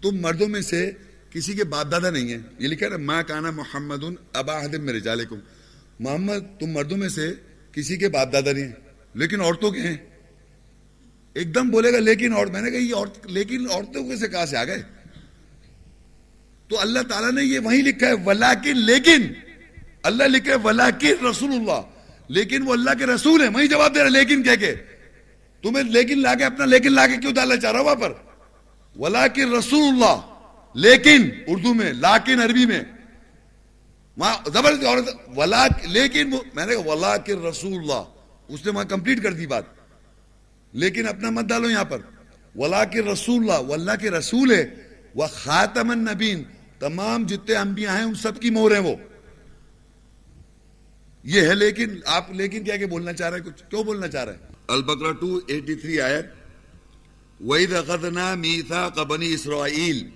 تم 0.01 0.11
مردوں 0.11 0.47
میں 0.47 0.61
سے 0.61 0.91
کسی 1.31 1.53
کے 1.53 1.63
باپ 1.63 1.91
دادا 1.91 2.09
نہیں 2.09 2.27
ہیں 2.27 2.39
یہ 2.59 2.67
لکھا 2.67 2.87
نا 2.87 2.97
ماں 2.97 3.23
کانا 3.23 3.51
محمد 3.51 4.03
اباہد 4.33 4.73
میرے 4.73 4.99
جالے 4.99 5.25
کو 5.25 5.35
محمد، 5.99 6.59
تم 6.59 6.67
مردوں 6.67 6.97
میں 6.97 7.09
سے 7.09 7.33
کسی 7.71 7.97
کے 7.97 8.09
باپ 8.09 8.33
دادا 8.33 8.51
نہیں 8.51 8.63
ہیں۔ 8.63 8.71
لیکن 9.13 9.41
عورتوں 9.41 9.71
کے 9.71 9.81
ہیں۔ 9.81 9.97
ایک 11.33 11.55
دم 11.55 11.69
بولے 11.69 11.93
گا، 11.93 11.99
لیکن 11.99 12.33
اور 12.33 12.47
میں 12.47 12.61
نے 12.61 12.71
کہا 12.71 12.79
یہ 12.79 12.95
عورت، 12.95 13.27
لیکن 13.27 13.67
عورتوں 13.71 14.03
کے 14.03 14.17
سے 14.17 14.27
کہاں 14.27 14.45
سے 14.45 14.57
آ 14.57 14.63
گئے؟ 14.63 14.83
تو 16.67 16.79
اللہ 16.79 16.99
تعالیٰ 16.99 17.31
نے 17.31 17.43
یہ 17.43 17.59
وہیں 17.59 17.83
لکھا 17.83 18.07
ہے 18.07 18.13
ولاکن 18.25 18.77
لیکن۔ 18.77 19.27
اللہ 20.03 20.23
لکھا 20.23 20.51
ہے 20.51 20.57
ولاکن 20.63 21.25
رسول 21.25 21.51
اللہ 21.51 21.81
لیکن 22.27 22.61
وہ 22.61 22.73
اللہ 22.73 22.91
کے 22.99 23.05
رسول 23.05 23.41
ہیں 23.41 23.49
وہیں 23.49 23.67
جواب 23.67 23.95
دے 23.95 23.99
رہا 23.99 24.09
لیکن 24.09 24.43
کہہ 24.43 24.55
کے۔ 24.59 24.75
تمہیں 25.61 25.83
لیکن 25.83 26.21
لا 26.21 26.35
کے، 26.35 26.43
اپنا 26.43 26.65
لیکن 26.65 26.93
لا 26.93 27.07
کے 27.07 27.17
کیوں 27.17 27.31
ڈالنا 27.31 27.57
چاہ 27.57 27.71
رہا 27.71 27.79
ہوں 27.79 27.85
وہاں 27.85 27.95
پر؟ 27.95 28.13
ولاکن 28.95 29.53
رسول 29.53 29.81
اللہ 29.81 30.28
لیکن 30.73 31.29
اردو 31.47 31.73
میں، 31.73 31.93
لاکن 31.93 32.41
عربی 32.41 32.65
میں، 32.65 32.83
وہاں 34.17 34.35
زبردست 34.53 35.29
ولا، 35.35 35.67
لیکن 35.83 36.29
میں 36.53 36.65
نے 36.65 36.75
کہا، 36.75 36.91
ولاکن 36.91 37.45
رسول 37.45 37.73
اللہ 37.73 38.03
اس 38.47 38.65
نے 38.65 38.71
وہاں 38.71 38.85
کمپلیٹ 38.85 39.23
کر 39.23 39.33
دی 39.33 39.47
بات۔ 39.47 39.63
لیکن 40.73 41.07
اپنا 41.07 41.29
مت 41.29 41.45
ڈالو 41.45 41.69
یہاں 41.69 41.83
پر۔ 41.83 41.97
ولا 42.55 42.85
کے 42.85 43.01
رسول 43.01 43.41
اللہ 43.41 43.69
واللہ 43.69 43.91
کے 44.01 44.11
رسول 44.11 44.51
ہے 44.51 44.75
وہ 45.15 45.27
خاتم 45.33 45.89
النبین 45.89 46.43
تمام 46.79 47.25
جتنے 47.25 47.55
انبیاء 47.55 47.95
ہیں، 47.95 48.03
ان 48.03 48.15
سب 48.15 48.39
کی 48.39 48.49
مور 48.49 48.71
ہیں 48.71 48.79
وہ۔ 48.79 48.95
یہ 51.23 51.41
ہے، 51.41 51.55
لیکن 51.55 51.89
آپ، 52.05 52.31
لیکن 52.31 52.63
کیا 52.63 52.77
کہ 52.77 52.85
بولنا 52.85 53.13
چاہ 53.13 53.29
رہے 53.29 53.37
ہیں، 53.37 53.45
کچھ 53.45 53.63
کیوں 53.69 53.83
بولنا 53.83 54.07
چاہ 54.07 54.23
رہے 54.23 54.33
ہیں؟ 54.33 54.39
البقرہ 54.67 55.13
283 55.13 56.01
آیت، 56.01 56.25
وَإِذَا 57.43 57.81
خَذْنَا 57.81 58.35
مِيثَاقَ 58.35 59.01
بَنِي 59.01 59.31
إِسْرَائِيلِ 59.31 60.09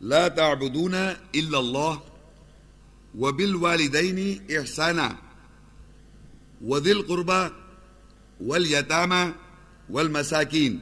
لَا 0.00 0.28
تَعْبُدُونَ 0.28 0.94
إِلَّا 1.34 1.58
اللَّهِ 1.58 2.02
وَبِالْوَالِدَيْنِ 3.18 4.40
إِحْسَانًا. 4.50 5.16
وذل 6.64 7.02
قربا 7.02 7.50
واليتامى 8.40 9.32
والمساكين. 9.90 10.78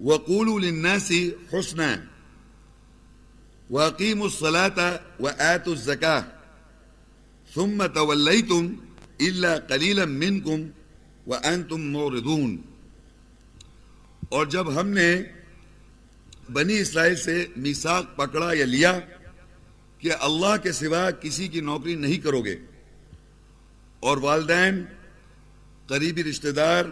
وقولوا 0.00 0.60
للناس 0.60 1.14
حسنا. 1.52 2.06
وأقيموا 3.70 4.26
الصلاة 4.26 5.00
وآتوا 5.20 5.72
الزكاة. 5.72 6.24
ثم 7.54 7.86
توليتم 7.86 8.76
إلا 9.20 9.58
قليلا 9.58 10.04
منكم 10.04 10.68
وأنتم 11.26 11.80
معرضون. 11.80 12.56
اور 14.28 14.46
جب 14.46 14.80
ہم 14.80 14.88
نے 14.88 15.39
بنی 16.52 16.78
اسرائیل 16.78 17.16
سے 17.16 17.46
میساق 17.56 18.16
پکڑا 18.16 18.52
یا 18.52 18.64
لیا 18.64 18.98
کہ 19.98 20.12
اللہ 20.20 20.56
کے 20.62 20.72
سوا 20.72 21.10
کسی 21.10 21.48
کی 21.48 21.60
نوکری 21.60 21.94
نہیں 21.94 22.18
کرو 22.18 22.40
گے؟ 22.44 22.56
اور 24.00 24.16
والدین، 24.16 24.84
قریبی 25.86 26.24
رشتہ 26.24 26.48
دار، 26.48 26.84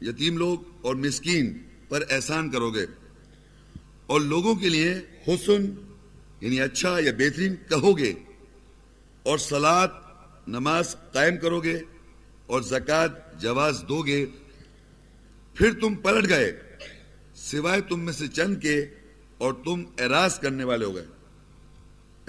یتیم 0.00 0.38
لوگ 0.38 0.58
اور 0.82 0.94
مسکین 0.94 1.58
پر 1.88 2.02
احسان 2.10 2.50
کرو 2.50 2.70
گے؟ 2.70 2.86
اور 4.06 4.20
لوگوں 4.20 4.54
کے 4.54 4.68
لیے 4.68 4.94
حسن 5.28 5.70
یعنی 6.40 6.60
اچھا 6.60 6.98
یا 6.98 7.12
بہترین 7.18 7.54
کہو 7.68 7.98
گے؟ 7.98 8.12
اور 9.22 9.38
سلاد 9.38 9.88
نماز 10.46 10.96
قائم 11.12 11.36
کرو 11.36 11.60
گے؟ 11.60 11.80
اور 12.46 12.62
زکوٰۃ 12.62 13.40
جواز 13.40 13.84
دو 13.88 14.02
گے؟ 14.02 14.26
پھر 15.54 15.72
تم 15.80 15.94
پلٹ 15.94 16.28
گئے، 16.28 16.52
سوائے 17.34 17.80
تم 17.80 18.00
میں 18.00 18.12
سے 18.12 18.28
چند 18.28 18.62
کے 18.62 18.84
اور 19.38 19.52
تم 19.64 19.84
اراض 19.98 20.40
کرنے 20.40 20.64
والے 20.64 20.84
ہو 20.84 20.94
گئے۔ 20.94 21.06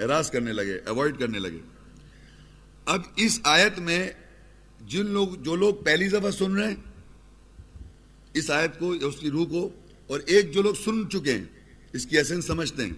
اراض 0.04 0.30
کرنے 0.30 0.52
لگے 0.52 0.78
اوائڈ 0.86 1.18
کرنے 1.18 1.38
لگے۔ 1.38 1.58
اب 2.84 3.00
اس 3.16 3.40
آیت 3.44 3.78
میں 3.78 4.10
جن 4.86 5.06
لوگ 5.06 5.28
جو 5.28 5.56
لوگ 5.56 5.74
پہلی 5.74 6.08
دفعہ 6.08 6.30
سن 6.30 6.56
رہے 6.56 6.68
ہیں، 6.68 6.76
اس 8.34 8.50
آیت 8.50 8.78
کو 8.78 8.94
یا 8.94 9.06
اس 9.06 9.16
کی 9.16 9.30
روح 9.30 9.46
کو، 9.46 9.70
اور 10.06 10.20
ایک 10.26 10.52
جو 10.52 10.62
لوگ 10.62 10.74
سن 10.74 11.10
چکے 11.10 11.32
ہیں، 11.32 11.44
اس 11.92 12.06
کی 12.06 12.16
ایسنس 12.16 12.44
سمجھتے 12.44 12.84
ہیں۔ 12.84 12.92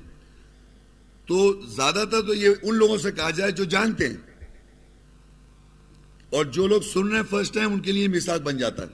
تو 1.26 1.60
زیادہ 1.66 2.04
تر 2.10 2.22
تو 2.22 2.34
یہ 2.34 2.48
ان 2.62 2.74
لوگوں 2.74 2.98
سے 2.98 3.12
کہا 3.12 3.30
جائے 3.30 3.50
جو 3.50 3.64
جانتے 3.64 4.08
ہیں۔ 4.08 4.16
اور 6.30 6.44
جو 6.44 6.66
لوگ 6.66 6.80
سن 6.80 7.08
رہے 7.08 7.16
ہیں 7.16 7.24
فرسٹ 7.30 7.54
ٹائم 7.54 7.72
ان 7.72 7.80
کے 7.80 7.92
لیے 7.92 8.08
میساک 8.08 8.40
بن 8.40 8.58
جاتا 8.58 8.82
ہے۔ 8.82 8.88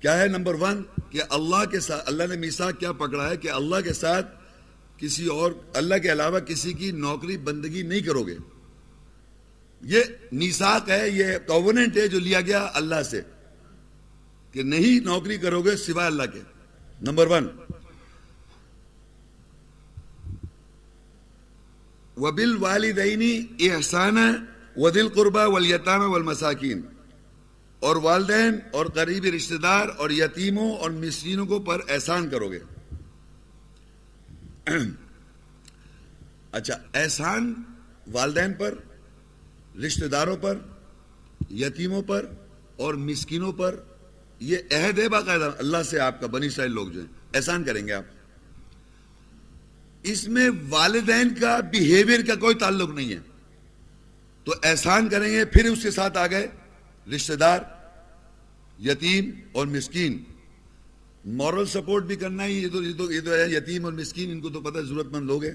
کیا 0.00 0.18
ہے؟ 0.18 0.28
نمبر 0.28 0.54
ون 0.54 0.82
کہ 1.10 1.22
اللہ 1.30 1.64
کے 1.64 1.80
ساتھ 1.80 2.08
اللہ 2.08 2.22
نے 2.28 2.36
میساک 2.36 2.80
کیا 2.80 2.92
پکڑا 2.92 3.30
ہے 3.30 3.36
کہ 3.36 3.50
اللہ 3.50 3.80
کے 3.84 3.92
ساتھ 3.92 4.26
کسی 4.96 5.26
اور 5.26 5.52
اللہ 5.74 5.94
کے 5.94 6.12
علاوہ 6.12 6.38
کسی 6.38 6.72
کی 6.72 6.90
نوکری 6.90 7.36
بندگی 7.36 7.82
نہیں 7.82 8.00
کرو 8.00 8.22
گے۔ 8.22 8.36
یہ 9.80 10.00
نیساک 10.32 10.90
ہے، 10.90 11.10
یہ 11.10 11.24
کووننٹ 11.46 11.96
ہے 11.96 12.08
جو 12.08 12.18
لیا 12.18 12.40
گیا 12.40 12.70
اللہ 12.74 13.02
سے 13.02 13.20
کہ 14.52 14.62
نہیں 14.62 15.04
نوکری 15.04 15.36
کرو 15.36 15.62
گے 15.62 15.76
سوائے 15.76 16.06
اللہ 16.06 16.22
کے۔ 16.32 16.40
نمبر 17.02 17.26
ون 17.26 17.48
وبل 22.16 22.56
والدینی 22.56 23.40
احسان 23.60 24.16
و 24.76 24.90
دل 24.90 25.08
قربا 25.08 25.46
ولیتام 25.46 26.12
والمساکین۔ 26.12 26.80
اور 27.80 27.96
والدین 27.96 28.58
اور 28.72 28.86
قریبی 28.86 29.32
رشتہ 29.32 29.54
دار 29.54 29.86
اور 29.96 30.10
یتیموں 30.10 30.76
اور 30.76 30.90
مسکینوں 30.90 31.46
کو 31.46 31.60
پر 31.60 31.80
احسان 31.88 32.30
کرو 32.30 32.52
گے۔ 32.52 32.58
اچھا 36.52 36.74
احسان 36.94 37.54
والدین 38.12 38.52
پر، 38.52 38.74
رشتہ 39.78 40.04
داروں 40.04 40.36
پر، 40.36 40.58
یتیموں 41.50 42.02
پر 42.02 42.26
اور 42.76 42.94
مسکینوں 42.94 43.52
پر، 43.52 43.74
یہ 44.40 44.56
عہد 44.70 44.98
ہے 44.98 45.08
باقاعدہ۔ 45.08 45.50
اللہ 45.58 45.82
سے 45.82 46.00
آپ 46.00 46.20
کا 46.20 46.26
بنی 46.26 46.50
سائل 46.50 46.70
لوگ 46.70 46.88
جو 46.88 47.00
ہیں، 47.00 47.08
احسان 47.34 47.64
کریں 47.64 47.86
گے 47.86 47.92
آپ۔ 47.92 48.04
اس 50.02 50.28
میں 50.28 50.50
والدین 50.68 51.34
کا 51.34 51.60
بیہیویئر 51.60 52.20
کا 52.26 52.34
کوئی 52.34 52.54
تعلق 52.54 52.90
نہیں 52.90 53.12
ہے۔ 53.12 53.18
تو 54.44 54.54
احسان 54.62 55.08
کریں 55.08 55.32
گے، 55.32 55.44
پھر 55.44 55.64
اس 55.64 55.82
کے 55.82 55.90
ساتھ 55.90 56.18
آ 56.18 56.26
گئے 56.26 56.46
رشتہ 57.14 57.32
دار 57.32 57.58
یتیم 58.84 59.30
اور 59.52 59.66
مسکین۔ 59.66 60.24
مورل 61.24 61.66
سپورٹ 61.66 62.04
بھی 62.04 62.16
کرنا 62.16 62.46
ہی 62.46 62.62
یہ 62.62 62.68
تو 62.68 62.82
یہ 62.82 62.92
تو, 62.98 63.12
یہ 63.12 63.20
تو 63.20 63.34
ہے 63.34 63.50
یتیم 63.50 63.84
اور 63.84 63.92
مسکین 63.92 64.30
ان 64.30 64.40
کو 64.40 64.50
تو 64.50 64.60
پتہ 64.60 64.78
ضرورت 64.78 65.06
مند 65.06 65.26
لوگ 65.26 65.44
ہیں۔ 65.44 65.54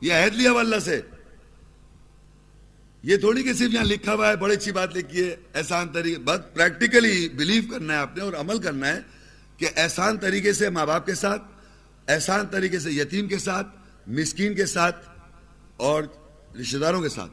یہ 0.00 0.12
عہد 0.12 0.34
لیا 0.34 0.52
اللہ 0.52 0.78
سے۔ 0.78 1.00
یہ 3.02 3.16
تھوڑی 3.16 3.42
کہ 3.42 3.52
صرف 3.52 3.74
یہاں 3.74 3.84
لکھا 3.84 4.14
ہوا 4.14 4.28
ہے 4.28 4.36
بڑی 4.36 4.56
اچھی 4.56 4.72
بات 4.72 4.96
لکھی 4.96 5.24
ہے۔ 5.24 5.36
احسان 5.54 5.88
طریقے 5.88 6.18
بس 6.18 6.54
پریکٹیکلی 6.54 7.28
بلیو 7.28 7.62
کرنا 7.70 7.92
ہے 7.92 7.98
آپ 7.98 8.16
نے 8.16 8.22
اور 8.22 8.32
عمل 8.32 8.58
کرنا 8.58 8.88
ہے 8.88 8.98
کہ 9.56 9.68
احسان 9.76 10.18
طریقے 10.18 10.52
سے 10.52 10.70
ماں 10.70 10.86
باپ 10.86 11.06
کے 11.06 11.14
ساتھ 11.14 11.42
احسان 12.08 12.46
طریقے 12.46 12.78
سے 12.78 12.92
یتیم 12.92 13.28
کے 13.28 13.38
ساتھ 13.38 13.66
مسکین 14.06 14.54
کے 14.54 14.66
ساتھ 14.66 15.08
اور 15.76 16.02
رشتے 16.60 16.78
داروں 16.78 17.02
کے 17.02 17.08
ساتھ۔ 17.08 17.32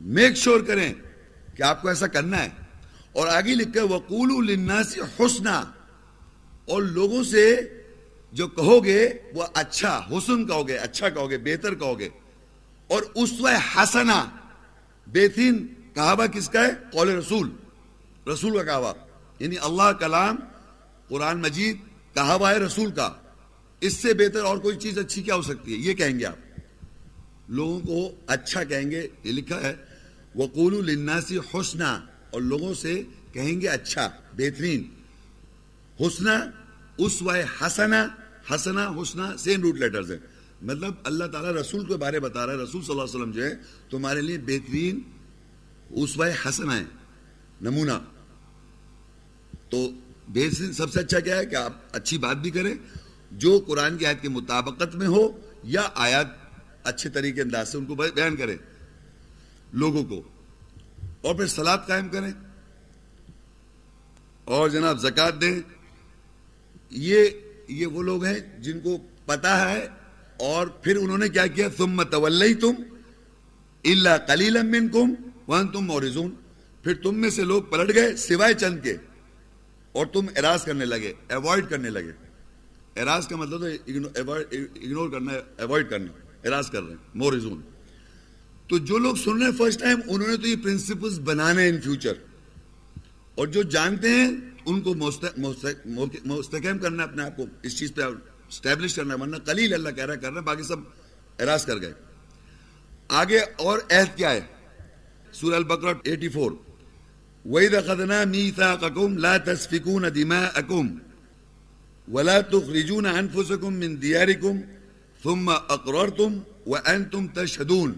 میک 0.00 0.36
شور 0.36 0.60
کریں۔ 0.60 0.94
کہ 1.56 1.62
آپ 1.62 1.82
کو 1.82 1.88
ایسا 1.88 2.06
کرنا 2.06 2.44
ہے۔ 2.44 2.48
اور 3.12 3.28
آگے 3.28 3.54
لکھ 3.54 3.78
وقول 3.78 4.50
الناس 4.50 4.98
حسنا۔ 5.20 5.58
اور 6.64 6.82
لوگوں 6.82 7.24
سے 7.24 7.60
جو 8.32 8.48
کہو 8.48 8.84
گے 8.84 9.08
وہ 9.34 9.46
اچھا 9.54 10.08
حسن 10.10 10.46
کہو 10.46 10.68
گے 10.68 10.76
اچھا 10.76 11.08
کہو 11.08 11.30
گے، 11.30 11.38
بہتر 11.38 11.74
کہو 11.74 11.98
گے۔ 11.98 12.08
اور 12.86 13.02
اسوہ 13.14 13.50
حسنا، 13.76 14.24
بہترین 15.06 15.66
کہاوا 15.94 16.26
کس 16.26 16.48
کا 16.48 16.60
ہے؟ 16.60 16.70
قول 16.92 17.08
رسول۔ 17.08 17.50
رسول 18.32 18.56
کا 18.56 18.62
کہاوا 18.62 18.92
یعنی 19.38 19.56
اللہ 19.62 19.92
کلام 20.00 20.36
قرآن 21.08 21.42
مجید 21.42 21.76
کہاوا 22.14 22.50
ہے 22.50 22.58
رسول 22.58 22.90
کا۔ 22.90 23.12
اس 23.80 23.92
سے 23.92 24.14
بہتر 24.14 24.44
اور 24.44 24.58
کوئی 24.58 24.76
چیز 24.76 24.98
اچھی 24.98 25.22
کیا 25.22 25.34
ہو 25.34 25.42
سکتی 25.42 25.72
ہے؟ 25.72 25.78
یہ 25.78 25.94
کہیں 25.94 26.18
گے 26.18 26.26
آپ۔ 26.26 26.60
لوگوں 27.48 27.80
کو 27.80 28.10
اچھا 28.26 28.64
کہیں 28.64 28.90
گے، 28.90 29.08
یہ 29.24 29.32
لکھا 29.32 29.60
ہے۔ 29.60 29.85
وقول 30.36 30.90
الناسی 30.90 31.38
حسنا 31.38 32.00
اور 32.30 32.40
لوگوں 32.40 32.74
سے 32.74 33.02
کہیں 33.32 33.60
گے 33.60 33.68
اچھا 33.68 34.10
بہترین۔ 34.32 34.90
حسنا 36.00 36.50
اسوہ 36.98 37.36
حسنا 37.62 38.06
حسنا 38.54 38.88
حسنا 39.02 39.36
سیم 39.36 39.62
روٹ 39.62 39.74
لیٹرز 39.74 40.10
ہیں۔ 40.10 40.18
مطلب 40.62 40.94
اللہ 41.04 41.24
تعالیٰ 41.24 41.50
رسول 41.50 41.86
کے 41.86 41.96
بارے 41.96 42.20
بتا 42.20 42.46
رہا 42.46 42.52
ہے، 42.52 42.58
رسول 42.58 42.82
صلی 42.82 42.90
اللہ 42.90 43.02
علیہ 43.02 43.16
وسلم 43.16 43.30
جو 43.30 43.44
ہے، 43.44 43.54
تمہارے 43.90 44.20
لیے 44.20 44.38
بہترین 44.38 45.00
اسوہ 45.90 46.26
حسن 46.48 46.70
ہے 46.70 46.84
نمونہ۔ 47.60 47.98
تو 49.70 49.90
بہترین، 50.28 50.72
سب 50.72 50.92
سے 50.92 51.00
اچھا 51.00 51.20
کیا 51.20 51.36
ہے 51.36 51.46
کہ 51.46 51.54
آپ 51.54 51.72
اچھی 51.92 52.18
بات 52.18 52.36
بھی 52.36 52.50
کریں، 52.50 52.74
جو 53.32 53.64
قرآن 53.66 53.98
کی 53.98 54.06
آیت 54.06 54.22
کے 54.22 54.28
مطابقت 54.28 54.94
میں 54.94 55.06
ہو 55.06 55.40
یا 55.64 55.88
آیات 55.94 56.26
اچھے 56.82 57.10
طریقے 57.10 57.42
انداز 57.42 57.72
سے 57.72 57.78
ان 57.78 57.84
کو 57.84 57.94
بیان 57.94 58.36
کریں۔ 58.36 58.56
لوگوں 59.72 60.04
کو 60.04 60.22
اور 61.20 61.34
پھر 61.34 61.46
سلاد 61.46 61.78
قائم 61.86 62.08
کریں 62.08 62.32
اور 64.44 64.68
جناب 64.68 65.00
زکات 65.00 65.40
دیں۔ 65.40 65.60
یہ 66.90 67.28
یہ 67.68 67.86
وہ 67.86 68.02
لوگ 68.02 68.24
ہیں 68.24 68.62
جن 68.62 68.80
کو 68.80 68.98
پتا 69.26 69.70
ہے 69.70 69.88
اور 70.40 70.66
پھر 70.66 70.96
انہوں 70.96 71.18
نے 71.18 71.28
کیا 71.28 71.46
کیا؟ 71.46 71.68
تم 71.76 71.86
متولی 71.86 72.54
تم 72.54 72.72
اللہ 73.84 74.16
کلیل 74.26 74.88
کم 74.92 75.14
ون 75.48 75.68
تم 75.68 75.90
اور 75.90 76.02
پھر 76.82 76.94
تم 76.94 77.14
میں 77.14 77.30
سے 77.30 77.44
لوگ 77.44 77.62
پلٹ 77.62 77.94
گئے 77.94 78.16
سوائے 78.16 78.54
چند 78.54 78.78
کے 78.82 78.96
اور 79.92 80.06
تم 80.06 80.26
اراض 80.36 80.64
کرنے 80.64 80.84
لگے 80.84 81.12
اوائڈ 81.30 81.68
کرنے 81.68 81.90
لگے۔ 81.90 82.12
اراض 83.02 83.28
کا 83.28 83.36
مطلب 83.36 83.64
اگنور 83.64 85.10
کرنا 85.10 85.32
اوائڈ 85.62 85.90
کرنا 85.90 86.12
اراض 86.48 86.70
کر 86.70 86.82
رہے 86.82 86.90
ہیں 86.90 87.04
مورزون 87.14 87.60
تو 88.68 88.78
جو 88.78 88.98
لوگ 88.98 89.14
سن 89.14 89.36
رہے 89.38 89.44
ہیں 89.44 89.56
فرسٹ 89.58 89.80
ٹائم 89.80 90.00
انہوں 90.06 90.28
نے 90.28 90.36
تو 90.36 90.46
یہ 90.48 90.56
پرنسپلز 90.62 91.18
بنانے 91.20 91.62
ہیں 91.62 91.68
ان 91.68 91.80
فیوچر 91.80 92.12
اور 93.34 93.46
جو 93.46 93.62
جانتے 93.62 94.08
ہیں، 94.08 94.30
ان 94.66 94.80
کو 94.80 94.94
مستحکم 94.94 96.78
کرنا 96.78 97.02
اپنے 97.02 97.22
آپ 97.22 97.36
کو، 97.36 97.46
اس 97.62 97.78
چیز 97.78 97.94
پہ 97.94 98.02
اسٹیبلش 98.48 98.94
کرنا، 98.94 99.14
ورنہ 99.14 99.36
قلیل 99.44 99.74
اللہ 99.74 99.90
کہہ 99.90 100.04
رہا 100.04 100.14
کر 100.14 100.32
رہا 100.32 100.40
باقی 100.40 100.62
سب 100.62 100.76
اراض 101.40 101.64
کر 101.66 101.80
گئے۔ 101.80 101.92
آگے 103.08 103.38
اور 103.38 103.78
عہد 103.90 104.16
کیا 104.16 104.30
ہے؟ 104.30 104.40
سورہ 105.32 105.54
البقرہ 105.54 105.94
84 106.04 106.54
وَإِذَا 107.44 107.80
خَذْنَا 107.80 108.24
مِيثَاقَكُمْ 108.24 109.18
لَا 109.18 109.36
تَسْفِكُونَ 109.36 110.08
دِمَاءَكُمْ 110.08 110.84
وَلَا 112.12 112.40
تُخْرِجُونَ 112.40 113.06
أَنفُسَكُمْ 113.18 113.72
مِنْ 113.72 114.02
دِيَارِكُمْ 114.02 114.54
ثُمَّ 115.22 115.52
أَقْرَرْتُمْ 115.68 116.32
وَأَنْتُمْ 116.66 117.22
تَشْهَدُونَ۔ 117.34 117.90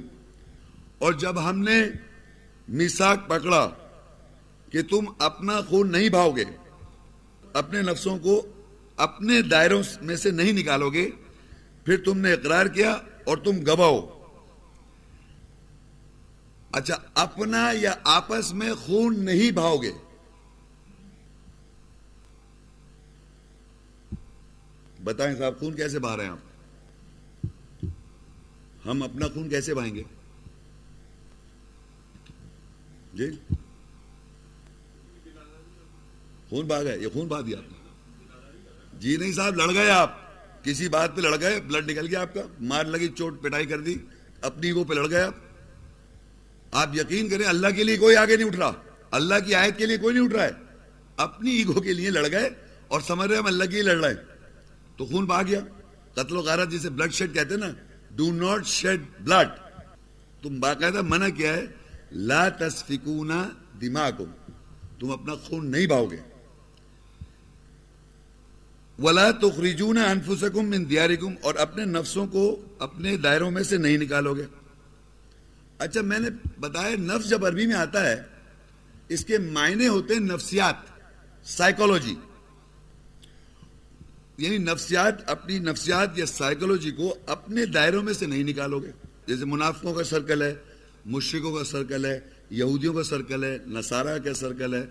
اور 0.99 1.13
جب 1.13 1.51
ہم 1.51 1.59
نے 1.59 1.85
میساک 2.69 3.29
پکڑا 3.29 3.71
کہ 4.73 4.83
تم 4.83 5.05
اپنا 5.19 5.61
خون 5.61 5.93
نہیں 5.93 6.09
بھاؤ 6.09 6.31
گے، 6.31 6.45
اپنے 7.53 7.83
نفسوں 7.83 8.19
کو 8.19 8.47
اپنے 8.97 9.43
دائروں 9.43 9.83
میں 10.01 10.17
سے 10.17 10.31
نہیں 10.31 10.53
نکالو 10.53 10.91
گے، 10.91 11.11
پھر 11.85 11.97
تم 12.05 12.19
نے 12.19 12.33
اقرار 12.33 12.67
کیا 12.67 12.91
اور 13.25 13.37
تم 13.37 13.53
گواؤ۔ 13.67 14.01
اچھا 16.73 16.95
اپنا 17.15 17.71
یا 17.73 17.95
آپس 18.05 18.53
میں 18.53 18.75
خون 18.75 19.25
نہیں 19.25 19.51
بھاؤ 19.51 19.77
گے؟ 19.77 19.93
بتائیں 25.05 25.37
صاحب، 25.37 25.59
خون 25.61 25.77
کیسے 25.77 25.99
بہا 25.99 26.17
رہے 26.17 26.25
ہیں 26.25 26.31
آپ؟ 26.31 26.39
ہم 28.87 29.03
اپنا 29.03 29.27
خون 29.29 29.49
کیسے 29.49 29.75
بہائیں 29.75 29.95
گے؟ 29.95 30.03
جی 33.19 33.31
خون 36.49 36.67
بہا 36.67 36.83
گئے 36.83 36.99
یہ 36.99 37.09
خون 37.13 37.27
بہا 37.29 37.41
دیا 37.41 37.59
آپ 37.59 37.73
نے۔ 37.73 37.79
جی 39.01 39.17
نہیں 39.17 39.33
صاحب، 39.33 39.55
لڑ 39.55 39.75
گئے 39.75 39.91
آپ۔ 39.91 40.17
کسی 40.65 40.89
بات 40.89 41.17
پہ 41.17 41.21
لڑ 41.21 41.41
گئے، 41.41 41.61
بلڈ 41.61 41.91
نکل 41.91 42.07
گیا 42.07 42.21
آپ 42.21 42.35
کا۔ 42.35 42.41
مار 42.61 42.85
لگی، 42.85 43.09
چوٹ 43.09 43.43
پٹائی 43.43 43.67
کر 43.67 43.81
دی، 43.81 43.97
اپنی 44.41 44.73
وہ 44.73 44.85
پہ 44.85 44.95
لڑ 44.95 45.11
گئے 45.11 45.23
آپ۔ 45.23 45.35
آپ 46.73 46.95
یقین 46.95 47.29
کریں، 47.29 47.45
اللہ 47.45 47.69
کے 47.69 47.85
لیے 47.85 47.97
کوئی 47.97 48.17
آگے 48.17 48.37
نہیں 48.37 48.49
اٹھ 48.49 48.57
رہا۔ 48.57 48.73
اللہ 49.11 49.35
کی 49.47 49.55
آیت 49.55 49.79
کے 49.79 49.87
لیے 49.87 49.97
کوئی 49.97 50.15
نہیں 50.15 50.25
اٹھ 50.25 50.35
رہا 50.35 50.45
ہے۔ 50.45 50.51
اپنی 51.17 51.51
ایگو 51.51 51.81
کے 51.81 51.93
لیے 51.93 52.11
لڑ 52.11 52.31
گئے 52.31 52.51
اور 52.89 53.01
سمجھ 53.01 53.29
رہے 53.29 53.39
ہم 53.39 53.47
اللہ 53.47 53.65
کے 53.65 53.71
لیے 53.71 53.83
لڑ 53.83 54.05
رہے 54.05 54.09
ہیں۔ 54.09 54.23
تو 54.97 55.05
خون 55.07 55.25
بہا 55.25 55.43
گیا۔ 55.43 55.61
قتل 56.15 56.37
و 56.37 56.41
غارت 56.41 56.71
جسے 56.71 56.91
بلڈ 56.91 57.13
شیڈ 57.13 57.35
کہتے 57.35 57.55
ہیں 57.55 57.61
نا 57.61 57.71
ڈو 58.11 58.33
ناٹ 58.33 58.67
شیڈ 58.67 59.03
بلڈ 59.21 59.49
تم 60.43 60.61
باقاعدہ 60.61 61.03
منع 61.03 61.29
کیا 61.29 61.53
ہے 61.53 61.67
لا 62.13 62.49
تسفکونا 62.49 63.49
دماغ 63.81 64.23
تم 64.99 65.11
اپنا 65.11 65.35
خون 65.35 65.71
نہیں 65.71 65.87
بہاؤ 65.87 66.07
گے۔ 66.07 66.17
ولا 68.99 69.31
تخرجون 69.31 69.99
انفسکم 69.99 70.71
من 70.71 70.89
دیارکم، 70.91 71.35
اور 71.43 71.55
اپنے 71.55 71.85
نفسوں 71.85 72.27
کو 72.27 72.63
اپنے 72.79 73.17
دائروں 73.17 73.51
میں 73.51 73.63
سے 73.63 73.77
نہیں 73.77 73.99
نکالو 73.99 74.35
گے۔ 74.37 74.47
اچھا 75.79 76.01
میں 76.01 76.19
نے 76.19 76.29
بتایا 76.61 76.97
نفس 76.97 77.29
جب 77.31 77.45
عربی 77.47 77.67
میں 77.67 77.75
آتا 77.75 78.07
ہے، 78.07 78.23
اس 79.09 79.25
کے 79.25 79.39
معنی 79.39 79.89
ہوتے 79.89 80.15
ہیں 80.15 80.21
نفسیات 80.21 80.77
سائیکولوجی 81.45 82.15
یعنی 84.39 84.59
نفسیات، 84.59 85.31
اپنی 85.31 85.59
نفسیات 85.59 86.19
یا 86.19 86.27
سائیکولوجی 86.27 86.91
کو 86.91 87.15
اپنے 87.27 87.67
دائروں 87.67 88.03
میں 88.03 88.13
سے 88.13 88.27
نہیں 88.27 88.43
نکالو 88.43 88.81
گے۔ 88.81 88.91
جیسے 89.27 89.45
منافقوں 89.45 89.95
کا 89.95 90.05
سرکل 90.05 90.43
ہے 90.43 90.55
مشرقوں 91.07 91.53
کا 91.53 91.65
سرکل 91.65 92.05
ہے، 92.05 92.21
یہودیوں 92.51 92.95
کا 92.95 93.03
سرکل 93.03 93.45
ہے، 93.45 93.59
نصارہ 93.67 94.19
کا 94.19 94.35
سرکل 94.35 94.75
ہے، 94.75 94.87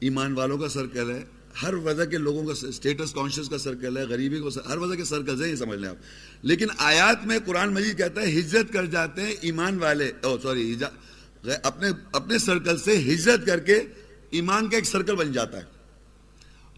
ایمان 0.00 0.32
والوں 0.32 0.58
کا 0.58 0.68
سرکل 0.68 1.10
ہے، 1.10 1.24
ہر 1.62 1.74
وجہ 1.74 2.04
کے 2.04 2.18
لوگوں 2.18 2.44
کا 2.44 2.66
اسٹیٹس 2.66 3.12
کانشیس 3.12 3.48
کا 3.48 3.58
سرکل 3.58 3.96
ہے، 3.96 4.02
غریبی 4.02 4.40
کو 4.40 4.48
ہر 4.68 4.76
وجہ 4.76 4.96
کے 4.96 5.04
سرکل 5.04 5.44
ہے 5.44 5.48
یہ 5.48 5.56
سمجھ 5.56 5.78
لیں 5.78 5.88
آپ۔ 5.88 5.96
لیکن 6.42 6.66
آیات 6.78 7.26
میں 7.26 7.38
قرآن 7.44 7.74
مجید 7.74 7.98
کہتا 7.98 8.20
ہے، 8.20 8.38
ہجرت 8.38 8.72
کر 8.72 8.86
جاتے 8.86 9.22
ہیں 9.22 9.34
ایمان 9.40 9.78
والے، 9.78 10.12
او 10.22 10.38
سوری 10.38 10.76
اپنے 11.62 11.88
اپنے 12.12 12.38
سرکل 12.38 12.78
سے 12.78 12.98
ہجرت 12.98 13.46
کر 13.46 13.58
کے 13.58 13.82
ایمان 14.30 14.68
کا 14.68 14.76
ایک 14.76 14.84
سرکل 14.84 15.14
بن 15.14 15.32
جاتا 15.32 15.58
ہے۔ 15.58 15.62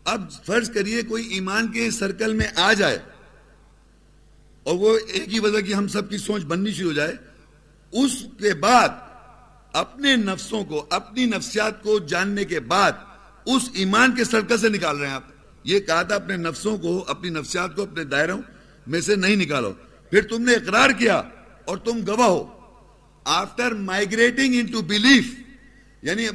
اب 0.05 0.31
فرض 0.47 0.71
کریے 0.71 1.03
کوئی 1.03 1.27
ایمان 1.27 1.73
کے 1.73 1.91
سرکل 1.91 2.33
میں 2.33 2.47
آ 2.57 2.73
جائے 2.73 2.99
اور 4.63 4.75
وہ 4.75 4.99
ایک 5.07 5.35
ہی 5.35 5.41
وجہ 5.41 5.61
کی 5.61 5.75
ہم 5.75 5.89
سب 5.89 6.11
کی 6.11 6.19
سوچ 6.19 6.43
بننی 6.43 6.73
شروع 6.73 6.89
ہو 6.89 6.95
جائے 6.95 7.13
اس 7.93 8.27
کے 8.39 8.55
بعد 8.55 8.89
اپنے 9.73 10.17
نفسوں 10.17 10.65
کو، 10.65 10.87
اپنی 10.91 11.27
نفسیات 11.27 11.83
کو 11.83 11.99
جاننے 11.99 12.45
کے 12.45 12.61
بعد 12.61 12.93
اس 13.47 13.63
ایمان 13.73 14.15
کے 14.15 14.25
سرکل 14.25 14.59
سے 14.59 14.69
نکال 14.69 14.97
رہے 14.97 15.07
ہیں 15.07 15.15
آپ۔ 15.15 15.23
یہ 15.65 15.81
کہا 15.81 16.03
تھا 16.03 16.15
اپنے 16.15 16.37
نفسوں 16.37 16.79
کو، 16.79 17.05
اپنی 17.09 17.31
نفسیات 17.31 17.77
کو، 17.77 17.83
اپنے 17.83 18.05
دائروں 18.05 18.43
میں 18.87 19.01
سے 19.01 19.17
نہیں 19.17 19.37
نکالو۔ 19.37 19.73
پھر 20.11 20.23
تم 20.23 20.43
نے 20.43 20.55
اقرار 20.55 20.91
کیا 20.91 21.23
اور 21.65 21.77
تم 21.77 22.01
گواہ 22.07 22.29
ہو۔ 22.29 22.61
After 23.25 23.75
migrating 23.75 24.55
in 24.55 24.67
to 24.67 24.83
belief 24.83 25.35
یعنی 26.03 26.27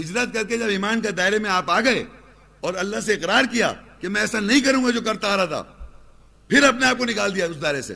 ہجرت 0.00 0.34
کر 0.34 0.44
کے 0.44 0.58
جب 0.58 0.66
ایمان 0.66 1.00
کے 1.00 1.10
دائرے 1.10 1.38
میں 1.38 1.50
آپ 1.50 1.70
آ 1.70 1.80
گئے 1.80 2.04
اور 2.60 2.74
اللہ 2.74 3.00
سے 3.00 3.14
اقرار 3.14 3.42
کیا 3.52 3.72
کہ 4.00 4.08
میں 4.08 4.20
ایسا 4.20 4.40
نہیں 4.40 4.60
کروں 4.60 4.84
گا 4.84 4.90
جو 4.90 5.00
کرتا 5.00 5.28
آ 5.28 5.36
رہا 5.36 5.44
تھا۔ 5.44 5.62
پھر 6.48 6.62
اپنے 6.62 6.86
آپ 6.86 6.98
کو 6.98 7.04
نکال 7.04 7.34
دیا 7.34 7.46
اس 7.46 7.62
دائرے 7.62 7.82
سے۔ 7.82 7.94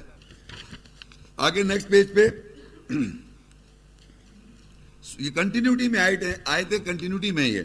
آگے 1.37 1.63
نیکسٹ 1.63 1.89
پیج 1.89 2.15
پہ۔ 2.15 2.29
یہ 5.19 5.31
کنٹینیوٹی 5.31 5.89
میں 5.89 6.01
آئے 6.01 6.17
آئے 6.45 6.65
تھے 6.65 6.79
کنٹینیوٹی 6.79 7.31
میں 7.31 7.49
یہ۔ 7.49 7.63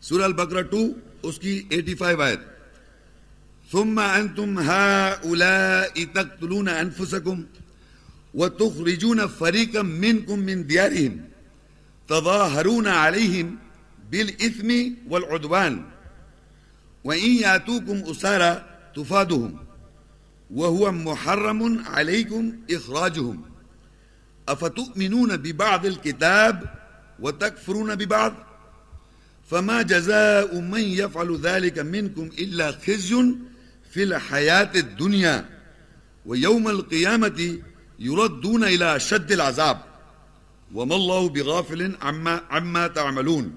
سورہ 0.00 0.22
البقرہ 0.22 0.62
ٹو 0.62 0.88
اس 1.22 1.38
کی 1.38 1.62
ایٹی 1.68 1.94
فائیو 1.94 2.22
آیت۔ 2.22 2.40
ثم 3.72 3.98
انتم 3.98 4.58
هؤلاء 4.58 6.04
تقتلون 6.12 6.68
انفسكم 6.68 7.42
وتخرجون 8.34 9.26
فريقا 9.26 9.82
منكم 9.82 10.38
من 10.38 10.66
ديارهم 10.66 11.24
تظاهرون 12.08 12.86
عليهم 12.86 13.58
بالاثم 14.10 14.94
والعدوان 15.08 15.84
وان 17.04 17.18
ياتوكم 17.18 18.10
اسارى 18.10 18.64
تفادهم 18.96 19.58
وهو 20.50 20.92
محرم 20.92 21.84
عليكم 21.86 22.52
اخراجهم 22.70 23.49
أفتؤمنون 24.52 25.36
ببعض 25.36 25.86
الكتاب 25.86 26.74
وتكفرون 27.20 27.94
ببعض؟ 27.94 28.34
فما 29.50 29.82
جزاء 29.82 30.60
من 30.60 30.80
يفعل 30.80 31.40
ذلك 31.40 31.78
منكم 31.78 32.30
إلا 32.38 32.72
خزي 32.72 33.34
في 33.90 34.02
الحياة 34.02 34.70
الدنيا 34.74 35.48
ويوم 36.26 36.68
القيامة 36.68 37.58
يردون 37.98 38.64
إلى 38.64 39.00
شد 39.00 39.32
العذاب. 39.32 39.84
وما 40.74 40.94
الله 40.94 41.28
بغافل 41.28 41.96
عما 42.02 42.40
عما 42.50 42.86
تعملون. 42.86 43.56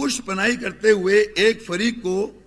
پش 0.00 0.20
پنائی 0.26 0.56
کرتے 0.56 0.90
ہوئے 0.90 1.24
ایک 1.34 1.66
فریق 1.66 2.02
کو 2.02 2.40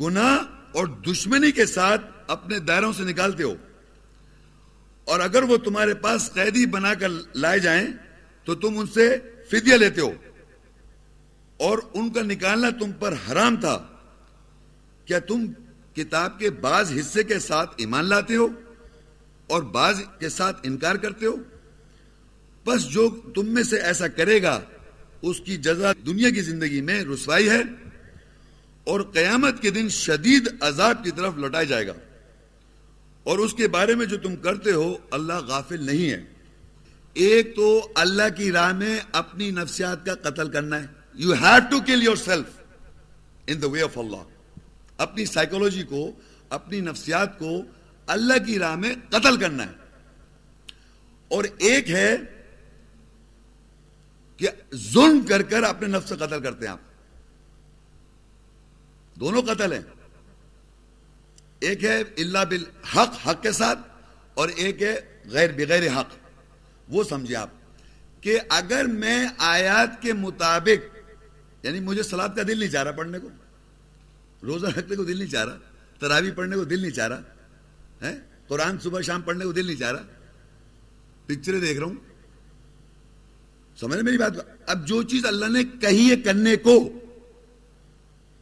گناہ 0.00 0.38
اور 0.72 0.86
دشمنی 0.86 1.52
کے 1.52 1.66
ساتھ 1.66 2.02
اپنے 2.26 2.58
دائروں 2.58 2.92
سے 2.92 3.02
نکالتے 3.02 3.42
ہو۔ 3.42 3.54
اور 5.04 5.20
اگر 5.20 5.42
وہ 5.42 5.56
تمہارے 5.56 5.94
پاس 5.94 6.30
قیدی 6.34 6.66
بنا 6.66 6.94
کر 6.94 7.08
لائے 7.34 7.58
جائیں 7.58 7.86
تو 8.44 8.54
تم 8.54 8.78
ان 8.78 8.86
سے 8.86 9.16
فدیہ 9.50 9.74
لیتے 9.74 10.00
ہو۔ 10.00 10.12
اور 11.56 11.78
ان 11.94 12.12
کا 12.12 12.22
نکالنا 12.22 12.70
تم 12.70 12.92
پر 12.92 13.14
حرام 13.30 13.56
تھا۔ 13.56 13.86
کیا 15.04 15.18
تم 15.18 15.46
کتاب 15.94 16.38
کے 16.38 16.50
بعض 16.50 16.92
حصے 17.00 17.22
کے 17.22 17.38
ساتھ 17.38 17.70
ایمان 17.76 18.04
لاتے 18.04 18.36
ہو 18.36 18.48
اور 19.46 19.62
بعض 19.62 20.00
کے 20.18 20.28
ساتھ 20.28 20.60
انکار 20.62 20.94
کرتے 20.94 21.26
ہو؟ 21.26 21.36
بس 22.66 22.84
جو 22.84 23.20
تم 23.34 23.46
میں 23.46 23.62
سے 23.62 23.80
ایسا 23.80 24.08
کرے 24.08 24.42
گا 24.42 24.60
اس 25.24 25.40
کی 25.40 25.56
جزا 25.56 25.92
دنیا 26.06 26.30
کی 26.30 26.40
زندگی 26.40 26.80
میں 26.80 27.04
رسوائی 27.04 27.48
ہے 27.48 27.60
اور 28.84 29.00
قیامت 29.00 29.62
کے 29.62 29.70
دن 29.70 29.88
شدید 29.88 30.54
عذاب 30.60 31.04
کی 31.04 31.10
طرف 31.10 31.32
لوٹایا 31.36 31.64
جائے 31.64 31.86
گا۔ 31.86 31.92
اور 33.22 33.38
اس 33.38 33.54
کے 33.54 33.68
بارے 33.68 33.94
میں 33.94 34.06
جو 34.06 34.16
تم 34.16 34.36
کرتے 34.36 34.72
ہو، 34.72 34.96
اللہ 35.10 35.32
غافل 35.32 35.82
نہیں 35.82 36.10
ہے۔ 36.10 36.24
ایک 37.14 37.56
تو 37.56 37.92
اللہ 37.94 38.22
کی 38.36 38.52
راہ 38.52 38.72
میں 38.72 39.00
اپنی 39.12 39.50
نفسیات 39.50 40.06
کا 40.06 40.14
قتل 40.14 40.50
کرنا 40.50 40.80
ہے۔ 40.80 40.86
You 41.14 41.32
have 41.32 41.70
to 41.70 41.80
kill 41.80 42.02
yourself 42.16 42.60
in 43.46 43.62
the 43.62 43.66
way 43.66 43.82
of 43.82 43.98
اللہ 43.98 44.24
اپنی 44.96 45.24
سائیکولوجی 45.24 45.82
کو، 45.82 46.10
اپنی 46.48 46.80
نفسیات 46.80 47.38
کو 47.38 47.62
اللہ 48.06 48.46
کی 48.46 48.58
راہ 48.58 48.76
میں 48.76 48.94
قتل 49.10 49.36
کرنا 49.36 49.66
ہے۔ 49.66 49.72
اور 51.28 51.44
ایک 51.58 51.90
ہے 51.90 52.16
کہ 54.36 54.48
ظلم 54.74 55.20
کر 55.26 55.42
کر 55.42 55.62
اپنے 55.62 55.88
نفس 55.88 56.08
سے 56.08 56.16
قتل 56.16 56.40
کرتے 56.40 56.66
ہیں 56.66 56.72
آپ۔ 56.72 56.80
دونوں 59.20 59.42
قتل 59.42 59.72
ہیں۔ 59.72 59.80
ایک 61.60 61.84
ہے 61.84 62.00
اللہ 62.00 62.44
بالحق، 62.48 63.28
حق 63.28 63.42
کے 63.42 63.52
ساتھ، 63.52 63.78
اور 64.34 64.48
ایک 64.48 64.82
ہے 64.82 65.00
غیر، 65.24 65.50
بغیر 65.52 65.86
حق۔ 65.92 66.16
وہ 66.88 67.04
سمجھے 67.04 67.36
آپ 67.36 67.50
کہ 68.20 68.38
اگر 68.48 68.84
میں 68.84 69.26
آیات 69.38 70.02
کے 70.02 70.12
مطابق 70.12 70.96
یعنی 71.62 71.80
مجھے 71.80 72.02
سلاد 72.02 72.28
کا 72.28 72.42
دل 72.48 72.58
نہیں 72.58 72.68
چاہ 72.68 72.82
رہا 72.82 72.92
پڑھنے 72.92 73.18
کو، 73.18 73.28
روزہ 74.42 74.66
رکھنے 74.66 74.96
کو 74.96 75.04
دل 75.04 75.18
نہیں 75.18 75.28
چاہ 75.28 75.44
رہا 75.44 75.58
تراوی 75.98 76.30
پڑھنے 76.30 76.56
کو 76.56 76.64
دل 76.64 76.80
نہیں 76.80 76.90
چاہ 76.90 77.08
رہا 77.08 77.20
ہے 78.02 78.18
قرآن 78.48 78.78
صبح 78.78 79.00
شام 79.00 79.22
پڑھنے 79.22 79.44
کو 79.44 79.52
دل 79.52 79.66
نہیں 79.66 79.76
چاہ 79.76 79.92
رہا، 79.92 80.02
پکچریں 81.26 81.60
دیکھ 81.60 81.78
رہا 81.78 81.86
ہوں 81.86 82.13
سمجھ 83.80 84.00
میری 84.00 84.18
بات؟ 84.18 84.32
اب 84.66 84.86
جو 84.86 85.02
چیز 85.02 85.26
اللہ 85.26 85.46
نے 85.46 85.64
کہی 85.64 86.10
ہے 86.10 86.16
کرنے 86.16 86.56
کو، 86.56 86.92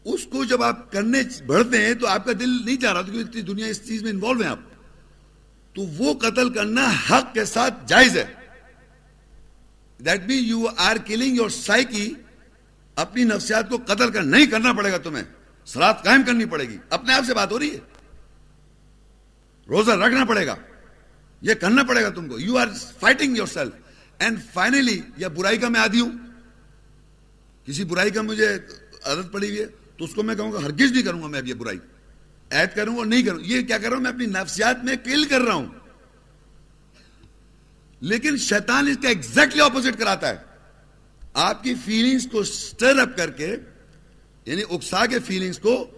اس 0.04 0.26
کو 0.26 0.44
جب 0.44 0.62
آپ 0.62 0.92
کرنے 0.92 1.22
بڑھتے 1.46 1.86
ہیں 1.86 1.94
تو 1.94 2.06
آپ 2.06 2.24
کا 2.24 2.32
دل 2.40 2.64
نہیں 2.64 2.76
چاہ 2.76 2.92
رہا 2.92 3.02
کیونکہ 3.02 3.42
دنیا 3.42 3.66
اس 3.66 3.88
چیز 3.88 4.02
میں 4.02 4.10
انوالو 4.10 4.42
ہے 4.42 4.48
آپ۔ 4.48 4.59
تو 5.74 5.82
وہ 5.82 6.14
قتل 6.14 6.52
کرنا 6.52 6.90
حق 7.10 7.34
کے 7.34 7.44
ساتھ 7.44 7.74
جائز 7.86 8.16
ہے۔ 8.16 8.24
That 9.98 10.20
be 10.20 10.34
you 10.34 10.66
are 10.76 10.96
killing 11.06 11.36
your 11.36 11.48
psyche 11.48 12.14
اپنی 12.94 13.24
نفسیات 13.24 13.68
کو 13.68 13.76
قتل 13.86 14.10
کر 14.10 14.22
نہیں 14.22 14.46
کرنا 14.46 14.72
پڑے 14.72 14.92
گا 14.92 14.96
تمہیں۔ 14.96 15.24
سرات 15.64 16.04
قائم 16.04 16.22
کرنی 16.26 16.44
پڑے 16.44 16.68
گی۔ 16.68 16.76
اپنے 16.90 17.14
آپ 17.14 17.24
سے 17.26 17.34
بات 17.34 17.52
ہو 17.52 17.59
رہی 17.59 17.74
ہے۔ 17.74 17.78
روزہ 19.68 19.90
رکھنا 19.90 20.24
پڑے 20.24 20.46
گا۔ 20.46 20.54
یہ 21.40 21.54
کرنا 21.54 21.82
پڑے 21.82 22.02
گا 22.02 22.09
تم 22.09 22.28
کو۔ 22.28 22.38
You 22.38 22.59
are 22.59 22.66
fighting 23.00 23.36
yourself 23.46 23.81
and 24.23 24.39
finally 24.53 25.01
یا 25.16 25.28
برائی 25.28 25.59
کا 25.59 25.69
میں 25.69 25.81
آدھی 25.81 26.01
ہوں، 26.01 26.11
کسی 27.65 27.85
برائی 27.85 28.11
کا 28.11 28.23
مجھے 28.23 28.55
عادت 29.05 29.32
پڑی 29.32 29.49
ہوئی 29.49 29.61
ہے، 29.61 29.66
تو 29.66 30.05
اس 30.05 30.15
کو 30.15 30.23
میں 30.23 30.35
کہوں 30.35 30.53
گا 30.53 30.59
ہرگز 30.59 30.93
نہیں 30.93 31.03
کروں 31.03 31.23
گا 31.23 31.27
میں 31.27 31.39
اب 31.39 31.47
یہ 31.47 31.55
برائی۔ 31.55 31.78
عید 32.51 32.77
کروں 32.77 32.97
اور 32.97 33.07
نہیں 33.07 33.23
کروں۔ 33.23 33.40
یہ 33.43 33.62
کیا 33.62 33.78
کر 33.78 33.89
رہا 33.89 33.97
ہوں؟ 33.97 34.03
میں 34.03 34.11
اپنی 34.11 34.27
نفسیات 34.27 34.85
میں 34.85 34.97
کل 35.05 35.24
کر 35.24 35.40
رہا 35.40 35.55
ہوں۔ 35.55 35.66
لیکن 38.01 38.36
شیطان 38.36 38.89
اس 38.89 38.97
کا 39.03 39.09
ایگزیکٹلی 39.09 39.61
اپوزٹ 39.61 39.99
کراتا 39.99 40.28
ہے۔ 40.28 40.36
آپ 41.35 41.62
کی 41.62 41.74
فیلنگز 41.85 42.27
کو 42.32 42.44
سٹر 42.44 42.99
اپ 42.99 43.16
کر 43.16 43.31
کے 43.31 43.57
یعنی 44.47 44.62
اکسا 44.70 45.07
کے 45.07 45.19
فیلنگز 45.19 45.59
کو 45.59 45.90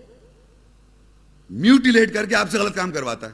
میوٹیلیٹ 1.51 2.15
کر 2.15 2.27
کے 2.27 2.35
آپ 2.35 2.51
سے 2.51 2.59
غلط 2.59 2.75
کام 2.75 2.91
کرواتا 2.91 3.27
ہے۔ 3.27 3.33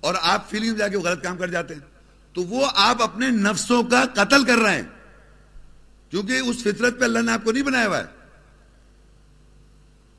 اور 0.00 0.14
آپ 0.20 0.50
فیلنگ 0.50 0.74
جا 0.74 0.88
کے 0.88 0.96
وہ 0.96 1.02
غلط 1.02 1.22
کام 1.22 1.36
کر 1.36 1.48
جاتے 1.48 1.74
ہیں۔ 1.74 1.97
تو 2.32 2.42
وہ 2.42 2.66
آپ 2.74 3.02
اپنے 3.02 3.30
نفسوں 3.30 3.82
کا 3.82 4.04
قتل 4.14 4.44
کر 4.44 4.56
رہے 4.56 4.74
ہیں۔ 4.74 4.88
کیونکہ 6.10 6.32
اس 6.32 6.56
فطرت 6.62 6.98
پہ 6.98 7.04
اللہ 7.04 7.18
نے 7.18 7.32
آپ 7.32 7.44
کو 7.44 7.52
نہیں 7.52 7.62
بنایا 7.62 7.86
ہوا 7.86 7.98
ہے۔ 7.98 8.04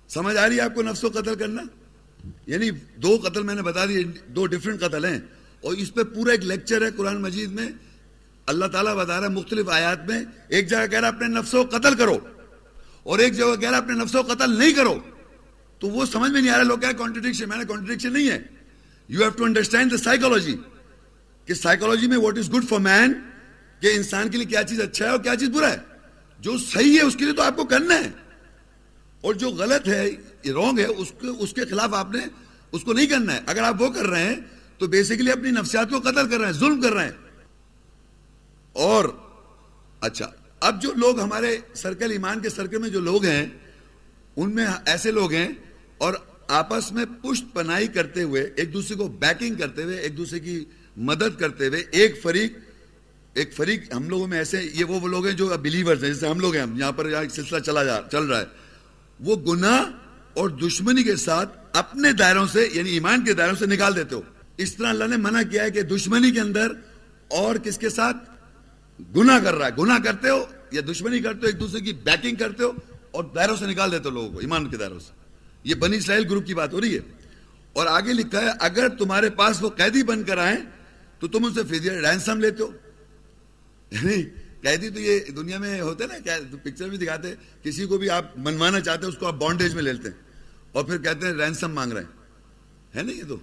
سمجھ 0.07 0.37
آ 0.37 0.49
رہی 0.49 0.55
ہے 0.55 0.61
آپ 0.61 0.75
کو 0.75 0.81
نفس 0.81 1.03
و 1.03 1.09
قتل 1.09 1.35
کرنا؟ 1.35 1.63
یعنی 2.47 2.71
دو 2.95 3.19
قتل 3.23 3.43
میں 3.43 3.55
نے 3.55 3.61
بتا 3.61 3.85
دی، 3.85 4.03
دو 4.27 4.45
ڈفرنٹ 4.45 4.81
قتل 4.81 5.05
ہیں۔ 5.05 5.19
اور 5.61 5.73
اس 5.73 5.93
پہ 5.93 6.03
پورا 6.03 6.31
ایک 6.31 6.43
لیکچر 6.43 6.85
ہے 6.85 6.91
قرآن 6.91 7.21
مجید 7.21 7.51
میں۔ 7.51 7.69
اللہ 8.45 8.65
تعالیٰ 8.65 8.95
بتا 8.95 9.17
رہا 9.17 9.23
ہے 9.23 9.33
مختلف 9.33 9.69
آیات 9.69 10.07
میں، 10.07 10.23
ایک 10.47 10.69
جگہ 10.69 10.87
کہہ 10.91 10.99
رہا 10.99 11.07
اپنے 11.07 11.27
نفس 11.27 11.53
و 11.53 11.63
قتل 11.63 11.95
کرو۔ 11.95 12.17
اور 13.03 13.19
ایک 13.19 13.33
جگہ 13.33 13.55
کہہ 13.55 13.69
رہا 13.69 13.77
اپنے 13.77 13.93
نفس 13.93 14.15
و 14.15 14.21
قتل 14.21 14.59
نہیں 14.59 14.73
کرو۔ 14.73 14.99
تو 15.79 15.87
وہ 15.87 16.05
سمجھ 16.05 16.31
میں 16.31 16.41
نہیں 16.41 16.51
آ 16.51 16.55
رہا، 16.55 16.63
لوگ 16.63 16.77
کیا 16.77 16.91
کانٹرڈکشن 16.91 17.49
میں 17.49 17.57
نے 17.57 17.65
کانٹرڈکشن 17.65 18.13
نہیں 18.13 18.29
ہے۔ 18.29 18.39
You 19.07 19.21
have 19.21 19.29
to 19.29 19.43
understand 19.43 19.91
the 19.91 19.97
psychology 19.97 20.55
کہ 21.49 21.55
سائیکولوجی 21.55 22.07
میں 22.07 22.17
what 22.17 22.37
is 22.37 22.53
good 22.53 22.69
for 22.69 22.79
man 22.79 23.13
کہ 23.79 23.87
انسان 23.87 24.29
کے 24.29 24.37
لیے 24.37 24.45
کیا 24.45 24.63
چیز 24.63 24.81
اچھا 24.81 25.05
ہے 25.05 25.09
اور 25.09 25.19
کیا 25.19 25.35
چیز 25.35 25.49
برا 25.49 25.71
ہے؟ 25.71 25.77
جو 26.39 26.57
صحیح 26.57 26.97
ہے 26.97 27.01
اس 27.01 27.15
کے 27.15 27.25
لیے 27.25 27.33
تو 27.33 27.41
آپ 27.41 27.55
کو 27.55 27.65
کرنا 27.65 27.95
ہے۔ 27.95 28.09
اور 29.21 29.33
جو 29.33 29.49
غلط 29.49 29.87
ہے 29.87 30.09
رونگ 30.51 30.79
ہے، 30.79 30.85
اس 30.85 31.11
کے 31.21 31.27
اس 31.27 31.53
کے 31.53 31.65
خلاف 31.65 31.93
آپ 31.93 32.11
نے 32.11 32.19
اس 32.71 32.83
کو 32.83 32.93
نہیں 32.93 33.05
کرنا 33.05 33.33
ہے۔ 33.33 33.39
اگر 33.45 33.63
آپ 33.63 33.81
وہ 33.81 33.87
کر 33.87 34.05
رہے 34.05 34.23
ہیں، 34.23 34.35
تو 34.77 34.87
بیسیکلی 34.87 35.31
اپنی 35.31 35.51
نفسیات 35.51 35.89
کو 35.89 35.99
قتل 35.99 36.29
کر 36.29 36.37
رہے 36.37 36.45
ہیں، 36.45 36.53
ظلم 36.53 36.81
کر 36.81 36.93
رہے 36.93 37.03
ہیں۔ 37.03 37.11
اور 38.73 39.05
اچھا 40.01 40.31
اب 40.59 40.81
جو 40.81 40.93
لوگ 40.93 41.19
ہمارے 41.19 41.57
سرکل 41.73 42.11
ایمان 42.11 42.39
کے 42.39 42.49
سرکل 42.49 42.77
میں 42.77 42.89
جو 42.89 42.99
لوگ 42.99 43.25
ہیں، 43.25 43.45
ان 44.35 44.55
میں 44.55 44.67
ایسے 44.85 45.11
لوگ 45.11 45.31
ہیں 45.31 45.47
اور 45.97 46.13
آپس 46.47 46.91
میں 46.91 47.05
پشت 47.21 47.43
پنائی 47.53 47.87
کرتے 47.87 48.23
ہوئے، 48.23 48.53
ایک 48.55 48.73
دوسرے 48.73 48.95
کو 48.95 49.07
بیکنگ 49.07 49.55
کرتے 49.55 49.83
ہوئے، 49.83 49.97
ایک 49.97 50.17
دوسرے 50.17 50.39
کی 50.39 50.65
مدد 50.99 51.39
کرتے 51.39 51.67
ہوئے 51.67 51.83
ایک 51.91 52.21
فریق 52.21 52.53
ایک 53.33 53.53
فریق، 53.53 53.93
ہم 53.93 54.09
لوگوں 54.09 54.27
میں 54.27 54.37
ایسے 54.37 54.69
یہ 54.73 54.85
وہ 54.85 55.07
لوگ 55.07 55.25
ہیں 55.25 55.33
جو 55.33 55.53
بلیورز 55.61 56.03
ہیں، 56.03 56.13
جیسے 56.13 56.27
ہم 56.27 56.39
لوگ 56.39 56.55
ہیں 56.55 56.65
یہاں 56.75 56.91
پر 56.91 57.27
سلسلہ 57.31 57.59
چلا 57.59 57.83
جا، 57.83 57.99
چل 58.11 58.23
رہا 58.23 58.39
ہے۔ 58.39 58.45
وہ 59.19 59.35
گناہ 59.35 59.83
اور 60.33 60.49
دشمنی 60.49 61.03
کے 61.03 61.15
ساتھ 61.15 61.57
اپنے 61.73 62.11
دائروں 62.11 62.47
سے 62.47 62.69
یعنی 62.73 62.89
ایمان 62.89 63.25
کے 63.25 63.33
دائروں 63.33 63.55
سے 63.55 63.65
نکال 63.65 63.95
دیتے 63.95 64.15
ہو۔ 64.15 64.21
اس 64.57 64.75
طرح 64.75 64.87
اللہ 64.87 65.03
نے 65.03 65.17
منع 65.17 65.41
کیا 65.51 65.63
ہے 65.63 65.71
کہ 65.71 65.81
دشمنی 65.81 66.31
کے 66.31 66.39
اندر 66.39 66.67
اور 67.27 67.55
کس 67.55 67.77
کے 67.77 67.89
ساتھ؟ 67.89 68.17
گناہ 69.17 69.39
کر 69.39 69.55
رہا 69.55 69.65
ہے۔ 69.65 69.71
گناہ 69.81 69.97
کرتے 69.97 70.29
ہو 70.29 70.45
یا 70.71 70.81
دشمنی 70.91 71.19
کرتے 71.19 71.39
ہو، 71.41 71.45
ایک 71.45 71.59
دوسرے 71.59 71.79
کی 71.79 71.93
بیکنگ 71.93 72.35
کرتے 72.35 72.63
ہو 72.63 72.71
اور 73.11 73.23
دائروں 73.35 73.55
سے 73.55 73.65
نکال 73.65 73.91
دیتے 73.91 74.09
ہو 74.09 74.13
لوگوں 74.13 74.29
کو، 74.29 74.39
ایمان 74.39 74.69
کے 74.69 74.77
دائروں 74.77 74.99
سے۔ 74.99 75.11
یہ 75.63 75.75
بنی 75.75 75.97
اسرائیل 75.97 76.25
گروپ 76.25 76.45
کی 76.45 76.53
بات 76.53 76.73
ہو 76.73 76.81
رہی 76.81 76.95
ہے۔ 76.95 76.99
اور 77.73 77.87
آگے 77.87 78.13
لکھا 78.13 78.41
ہے، 78.41 78.49
اگر 78.59 78.89
تمہارے 78.89 79.29
پاس 79.29 79.63
وہ 79.63 79.69
قیدی 79.69 80.03
بن 80.03 80.23
کر 80.23 80.37
آئیں 80.37 80.78
تو 81.19 81.27
تم 81.27 81.45
ان 81.45 81.53
سے 81.53 81.89
رینسم 81.89 82.39
لیتے 82.39 82.63
ہو؟ 82.63 82.71
یعنی 83.91 84.23
قیدی 84.61 84.89
تو 84.89 84.99
یہ 84.99 85.19
دنیا 85.19 85.57
میں 85.57 85.81
ہوتے 85.81 86.07
نا 86.07 86.33
پکچر 86.63 86.89
بھی 86.89 86.97
دکھاتے، 86.97 87.33
کسی 87.63 87.85
کو 87.85 87.97
بھی 87.97 88.09
آپ 88.09 88.37
منوانا 88.37 88.79
چاہتے 88.79 89.05
ہیں 89.05 89.13
اس 89.13 89.17
کو 89.17 89.27
آپ 89.27 89.33
بانڈیج 89.33 89.73
میں 89.73 89.83
لیتے 89.83 90.09
ہیں۔ 90.09 90.21
اور 90.71 90.83
پھر 90.83 90.97
کہتے 90.97 91.27
ہیں 91.27 91.33
رینسم 91.33 91.71
مانگ 91.71 91.93
رہے 91.93 92.01
ہیں۔ 92.01 92.19
ہے 92.97 93.03
نا 93.03 93.11
یہ 93.11 93.23
تو؟ 93.27 93.37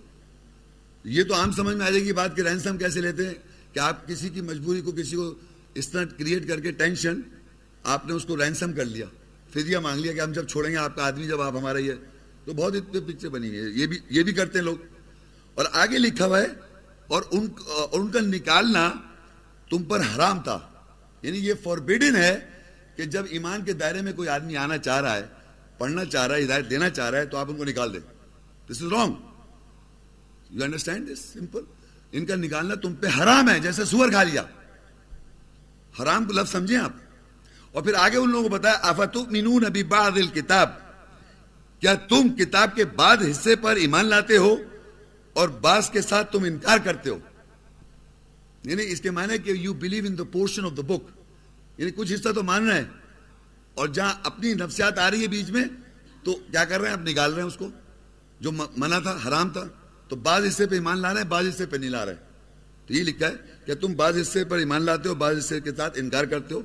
یہ 1.05 1.25
تو 1.25 1.35
عام 1.35 1.53
سمجھ 1.53 1.77
میں 1.77 1.87
آ 1.87 1.91
جائے 1.91 2.05
گی 2.05 2.13
بات 2.13 2.37
کہ 2.37 2.43
رینسم 2.43 2.79
کیسے 2.79 3.01
لیتے 3.01 3.27
ہیں؟ 3.27 3.35
کہ 3.73 3.79
آپ 3.79 4.09
کسی 4.09 4.29
کی 4.29 4.41
مجبوری 4.41 4.81
کو، 4.81 4.93
کسی 4.93 5.17
کو 5.17 5.35
اس 5.75 5.89
طرح 5.89 6.05
کریٹ 6.05 6.49
کر 6.49 6.61
کے 6.61 6.73
ٹینشن 6.73 7.21
آپ 7.83 8.07
نے 8.07 8.13
اس 8.13 8.25
کو 8.25 8.37
رینسم 8.37 8.73
کر 8.73 8.85
لیا۔ 8.85 9.07
فدیہ 9.53 9.79
مانگ 9.79 10.01
لیا 10.01 10.13
کہ 10.13 10.21
ہم 10.21 10.33
جب 10.33 10.49
چھوڑیں 10.49 10.71
گے، 10.71 10.77
آپ 10.77 10.97
کا 10.97 11.07
آدمی 11.07 11.27
جب 11.27 11.41
آپ 11.41 11.57
ہمارا 11.57 11.79
یہ، 11.79 11.93
تو 12.45 12.53
بہت 12.53 12.75
اتنے 12.77 13.01
پکچر 13.01 13.29
بنی 13.29 13.51
ہے 13.51 13.63
یہ 13.63 13.87
بھی 13.87 13.99
یہ 14.11 14.23
بھی 14.23 14.33
کرتے 14.33 14.59
ہیں 14.59 14.65
لوگ۔ 14.65 14.77
اور 15.55 15.65
آگے 15.73 15.99
لکھا 15.99 16.27
ہوا 16.27 16.41
ہے 16.41 16.47
اور 17.07 17.23
ان 17.31 17.49
اور 17.67 18.01
ان 18.01 18.09
کا 18.09 18.21
نکالنا 18.21 18.93
تم 19.71 19.83
پر 19.83 20.01
حرام 20.01 20.43
تھا۔ 20.43 20.59
یعنی 21.23 21.39
یہ 21.39 21.55
فوربیڈن 21.63 22.17
ہے 22.17 22.51
کہ 22.97 23.05
جب 23.05 23.25
ایمان 23.31 23.65
کے 23.65 23.73
دائرے 23.73 24.03
میں 24.03 24.13
کوئی 24.13 24.29
آدمی 24.29 24.57
آنا 24.57 24.79
چاہ 24.79 25.01
رہا 25.01 25.17
ہے، 25.17 25.27
پڑھنا 25.79 26.05
چاہ 26.05 26.27
رہا 26.27 26.37
ہے، 26.37 26.45
ہدایت 26.45 26.71
دینا 26.71 26.91
چاہ 26.91 27.11
رہا 27.11 27.19
ہے، 27.19 27.27
تو 27.27 27.37
آپ 27.37 27.47
ان 27.49 27.57
کو 27.57 27.65
نکال 27.65 27.93
دیں۔ 27.93 28.01
This 28.71 28.83
is 28.83 28.93
wrong 28.93 29.15
you 30.51 30.65
understand 30.65 31.13
this 31.13 31.19
simple 31.19 31.61
ان 32.13 32.27
کا 32.27 32.35
نکالنا 32.35 32.75
تم 32.75 32.95
پہ 32.95 33.07
حرام 33.07 33.51
ہے، 33.51 33.61
جیسے 33.61 33.85
سور 33.85 34.09
کھا 34.09 34.23
لیا۔ 34.23 34.43
حرام 36.03 36.25
کو 36.25 36.33
لفظ 36.33 36.53
سمجھیں 36.53 36.79
آپ۔ 36.79 36.93
اور 37.73 37.83
پھر 37.83 37.95
آگے 37.95 38.17
ان 38.17 38.31
لوگوں 38.31 38.49
کو 38.49 38.49
بتایا، 38.49 38.75
افتؤمنون 38.75 39.65
ابھی 39.65 39.85
بعض 39.85 40.13
الکتاب 40.17 40.71
کیا 41.81 41.95
تم 41.95 42.29
کتاب 42.29 42.75
کے 42.75 42.85
بعد 42.85 43.17
حصے 43.31 43.57
پر 43.57 43.77
ایمان 43.77 44.07
لاتے 44.07 44.37
ہو؟ 44.37 44.57
اور 45.37 45.49
بعض 45.49 45.91
کے 45.91 46.03
ساتھ 46.03 46.33
تم 46.33 46.45
انکار 46.45 46.79
کرتے 46.79 47.11
ہو۔ 47.11 47.19
یعنی 48.65 48.83
اس 48.87 49.01
کے 49.01 49.11
معنی 49.11 49.39
کہ 49.39 49.51
you 49.51 49.75
believe 49.75 50.05
in 50.07 50.19
the 50.19 50.25
portion 50.25 50.65
of 50.65 50.73
the 50.77 50.83
book 50.83 51.19
یعنی 51.79 51.91
کچھ 51.91 52.13
حصہ 52.15 52.29
تو 52.35 52.43
مان 52.43 52.69
رہے 52.69 52.79
ہیں۔ 52.79 52.89
اور 53.75 53.89
جہاں 53.89 54.15
اپنی 54.23 54.55
نفسیات 54.55 54.99
آ 54.99 55.11
رہی 55.11 55.23
ہے 55.23 55.27
بیچ 55.27 55.51
میں، 55.51 55.65
تو 56.23 56.35
کیا 56.51 56.65
کر 56.65 56.81
رہے 56.81 56.89
ہیں؟ 56.89 56.97
آپ 56.97 57.09
نکال 57.09 57.33
رہے 57.33 57.41
ہیں 57.41 57.49
اس 57.49 57.57
کو۔ 57.57 57.69
جو 58.41 58.51
منع 58.53 58.99
تھا، 58.99 59.19
حرام 59.29 59.51
تھا، 59.51 59.65
تو 60.09 60.17
بعض 60.17 60.47
حصے 60.47 60.67
پہ 60.67 60.75
ایمان 60.75 60.99
لا 60.99 61.15
رہے 61.15 61.21
ہیں، 61.21 61.29
بعض 61.29 61.49
حصے 61.49 61.67
پہ 61.67 61.77
نہیں 61.77 61.91
لا 61.91 62.07
رہے۔ 62.07 62.15
تو 62.87 62.95
یہ 62.95 63.03
لکھا 63.03 63.29
ہے 63.29 63.33
کہ 63.67 63.75
تم 63.75 63.93
بعض 63.93 64.21
حصے 64.21 64.45
پر 64.45 64.59
ایمان 64.59 64.83
لاتے 64.83 65.09
ہو، 65.09 65.15
بعض 65.15 65.39
حصے 65.39 65.61
کے 65.61 65.75
ساتھ 65.75 65.99
انکار 65.99 66.25
کرتے 66.25 66.55
ہو۔ 66.55 66.63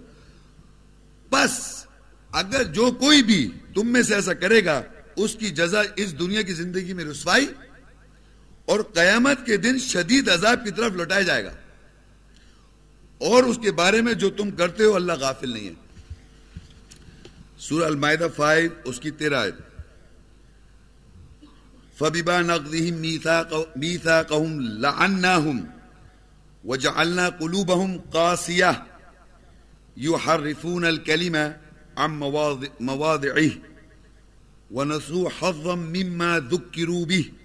بس، 1.31 1.85
اگر 2.31 2.64
جو 2.64 2.91
کوئی 2.99 3.23
بھی 3.23 3.52
تم 3.76 3.88
میں 3.88 4.02
سے 4.02 4.15
ایسا 4.15 4.34
کرے 4.34 4.65
گا، 4.65 4.81
اس 5.15 5.35
کی 5.35 5.49
جزا 5.49 5.81
اس 5.95 6.19
دنیا 6.19 6.41
کی 6.41 6.53
زندگی 6.53 6.93
میں 6.93 7.06
رسوائی 7.06 7.48
اور 8.72 8.80
قیامت 8.80 9.45
کے 9.45 9.57
دن 9.57 9.80
شدید 9.80 10.30
عذاب 10.30 10.64
کی 10.64 10.72
طرف 10.72 10.91
لوٹایا 10.91 11.22
جائے 11.22 11.45
گا۔ 11.45 11.52
اور 13.18 13.43
اس 13.43 13.60
کے 13.64 13.72
بارے 13.72 14.02
میں 14.02 14.14
جو 14.14 14.30
تم 14.30 14.52
کرتے 14.52 14.84
ہو، 14.84 14.95
اللہ 14.95 15.14
غافل 15.19 15.49
نہیں 15.49 15.68
ہے۔ 15.68 15.73
سورہ 17.57 17.85
المائدہ 17.85 18.27
فائیو، 18.35 18.69
اس 18.84 18.99
کی 18.99 19.11
تیرہ 19.11 19.35
آیت۔ 19.35 19.56
فَبِبَا 21.98 22.41
نَقْضِهِمْ 22.41 22.99
مِيثَاقَهُمْ 23.77 24.61
لَعَنَّاهُمْ 24.61 25.65
وَجَعَلْنَا 26.65 27.30
قُلُوبَهُمْ 27.30 28.11
قَاسِيَةً 28.11 28.72
يُحَرِّفُونَ 29.98 30.85
الْكَلِمَ 30.85 31.38
عَمْ 31.95 32.23
مَوَاضِعِهِ 32.80 33.49
وَنَسُوا 34.72 35.30
حَظًّا 35.41 35.76
مِمَّا 35.76 36.39
ذُكِّرُوا 36.39 37.06
بِهِ 37.06 37.40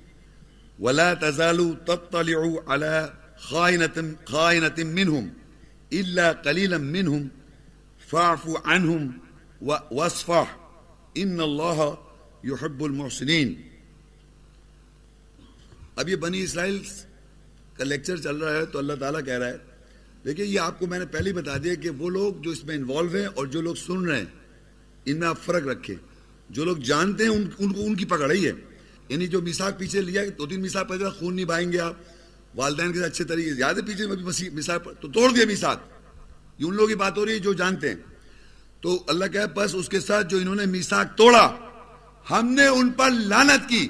وَلَا 0.80 1.14
تَزَالُوا 1.14 1.72
تَطَّلِعُوا 1.84 2.56
عَلَى 2.66 3.06
خَائِنَةٍ 3.38 4.84
مِّنْهُمْ 4.84 5.28
إِلَّا 5.94 6.32
قَلِيلًا 6.32 6.76
مِّنْهُمْ 6.76 7.28
فَاعْفُوا 8.10 8.60
عَنْهُمْ 8.64 9.12
وَاسْفَحْ 9.90 10.44
إِنَّ 11.12 11.42
اللَّهَ 11.42 11.94
يُحِبُّ 12.44 12.88
الْمُحْسِنِينَ. 12.88 13.52
اب 15.96 16.08
یہ 16.08 16.16
بنی 16.16 16.42
اسرائیل 16.42 16.78
کا 17.76 17.84
لیکچر 17.84 18.16
چل 18.16 18.36
رہا 18.36 18.52
ہے 18.52 18.66
تو 18.66 18.78
اللہ 18.78 18.92
تعالیٰ 19.00 19.24
کہہ 19.24 19.38
رہا 19.38 19.48
ہے 19.48 19.56
دیکھیں 20.24 20.44
یہ 20.44 20.60
آپ 20.60 20.78
کو 20.78 20.86
میں 20.86 20.98
نے 20.98 21.06
پہلے 21.06 21.32
بتا 21.32 21.56
دیا 21.64 21.74
کہ 21.74 21.90
وہ 21.90 22.10
لوگ 22.10 22.34
جو 22.34 22.50
اس 22.50 22.64
میں 22.64 22.74
انوالو 22.74 23.16
ہیں 23.16 23.26
اور 23.26 23.46
جو 23.46 23.60
لوگ 23.60 23.74
سن 23.74 24.06
رہے 24.06 24.18
ہیں 24.18 24.26
ان 25.04 25.18
میں 25.18 25.28
آپ 25.28 25.38
فرق 25.38 25.66
رکھیں۔ 25.66 25.96
جو 26.50 26.64
لوگ 26.64 26.76
جانتے 26.76 27.24
ہیں 27.24 27.30
ان, 27.30 27.50
ان 27.58 27.72
کو 27.72 27.80
ان 27.80 27.94
کی 27.94 28.04
پکڑ 28.04 28.30
ہی 28.30 28.46
ہے۔ 28.46 28.52
یعنی 29.08 29.26
جو 29.26 29.42
میساک 29.42 29.78
پیچھے 29.78 30.00
لیا 30.00 30.22
دو 30.38 30.46
تین 30.46 30.62
میساک 30.62 30.88
پہ 30.88 31.08
خون 31.18 31.36
نہیں 31.36 31.44
بائیں 31.44 31.72
گے 31.72 31.80
آپ۔ 31.80 31.94
والدین 32.54 32.92
کے 32.92 33.04
اچھے 33.04 33.24
طریقے 33.24 33.50
سے۔ 33.50 33.54
زیادہ 33.54 33.80
پیچھے 33.86 34.06
میں 34.06 34.16
بھی 34.16 34.48
میساک 34.48 34.88
تو 35.00 35.08
توڑ 35.08 35.30
دیا 35.30 35.46
میساک 35.46 35.78
یہ 36.58 36.66
ان 36.66 36.74
لوگوں 36.74 36.88
کی 36.88 36.94
بات 36.94 37.18
ہو 37.18 37.26
رہی 37.26 37.32
ہے 37.32 37.38
جو 37.38 37.52
جانتے 37.52 37.88
ہیں۔ 37.88 37.96
تو 38.80 39.04
اللہ 39.08 39.24
کہ 39.24 39.38
بس 39.54 39.74
اس 39.74 39.88
کے 39.88 40.00
ساتھ 40.00 40.26
جو 40.26 40.38
انہوں 40.38 40.54
نے 40.54 40.66
میساک 40.66 41.16
توڑا، 41.16 41.56
ہم 42.30 42.48
نے 42.48 42.66
ان 42.66 42.90
پر 42.90 43.10
لانت 43.10 43.68
کی۔ 43.68 43.88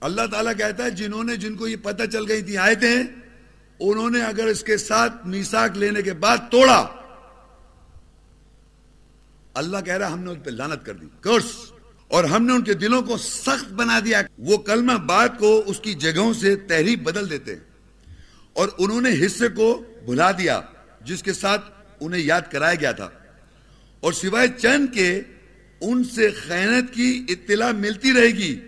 اللہ 0.00 0.26
تعالیٰ 0.32 0.52
کہتا 0.58 0.84
ہے، 0.84 0.90
جنہوں 0.90 1.24
نے 1.24 1.36
جن 1.36 1.56
کو 1.56 1.68
یہ 1.68 1.76
پتہ 1.82 2.04
چل 2.12 2.24
گئی 2.28 2.42
تھی 2.42 2.56
آئے 2.56 2.74
تھے 2.74 3.02
انہوں 3.80 4.10
نے 4.10 4.22
اگر 4.22 4.46
اس 4.46 4.62
کے 4.62 4.76
ساتھ 4.76 5.26
میساک 5.26 5.76
لینے 5.76 6.02
کے 6.02 6.12
بعد 6.12 6.36
توڑا، 6.50 6.86
اللہ 9.54 9.78
کہہ 9.84 9.94
رہا 9.94 10.12
ہم 10.12 10.20
نے 10.20 10.30
ان 10.30 10.40
پہ 10.40 10.50
لانت 10.50 10.86
کر 10.86 10.94
دی۔ 10.94 11.06
کرس 11.20 11.72
اور 12.10 12.24
ہم 12.24 12.46
نے 12.46 12.52
ان 12.52 12.64
کے 12.64 12.74
دلوں 12.74 13.02
کو 13.02 13.16
سخت 13.16 13.72
بنا 13.72 14.00
دیا۔ 14.04 14.22
وہ 14.38 14.56
کلمہ 14.56 14.92
بات 14.92 15.38
کو 15.38 15.62
اس 15.66 15.80
کی 15.80 15.94
جگہوں 15.94 16.32
سے 16.32 16.56
تحریف 16.56 16.98
بدل 16.98 17.30
دیتے 17.30 17.54
اور 18.52 18.68
انہوں 18.78 19.00
نے 19.00 19.26
حصے 19.26 19.48
کو 19.48 19.84
بھلا 20.04 20.32
دیا، 20.32 20.60
جس 21.04 21.22
کے 21.22 21.32
ساتھ 21.32 21.64
انہیں 22.00 22.22
یاد 22.22 22.40
کرایا 22.50 22.74
گیا 22.74 22.92
تھا۔ 22.92 23.10
اور 24.00 24.12
سوائے 24.12 24.48
چند 24.58 24.86
کے، 24.94 25.20
ان 25.80 26.04
سے 26.04 26.30
خیانت 26.30 26.94
کی 26.94 27.24
اطلاع 27.28 27.72
ملتی 27.72 28.12
رہے 28.12 28.26
گی، 28.26 28.60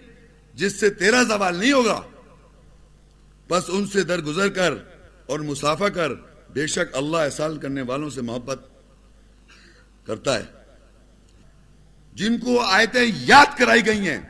جس 0.54 0.80
سے 0.80 0.90
تیرا 0.90 1.22
زوال 1.22 1.56
نہیں 1.56 1.72
ہوگا۔ 1.72 2.00
بس 3.50 3.62
ان 3.68 3.86
سے 3.86 4.02
درگزر 4.02 4.48
کر 4.48 4.74
اور 5.26 5.40
مسافہ 5.40 5.84
کر، 5.84 6.14
بے 6.52 6.66
شک 6.66 6.96
اللہ 6.96 7.16
احسان 7.16 7.58
کرنے 7.58 7.82
والوں 7.82 8.10
سے 8.10 8.20
محبت 8.20 8.68
کرتا 10.06 10.38
ہے۔ 10.38 10.61
جن 12.12 12.38
کو 12.38 12.60
آیتیں 12.60 13.10
یاد 13.14 13.58
کرائی 13.58 13.86
گئی 13.86 14.08
ہیں، 14.08 14.20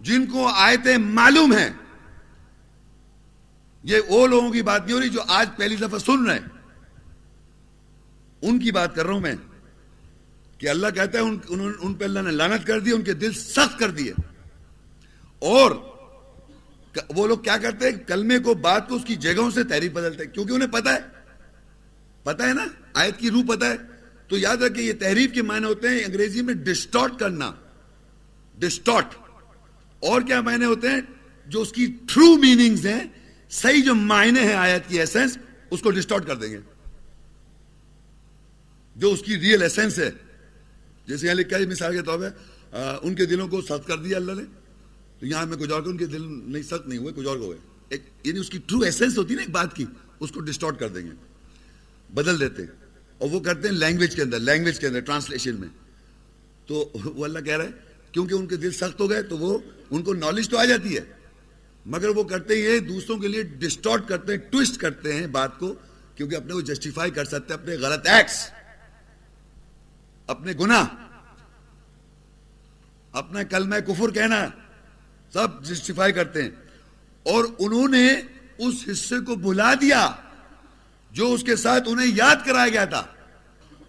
جن 0.00 0.26
کو 0.26 0.46
آیتیں 0.46 0.98
معلوم 0.98 1.52
ہیں۔ 1.52 1.70
یہ 3.82 4.00
وہ 4.08 4.26
لوگوں 4.26 4.50
کی 4.50 4.62
بات 4.62 4.84
نہیں 4.84 4.94
ہو 4.94 5.00
رہی 5.00 5.08
جو 5.08 5.20
آج 5.28 5.48
پہلی 5.56 5.76
دفعہ 5.76 5.98
سن 5.98 6.26
رہے 6.26 6.34
ہیں۔ 6.34 6.48
ان 8.42 8.58
کی 8.58 8.72
بات 8.72 8.94
کر 8.94 9.06
رہا 9.06 9.14
ہوں 9.14 9.20
میں 9.20 9.34
کہ 10.58 10.68
اللہ 10.68 10.86
کہتا 10.94 11.18
ہے، 11.18 11.24
ان 11.80 11.94
پہ 11.94 12.04
اللہ 12.04 12.20
نے 12.20 12.30
لانت 12.30 12.66
کر 12.66 12.80
دی، 12.80 12.92
ان 12.92 13.02
کے 13.02 13.12
دل 13.12 13.32
سخت 13.32 13.78
کر 13.78 13.90
دیے۔ 13.90 14.12
اور 15.38 15.70
وہ 17.08 17.26
لوگ 17.26 17.38
کیا 17.38 17.56
کرتے 17.56 17.90
ہیں؟ 17.90 17.98
کلمے 18.06 18.38
کو، 18.38 18.54
بات 18.54 18.88
کو 18.88 18.94
اس 18.94 19.02
کی 19.04 19.16
جگہوں 19.16 19.50
سے 19.50 19.64
تحریف 19.64 19.92
بدلتے 19.92 20.24
ہیں۔ 20.24 20.32
کیونکہ 20.32 20.52
انہیں 20.52 20.68
پتا 20.68 20.92
ہے 20.92 21.00
پتا 22.22 22.48
ہے 22.48 22.52
نا؟ 22.52 22.64
آیت 22.94 23.18
کی 23.18 23.30
روح 23.30 23.42
پتا 23.48 23.66
ہے۔ 23.66 23.95
تو 24.30 24.38
یاد 24.38 24.62
رکھیں 24.62 24.82
یہ 24.84 24.92
تحریف 25.00 25.32
کے 25.34 25.42
معنی 25.42 25.66
ہوتے 25.66 25.88
ہیں 25.88 26.04
انگریزی 26.04 26.42
میں 26.42 26.54
ڈسٹارٹ 26.64 27.18
کرنا. 27.18 27.50
ڈسٹارٹ 28.58 29.14
اور 30.02 30.22
کیا 30.22 30.40
معنی 30.40 30.64
ہوتے 30.64 30.88
ہیں؟ 30.88 31.00
جو 31.46 31.60
اس 31.62 31.72
کی 31.72 31.86
ٹرو 32.06 32.36
میننگز 32.36 32.86
ہیں، 32.86 33.02
صحیح 33.50 33.82
جو 33.84 33.94
معنی 33.94 34.40
ہیں 34.40 34.54
آیت 34.54 34.88
کی 34.88 34.98
ایسنس 35.00 35.36
اس 35.70 35.82
کو 35.82 35.90
ڈسٹارٹ 35.90 36.26
کر 36.26 36.36
دیں 36.36 36.50
گے. 36.50 36.58
جو 38.96 39.12
اس 39.12 39.22
کی 39.22 39.38
ریئل 39.40 39.62
ایسنس 39.62 39.98
ہے. 39.98 40.10
جیسے 41.08 41.26
یہاں 41.26 41.36
لکھا 41.36 41.58
ہے 41.58 41.66
مثال 41.66 41.96
کے 41.96 42.02
طور 42.02 42.18
پہ 42.18 42.76
ان 43.02 43.14
کے 43.14 43.26
دلوں 43.26 43.48
کو 43.48 43.60
سخت 43.62 43.86
کر 43.88 43.98
دیا 43.98 44.16
اللہ 44.16 44.32
نے. 44.32 44.44
تو 45.20 45.26
یہاں 45.26 45.46
میں 45.46 45.56
کچھ 45.58 45.72
اور 45.72 45.82
ان 45.82 45.96
کے 45.96 46.06
دل 46.06 46.22
نہیں، 46.22 46.62
سخت 46.62 46.88
نہیں 46.88 46.98
ہوئے، 46.98 47.12
کچھ 47.16 47.26
اور 47.26 47.36
ہوئے. 47.38 47.58
ایک 47.90 48.02
یعنی 48.24 48.40
اس 48.40 48.50
کی 48.50 48.58
ٹرو 48.66 48.80
ایسنس 48.80 49.18
ہوتی 49.18 49.34
ہے 49.34 49.36
نا 49.36 49.42
ایک 49.42 49.50
بات 49.52 49.74
کی، 49.76 49.84
اس 50.20 50.30
کو 50.32 50.40
ڈسٹارٹ 50.40 50.78
کر 50.80 50.88
دیں 50.88 51.04
گے. 51.06 51.14
بدل 52.10 52.40
دیتے 52.40 52.62
ہیں. 52.62 52.85
اور 53.18 53.30
وہ 53.30 53.40
کرتے 53.40 53.68
ہیں 53.68 53.74
لینگویج 53.74 54.16
کے 54.16 54.22
اندر 54.22 54.38
لینگویج 54.38 54.80
کے 54.80 54.86
اندر 54.86 55.00
ٹرانسلیشن 55.00 55.60
میں۔ 55.60 55.68
تو 56.66 56.92
وہ 57.04 57.24
اللہ 57.24 57.38
کہہ 57.38 57.56
رہا 57.56 57.64
ہے، 57.64 57.70
کیونکہ 58.12 58.34
ان 58.34 58.46
کے 58.46 58.56
دل 58.56 58.70
سخت 58.70 59.00
ہو 59.00 59.10
گئے 59.10 59.22
تو 59.22 59.38
وہ، 59.38 59.58
ان 59.90 60.02
کو 60.02 60.14
نالج 60.14 60.48
تو 60.48 60.58
آ 60.58 60.64
جاتی 60.64 60.96
ہے۔ 60.96 61.00
مگر 61.86 62.08
وہ 62.08 62.22
کرتے 62.22 62.54
ہی 62.54 62.78
دوسروں 62.78 63.18
کے 63.18 63.28
لیے 63.28 63.42
ڈسٹارٹ 63.42 64.08
کرتے 64.08 64.32
ہیں 64.32 64.40
ٹوسٹ 64.50 64.80
کرتے 64.80 65.12
ہیں 65.12 65.26
بات 65.26 65.58
کو، 65.58 65.74
کیونکہ 66.14 66.36
اپنے 66.36 66.52
کو 66.52 66.60
جسٹیفائی 66.60 67.10
کر 67.10 67.24
سکتے 67.24 67.54
ہیں، 67.54 67.60
اپنے 67.60 67.74
غلط 67.74 68.08
ایکس 68.08 68.50
اپنے 70.26 70.52
گناہ، 70.60 70.84
اپنا 73.12 73.42
کلمہ 73.42 73.76
کفر 73.76 74.10
کہنا، 74.10 74.48
سب 75.32 75.64
جسٹیفائی 75.64 76.12
کرتے 76.12 76.42
ہیں۔ 76.42 76.50
اور 77.22 77.44
انہوں 77.58 77.88
نے 77.88 78.14
اس 78.58 78.74
حصے 78.92 79.14
کو 79.26 79.34
بلا 79.34 79.74
دیا۔ 79.74 80.14
جو 81.16 81.32
اس 81.32 81.42
کے 81.42 81.56
ساتھ 81.56 81.84
انہیں 81.86 82.12
یاد 82.14 82.36
کرایا 82.44 82.68
گیا 82.68 82.84
تھا۔ 82.84 83.06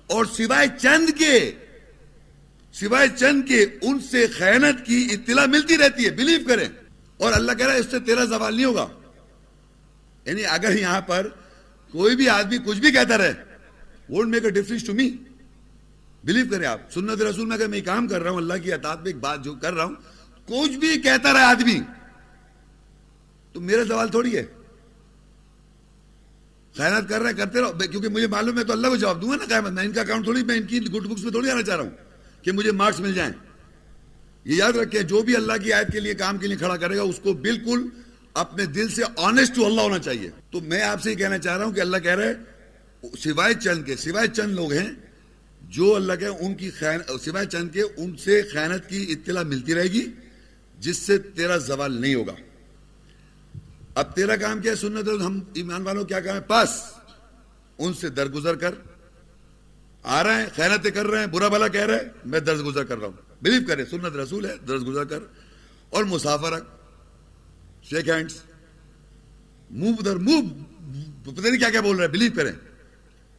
اور 0.07 0.25
سوائے 0.25 0.67
چند 0.81 1.09
کے، 1.17 1.51
سوائے 2.73 3.07
چند 3.15 3.41
کے 3.47 3.65
ان 3.81 3.99
سے 3.99 4.27
خیانت 4.27 4.85
کی 4.85 5.07
اطلاع 5.11 5.45
ملتی 5.45 5.77
رہتی 5.77 6.05
ہے 6.05 6.09
بلیو 6.09 6.39
کریں۔ 6.47 6.69
اور 7.17 7.33
اللہ 7.33 7.51
کہہ 7.51 7.65
رہا 7.65 7.73
ہے، 7.73 7.79
اس 7.79 7.85
سے 7.91 7.99
تیرا 7.99 8.23
زوال 8.23 8.55
نہیں 8.55 8.65
ہوگا۔ 8.65 8.87
یعنی 10.25 10.45
اگر 10.45 10.79
یہاں 10.79 11.01
پر 11.01 11.27
کوئی 11.91 12.15
بھی 12.15 12.29
آدمی 12.29 12.57
کچھ 12.57 12.79
بھی 12.79 12.91
کہتا 12.91 13.17
رہے 13.17 13.33
won't 14.09 14.29
make 14.29 14.45
a 14.45 14.51
difference 14.51 14.83
to 14.83 14.93
me 14.93 15.09
believe 16.23 16.45
کریں 16.51 16.67
آپ، 16.67 16.81
سنت 16.93 17.21
رسول 17.21 17.45
میں 17.45 17.55
اگر 17.55 17.67
میں 17.67 17.81
کام 17.81 18.07
کر 18.07 18.21
رہا 18.21 18.31
ہوں، 18.31 18.37
اللہ 18.37 18.53
کی 18.63 18.73
اطاعت 18.73 18.97
میں 18.97 19.07
ایک 19.07 19.17
بات 19.17 19.43
جو 19.43 19.55
کر 19.55 19.73
رہا 19.73 19.83
ہوں، 19.83 19.95
کچھ 20.45 20.77
بھی 20.77 21.01
کہتا 21.01 21.33
رہا 21.33 21.49
آدمی، 21.49 21.79
تو 23.53 23.61
میرا 23.61 23.85
سوال 23.85 24.07
تھوڑی 24.07 24.37
ہے۔ 24.37 24.45
خیالات 26.77 27.09
کر 27.09 27.21
رہے 27.21 27.33
کرتے 27.33 27.59
رہو۔ 27.61 27.71
کیونکہ 27.91 28.09
مجھے 28.09 28.27
معلوم 28.27 28.59
ہے 28.59 28.63
تو 28.63 28.73
اللہ 28.73 28.87
کو 28.87 28.95
جواب 28.95 29.21
دوں 29.21 29.29
گا 29.29 29.35
نا 29.35 29.45
قیامت 29.45 29.71
میں 29.71 29.83
ان 29.83 29.91
کا 29.91 30.01
اکاؤنٹ 30.01 30.23
تھوڑی، 30.23 30.43
میں 30.43 30.55
ان 30.55 30.63
کی 30.63 30.79
گڈ 30.79 31.07
بکس 31.07 31.23
میں 31.23 31.31
تھوڑی 31.31 31.49
آنا 31.49 31.63
چاہ 31.63 31.75
رہا 31.75 31.83
ہوں 31.83 31.95
کہ 32.41 32.51
مجھے 32.51 32.71
مارکس 32.71 32.99
مل 32.99 33.13
جائیں۔ 33.13 33.33
یہ 34.45 34.55
یاد 34.55 34.73
رکھیں، 34.73 35.01
جو 35.01 35.21
بھی 35.21 35.35
اللہ 35.35 35.53
کی 35.63 35.73
آیت 35.73 35.87
کے 35.91 35.99
لیے، 35.99 36.13
کام 36.13 36.37
کے 36.37 36.47
لیے 36.47 36.57
کھڑا 36.57 36.75
کرے 36.75 36.97
گا، 36.97 37.01
اس 37.01 37.19
کو 37.23 37.33
بالکل 37.33 37.87
اپنے 38.33 38.65
دل 38.65 38.87
سے 38.87 39.01
آنےسٹ 39.17 39.55
ٹو 39.55 39.65
اللہ 39.65 39.81
ہونا 39.81 39.99
چاہیے۔ 39.99 40.29
تو 40.51 40.59
میں 40.59 40.81
آپ 40.81 41.01
سے 41.01 41.11
یہ 41.11 41.15
کہنا 41.15 41.37
چاہ 41.37 41.57
رہا 41.57 41.65
ہوں 41.65 41.73
کہ 41.73 41.81
اللہ 41.81 41.97
کہہ 41.97 42.15
رہے 42.15 42.33
سوائے 43.19 43.53
چند 43.53 43.83
کے، 43.83 43.95
سوائے 43.95 44.27
چند 44.27 44.53
لوگ 44.53 44.71
ہیں 44.73 44.91
جو 45.61 45.95
اللہ 45.95 46.13
کہ 46.13 46.25
ان 46.25 46.55
کی 46.55 46.71
سوائے 47.25 47.45
چند 47.45 47.69
کے، 47.73 47.81
ان 47.81 48.17
سے 48.17 48.41
خیانت 48.41 48.89
کی 48.89 49.05
اطلاع 49.09 49.43
ملتی 49.43 49.75
رہے 49.75 49.87
گی، 49.87 50.05
جس 50.79 50.97
سے 50.97 51.17
تیرا 51.17 51.57
زوال 51.57 52.01
نہیں 52.01 52.15
ہوگا۔ 52.15 52.33
اب 53.98 54.15
تیرا 54.15 54.36
کام 54.36 54.61
کیا 54.61 54.72
ہے 54.72 54.78
سنت 54.78 55.10
ہم 55.26 55.40
ایمان 55.53 55.82
والوں 55.82 56.03
کیا 56.03 56.19
کام 56.19 56.36
ہے؟ 56.36 56.41
پاس 56.41 56.69
ان 57.78 57.94
سے 57.94 58.10
درگزر 58.10 58.56
کر۔ 58.56 58.76
آ 60.03 60.24
رہے 60.24 60.34
ہیں 60.34 60.45
خیانتیں 60.56 60.91
کر 60.91 61.06
رہے 61.06 61.19
ہیں، 61.19 61.26
برا 61.26 61.48
بھلا 61.48 61.68
کہہ 61.68 61.82
رہے 61.82 61.95
ہیں، 61.95 62.03
میں 62.26 62.40
درد 62.40 62.65
گزر 62.65 62.84
کر 62.84 62.98
رہا 62.98 63.06
ہوں۔ 63.06 63.14
بلیو 63.41 63.61
کرے 63.68 63.86
سنت 63.86 64.15
رسول 64.15 64.45
ہے 64.45 64.56
درد 64.68 64.88
گزر 64.88 65.03
کر۔ 65.03 65.19
اور 65.90 66.03
مسافر 66.03 66.60
شیک 67.84 68.10
ہینڈس 68.10 68.36
منہ 69.72 69.90
ادھر، 69.90 70.15
منہ 70.15 70.64
پتہ 71.24 71.48
نہیں 71.48 71.60
کیا 71.60 71.69
کیا 71.69 71.82
بول 71.82 71.95
رہے 71.95 72.06
ہیں۔ 72.06 72.11
بلیو 72.11 72.32
کریں۔ 72.36 72.52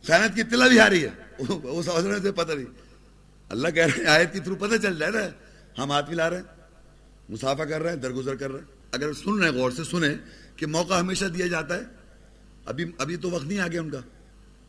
خیانت 0.07 0.35
کی 0.35 0.41
اطلاع 0.41 0.69
بھی 0.69 0.81
آ 0.81 0.91
رہی 0.91 1.05
ہے۔ 1.05 1.43
وہ 1.63 1.83
سمجھ 1.83 2.23
سے 2.23 2.33
پتہ 2.33 2.53
نہیں۔ 2.53 2.67
اللہ 3.49 3.69
کہہ 3.69 3.87
رہے 3.87 4.03
ہیں، 4.03 4.11
آیت 4.11 4.33
کی 4.33 4.41
تھرو 4.41 4.55
پتہ 4.55 4.77
چل 4.83 4.99
جائے 4.99 5.13
نا۔ 5.13 5.83
ہم 5.83 5.93
ہاتھ 5.93 6.11
لا 6.11 6.31
رہے 6.31 6.37
ہیں۔ 6.37 6.45
مسافہ 7.29 7.63
کر 7.63 7.83
رہے 7.83 7.91
ہیں، 7.91 7.97
درگزر 7.97 8.35
کر 8.35 8.51
رہے 8.51 8.59
ہیں۔ 8.59 8.67
اگر 8.93 9.13
سن 9.13 9.39
رہے 9.39 9.49
ہیں، 9.49 9.57
غور 9.57 9.71
سے 9.71 9.85
سنیں۔ 9.85 10.15
کہ 10.59 10.67
موقع 10.67 10.95
ہمیشہ 10.95 11.25
دیا 11.25 11.47
جاتا 11.47 11.77
ہے۔ 11.77 11.83
ابھی 12.67 12.85
ابھی 12.99 13.17
تو 13.17 13.31
وقت 13.31 13.45
نہیں 13.45 13.59
آگے 13.59 13.79
ان 13.79 13.91
کا۔ 13.91 13.99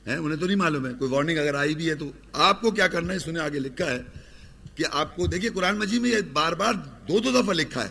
ہے 0.08 0.16
انہیں 0.16 0.40
تو 0.40 0.46
نہیں 0.46 0.58
معلوم 0.58 0.88
ہے۔ 0.88 0.94
کوئی 1.00 1.12
وارننگ 1.12 1.38
اگر 1.38 1.56
آئی 1.56 1.76
بھی 1.76 1.90
ہے 1.90 1.96
تو 1.96 2.12
آپ 2.34 2.62
کو 2.62 2.72
کیا 2.72 2.88
کرنا 2.88 3.14
ہے؟ 3.14 3.20
سنیں 3.20 3.42
آگے 3.42 3.60
لکھا 3.60 3.92
ہے 3.92 4.02
کہ 4.76 4.84
آپ 4.92 5.16
کو 5.16 5.28
دیکھیے، 5.28 5.50
قرآن 5.50 5.78
مجید 5.78 6.02
میں 6.02 6.10
یہ 6.10 6.22
بار 6.34 6.54
بار 6.54 6.74
دو 7.08 7.20
دو 7.20 7.42
دفعہ 7.42 7.54
لکھا 7.54 7.84
ہے۔ 7.84 7.90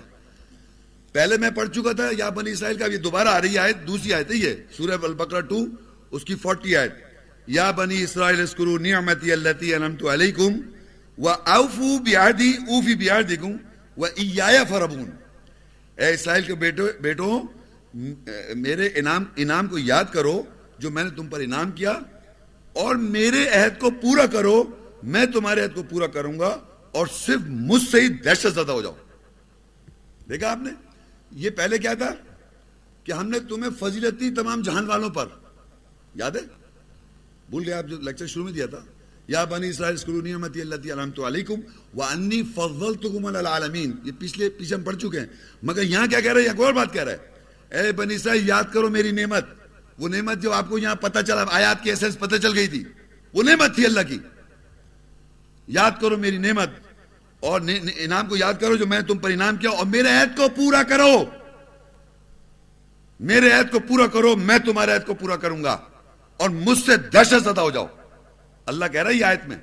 پہلے 1.12 1.36
میں 1.36 1.50
پڑھ 1.50 1.68
چکا 1.68 1.92
تھا، 1.92 2.08
یا 2.18 2.28
بنی 2.28 2.50
اسرائیل 2.50 2.78
کا 2.78 2.86
یہ 2.86 2.96
دوبارہ 2.96 3.28
آ 3.28 3.40
رہی 3.40 3.54
ہے 3.54 3.58
آیت، 3.58 3.76
دوسری 3.86 4.14
آیت 4.14 4.30
ہے 4.30 4.36
یہ 4.36 4.54
سورہ 4.76 4.96
البقرہ 5.02 5.40
ٹو 5.40 5.66
اس 6.10 6.24
کی 6.24 6.34
فورٹی 6.34 6.76
آیت۔ 6.76 6.92
یا 7.46 7.70
بنی 7.70 8.02
اسرائیل 8.02 8.40
اسکرو 8.40 8.78
نعمتی 8.78 9.32
اللتی 9.32 9.74
انمت 9.74 10.04
علیکم 10.04 10.52
و 11.18 11.28
اوفو 11.28 11.98
بیعدی 11.98 12.50
اوفی 12.50 12.94
بیعدکم 12.94 13.52
و 13.96 14.04
ایایا 14.04 14.64
فربون 14.64 15.10
اے 15.96 16.14
اسرائیل 16.14 16.44
کے 16.44 16.54
بیٹو 16.54 16.86
بیٹو 17.00 17.42
میرے 18.54 18.86
انعام 18.86 19.24
انعام 19.36 19.66
کو 19.66 19.78
یاد 19.78 20.04
کرو 20.12 20.42
جو 20.78 20.90
میں 20.90 21.04
نے 21.04 21.10
تم 21.10 21.26
پر 21.26 21.40
انعام 21.40 21.70
کیا 21.70 21.90
اور 22.72 22.96
میرے 22.96 23.48
عہد 23.48 23.80
کو 23.80 23.90
پورا 23.90 24.26
کرو، 24.26 24.64
میں 25.02 25.26
تمہارے 25.26 25.62
عہد 25.62 25.74
کو 25.74 25.82
پورا 25.82 26.06
کروں 26.06 26.38
گا 26.38 26.58
اور 26.92 27.06
صرف 27.06 27.40
مجھ 27.46 27.90
سے 27.90 28.00
ہی 28.00 28.08
دہشت 28.08 28.46
زدہ 28.54 28.72
ہو 28.72 28.82
جاؤ۔ 28.82 28.94
دیکھا 30.28 30.52
آپ 30.52 30.58
نے؟ 30.62 30.70
یہ 31.32 31.50
پہلے 31.50 31.78
کیا 31.78 31.94
تھا 31.94 32.14
کہ 33.04 33.12
ہم 33.12 33.28
نے 33.28 33.40
تمہیں 33.40 33.70
فضیلت 33.78 34.20
دی 34.20 34.34
تمام 34.34 34.62
جہان 34.62 34.86
والوں 34.86 35.10
پر، 35.10 35.26
یاد 36.14 36.30
ہے؟ 36.30 36.40
بھول 37.50 37.62
گئے 37.66 37.74
آپ 37.74 37.84
جو 37.86 38.00
لیکچر 38.00 38.26
شروع 38.26 38.44
میں 38.44 38.52
دیا 38.52 38.66
تھا۔ 38.66 38.80
یا 39.28 39.44
بنی 39.44 39.68
اسرائیل 39.68 39.94
اسکرو 39.94 40.20
نعمتی 40.20 40.60
اللہ 40.60 40.92
علامت 40.92 41.20
علیکم 41.20 41.60
و 41.94 42.02
انی 42.02 42.42
فضلتکم 42.42 43.26
علی 43.26 43.38
العالمین۔ 43.38 43.92
یہ 44.04 44.12
پچھلے، 44.18 44.48
پیچھے 44.48 44.74
ہم 44.74 44.82
پڑھ 44.82 44.96
چکے 44.96 45.20
ہیں، 45.20 45.26
مگر 45.62 45.82
یہاں 45.82 46.06
کیا 46.06 46.20
کہہ 46.20 46.32
رہے 46.32 46.40
ہیں؟ 46.40 46.48
یہاں 46.48 46.64
اور 46.64 46.72
بات 46.72 46.92
کہہ 46.92 47.04
رہا 47.04 47.12
ہے 47.12 47.37
اے 47.70 47.92
بنی 47.92 48.14
اسرائیل، 48.14 48.48
یاد 48.48 48.64
کرو 48.72 48.88
میری 48.88 49.10
نعمت۔ 49.10 49.44
وہ 49.98 50.08
نعمت 50.08 50.38
جو 50.38 50.52
آپ 50.52 50.68
کو 50.68 50.78
یہاں 50.78 50.94
پتہ 50.94 51.18
چلا، 51.26 51.44
آیات 51.50 51.82
کی 51.82 51.90
ایسنس 51.90 52.18
پتہ 52.18 52.36
چل 52.36 52.54
گئی 52.54 52.68
تھی۔ 52.68 52.84
وہ 53.32 53.42
نعمت 53.42 53.74
تھی 53.74 53.86
اللہ 53.86 54.00
کی۔ 54.08 54.18
یاد 55.68 55.90
کرو 56.00 56.16
میری 56.16 56.38
نعمت۔ 56.38 56.70
اور 57.40 57.60
انعام 57.96 58.26
کو 58.26 58.36
یاد 58.36 58.54
کرو 58.60 58.76
جو 58.76 58.86
میں 58.86 59.00
تم 59.00 59.18
پر 59.18 59.30
انعام 59.30 59.56
کیا، 59.56 59.70
اور 59.70 59.86
میرے 59.86 60.08
عہد 60.08 60.36
کو 60.36 60.48
پورا 60.56 60.82
کرو۔ 60.82 61.24
میرے 63.20 63.50
عہد 63.50 63.70
کو 63.70 63.78
پورا 63.78 64.06
کرو، 64.06 64.36
میں 64.36 64.58
تمہارے 64.58 64.92
عہد 64.92 65.06
کو 65.06 65.14
پورا 65.14 65.36
کروں 65.36 65.64
گا۔ 65.64 65.78
اور 66.36 66.50
مجھ 66.50 66.78
سے 66.78 66.96
دہشت 66.96 67.34
زدہ 67.44 67.60
ہو 67.60 67.70
جاؤ۔ 67.70 67.86
اللہ 68.66 68.84
کہہ 68.92 69.02
رہا 69.02 69.10
ہے 69.10 69.14
یہ 69.14 69.24
آیت 69.24 69.48
میں۔ 69.48 69.56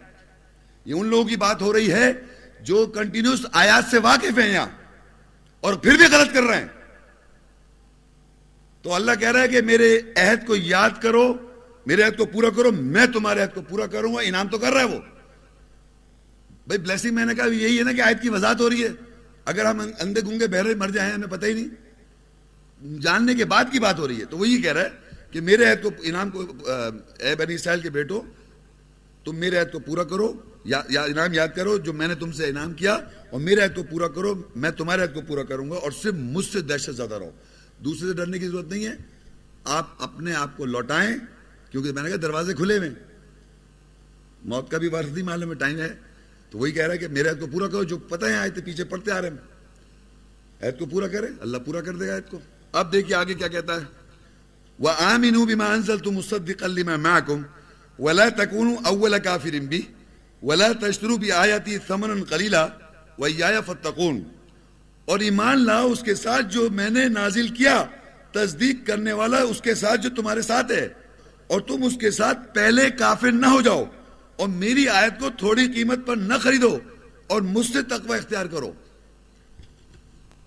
یہ 0.86 0.94
ان 0.94 1.08
لوگوں 1.08 1.26
کی 1.26 1.36
بات 1.36 1.62
ہو 1.62 1.74
رہی 1.74 1.92
ہے 1.92 2.14
جو 2.62 2.86
کنٹینیوس 2.86 3.46
آیات 3.54 3.84
سے 3.92 3.98
واقف 3.98 4.40
ہیں 4.40 4.54
یہاں۔ 4.54 4.68
اور 5.60 5.74
پھر 5.74 5.92
بھی 5.92 6.06
غلط 6.06 6.34
کر 6.34 6.44
رہے 6.44 6.58
ہیں۔ 6.58 6.68
تو 8.86 8.94
اللہ 8.94 9.12
کہہ 9.20 9.32
رہا 9.32 9.42
ہے 9.42 9.48
کہ 9.48 9.62
میرے 9.62 10.00
عہد 10.16 10.46
کو 10.48 10.56
یاد 10.56 10.90
کرو، 11.02 11.34
میرے 11.86 12.02
عہد 12.02 12.18
کو 12.18 12.26
پورا 12.26 12.50
کرو، 12.50 12.72
میں 12.72 13.06
تمہارے 13.06 13.42
عہد 13.42 13.54
کو 13.56 13.62
پورا 13.62 13.86
کروں 13.88 14.14
گا، 14.16 14.22
انعام 14.22 14.48
تو 14.48 14.58
کر 14.58 14.74
رہا 14.74 14.80
ہے 14.80 14.86
وہ۔ 14.86 15.00
بھائی 16.68 16.78
بلیسنگ 16.80 17.16
میں 17.16 17.26
نے 17.26 17.36
کہا 17.36 17.46
یہی 17.46 17.78
ہے 17.80 17.84
نا 17.84 17.92
کہ 17.92 18.02
آیت 18.02 18.22
کی 18.22 18.30
وضاحت 18.30 18.62
ہو 18.62 18.70
رہی 18.70 18.84
ہے۔ 18.84 18.90
اگر 19.46 19.66
ہم 19.66 19.80
اندھے 20.00 20.22
گونگے 20.22 20.48
بہرے 20.48 20.76
مر 20.76 20.90
جائیں، 20.90 21.14
ہمیں 21.14 21.28
پتہ 21.28 21.46
ہی 21.46 21.54
نہیں۔ 21.54 21.70
جاننے 23.02 23.34
کے 23.34 23.46
بعد 23.46 23.72
کی 23.72 23.80
بات 23.80 24.00
ہو 24.00 24.08
رہی 24.08 24.20
ہے۔ 24.20 24.26
تو 24.26 24.38
وہ 24.38 24.48
یہ 24.48 24.62
کہہ 24.62 24.74
رہا 24.74 24.82
ہے 24.82 24.90
کہ 25.32 25.42
میرے 25.42 25.66
عہد 25.66 25.84
کو، 25.84 25.90
انعام 26.04 26.30
کو، 26.30 26.44
اے 27.20 27.36
بنی 27.36 27.54
اسرائیل 27.54 27.82
کے 27.82 27.90
بیٹو، 27.90 28.22
تم 29.24 29.36
میرے 29.36 29.58
عہد 29.58 29.72
کو 29.72 29.80
پورا 29.80 30.04
کرو، 30.04 30.34
یا 30.66 31.02
انعام 31.02 31.34
یاد 31.34 31.56
کرو 31.56 31.78
جو 31.78 31.94
میں 31.94 32.08
نے 32.08 32.16
تم 32.16 32.32
سے 32.32 32.50
انعام 32.50 32.74
کیا، 32.74 32.94
اور 33.30 33.40
میرے 33.40 33.62
عہد 33.62 33.76
کو 33.76 33.84
پورا 33.84 34.08
کرو، 34.08 34.34
میں 34.56 34.72
تمہارے 34.72 35.02
عہد 35.02 35.14
کو 35.14 35.22
پورا 35.22 35.44
کروں 35.44 35.70
گا، 35.70 35.76
اور 35.76 35.92
صرف 35.92 36.14
مجھ 36.14 36.46
سے 36.46 36.62
دہشت 36.62 36.96
زیادہ 36.96 37.14
رہو۔ 37.14 37.32
دوسرے 37.80 38.08
سے 38.08 38.14
ڈرنے 38.14 38.40
کی 38.40 38.48
ضرورت 38.48 38.66
نہیں 38.66 38.86
ہے۔ 38.86 38.96
آپ 39.64 39.88
اپنے 40.00 40.34
آپ 40.34 40.58
کو 40.58 40.66
لوٹائیں، 40.66 41.16
کیونکہ 41.72 41.92
میں 41.92 42.04
نے 42.04 42.10
کہا 42.10 42.18
دروازے 42.22 42.54
کھلے 42.54 42.78
ہوئے 42.78 42.90
موت 44.46 44.72
کا 44.72 44.78
بھی 44.78 44.88
وارث 44.88 45.18
معلوم 45.18 45.50
ہے، 45.50 45.56
ٹائم 45.56 45.80
ہے۔ 45.80 45.96
تو 46.50 46.58
وہی 46.58 46.72
کہہ 46.72 46.86
رہا 46.86 46.94
ہے 46.94 46.98
کہ 46.98 47.08
میرے 47.08 47.30
عہد 47.30 47.40
کو 47.40 47.48
پورا 47.48 47.68
کرو، 47.68 47.84
جو 47.84 47.98
پتہ 47.98 48.26
ہے 48.26 48.36
آئے 48.36 48.50
تھے 48.50 48.62
پیچھے 48.62 48.84
پڑھتے 48.84 49.12
آ 49.12 49.22
رہے 49.22 49.30
ہیں۔ 49.30 49.38
عہد 50.68 50.80
کو 50.80 50.86
پورا 50.86 51.08
کرے، 51.08 51.28
اللہ 51.40 51.58
پورا 51.58 51.82
کر 51.82 51.96
دے 51.96 52.08
گا 52.08 52.16
عہد 52.16 52.32
کو۔ 52.32 52.40
اب 52.72 52.94
دیکھیے 52.94 53.16
آگے 53.16 53.34
کیا 53.34 53.48
کہتا 53.48 53.76
ہے۔ 53.76 53.86
وہ 54.80 54.90
آمین 54.90 55.46
بما 55.46 55.66
انزلت 55.66 56.08
مصدقا 56.08 56.68
لما 56.68 56.96
معكم 56.96 57.42
ولا 58.00 58.30
تكونوا 58.30 58.76
اول 58.86 59.18
كافر 59.18 59.58
به 59.70 59.80
ولا 60.44 60.72
تشتروا 60.72 61.18
بآياتي 61.18 61.78
ثمنا 61.88 62.14
قليلا 62.30 62.68
وإياي 63.18 63.54
فاتقون 63.66 64.24
اور 65.06 65.20
ایمان 65.20 65.66
لاؤ 65.66 65.92
اس 65.92 66.02
کے 66.02 66.16
ساتھ 66.16 66.46
جو 66.46 66.70
میں 66.70 66.90
نے 66.90 67.06
نازل 67.06 67.48
کیا۔ 67.48 67.86
تصدیق 68.32 68.88
کرنے 68.88 69.14
والا 69.14 69.38
اس 69.38 69.62
کے 69.62 69.76
ساتھ 69.76 70.02
جو 70.02 70.10
تمہارے 70.10 70.42
ساتھ 70.42 70.72
ہے۔ 70.72 70.90
اور 71.48 71.62
تم 71.62 71.84
اس 71.84 71.94
کے 72.02 72.12
ساتھ 72.12 72.38
پہلے 72.54 72.90
کافر 72.90 73.32
نہ 73.32 73.46
ہو 73.46 73.62
جاؤ۔ 73.62 73.86
اور 74.36 74.48
میری 74.48 74.90
آیت 74.90 75.20
کو 75.20 75.30
تھوڑی 75.30 75.68
قیمت 75.74 76.00
پر 76.06 76.16
نہ 76.16 76.34
خریدو۔ 76.42 76.80
اور 77.28 77.42
مجھ 77.42 77.72
سے 77.72 77.82
تقوی 77.82 78.18
اختیار 78.18 78.46
کرو۔ 78.46 78.72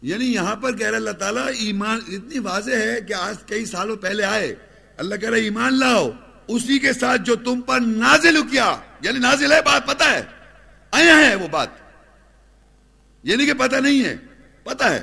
یعنی 0.03 0.33
یہاں 0.33 0.57
پر 0.57 0.77
کہہ 0.77 0.87
رہا 0.87 0.97
اللہ 0.97 1.11
تعالیٰ، 1.11 1.49
ایمان 1.59 1.99
اتنی 2.09 2.39
واضح 2.39 2.75
ہے 2.75 3.01
کہ 3.01 3.13
آج 3.13 3.35
کئی 3.47 3.65
سالوں 3.65 3.97
پہلے 3.97 4.25
آئے۔ 4.25 4.55
اللہ 4.97 5.15
کہہ 5.15 5.29
رہا 5.29 5.37
ایمان 5.37 5.79
لاؤ۔ 5.79 6.11
اسی 6.49 6.79
کے 6.79 6.93
ساتھ 6.93 7.23
جو 7.23 7.37
تم 7.37 7.61
پر 7.61 7.81
نازل 7.81 8.43
کیا۔ 8.51 8.77
یعنی 9.01 9.19
نازل 9.19 9.53
ہے، 9.53 9.63
بات 9.63 9.87
پتا 9.87 10.13
ہے۔ 10.13 10.23
آیا 10.91 11.17
ہے 11.17 11.35
وہ 11.35 11.49
بات۔ 11.49 11.69
یعنی 13.23 13.47
کہ 13.47 13.53
پتہ 13.55 13.77
نہیں 13.77 14.05
ہے۔ 14.05 14.17
پتا 14.69 14.95
ہے؟ 14.95 15.03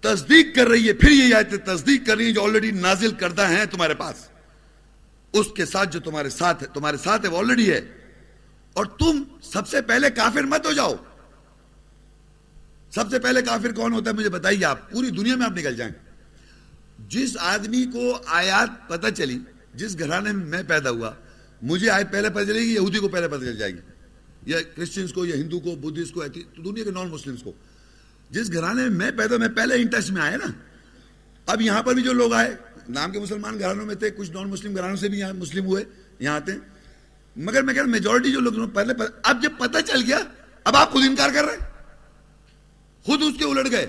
تصدیق 0.00 0.56
کر 0.56 0.68
رہی 0.68 0.88
ہے، 0.88 0.92
پھر 0.92 1.10
یہ 1.10 1.34
آیتیں 1.34 1.58
تصدیق 1.58 2.06
کر 2.06 2.16
رہی 2.16 2.24
ہیں 2.24 2.32
جو 2.32 2.44
آلریڈی 2.44 2.70
نازل 2.70 3.10
کردہ 3.10 3.48
ہیں 3.48 3.64
تمہارے 3.64 3.94
پاس۔ 3.94 4.16
اس 5.32 5.46
کے 5.56 5.64
ساتھ 5.64 5.92
جو 5.92 6.00
تمہارے 6.00 6.28
ساتھ 6.28 6.62
ہے، 6.62 6.68
تمہارے 6.74 6.96
ساتھ 6.96 7.24
ہے، 7.24 7.30
وہ 7.30 7.38
آلریڈی 7.38 7.72
ہے۔ 7.72 7.80
اور 8.72 8.84
تم 8.84 9.22
سب 9.42 9.68
سے 9.68 9.82
پہلے 9.82 10.10
کافر 10.10 10.42
مت 10.42 10.66
ہو 10.66 10.72
جاؤ۔ 10.72 10.94
سب 12.94 13.10
سے 13.10 13.18
پہلے 13.18 13.42
کافر 13.42 13.72
کون 13.72 13.92
ہوتا 13.92 14.10
ہے 14.10 14.16
مجھے 14.16 14.28
بتائیے 14.28 14.64
آپ، 14.64 14.90
پوری 14.90 15.10
دنیا 15.10 15.36
میں 15.36 15.46
آپ 15.46 15.52
نکل 15.52 15.76
جائیں۔ 15.76 15.92
جس 17.08 17.36
آدمی 17.40 17.84
کو 17.84 18.18
آیات 18.26 18.88
پتہ 18.88 19.08
چلی، 19.16 19.38
جس 19.74 19.98
گھرانے 19.98 20.32
میں 20.32 20.46
میں 20.46 20.62
پیدا 20.62 20.90
ہوا، 20.90 21.12
مجھے 21.62 21.90
آیت 21.90 22.12
پہلے 22.12 22.30
پتہ 22.30 22.44
چلے 22.44 22.60
گی، 22.60 22.74
یہودی 22.74 22.98
کو 22.98 23.08
پہلے 23.08 23.28
پتہ 23.28 23.44
چل 23.44 23.56
جائے 23.56 23.72
گی، 23.72 23.80
یا 24.46 24.58
کرسچنس 24.76 25.12
کو، 25.12 25.26
یا 25.26 25.36
ہندو 25.36 25.60
کو 25.60 25.76
بدھسٹ 25.76 26.14
کو 26.14 26.24
دنیا 26.62 26.84
کے 26.84 26.90
نان 26.90 27.08
مسلمس 27.08 27.42
کو۔ 27.42 27.52
جس 28.30 28.52
گھرانے 28.52 28.82
میں 28.82 28.90
میں 28.90 29.10
پیدا 29.10 29.36
میں 29.36 29.48
پہلے 29.48 29.74
انٹرسٹ 29.74 30.10
میں 30.10 30.22
آیا 30.22 30.36
نا، 30.36 30.46
اب 31.46 31.60
یہاں 31.60 31.82
پر 31.82 31.94
بھی 31.94 32.02
جو 32.02 32.12
لوگ 32.12 32.32
آئے، 32.32 32.56
نام 32.88 33.12
کے 33.12 33.18
مسلمان 33.20 33.58
گھرانوں 33.58 33.86
میں 33.86 33.94
تھے، 33.94 34.10
کچھ 34.10 34.30
نان 34.30 34.50
مسلم 34.50 34.76
گھرانوں 34.76 34.96
سے 34.96 35.08
بھی 35.08 35.18
یہاں 35.18 35.32
مسلم 35.32 35.66
ہوئے، 35.66 35.84
یہاں 36.18 36.34
آتے 36.34 36.52
ہیں۔ 36.52 36.58
مگر 37.36 37.62
میں 37.62 37.74
کہہ 37.74 37.82
رہا 37.82 37.90
میجورٹی 37.90 38.32
جو 38.32 38.40
لوگ 38.40 38.68
پہلے 38.68 38.94
اب 39.22 39.42
جب 39.42 39.50
پتہ 39.58 39.78
چل 39.86 40.02
گیا، 40.06 40.18
اب 40.64 40.76
آپ 40.76 40.90
خود 40.90 41.04
انکار 41.04 41.30
کر 41.34 41.44
رہے 41.44 41.52
ہیں۔ 41.52 41.70
خود 43.02 43.22
اس 43.22 43.38
کے 43.38 43.44
الٹ 43.44 43.70
گئے۔ 43.70 43.86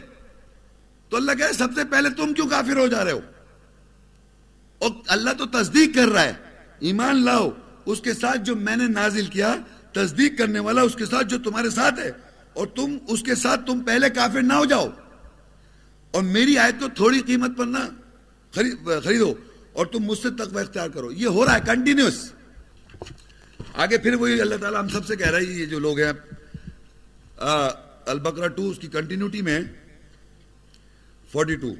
تو 1.09 1.18
اللہ 1.18 1.31
کہے 1.31 1.53
سب 1.53 1.68
سے 1.76 1.81
پہلے 1.84 2.09
تم 2.09 2.34
کیوں 2.34 2.49
کافر 2.49 2.77
ہو 2.77 2.88
جا 2.88 3.05
رہے 3.05 3.11
ہو؟ 3.11 3.19
اور 4.77 4.91
اللہ 5.07 5.30
تو 5.38 5.45
تصدیق 5.45 5.95
کر 5.95 6.07
رہا 6.07 6.23
ہے، 6.23 6.34
ایمان 6.80 7.26
لاؤ، 7.26 7.49
اس 7.85 8.01
کے 8.01 8.13
ساتھ 8.13 8.38
جو 8.38 8.55
میں 8.55 8.76
نے 8.76 8.88
نازل 8.88 9.26
کیا، 9.26 9.55
تصدیق 9.91 10.38
کرنے 10.38 10.59
والا 10.59 10.81
اس 10.81 10.95
کے 10.95 11.05
ساتھ 11.05 11.27
جو 11.27 11.38
تمہارے 11.39 11.69
ساتھ 11.69 11.99
ہے 11.99 12.11
اور 12.53 12.68
تم 12.76 12.98
اس 13.07 13.22
کے 13.23 13.36
ساتھ 13.36 13.61
تم 13.68 13.80
پہلے 13.86 14.10
کافر 14.10 14.41
نہ 14.41 14.53
ہو 14.53 14.65
جاؤ۔ 14.65 14.88
اور 16.11 16.23
میری 16.23 16.57
آیت 16.57 16.80
کو 16.80 16.88
تھوڑی 16.95 17.22
قیمت 17.28 17.57
پر 17.57 17.65
نہ 17.65 17.78
خریدو 19.03 19.34
اور 19.73 19.86
تم 19.86 20.03
مجھ 20.03 20.19
سے 20.19 20.30
تقوی 20.38 20.61
اختیار 20.61 20.90
کرو۔ 20.90 21.11
یہ 21.11 21.28
ہو 21.28 21.45
رہا 21.45 21.56
ہے 21.56 21.61
کنٹینیوس 21.65 22.32
آگے 23.73 23.98
پھر 23.98 24.14
وہی 24.14 24.41
اللہ 24.41 24.56
تعالیٰ 24.56 24.82
ہم 24.82 24.90
سب 24.90 25.06
سے 25.06 25.15
کہہ 25.15 25.30
رہا 25.30 25.38
ہے، 25.38 25.44
یہ 25.44 25.65
جو 25.65 25.80
لوگ 25.80 25.99
ہیں 25.99 26.11
البکرا 28.06 28.48
ٹو 28.48 28.69
اس 28.69 28.80
کی 28.80 28.88
کنٹینیوٹی 28.88 29.41
میں 29.41 29.60
فورٹی 31.32 31.56
ٹو 31.56 31.73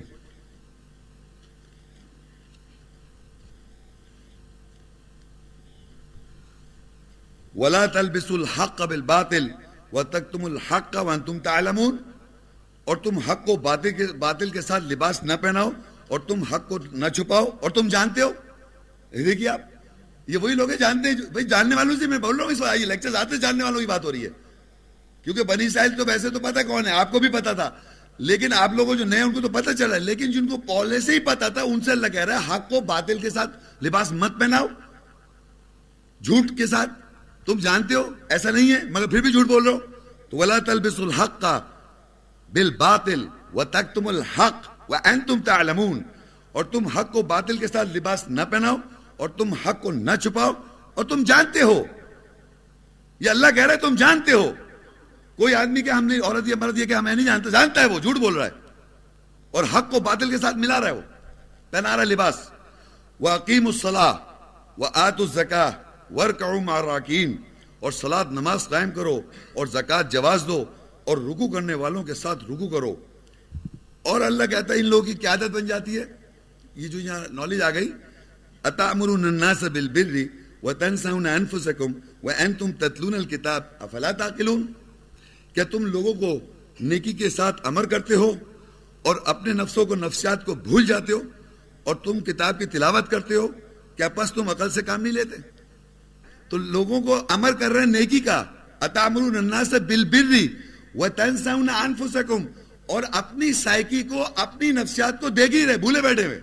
ولا 7.56 7.86
تلبس 7.86 8.32
الحق 8.32 8.82
بالباطل۔ 8.82 9.48
وتكتم 9.94 10.46
الحق 10.46 10.96
وانتم 10.96 11.40
تعلمون 11.40 11.98
اور 12.84 12.98
تم 12.98 13.18
حق 13.18 13.46
کو 13.46 13.56
باطل 13.56 13.92
کے 13.92 14.08
باطل 14.08 14.50
کے 14.50 14.62
ساتھ 14.62 14.84
لباس 14.84 15.24
نہ 15.24 15.34
پہناؤ 15.42 15.72
اور 16.08 16.20
تم 16.20 16.44
حق 16.44 16.70
کو 16.70 16.80
نہ 16.92 17.08
چھپاؤ 17.08 17.46
اور 17.62 17.70
تم 17.70 17.88
جانتے 17.88 18.22
ہو۔ 18.22 18.34
دیکھیے 19.12 19.50
آپ، 19.50 19.62
یہ 20.28 20.38
وہی 20.38 20.56
لوگ 20.56 20.70
ہیں 20.70 20.78
جانتے 20.78 21.10
ہیں 21.10 21.16
بھائی 21.16 21.46
جاننے 21.46 21.76
والوں 21.76 21.96
سے 22.00 22.08
میں 22.08 22.18
بول 22.18 22.36
رہا 22.36 22.46
ہوں، 22.46 22.52
اس 22.52 22.62
یہ 22.80 22.86
لیکچر 22.86 23.16
آتے 23.16 23.38
جاننے 23.38 23.64
والوں 23.64 23.80
کی 23.80 23.86
بات 23.86 24.06
ہو 24.06 24.12
رہی 24.12 24.26
ہے۔ 24.26 24.30
کیونکہ 25.24 25.44
بنی 25.44 25.70
سائل 25.70 25.92
تو 25.98 26.06
ویسے 26.06 26.30
تو 26.30 26.40
پتا 26.40 26.64
کون 26.64 26.86
ہے، 26.86 26.92
آپ 26.92 27.12
کو 27.12 27.20
بھی 27.20 27.30
پتا 27.30 27.54
تھا۔ 27.54 27.72
لیکن 28.18 28.54
آپ 28.54 28.74
لوگوں 28.74 28.96
جو 28.96 29.06
نئے، 29.06 29.22
ان 29.22 29.32
کو 29.32 29.42
تو 29.42 29.50
پتا 29.50 29.74
چلا 29.74 29.96
ہے 29.96 30.00
لیکن 30.00 30.32
جن 30.32 30.48
کو 30.48 30.58
پہلے 30.58 31.00
سے 31.00 31.14
ہی 31.14 31.20
پتا 31.20 31.48
تھا، 31.48 31.62
ان 31.62 31.82
سے 31.82 31.92
اللہ 31.92 32.08
کہہ 32.08 32.26
رہا 32.26 32.40
ہے، 32.40 32.56
حق 32.56 32.70
کو 32.70 32.82
باطل 32.82 33.20
کے 33.20 33.30
ساتھ 33.30 33.84
لباس 33.86 34.12
مت 34.12 34.40
پہناؤ، 34.40 34.68
جھوٹ 36.24 36.58
کے 36.58 36.68
ساتھ۔ 36.68 36.90
تم 37.54 37.60
جانتے 37.60 37.94
ہو؟ 37.94 38.10
ایسا 38.30 38.52
نہیں 38.52 38.74
ہے، 38.74 38.84
مگر 38.92 39.08
پھر 39.08 39.22
بھی 39.22 39.32
جھوٹ 39.32 39.48
بول 39.48 39.64
رہے 39.64 39.74
ہو 39.74 39.80
تو 40.30 40.38
ولا 40.38 40.60
تلبس 40.60 41.00
الحق 41.00 41.42
کا 41.42 41.60
بل 42.50 42.76
باطل 42.76 43.28
و 43.54 43.64
تک 43.64 43.96
تم 43.96 44.08
الحق 44.08 44.92
و 44.92 44.96
تم 45.28 45.42
تعلمون۔ 45.42 46.02
اور 46.52 46.66
تم 46.66 46.88
حق 46.88 47.12
کو 47.12 47.22
باطل 47.22 47.58
کے 47.58 47.68
ساتھ 47.68 47.98
لباس 47.98 48.24
نہ 48.28 48.42
پہناؤ، 48.52 48.76
اور 49.18 49.30
تم 49.30 49.54
حق 49.54 49.82
کو 49.82 49.92
نہ 49.92 50.16
چھپاؤ، 50.16 50.52
اور 50.94 51.06
تم 51.06 51.24
جانتے 51.24 51.62
ہو۔ 51.62 51.84
یہ 53.20 53.30
اللہ 53.30 53.48
کہہ 53.56 53.66
رہے 53.66 53.76
تم 53.76 53.96
جانتے 53.96 54.32
ہو۔ 54.32 54.54
کوئی 55.36 55.56
آدمی 55.56 55.82
کہ 55.82 55.90
ہم 55.90 56.06
نہیں 56.06 56.22
عورت 56.22 56.48
یا 56.48 56.56
مرد 56.56 56.78
یہ 56.78 56.86
کہ 56.86 56.94
ہمیں 56.94 57.16
نہیں 57.16 57.26
جانتا 57.26 57.50
جانتا 57.50 57.82
ہے 57.82 57.86
وہ، 57.86 58.00
جھوٹ 58.00 58.18
بول 58.18 58.34
رہا 58.34 58.46
ہے۔ 58.46 58.52
اور 59.52 59.64
حق 59.64 59.92
کو 59.92 60.00
باطل 60.00 60.30
کے 60.30 60.38
ساتھ 60.38 60.56
ملا 60.56 60.80
رہا 60.80 60.88
ہے 60.88 60.94
وہ، 60.94 61.02
پہنا 61.70 61.94
رہا 61.94 62.04
ہے 62.04 62.06
لباس۔ 62.06 62.52
وہ 63.20 63.30
عقیم 63.30 63.68
الصلاح 63.68 64.14
وہ 64.78 64.88
آت 66.12 66.44
الزکا 66.44 66.48
ورک 66.48 66.86
راکین 66.86 67.36
اور 67.80 67.92
سلاد 67.92 68.26
نماز 68.32 68.68
قائم 68.70 68.92
کرو، 68.92 69.22
اور 69.54 69.68
زکوٰۃ 69.68 70.12
جواز 70.12 70.44
دو، 70.48 70.64
اور 71.04 71.18
رکو 71.18 71.48
کرنے 71.50 71.74
والوں 71.74 72.04
کے 72.04 72.14
ساتھ 72.14 72.44
رکو 72.44 72.68
کرو۔ 72.68 72.96
اور 74.02 74.22
اللہ 74.22 74.44
کہتا 74.44 74.74
ہے، 74.74 74.80
ان 74.80 74.86
لوگوں 74.86 75.06
کی 75.06 75.14
کیا 75.14 75.30
عادت 75.30 75.52
بن 75.52 75.66
جاتی 75.66 75.98
ہے؟ 75.98 76.06
یہ 76.76 76.88
جو 76.88 77.00
یہاں 77.00 77.20
نالج 77.34 77.62
آ 77.62 77.70
گئی 77.70 77.92
اتامرون 78.64 79.26
الناس 79.26 79.64
بالبر 79.64 80.16
وتنسون 80.64 81.26
انفسكم 81.26 81.92
وانتم 82.24 82.72
تتلون 82.72 83.14
الكتاب 83.14 83.62
افلا 83.80 84.12
تعقلون؟ 84.12 84.66
کیا 85.54 85.64
تم 85.64 85.86
لوگوں 85.86 86.14
کو 86.14 86.40
نیکی 86.80 87.14
کے 87.14 87.30
ساتھ 87.30 87.68
امر 87.68 87.86
کرتے 87.86 88.16
ہو، 88.16 88.32
اور 89.02 89.16
اپنے 89.26 89.54
نفسوں 89.54 89.86
کو، 89.86 89.96
نفسیات 89.96 90.46
کو 90.46 90.56
بھول 90.56 90.86
جاتے 90.86 91.14
ہو، 91.14 91.22
اور 91.84 91.96
تم 91.96 92.20
کتاب 92.20 92.60
کی 92.60 92.66
تلاوت 92.66 93.10
کرتے 93.12 93.36
ہو؟ 93.36 93.48
کیا 93.96 94.10
پس 94.10 94.34
تم 94.34 94.50
عقل 94.50 94.70
سے 94.70 94.82
کام 94.82 95.02
نہیں 95.02 95.14
لیتے؟ 95.14 95.61
تو 96.52 96.58
لوگوں 96.58 97.02
کو 97.02 97.26
امر 97.30 97.52
کر 97.52 97.72
رہے 97.72 97.80
ہیں 97.80 97.88
نیکی 97.88 98.20
کا۔ 98.20 98.44
اتامرون 98.80 99.38
الناس 99.38 99.74
بالبر 99.74 100.46
وتنسون 100.96 101.70
انفسكم 101.70 102.46
اور 102.86 103.04
اپنی 103.12 103.54
سائیکی 103.54 104.04
کو، 104.04 104.28
اپنی 104.36 104.72
نفسیات 104.72 105.22
کو 105.22 105.30
دیکھ 105.30 105.52
ہی 105.52 105.66
رہے، 105.66 105.78
بھولے 105.78 106.02
بیٹھے 106.02 106.26
ہوئے۔ 106.26 106.42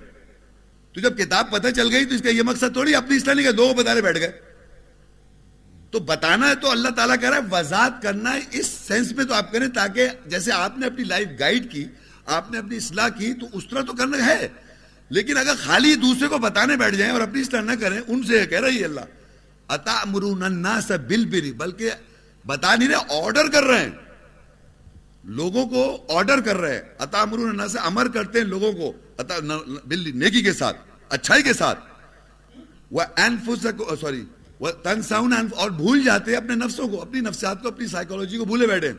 تو 0.92 1.00
جب 1.00 1.18
کتاب 1.18 1.50
پتہ 1.50 1.68
چل 1.76 1.92
گئی 1.92 2.04
تو 2.04 2.14
اس 2.14 2.22
کا 2.22 2.28
یہ 2.28 2.42
مقصد 2.42 2.72
تھوڑی، 2.72 2.94
اپنی 2.94 3.16
اصلاح 3.16 3.34
نہیں 3.34 3.46
کہ 3.46 3.52
دو 3.52 3.74
بتانے 3.74 4.00
بیٹھ 4.00 4.18
گئے۔ 4.18 4.32
تو 5.90 5.98
بتانا 5.98 6.48
ہے 6.48 6.54
تو 6.54 6.70
اللہ 6.70 6.88
تعالیٰ 6.88 7.16
کہہ 7.20 7.28
رہا 7.28 7.36
ہے، 7.36 7.42
وضاحت 7.52 8.02
کرنا 8.02 8.34
ہے، 8.34 8.40
اس 8.52 8.66
سینس 8.66 9.12
میں 9.12 9.24
تو 9.24 9.34
آپ 9.34 9.52
کریں، 9.52 9.68
تاکہ 9.68 10.08
جیسے 10.26 10.52
آپ 10.52 10.78
نے 10.78 10.86
اپنی 10.86 11.04
لائف 11.04 11.28
گائیڈ 11.38 11.72
کی، 11.72 11.84
آپ 12.26 12.52
نے 12.52 12.58
اپنی 12.58 12.76
اصلاح 12.76 13.08
کی، 13.08 13.34
تو 13.34 13.46
اس 13.52 13.64
طرح 13.70 13.82
تو 13.82 13.92
کرنا 13.92 14.26
ہے۔ 14.26 14.48
لیکن 15.08 15.36
اگر 15.36 15.54
خالی 15.58 15.94
دوسرے 15.94 16.28
کو 16.28 16.38
بتانے 16.38 16.76
بیٹھ 16.76 16.94
جائیں 16.94 17.12
اور 17.12 17.20
اپنی 17.20 17.40
اصلاح 17.40 17.60
نہ 17.60 17.72
کریں، 17.80 18.00
ان 18.08 18.22
سے 18.22 18.46
کہہ 18.46 18.60
رہی 18.60 18.80
ہے 18.80 18.84
اللہ۔ 18.84 19.00
اتا 19.68 20.02
مرون 20.06 20.42
الناس 20.42 20.90
بالبری 20.90 21.52
بلکہ 21.52 21.90
بتا 22.46 22.76
نہیں 22.76 22.88
رہے 22.88 23.24
آرڈر 23.24 23.50
کر 23.52 23.64
رہے 23.64 23.78
ہیں۔ 23.78 23.90
لوگوں 25.24 25.66
کو 25.66 26.06
آرڈر 26.08 26.40
کر 26.40 26.56
رہے 26.56 26.74
ہیں۔ 26.74 26.82
اتا 26.98 27.24
مرون 27.24 27.48
الناس، 27.48 27.76
امر 27.84 28.08
کرتے 28.08 28.38
ہیں 28.38 28.46
لوگوں 28.46 28.72
کو 28.72 28.92
اتا 29.18 29.34
نیکی 30.14 30.42
کے 30.42 30.52
ساتھ، 30.52 30.76
اچھائی 31.08 31.42
کے 31.42 31.52
ساتھ۔ 31.52 31.78
وہ 32.90 33.02
سوری 34.00 34.24
وہ 34.60 34.70
تنساؤن 34.70 35.32
اور 35.56 35.70
بھول 35.70 36.04
جاتے 36.04 36.30
ہیں 36.30 36.38
اپنے 36.38 36.54
نفسوں 36.54 36.88
کو، 36.88 37.02
اپنی 37.02 37.20
نفسیات 37.20 37.62
کو، 37.62 37.68
اپنی 37.68 37.86
سائیکولوجی 37.86 38.38
کو 38.38 38.44
بھولے 38.44 38.66
بیٹھے 38.66 38.92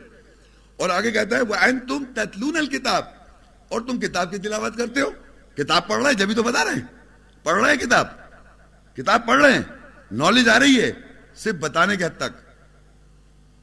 اور 0.76 0.90
آگے 0.90 1.10
کہتا 1.10 1.36
ہے 1.36 1.40
وہ 1.40 1.54
این 1.54 1.78
تم 1.78 2.04
تتلون 2.14 2.56
الکتاب 2.56 3.04
اور 3.68 3.80
تم 3.80 4.00
کتاب 4.00 4.30
کی 4.30 4.38
تلاوت 4.38 4.76
کرتے 4.76 5.00
ہو؟ 5.00 5.10
کتاب 5.56 5.88
پڑھ 5.88 6.02
رہے 6.02 6.10
ہیں، 6.10 6.18
جبھی 6.18 6.34
تو 6.34 6.42
بتا 6.42 6.64
رہے 6.64 6.72
ہیں۔ 6.72 6.86
پڑھ 7.42 7.62
رہے 7.62 7.70
ہیں 7.70 7.78
کتاب۔ 7.78 8.06
کتاب 8.96 9.26
پڑھ 9.26 9.42
رہے 9.42 9.52
ہیں۔ 9.52 9.79
نالج 10.12 10.48
آ 10.48 10.58
رہی 10.58 10.82
ہے 10.82 10.92
صرف 11.34 11.54
بتانے 11.54 11.96
کے 11.96 12.04
حد 12.04 12.16
تک۔ 12.16 12.50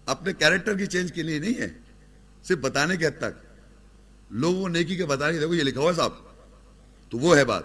اپنے 0.06 0.34
کیریکٹر 0.34 0.78
کی 0.78 0.86
چینج 0.86 1.14
کے 1.14 1.24
لیے 1.24 1.40
نہیں 1.40 1.62
ہے۔ 1.62 1.70
صرف 2.44 2.58
بتانے 2.58 2.98
کے 2.98 3.08
حد 3.08 3.18
تک۔ 3.18 3.46
لوگوں 4.30 4.70
نیکی 4.70 4.96
کے 4.96 5.06
بتانے 5.06 5.40
دیکھو 5.40 5.54
یہ 5.54 5.64
لکھا 5.64 5.82
ہوا 5.82 5.94
صاحب۔ 5.94 6.12
تو 7.10 7.18
وہ 7.18 7.38
ہے 7.38 7.46
بات۔ 7.46 7.64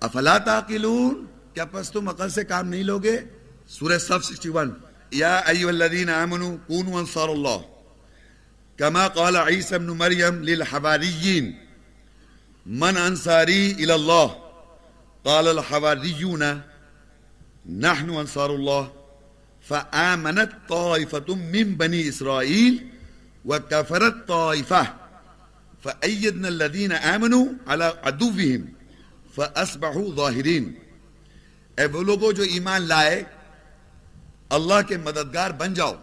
افلا 0.00 0.38
تعقلون؟ 0.38 1.26
کیا 1.54 1.64
پس 1.64 1.90
تم 1.90 2.08
عقل 2.08 2.28
سے 2.28 2.44
کام 2.44 2.68
نہیں 2.68 2.82
لوگے؟ 2.82 3.20
سورہ 3.66 3.98
صف 3.98 4.24
61 4.24 4.68
یا 5.10 5.36
ایوہ 5.36 5.68
الذین 5.68 6.10
آمنوا 6.10 6.56
کونوا 6.66 7.00
انصار 7.00 7.28
اللہ۔ 7.28 7.58
کما 8.76 9.08
قال 9.08 9.36
عیسی 9.36 9.74
ابن 9.74 9.86
مریم 9.86 10.42
للحواریین۔ 10.42 11.52
من 12.66 12.96
انصاری 12.96 13.74
الاللہ 13.78 14.26
قال 15.22 15.48
الحواریون۔ 15.48 16.42
نحن 17.66 18.10
انصار 18.10 18.50
اللہ 18.50 18.88
فآمنت 19.68 20.50
طائفة 20.68 21.34
من 21.34 21.74
بني 21.74 22.08
إسرائيل 22.08 22.88
وكفرت 23.44 24.28
طائفة 24.28 24.94
فأيدنا 25.84 26.48
الذين 26.48 26.92
آمنوا 26.92 27.46
على 27.68 27.94
عدوهم 28.02 28.66
فأصبحوا 29.34 30.14
ظاهرين 30.16 30.74
اے 31.78 31.84
وہ 31.92 32.02
لوگوں 32.02 32.32
جو 32.32 32.42
ایمان 32.42 32.82
لائے، 32.82 33.22
اللہ 34.50 34.80
کے 34.88 34.96
مددگار 34.96 35.50
بن 35.50 35.74
جاؤ۔ 35.74 35.94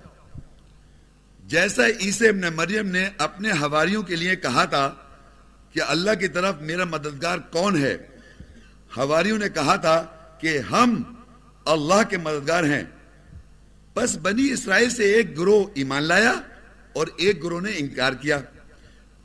جیسا 1.43 1.85
عیسی 1.99 2.27
ابن 2.27 2.53
مریم 2.55 2.87
نے 2.87 3.09
اپنے 3.17 3.51
حواریوں 3.61 4.03
کے 4.03 4.15
لیے 4.15 4.35
کہا 4.35 4.65
تھا 4.65 4.89
کہ 5.73 5.81
اللہ 5.87 6.13
کی 6.19 6.27
طرف 6.27 6.61
میرا 6.61 6.85
مددگار 6.85 7.37
کون 7.51 7.81
ہے، 7.83 7.95
حواریوں 8.97 9.37
نے 9.37 9.49
کہا 9.49 9.75
تھا 9.75 9.97
کہ 10.39 10.59
ہم 10.59 11.01
اللہ 11.65 12.09
کے 12.09 12.17
مددگار 12.17 12.63
ہیں۔ 12.63 12.83
بس 13.95 14.17
بنی 14.21 14.51
اسرائیل 14.51 14.89
سے 14.89 15.03
ایک 15.03 15.37
گروہ 15.37 15.65
ایمان 15.73 16.03
لایا 16.03 16.41
اور 16.93 17.07
ایک 17.17 17.43
گروہ 17.43 17.61
نے 17.61 17.71
انکار 17.75 18.13
کیا۔ 18.13 18.39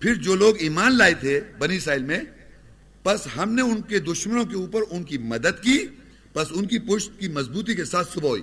پھر 0.01 0.15
جو 0.15 0.37
لوگ 0.37 0.55
ایمان 0.59 0.99
لائے 0.99 1.15
تھے 1.15 1.41
بنی 1.59 1.77
اسرائیل 1.77 2.03
میں 2.03 2.21
بس 3.05 3.29
ہم 3.37 3.53
نے 3.53 3.63
ان 3.63 3.81
کے 3.81 3.99
دشمنوں 3.99 4.45
کے 4.45 4.57
اوپر 4.57 4.81
ان 4.91 5.05
کی 5.05 5.19
مدد 5.19 5.63
کی 5.63 5.87
بس 6.35 6.47
ان 6.51 6.67
کی 6.67 6.79
پشت 6.79 7.21
کی 7.21 7.29
مضبوطی 7.29 7.75
کے 7.75 7.85
ساتھ 7.85 8.13
صبح 8.13 8.29
ہوئی۔ 8.29 8.43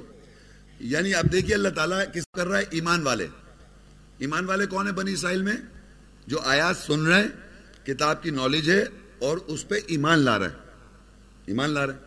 یعنی 0.79 1.13
آپ 1.13 1.23
دیکھیے 1.31 1.55
اللہ 1.55 1.69
تعالیٰ 1.69 2.03
کس 2.13 2.23
کر 2.33 2.47
رہا 2.47 2.57
ہے؟ 2.57 2.63
ایمان 2.69 3.01
والے۔ 3.01 3.27
ایمان 4.17 4.45
والے 4.45 4.65
کون 4.65 4.87
ہیں 4.87 4.93
بنی 4.93 5.13
اسرائیل 5.13 5.41
میں؟ 5.41 5.55
جو 6.27 6.39
آیات 6.39 6.77
سن 6.77 7.05
رہے 7.05 7.21
ہیں، 7.21 7.27
کتاب 7.85 8.23
کی 8.23 8.29
نالج 8.29 8.69
ہے 8.69 8.83
اور 9.19 9.37
اس 9.37 9.67
پہ 9.67 9.75
ایمان 9.87 10.19
لا 10.19 10.39
رہا 10.39 10.45
ہے۔ 10.45 10.51
ایمان 11.45 11.69
لا 11.69 11.87
رہا 11.87 11.93
ہے۔ 11.93 11.99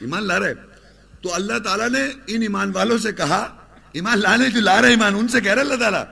ایمان 0.00 0.22
لا 0.24 0.40
رہا 0.40 0.46
ہے۔ 0.46 0.75
تو 1.22 1.34
اللہ 1.34 1.58
تعالیٰ 1.58 1.90
نے 1.90 2.04
ان 2.26 2.42
ایمان 2.42 2.70
والوں 2.70 2.98
سے 2.98 3.12
کہا، 3.12 3.66
ایمان 3.92 4.18
لانے 4.18 4.50
جو 4.50 4.60
لا 4.60 4.82
رہے 4.82 4.88
ایمان، 4.88 5.14
ان 5.14 5.28
سے 5.28 5.40
کہہ 5.40 5.52
رہے 5.52 5.62
اللہ 5.62 5.74
تعالیٰ 5.74 6.04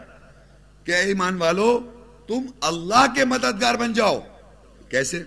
کہ 0.85 0.93
اے 0.93 1.02
ایمان 1.02 1.36
والو، 1.36 1.90
تم 2.28 2.47
اللہ 2.60 3.06
کے 3.14 3.24
مددگار 3.24 3.74
بن 3.74 3.93
جاؤ۔ 3.93 4.20
کیسے؟ 4.89 5.22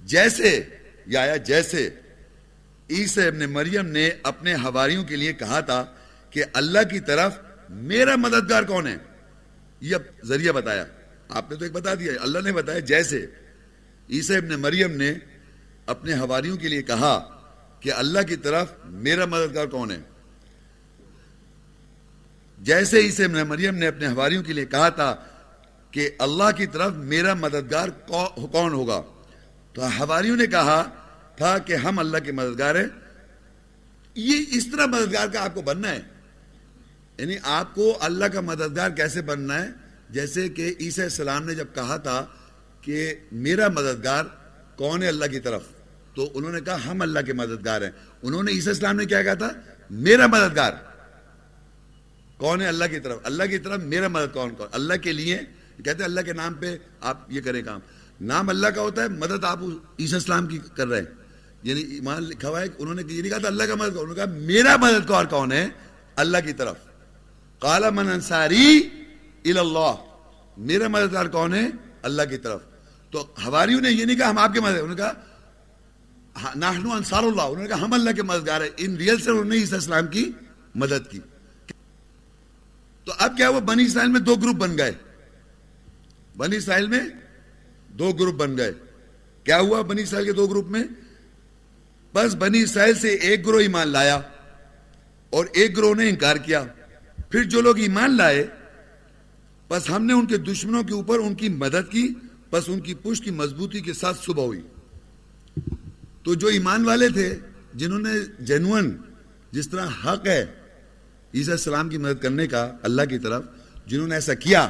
جیسے 0.00 0.68
یا 1.06 1.20
آیا 1.20 1.36
جیسے 1.36 1.90
عیسی 2.90 3.22
ابن 3.22 3.38
مریم 3.38 3.86
نے 3.86 4.10
اپنے 4.22 4.54
حواریوں 4.54 5.04
کے 5.04 5.16
لیے 5.16 5.32
کہا 5.32 5.60
تھا 5.60 5.84
کہ 6.30 6.44
اللہ 6.52 6.78
کی 6.90 7.00
طرف 7.00 7.38
میرا 7.68 8.16
مددگار 8.16 8.62
کون 8.62 8.86
ہے؟ 8.86 8.96
یہ 9.80 9.96
ذریعہ 10.24 10.52
بتایا۔ 10.52 10.84
آپ 11.28 11.50
نے 11.50 11.56
تو 11.56 11.64
ایک 11.64 11.72
بتا 11.72 11.94
دیا، 11.94 12.12
اللہ 12.20 12.38
نے 12.38 12.52
بتایا 12.52 12.78
جیسے 12.78 13.26
عیسی 14.10 14.36
ابن 14.36 14.48
مریم 14.48 14.96
نے 14.96 15.14
اپنے 15.86 16.14
حواریوں 16.14 16.56
کے 16.56 16.68
لیے 16.68 16.82
کہا 16.82 17.34
کہ 17.80 17.92
اللہ 17.92 18.22
کی 18.28 18.36
طرف 18.36 18.72
میرا 18.84 19.24
مددگار 19.24 19.66
کون 19.66 19.90
ہے؟ 19.90 20.00
جیسے 22.58 22.98
عیسی 23.00 23.24
ابن 23.24 23.34
مریم 23.34 23.74
نے 23.74 23.86
اپنے 23.86 24.06
حواریوں 24.06 24.42
کے 24.42 24.52
لیے 24.52 24.64
کہا 24.64 24.88
تھا 24.88 25.16
کہ 25.90 26.10
اللہ 26.18 26.50
کی 26.56 26.66
طرف 26.66 26.92
میرا 26.92 27.34
مددگار 27.34 27.88
کون 28.52 28.72
ہوگا؟ 28.72 29.02
تو 29.72 29.84
حواریوں 29.84 30.36
نے 30.36 30.46
کہا 30.46 30.90
تھا 31.36 31.58
کہ 31.58 31.76
ہم 31.76 31.98
اللہ 31.98 32.18
کے 32.18 32.32
مددگار 32.32 32.74
ہیں۔ 32.74 32.86
یہ 34.14 34.44
اس 34.48 34.66
طرح 34.72 34.86
مددگار 34.86 35.26
کا 35.28 35.44
آپ 35.44 35.54
کو 35.54 35.62
بننا 35.62 35.90
ہے؟ 35.90 36.00
یعنی 37.18 37.36
آپ 37.42 37.74
کو 37.74 37.98
اللہ 38.00 38.24
کا 38.24 38.40
مددگار 38.40 38.90
کیسے 38.90 39.22
بننا 39.22 39.62
ہے؟ 39.62 39.68
جیسے 40.10 40.48
کہ 40.48 40.74
عیسی 40.80 41.02
السلام 41.02 41.44
نے 41.44 41.54
جب 41.54 41.66
کہا 41.74 41.96
تھا 41.96 42.26
کہ 42.80 43.14
میرا 43.32 43.68
مددگار 43.68 44.24
کون 44.76 45.02
ہے 45.02 45.08
اللہ 45.08 45.24
کی 45.24 45.40
طرف؟ 45.40 45.62
تو 46.18 46.30
انہوں 46.34 46.52
نے 46.52 46.60
کہا 46.60 46.90
ہم 46.90 47.02
اللہ 47.02 47.18
کے 47.26 47.32
مددگار 47.32 47.82
ہیں۔ 47.82 47.90
انہوں 48.22 48.42
نے 48.42 48.52
عیسی 48.52 48.68
السلام 48.68 48.96
نے 48.96 49.04
کیا 49.04 49.22
کہا 49.22 49.34
تھا؟ 49.34 49.48
میرا 49.90 50.26
مددگار۔ 50.26 50.72
کون 52.36 52.60
ہے 52.60 52.66
اللہ 52.66 52.84
کی 52.90 53.00
طرف؟ 53.00 53.18
اللہ 53.22 53.44
کی 53.44 53.58
طرف 53.58 53.82
میرا 53.82 54.08
مدد 54.08 54.34
کون 54.34 54.50
کون؟ 54.50 54.68
اللہ 54.72 54.94
کے 54.94 55.12
لیے۔ 55.12 55.38
کہتے 55.76 55.90
ہیں 55.90 56.04
اللہ 56.04 56.20
کے 56.20 56.32
نام 56.32 56.54
پہ 56.54 56.76
آپ 57.00 57.18
یہ 57.28 57.40
کریں 57.40 57.62
کام۔ 57.62 57.80
نام 58.20 58.48
اللہ 58.48 58.66
کا 58.66 58.80
ہوتا 58.80 59.02
ہے، 59.02 59.08
مدد 59.08 59.44
آپ 59.44 59.58
عیسی 59.98 60.14
السلام 60.14 60.46
کی 60.46 60.58
کر 60.74 60.88
رہے 60.88 60.98
ہیں۔ 60.98 61.06
یعنی 61.62 61.80
ایمان 61.80 62.22
لکھا 62.22 62.48
ہوا 62.48 62.60
ہے، 62.60 62.66
انہوں 62.78 62.94
نے 62.94 63.02
یہ 63.08 63.20
نہیں 63.20 63.30
کہا 63.30 63.38
تھا 63.38 63.48
اللہ 63.48 63.64
کا 63.64 63.74
مدد 63.74 63.88
انہوں 63.88 64.06
نے 64.06 64.14
کہا 64.14 64.24
میرا 64.24 64.76
مددگار 64.76 65.24
کون 65.24 65.52
ہے؟ 65.52 65.68
اللہ 66.16 66.38
کی 66.46 66.52
طرف۔ 66.52 66.76
کالا 67.58 67.90
من 67.90 68.08
انصاری 68.08 68.88
اللہ۔ 69.44 69.94
میرا 70.56 70.88
مددگار 70.88 71.26
کون 71.26 71.54
ہے؟ 71.54 71.66
اللہ 72.02 72.22
کی 72.30 72.36
طرف۔ 72.36 72.60
تو 73.10 73.26
ہواریوں 73.46 73.80
نے 73.80 73.90
یہ 73.90 74.04
نہیں 74.04 74.18
کہا 74.18 74.30
ہم 74.30 74.38
آپ 74.38 74.52
کے 74.54 74.60
مدد 74.60 74.72
انہوں 74.72 74.88
نے 74.88 74.96
کہا 74.96 75.12
ہاں، 76.42 76.58
ناہنو 76.58 76.92
انصار 76.92 77.22
اللہ، 77.22 77.42
انہوں 77.42 77.62
نے 77.62 77.68
کہا 77.68 77.80
ہم 77.80 77.92
اللہ 77.92 78.10
کے 78.10 78.22
مددگار 78.22 78.60
ہیں۔ 78.60 78.70
ان 78.76 78.96
ریئل 78.96 79.20
سے 79.20 79.30
انہوں 79.30 79.44
نے 79.44 79.56
عیسی 79.56 79.76
اسلام 79.76 80.06
کی 80.06 80.30
مدد 80.74 81.10
کی۔ 81.10 81.18
تو 83.04 83.12
اب 83.18 83.36
کیا 83.36 83.48
ہوا 83.48 83.58
بنی 83.58 83.84
اسرائیل 83.84 84.10
میں 84.10 84.20
دو 84.20 84.34
گروپ 84.34 84.56
بن 84.56 84.78
گئے؟ 84.78 84.92
بنی 86.36 86.56
اسرائیل 86.56 86.86
میں 86.86 87.00
دو 87.88 88.12
گروپ 88.12 88.34
بن 88.34 88.58
گئے۔ 88.58 88.72
کیا 89.44 89.60
ہوا 89.60 89.82
بنی 89.82 90.02
اسرائیل 90.02 90.26
کے 90.26 90.32
دو 90.32 90.46
گروپ 90.46 90.68
میں؟ 90.68 90.84
بس 92.14 92.34
بنی 92.34 92.62
اسرائیل 92.62 92.94
سے 92.94 93.08
ایک 93.08 93.46
گروہ 93.46 93.60
ایمان 93.60 93.88
لایا 93.88 94.20
اور 95.30 95.44
ایک 95.52 95.76
گروہ 95.76 95.94
نے 95.94 96.08
انکار 96.08 96.36
کیا۔ 96.36 96.64
پھر 97.30 97.42
جو 97.42 97.60
لوگ 97.60 97.78
ایمان 97.78 98.16
لائے، 98.16 98.46
بس 99.68 99.90
ہم 99.90 100.04
نے 100.04 100.12
ان 100.12 100.26
کے 100.26 100.38
دشمنوں 100.38 100.82
کے 100.82 100.94
اوپر 100.94 101.18
ان 101.18 101.34
کی 101.34 101.48
مدد 101.48 101.92
کی، 101.92 102.14
بس 102.50 102.64
ان 102.66 102.80
کی 102.80 102.94
پشت 102.94 103.24
کی 103.24 103.30
مضبوطی 103.30 103.80
کے 103.80 103.92
ساتھ 103.92 104.24
صبح 104.24 104.44
ہوئی۔ 104.44 104.60
تو 106.28 106.34
جو 106.34 106.48
ایمان 106.52 106.84
والے 106.84 107.08
تھے، 107.08 107.28
جنہوں 107.80 107.98
نے 107.98 108.12
جنون 108.44 108.86
جس 109.52 109.68
طرح 109.68 109.86
حق 110.04 110.26
ہے، 110.26 110.44
عیسیٰ 111.34 111.52
السلام 111.52 111.88
کی 111.88 111.98
مدد 111.98 112.20
کرنے 112.22 112.46
کا، 112.46 112.64
اللہ 112.88 113.04
کی 113.10 113.18
طرف، 113.18 113.42
جنہوں 113.86 114.08
نے 114.08 114.14
ایسا 114.14 114.34
کیا، 114.34 114.62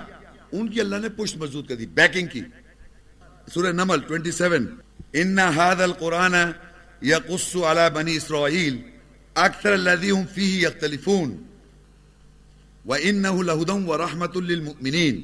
ان 0.52 0.68
کی 0.68 0.80
اللہ 0.80 0.97
نے 1.02 1.09
پشت 1.16 1.36
مضبوط 1.36 1.68
کر 1.68 1.74
دی 1.74 1.86
بیکنگ 1.98 2.26
کی۔ 2.32 2.43
سورہ 3.55 3.72
نمل 3.72 4.06
27 4.12 4.68
ان 5.12 5.39
هذا 5.39 5.85
القرآن 5.85 6.36
يقص 7.02 7.51
على 7.56 7.90
بني 7.90 8.16
اسرائيل 8.16 8.78
اکثر 9.36 9.72
الذي 9.74 10.10
هم 10.10 10.24
فيه 10.35 10.62
يختلفون 10.62 11.36
وانه 12.86 13.44
لهدى 13.44 13.78
ورحمة 13.93 14.47
للمؤمنين 14.48 15.20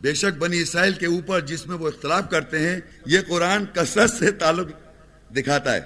بے 0.00 0.14
شک 0.14 0.38
بنی 0.38 0.58
اسرائیل 0.60 0.94
کے 1.00 1.16
اوپر 1.16 1.40
جس 1.48 1.66
میں 1.66 1.76
وہ 1.76 1.88
اختلاف 1.88 2.30
کرتے 2.30 2.66
ہیں، 2.68 2.80
یہ 3.06 3.20
قرآن 3.28 3.64
کثرت 3.74 4.10
سے 4.10 4.30
تعلق 4.40 4.80
دکھاتا 5.36 5.74
ہے۔ 5.74 5.80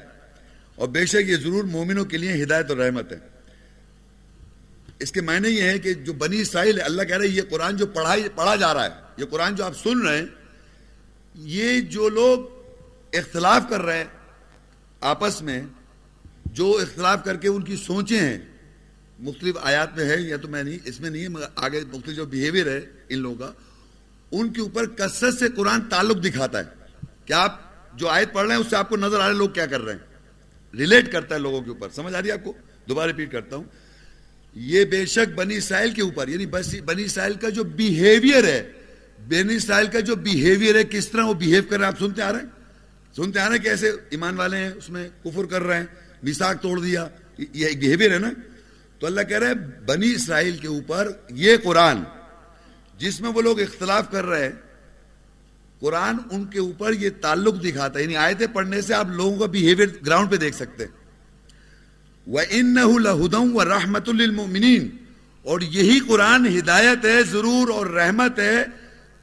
اور 0.74 0.88
بے 0.88 1.06
شک 1.06 1.16
یہ 1.26 1.36
ضرور 1.36 1.64
مومنوں 1.64 2.04
کے 2.04 2.16
لیے 2.16 2.42
ہدایت 2.42 2.68
اور 2.68 2.76
رحمت 2.76 3.12
ہے۔ 3.12 3.18
اس 4.98 5.12
کے 5.12 5.20
معنی 5.20 5.48
یہ 5.48 5.62
ہے 5.62 5.78
کہ 5.78 5.94
جو 5.94 6.12
بنی 6.12 6.40
اسرائیل 6.40 6.78
ہے، 6.78 6.84
اللہ 6.84 7.02
کہہ 7.02 7.16
رہے 7.16 7.26
ہیں 7.26 7.34
یہ 7.34 7.42
قرآن 7.50 7.76
جو 7.76 7.86
پڑھائی، 7.86 8.28
پڑھا 8.34 8.56
جا 8.56 8.74
رہا 8.74 8.84
ہے، 8.84 8.90
یہ 9.16 9.24
قرآن 9.24 9.54
جو 9.54 9.64
آپ 9.64 9.72
سن 9.82 10.06
رہے 10.06 10.18
ہیں، 10.18 10.26
یہ 11.34 11.80
جو 11.80 12.08
لوگ 12.08 12.38
اختلاف 13.12 13.62
کر 13.68 13.80
رہے 13.82 13.96
ہیں 13.96 14.04
آپس 15.00 15.42
میں، 15.42 15.62
جو 16.46 16.78
اختلاف 16.82 17.24
کر 17.24 17.36
کے 17.36 17.48
ان 17.48 17.62
کی 17.62 17.76
سوچیں 17.76 18.20
ہیں، 18.20 18.38
مختلف 19.18 19.56
آیات 19.62 19.96
میں 19.96 20.04
ہے 20.04 20.20
یا 20.20 20.36
تو 20.36 20.48
میں 20.48 20.62
نہیں، 20.62 20.78
اس 20.84 21.00
میں 21.00 21.10
نہیں 21.10 21.22
ہے، 21.22 21.28
مگر 21.28 21.46
آگے 21.56 21.80
مختلف 21.92 22.16
جو 22.16 22.26
بیہیویئر 22.26 22.66
ہے 22.66 22.80
ان 23.08 23.18
لوگوں 23.18 23.36
کا، 23.36 23.52
ان 24.32 24.52
کے 24.52 24.60
اوپر 24.60 24.86
کثرت 24.86 25.34
سے 25.38 25.48
قرآن 25.56 25.80
تعلق 25.88 26.24
دکھاتا 26.24 26.58
ہے۔ 26.58 26.64
کہ 27.24 27.32
آپ 27.32 27.67
جو 27.94 28.09
آیت 28.09 28.32
پڑھ 28.32 28.47
رہے 28.47 28.55
ہیں، 28.55 28.60
اس 28.60 28.70
سے 28.70 28.77
آپ 28.77 28.89
کو 28.89 28.97
نظر 28.97 29.20
آ 29.20 29.28
رہے 29.28 29.35
لوگ 29.35 29.48
کیا 29.48 29.66
کر 29.66 29.81
رہے 29.81 29.93
ہیں؟ 29.93 30.01
ریلیٹ 30.77 31.12
کرتا 31.12 31.35
ہے 31.35 31.40
لوگوں 31.40 31.62
کے 31.62 31.69
اوپر۔ 31.69 31.89
سمجھ 31.94 32.15
آ 32.15 32.20
رہی 32.23 32.28
ہے 32.28 32.32
آپ 32.32 32.44
کو؟ 32.44 32.52
دوبارہ 32.89 33.10
ریپیٹ 33.10 33.32
کرتا 33.32 33.56
ہوں۔ 33.56 33.65
یہ 34.55 34.85
بے 34.85 35.06
شک 35.06 35.35
بنی 35.35 35.56
اسرائیل 35.56 35.90
کے 35.90 36.02
اوپر 36.02 36.28
یعنی 36.28 36.47
بنی 36.81 37.05
اسرائیل 37.05 37.35
کا 37.35 37.48
جو 37.48 37.65
بیہیویئر 37.65 38.44
ہے، 38.44 38.73
بنی 39.28 39.55
اسرائیل 39.55 39.86
کا 39.86 40.01
جو 40.01 40.16
بیہیویئر 40.16 40.74
ہے، 40.74 40.85
کس 40.85 41.09
طرح 41.09 41.24
وہ 41.24 41.35
بیہیو 41.35 41.62
کر 41.62 41.78
رہے 41.78 41.86
ہیں؟ 41.86 41.93
آپ 41.93 41.98
سنتے 41.98 42.23
آ 42.23 42.32
رہے 42.32 42.39
ہیں؟ 42.39 42.47
سنتے 43.16 43.40
آ 43.40 43.48
رہے 43.48 43.56
ہیں 43.56 43.62
کہ 43.62 43.69
ایسے 43.69 43.90
ایمان 44.10 44.36
والے 44.36 44.56
ہیں، 44.56 44.70
اس 44.70 44.90
میں 44.90 45.09
کفر 45.24 45.44
کر 45.44 45.62
رہے 45.62 45.77
ہیں 45.77 45.86
مساک 46.23 46.62
توڑ 46.62 46.81
دیا، 46.81 47.09
یہ 47.39 47.66
ایک 47.66 47.78
بیہیویئر 47.78 48.10
ہے 48.10 48.19
نا؟ 48.19 48.31
تو 48.98 49.06
اللہ 49.06 49.20
کہہ 49.20 49.39
رہے 49.39 49.47
ہیں 49.47 49.81
بنی 49.86 50.10
اسرائیل 50.10 50.56
کے 50.56 50.69
اوپر 50.69 51.09
یہ 51.28 51.56
قرآن، 51.62 52.02
جس 52.98 53.20
میں 53.20 53.31
وہ 53.31 53.43
لوگ 53.43 53.60
اختلاف 53.60 54.10
کر 54.10 54.24
رہے 54.24 54.44
ہیں 54.44 54.52
قرآن 55.80 56.16
ان 56.30 56.44
کے 56.44 56.59
اوپر 56.59 56.92
یہ 56.92 57.10
تعلق 57.20 57.64
دکھاتا 57.64 57.98
ہے 57.98 58.05
یعنی 58.05 58.16
آیتیں 58.16 58.46
پڑھنے 58.52 58.82
سے 58.82 58.94
آپ 58.94 59.06
لوگوں 59.09 59.38
کا 59.38 59.46
بیہیویئر 59.46 59.88
گراؤنڈ 60.06 60.30
پہ 60.30 60.36
دیکھ 60.36 60.56
سکتے 60.56 60.84
ہیں۔ 60.84 60.92
وَإِنَّهُ 62.30 62.98
لَهُدًا 62.98 63.56
وَرَحْمَةٌ 63.56 64.14
لِلْمُؤْمِنِينَ۔ 64.14 64.86
اور 65.42 65.60
یہی 65.60 65.98
قرآن 66.00 66.59
ہدایت 66.59 67.05
ہے، 67.05 67.22
ضرور 67.22 67.68
اور 67.68 67.86
رحمت 67.86 68.38
ہے 68.38 68.62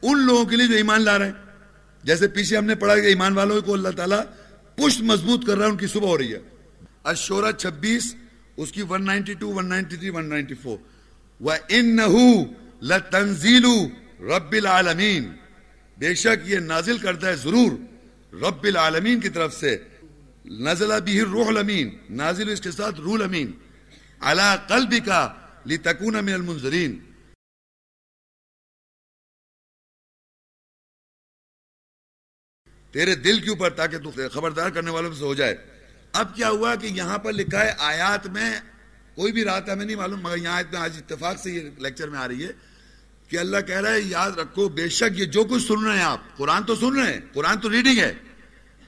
ان 0.02 0.20
لوگوں 0.20 0.46
کے 0.46 0.56
لیے 0.56 0.68
جو 0.68 0.76
ایمان 0.76 1.02
لا 1.02 1.20
رہے 1.20 1.26
ہیں۔ 1.26 1.34
جیسے 2.04 2.28
پیچھے 2.28 2.58
ہم 2.58 2.66
نے 2.66 2.76
پڑھا 2.76 2.96
کہ 2.96 3.02
ایمان 3.02 3.34
والوں 3.34 3.62
کو 3.62 3.74
اللہ 3.74 3.90
تعالیٰ 3.90 4.22
پشت 4.76 5.02
مضبوط 5.02 5.46
کر 5.46 5.58
رہا 5.58 5.66
ہے، 5.66 5.72
ان 5.72 5.78
کی 5.78 5.88
صبح 5.88 6.08
ہو 6.08 6.18
رہی 6.18 6.34
ہے۔ 6.34 6.40
اشورہ 7.04 7.52
چھبیس، 7.52 8.16
اس 8.58 8.72
کی 8.72 8.82
192 8.82 9.54
193 9.54 10.10
194 10.10 10.78
وَإِنَّهُ 11.42 12.20
لَتَنزِيلُ 12.82 13.68
رَبِّ 14.20 14.58
الْعَالَمِينَ۔ 14.58 15.26
بے 15.98 16.16
شک 16.16 16.50
یہ 16.50 16.60
نازل 16.60 16.98
کرتا 16.98 17.28
ہے 17.28 17.36
ضرور۔ 17.36 17.72
رب 18.36 18.64
العالمین 18.64 19.20
کی 19.20 19.30
طرف 19.30 19.54
سے۔ 19.54 19.84
نزل 20.46 21.02
بھی 21.04 21.22
روح 21.22 21.48
الامین۔ 21.48 21.98
نازل 22.10 22.50
اس 22.50 22.62
کے 22.62 22.72
ساتھ 22.72 23.00
روح 23.00 23.14
الامین۔ 23.14 23.52
علا 24.20 24.56
قلبک 24.56 25.10
لتکون 25.68 26.26
من 26.26 26.34
المنذرین۔ 26.34 27.00
تیرے 32.92 33.16
دل 33.16 33.42
کے 33.42 33.50
اوپر 33.50 33.70
تاکہ 33.70 33.98
تو 33.98 34.12
خبردار 34.32 34.70
کرنے 34.70 34.92
والوں 34.92 35.14
سے 35.14 35.24
ہو 35.24 35.34
جائے۔ 35.34 35.58
اب 36.14 36.36
کیا 36.36 36.50
ہوا 36.50 36.76
کہ 36.76 36.88
یہاں 36.88 37.18
پر 37.18 37.34
لکھا 37.34 37.66
ہے 37.66 37.72
آیات 37.78 38.28
میں، 38.28 38.60
کوئی 39.16 39.34
بھی 39.34 39.44
رات 39.44 39.70
ہمیں 39.70 39.86
نہیں 39.86 39.96
معلوم، 39.96 40.22
مگر 40.22 40.38
یہاں 40.38 40.56
آیت 40.56 40.68
میں 40.72 40.80
آج 40.80 40.98
اتفاق 40.98 41.40
سے 41.40 41.52
یہ 41.52 41.70
لیکچر 41.78 42.10
میں 42.10 42.20
آ 42.20 42.28
رہی 42.28 42.46
ہے۔ 42.46 42.52
کہ 43.30 43.38
اللہ 43.38 43.58
کہہ 43.58 43.80
رہا 43.82 43.92
ہے، 43.92 44.02
یاد 44.02 44.32
رکھو، 44.32 44.68
بے 44.70 44.88
شک 44.90 45.20
یہ 45.20 45.26
جو 45.26 45.44
کچھ 45.44 45.64
سن 45.64 45.86
رہے 45.86 45.98
ہیں 45.98 46.04
آپ، 46.04 46.38
قرآن 46.38 46.64
تو 46.64 46.76
سن 46.76 46.96
رہے 46.96 47.14
ہیں، 47.14 47.20
قرآن 47.34 47.60
تو 47.60 47.70
ریڈنگ 47.70 48.00
ہے، 48.00 48.14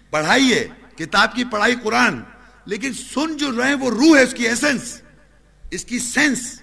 پڑھائی 0.09 0.53
ہے، 0.53 0.67
کتاب 0.95 1.35
کی 1.35 1.43
پڑھائی 1.43 1.75
قرآن، 1.83 2.21
لیکن 2.65 2.93
سن 2.93 3.37
جو 3.37 3.51
رہے 3.57 3.67
ہیں، 3.67 3.75
وہ 3.75 3.89
روح 3.89 4.17
ہے 4.17 4.23
اس 4.23 4.33
کی 4.33 4.47
ایسنس 4.47 5.01
اس 5.71 5.85
کی 5.85 5.99
سینس 5.99 6.59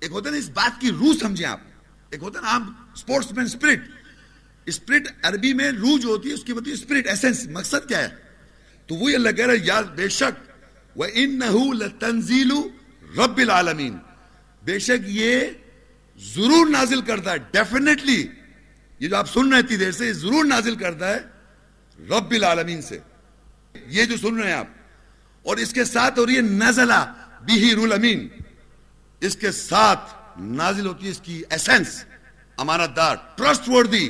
ایک 0.00 0.10
ہوتا 0.10 0.28
ہے 0.28 0.34
نا، 0.34 0.38
اس 0.38 0.48
بات 0.48 0.80
کی 0.80 0.90
روح 0.90 1.12
سمجھیں 1.20 1.46
آپ۔ 1.46 1.60
ایک 2.10 2.22
ہوتا 2.22 2.38
ہے 2.38 2.44
نا 2.44 2.54
آپ 2.54 2.62
اسپورٹس 2.94 3.32
مین 3.32 3.44
اسپرٹ 3.44 3.78
اسپرٹ 4.66 5.08
عربی 5.22 5.52
میں 5.52 5.70
روح 5.70 5.98
جو 6.00 6.08
ہوتی 6.08 6.28
ہے، 6.28 6.34
اس 6.34 6.44
کی 6.44 6.52
بتائیے 6.52 6.74
اسپرٹ 6.74 7.06
ایسنس 7.06 7.46
مقصد 7.46 7.88
کیا 7.88 7.98
ہے؟ 7.98 8.08
تو 8.88 8.94
وہی 8.94 9.14
اللہ 9.14 9.30
کہہ 9.30 9.46
رہا 9.46 9.54
ہے، 9.54 9.58
یاد، 9.64 9.84
بے 9.96 10.08
شک 10.08 10.40
وہ 10.96 11.06
ان 11.14 11.38
نہ 11.38 11.88
تنزیل 11.98 12.50
رب 13.18 13.38
العالمین 13.38 13.96
بے 14.62 14.78
شک 14.78 15.08
یہ 15.08 15.40
ضرور 16.22 16.70
نازل 16.70 17.00
کرتا 17.00 17.32
ہے 17.32 17.38
ڈیفینیٹلی 17.52 18.26
یہ 19.00 19.08
جو 19.08 19.16
آپ 19.16 19.28
سن 19.28 19.52
رہے 19.52 19.62
تھی 19.62 19.76
دیر 19.76 19.92
سے، 19.92 20.06
یہ 20.06 20.12
ضرور 20.12 20.44
نازل 20.44 20.74
کرتا 20.76 21.10
ہے 21.10 21.18
رب 21.98 22.30
العالمین 22.30 22.82
سے۔ 22.82 22.98
یہ 23.74 24.04
جو 24.04 24.16
سن 24.16 24.40
رہے 24.40 24.50
ہیں 24.50 24.56
آپ، 24.56 24.66
اور 25.44 25.56
اس 25.56 25.72
کے 25.72 25.84
ساتھ 25.84 26.18
اور 26.18 26.28
یہ 26.28 26.40
نزلہ 26.40 27.04
بھی 27.44 27.74
رول 27.74 27.92
امین 27.92 28.28
اس 29.22 29.36
کے 29.36 29.50
ساتھ 29.52 30.14
نازل 30.38 30.86
ہوتی 30.86 31.06
ہے 31.06 31.10
اس 31.10 31.20
کی 31.20 31.42
ایسنس 31.50 32.04
امانت 32.58 32.96
دار 32.96 33.16
ٹرسٹ 33.36 33.68
وردی 33.68 34.06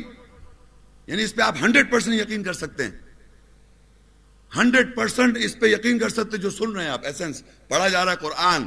یعنی 1.09 1.22
اس 1.22 1.34
پہ 1.34 1.43
آپ 1.43 1.56
ہنڈریڈ 1.62 1.90
پرسنٹ 1.90 2.14
یقین 2.14 2.43
کر 2.43 2.52
سکتے 2.52 2.84
ہیں۔ 2.84 2.90
ہنڈریڈ 4.52 4.94
پرسنٹ 4.97 5.36
اس 5.40 5.59
پہ 5.59 5.66
یقین 5.66 5.98
کر 5.98 6.09
سکتے 6.09 6.36
جو 6.36 6.51
سن 6.51 6.72
رہے 6.72 6.84
ہیں 6.84 6.90
آپ 6.90 7.05
ایسنس 7.05 7.43
پڑھا 7.68 7.89
جا 7.89 8.05
رہا 8.05 8.12
ہے 8.12 8.16
قرآن 8.16 8.66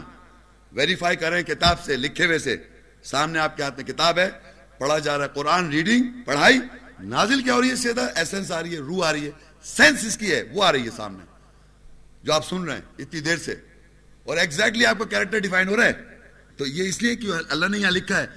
ویریفائی 0.71 1.17
کر 1.17 1.29
رہے 1.29 1.37
ہیں 1.37 1.45
کتاب 1.45 1.83
سے، 1.85 1.95
لکھے 1.97 2.25
ہوئے 2.25 2.39
سے۔ 2.39 2.55
سامنے 3.05 3.39
آپ 3.39 3.57
کے 3.57 3.63
ہاتھ 3.63 3.75
میں 3.77 3.85
کتاب 3.85 4.19
ہے، 4.19 4.29
پڑھا 4.79 4.99
جا 4.99 5.17
رہا 5.17 5.23
ہے 5.23 5.29
قرآن 5.33 5.69
ریڈنگ 5.69 6.03
پڑھائی، 6.25 6.59
نازل 6.99 7.43
کیا 7.43 7.53
ہو 7.53 7.61
رہی 7.61 7.69
ہے، 7.69 7.75
سیدھا 7.75 8.05
ایسنس 8.15 8.51
آ 8.51 8.63
رہی 8.63 8.73
ہے، 8.73 8.79
روح 8.79 9.07
آ 9.07 9.13
رہی 9.13 9.25
ہے 9.25 9.31
سینس 9.63 10.05
اس 10.05 10.17
کی 10.17 10.31
ہے، 10.31 10.43
وہ 10.51 10.63
آ 10.63 10.71
رہی 10.71 10.85
ہے 10.85 10.89
سامنے۔ 10.97 11.25
جو 12.23 12.33
آپ 12.33 12.49
سن 12.49 12.63
رہے 12.63 12.73
ہیں، 12.73 12.81
اتنی 12.99 13.19
دیر 13.19 13.37
سے۔ 13.37 13.55
اور 14.23 14.37
ایگزیکٹلی 14.37 14.85
آپ 14.85 14.99
کا 14.99 15.05
کیریکٹر 15.05 15.39
ڈیفائن 15.39 15.67
ہو 15.67 15.77
رہا 15.77 15.85
ہے۔ 15.85 15.93
تو 16.57 16.67
یہ 16.67 16.89
اس 16.89 17.01
لیے 17.01 17.15
کہ 17.15 17.27
اللہ 17.49 17.65
نے 17.65 17.77
یہاں 17.77 17.91
لکھا 17.91 18.23
ہے 18.23 18.27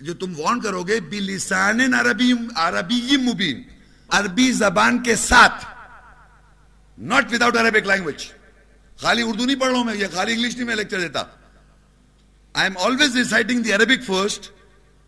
جو 0.00 0.14
تم 0.14 0.40
وارن 0.40 0.60
کرو 0.60 0.82
گے 0.82 1.00
بلسان 1.00 1.94
عربی 1.94 2.32
عربی 2.54 3.16
مبین، 3.16 3.62
عربی 4.08 4.52
زبان 4.52 5.02
کے 5.02 5.16
ساتھ۔ 5.16 5.64
ناٹ 6.98 7.32
وداؤٹ 7.32 7.56
عربک 7.56 7.86
لینگویج 7.86 8.26
خالی 8.96 9.22
اردو 9.22 9.44
نہیں 9.44 9.60
پڑھ 9.60 9.70
رہا 9.70 9.76
ہوں 9.76 9.84
میں، 9.84 9.96
یہ 9.96 10.06
خالی 10.14 10.32
انگلش 10.32 10.54
نہیں 10.54 10.66
میں 10.66 10.76
لیکچر 10.76 11.00
دیتا۔ 11.00 11.24
I 12.54 12.68
am 12.68 12.78
always 12.84 13.16
reciting 13.16 13.62
the 13.62 13.72
Arabic 13.72 14.04
first 14.06 14.50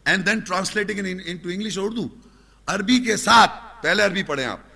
and 0.07 0.27
then 0.27 0.41
translating 0.41 0.99
to 1.43 1.49
English 1.49 1.79
Urdu 1.79 2.07
Arabi 2.69 2.99
کے 3.05 3.17
ساتھ 3.17 3.53
پہلے 3.83 4.03
عربی 4.03 4.23
پڑھیں 4.23 4.45
آپ 4.47 4.71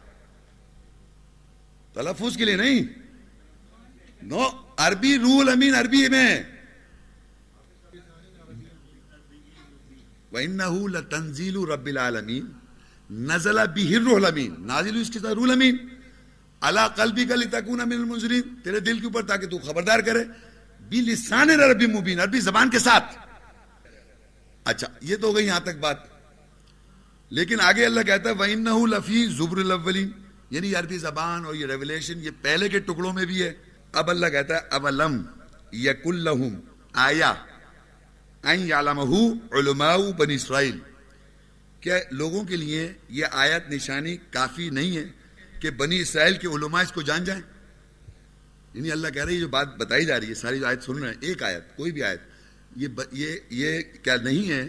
تلفظ 1.94 2.36
کے 2.36 2.44
لیے 2.44 2.56
نہیں 2.56 2.84
نو 4.22 4.48
عربی 4.86 5.16
رول 5.18 5.48
امین 5.48 5.74
عربی 5.74 6.08
میں 6.08 6.28
وَإِنَّهُ 10.32 10.88
لَتَنزِيلُ 10.90 11.60
رَبِّ 11.66 11.90
الْعَالَمِينَ 11.90 12.46
نَزَلَ 13.10 13.66
بِهِ 13.68 13.90
الرُّحُ 13.96 14.16
الْأَمِينَ 14.16 14.66
نازل 14.66 15.00
اس 15.00 15.10
کے 15.10 15.18
ساتھ 15.18 15.34
رول 15.34 15.50
امین 15.50 15.76
عَلَى 16.62 16.84
قَلْبِكَ 16.96 17.30
لِتَكُونَ 17.34 17.84
مِنَ 17.84 17.96
الْمُنذِرِينَ 17.96 18.42
تیرے 18.64 18.80
دل 18.80 18.98
کے 18.98 19.06
اوپر 19.06 19.22
تاکہ 19.26 19.46
تو 19.46 19.58
خبردار 19.64 20.00
کرے 20.08 20.24
بِلِسَانِ 20.88 21.50
عربی 21.50 21.86
مبین، 21.86 22.20
عربی 22.20 22.40
زبان 22.40 22.70
کے 22.70 22.78
ساتھ۔ 22.78 23.18
اچھا 24.64 24.86
یہ 25.00 25.16
تو 25.16 25.28
ہو 25.28 25.36
گئی 25.36 25.46
یہاں 25.46 25.60
تک 25.60 25.76
بات۔ 25.76 25.96
لیکن 27.30 27.60
آگے 27.60 27.86
اللہ 27.86 28.00
کہتا 28.00 28.30
ہے، 28.30 28.34
وَإِنَّهُ 28.34 28.86
لَفِي 28.86 29.26
زُبْرِ 29.26 29.64
الْأَوَّلِينَ۔ 29.64 30.10
یعنی 30.50 30.74
عربی 30.74 30.98
زبان 30.98 31.44
اور 31.44 31.54
یہ 31.54 31.66
ریولیشن 31.66 32.18
یہ 32.18 32.30
پہلے 32.42 32.68
کے 32.68 32.78
ٹکڑوں 32.78 33.12
میں 33.12 33.24
بھی 33.24 33.42
ہے۔ 33.42 33.52
اب 33.92 34.10
اللہ 34.10 34.26
کہتا 34.26 34.54
ہے 34.54 34.60
اَوَلَمْ 34.70 35.26
يَكُلْ 35.74 36.16
لَهُمْ 36.16 36.60
آیا 36.92 37.34
اَنْ 38.42 38.66
يَعْلَمَهُ 38.66 39.14
اسرائیل 40.28 40.78
کیا 41.80 41.96
لوگوں 42.10 42.44
کے 42.44 42.56
لیے 42.56 42.92
یہ 43.08 43.26
آیت 43.32 43.70
نشانی 43.70 44.16
کافی 44.16 44.70
نہیں 44.70 44.96
ہے 44.96 45.04
کہ 45.60 45.70
بنی 45.70 45.98
اسرائیل 46.00 46.34
کے 46.34 46.48
علماء 46.48 46.82
اس 46.82 46.92
کو 46.92 47.02
جان 47.02 47.24
جائیں۔ 47.24 47.42
یعنی 48.76 48.90
اللہ 48.90 49.08
کہہ 49.08 49.24
رہے 49.24 49.32
ہیں 49.32 49.40
جو 49.40 49.48
بات 49.48 49.76
بتائی 49.76 50.04
جا 50.04 50.20
رہی 50.20 50.28
ہے، 50.28 50.34
ساری 50.34 50.58
جو 50.58 50.66
آیت 50.66 50.82
سن 50.82 50.98
رہے 50.98 51.08
ہیں، 51.08 51.16
ایک 51.20 51.42
آیت، 51.42 51.76
کوئی 51.76 51.92
بھی 51.92 52.02
آیت، 52.02 52.20
یہ 52.76 52.88
یہ 53.12 53.36
یہ 53.50 53.82
کیا 54.02 54.16
نہیں 54.16 54.50
ہے 54.50 54.68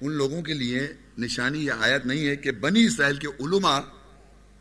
ان 0.00 0.12
لوگوں 0.12 0.42
کے 0.42 0.54
لیے 0.54 0.92
نشانی 1.18 1.66
یہ 1.66 1.72
آیت 1.78 2.06
نہیں 2.06 2.26
ہے 2.26 2.36
کہ 2.36 2.50
بنی 2.50 2.86
اسرائیل 2.86 3.16
کے 3.16 3.28
علماء 3.28 3.80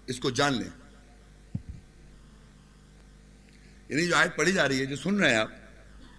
اس 0.07 0.19
کو 0.19 0.29
جان 0.29 0.53
لیں۔ 0.53 0.69
یعنی 3.89 4.07
جو 4.07 4.15
آیت 4.15 4.35
پڑھی 4.35 4.51
جا 4.51 4.67
رہی 4.67 4.79
ہے، 4.79 4.85
جو 4.85 4.95
سن 4.95 5.15
رہے 5.15 5.29
ہیں 5.29 5.37
آپ، 5.37 5.51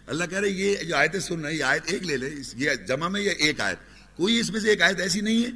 اللہ 0.06 0.24
کہہ 0.24 0.38
رہے 0.38 0.48
یہ 0.48 0.76
جو 0.76 0.96
آیتیں 0.96 1.20
سن 1.20 1.40
رہے 1.40 1.50
ہیں، 1.50 1.58
یہ 1.58 1.64
آیت 1.64 1.82
ایک 1.86 2.02
لے 2.02 2.16
لے 2.16 2.30
یہ 2.56 2.70
جمع 2.88 3.08
میں 3.08 3.20
یہ 3.20 3.30
ایک 3.30 3.60
آیت؟ 3.60 3.78
کوئی 4.16 4.40
اس 4.40 4.50
میں 4.50 4.60
سے 4.60 4.68
ایک 4.68 4.82
آیت 4.82 5.00
ایسی 5.00 5.20
نہیں 5.20 5.44
ہے 5.44 5.50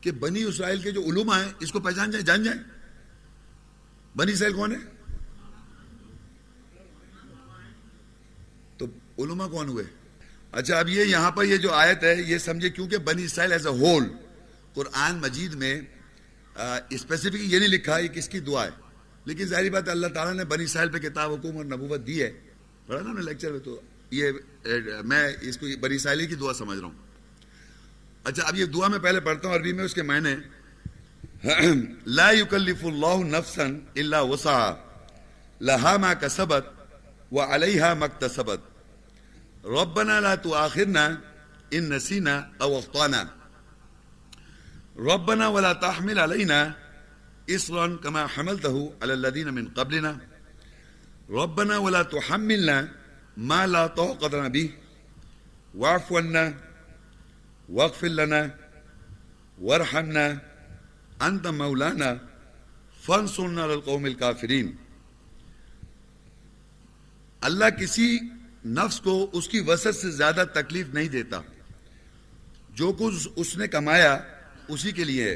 کہ 0.00 0.12
بنی 0.12 0.42
اسرائیل 0.42 0.80
کے 0.80 0.90
جو 0.90 1.02
علماء 1.02 1.44
ہیں، 1.44 1.52
اس 1.60 1.72
کو 1.72 1.80
پہچان 1.80 2.10
جائیں، 2.10 2.26
جان 2.26 2.44
جائیں؟ 2.44 2.60
بنی 4.16 4.32
اسرائیل 4.32 4.56
کون 4.56 4.72
ہے؟ 4.72 4.95
تو 8.78 8.86
علماء 9.18 9.46
کون 9.46 9.68
ہوئے؟ 9.68 9.84
اچھا 10.52 10.78
اب 10.78 10.88
یہ 10.88 11.04
یہاں 11.04 11.30
پر 11.30 11.44
یہ 11.44 11.56
جو 11.56 11.72
آیت 11.72 12.04
ہے، 12.04 12.16
یہ 12.26 12.38
سمجھے 12.38 12.70
کیونکہ 12.70 12.98
بنی 12.98 13.24
اسرائیل 13.24 13.52
ایز 13.52 13.66
اے 13.66 13.72
ہول 13.72 14.04
قرآن 14.74 15.16
مجید 15.16 15.54
میں 15.54 15.80
اسپیسیفک 16.90 17.36
یہ 17.40 17.58
نہیں 17.58 17.68
لکھا 17.68 17.98
یہ 17.98 18.08
کس 18.08 18.28
کی 18.28 18.40
دعا 18.40 18.64
ہے۔ 18.64 18.70
لیکن 19.24 19.44
ظاہری 19.44 19.70
بات، 19.70 19.88
اللہ 19.88 20.06
تعالیٰ 20.06 20.34
نے 20.34 20.44
بنی 20.44 20.64
اسرائیل 20.64 20.90
پہ 20.90 20.98
کتاب، 20.98 21.30
حکومت 21.30 21.56
اور 21.56 21.64
نبوت 21.64 22.06
دی 22.06 22.22
ہے۔ 22.22 22.32
پڑھا 22.86 23.12
نا 23.12 23.20
لیکچر 23.20 23.50
میں 23.52 23.60
تو 23.60 23.80
یہ 24.10 24.30
میں 25.04 25.32
اس 25.40 25.58
کو 25.58 25.66
بنی 25.80 25.96
اسرائیلی 25.96 26.26
کی 26.26 26.34
دعا 26.34 26.52
سمجھ 26.52 26.78
رہا 26.78 26.86
ہوں۔ 26.86 26.94
اچھا 28.24 28.42
اب 28.42 28.56
یہ 28.56 28.64
دعا 28.64 28.88
میں 28.88 28.98
پہلے 28.98 29.20
پڑھتا 29.20 29.48
ہوں، 29.48 29.54
عربی 29.54 29.72
میں 29.72 29.84
اس 29.84 29.94
کے 29.94 30.02
معنی 30.02 30.34
لا 32.06 32.32
يكلف 32.32 32.84
الله 32.84 33.22
نفسا 33.24 33.66
الا 33.94 34.20
وسعها، 34.20 34.74
لها 35.60 35.96
ما 35.96 36.14
كسبت 36.14 36.75
وعليها 37.32 37.94
ما 37.94 38.04
اكتسبت. 38.04 38.60
ربنا 39.64 40.20
لا 40.20 40.34
تؤاخذنا 40.34 41.20
إن 41.72 41.94
نسينا 41.94 42.52
أو 42.62 42.78
أخطأنا. 42.78 43.28
ربنا 44.98 45.48
ولا 45.48 45.72
تحمل 45.72 46.18
علينا 46.18 46.74
إصرا 47.50 47.96
كما 48.04 48.26
حملته 48.26 48.92
على 49.02 49.12
الذين 49.12 49.54
من 49.54 49.68
قبلنا. 49.68 50.18
ربنا 51.30 51.78
ولا 51.78 52.02
تحملنا 52.02 52.88
ما 53.36 53.66
لا 53.66 53.86
طاقة 53.86 54.28
لنا 54.28 54.48
به. 54.48 54.70
واعف 55.74 56.12
عنا 56.12 56.54
واغفر 57.68 58.08
لنا 58.08 58.54
وارحمنا. 59.60 60.38
أنت 61.22 61.46
مولانا 61.46 62.20
فانصرنا 63.02 63.62
على 63.62 63.74
القوم 63.74 64.06
الكافرين. 64.06 64.85
اللہ 67.46 67.70
کسی 67.70 68.18
نفس 68.66 69.00
کو 69.00 69.30
اس 69.32 69.48
کی 69.48 69.60
وسط 69.60 70.02
سے 70.02 70.10
زیادہ 70.10 70.44
تکلیف 70.54 70.86
نہیں 70.88 71.08
دیتا۔ 71.08 71.40
جو 72.70 72.92
کچھ 72.92 73.28
اس 73.36 73.56
نے 73.56 73.68
کمایا 73.68 74.18
اسی 74.68 74.92
کے 74.92 75.04
لیے 75.04 75.24
ہے۔ 75.24 75.34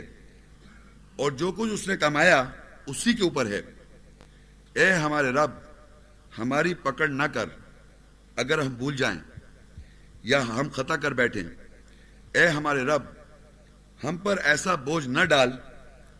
اور 1.16 1.32
جو 1.32 1.52
کچھ 1.52 1.72
اس 1.72 1.88
نے 1.88 1.96
کمایا 1.96 2.44
اسی 2.86 3.12
کے 3.12 3.22
اوپر 3.22 3.46
ہے۔ 3.46 3.62
اے 4.72 4.92
ہمارے 4.92 5.30
رب، 5.30 5.50
ہماری 6.38 6.74
پکڑ 6.74 7.08
نہ 7.08 7.22
کر۔ 7.22 7.44
اگر 8.36 8.58
ہم 8.58 8.74
بھول 8.74 8.96
جائیں 8.96 9.18
یا 10.22 10.46
ہم 10.46 10.68
خطا 10.72 10.96
کر 10.96 11.12
بیٹھیں، 11.12 11.44
اے 12.32 12.46
ہمارے 12.46 12.82
رب، 12.82 13.02
ہم 14.04 14.16
پر 14.16 14.38
ایسا 14.38 14.74
بوجھ 14.74 15.08
نہ 15.08 15.24
ڈال 15.24 15.50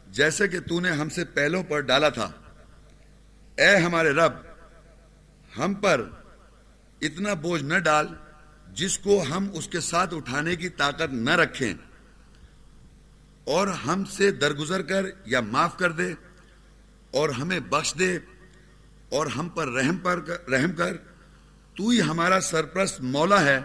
جیسے 0.08 0.48
کہ 0.48 0.60
تو 0.60 0.80
نے 0.80 0.90
ہم 0.90 1.08
سے 1.08 1.24
پہلوں 1.24 1.62
پر 1.62 1.80
ڈالا 1.80 2.08
تھا۔ 2.08 2.30
اے 3.56 3.76
ہمارے 3.76 4.10
رب 4.10 4.49
ہم 5.58 5.74
پر 5.74 6.08
اتنا 7.00 7.34
بوجھ 7.34 7.62
نہ 7.62 7.78
ڈال 7.78 8.06
جس 8.72 8.98
کو 8.98 9.24
ہم 9.30 9.48
اس 9.52 9.68
کے 9.68 9.80
ساتھ 9.80 10.14
اٹھانے 10.14 10.56
کی 10.56 10.68
طاقت 10.68 11.12
نہ 11.12 11.30
رکھیں 11.30 11.74
اور 13.44 13.68
ہم 13.68 14.04
سے 14.04 14.30
درگزر 14.30 14.82
کر 14.82 15.06
یا 15.24 15.40
معاف 15.40 15.78
کر 15.78 15.92
دے 15.92 16.14
اور 17.10 17.28
ہمیں 17.28 17.60
بخش 17.60 17.94
دے 17.98 18.18
اور 19.08 19.26
ہم 19.26 19.48
پر 19.48 19.68
رحم 19.68 19.96
پر 19.96 20.18
رحم 20.26 20.72
کر، 20.72 20.96
تو 21.76 21.88
ہی 21.88 22.00
ہمارا 22.00 22.40
سرپرست 22.40 23.00
مولا 23.00 23.44
ہے۔ 23.44 23.60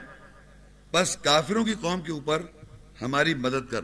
بس 0.91 1.17
کافروں 1.23 1.65
کی 1.65 1.73
قوم 1.81 2.01
کے 2.01 2.11
اوپر 2.11 2.41
ہماری 3.01 3.33
مدد 3.33 3.71
کر۔ 3.71 3.81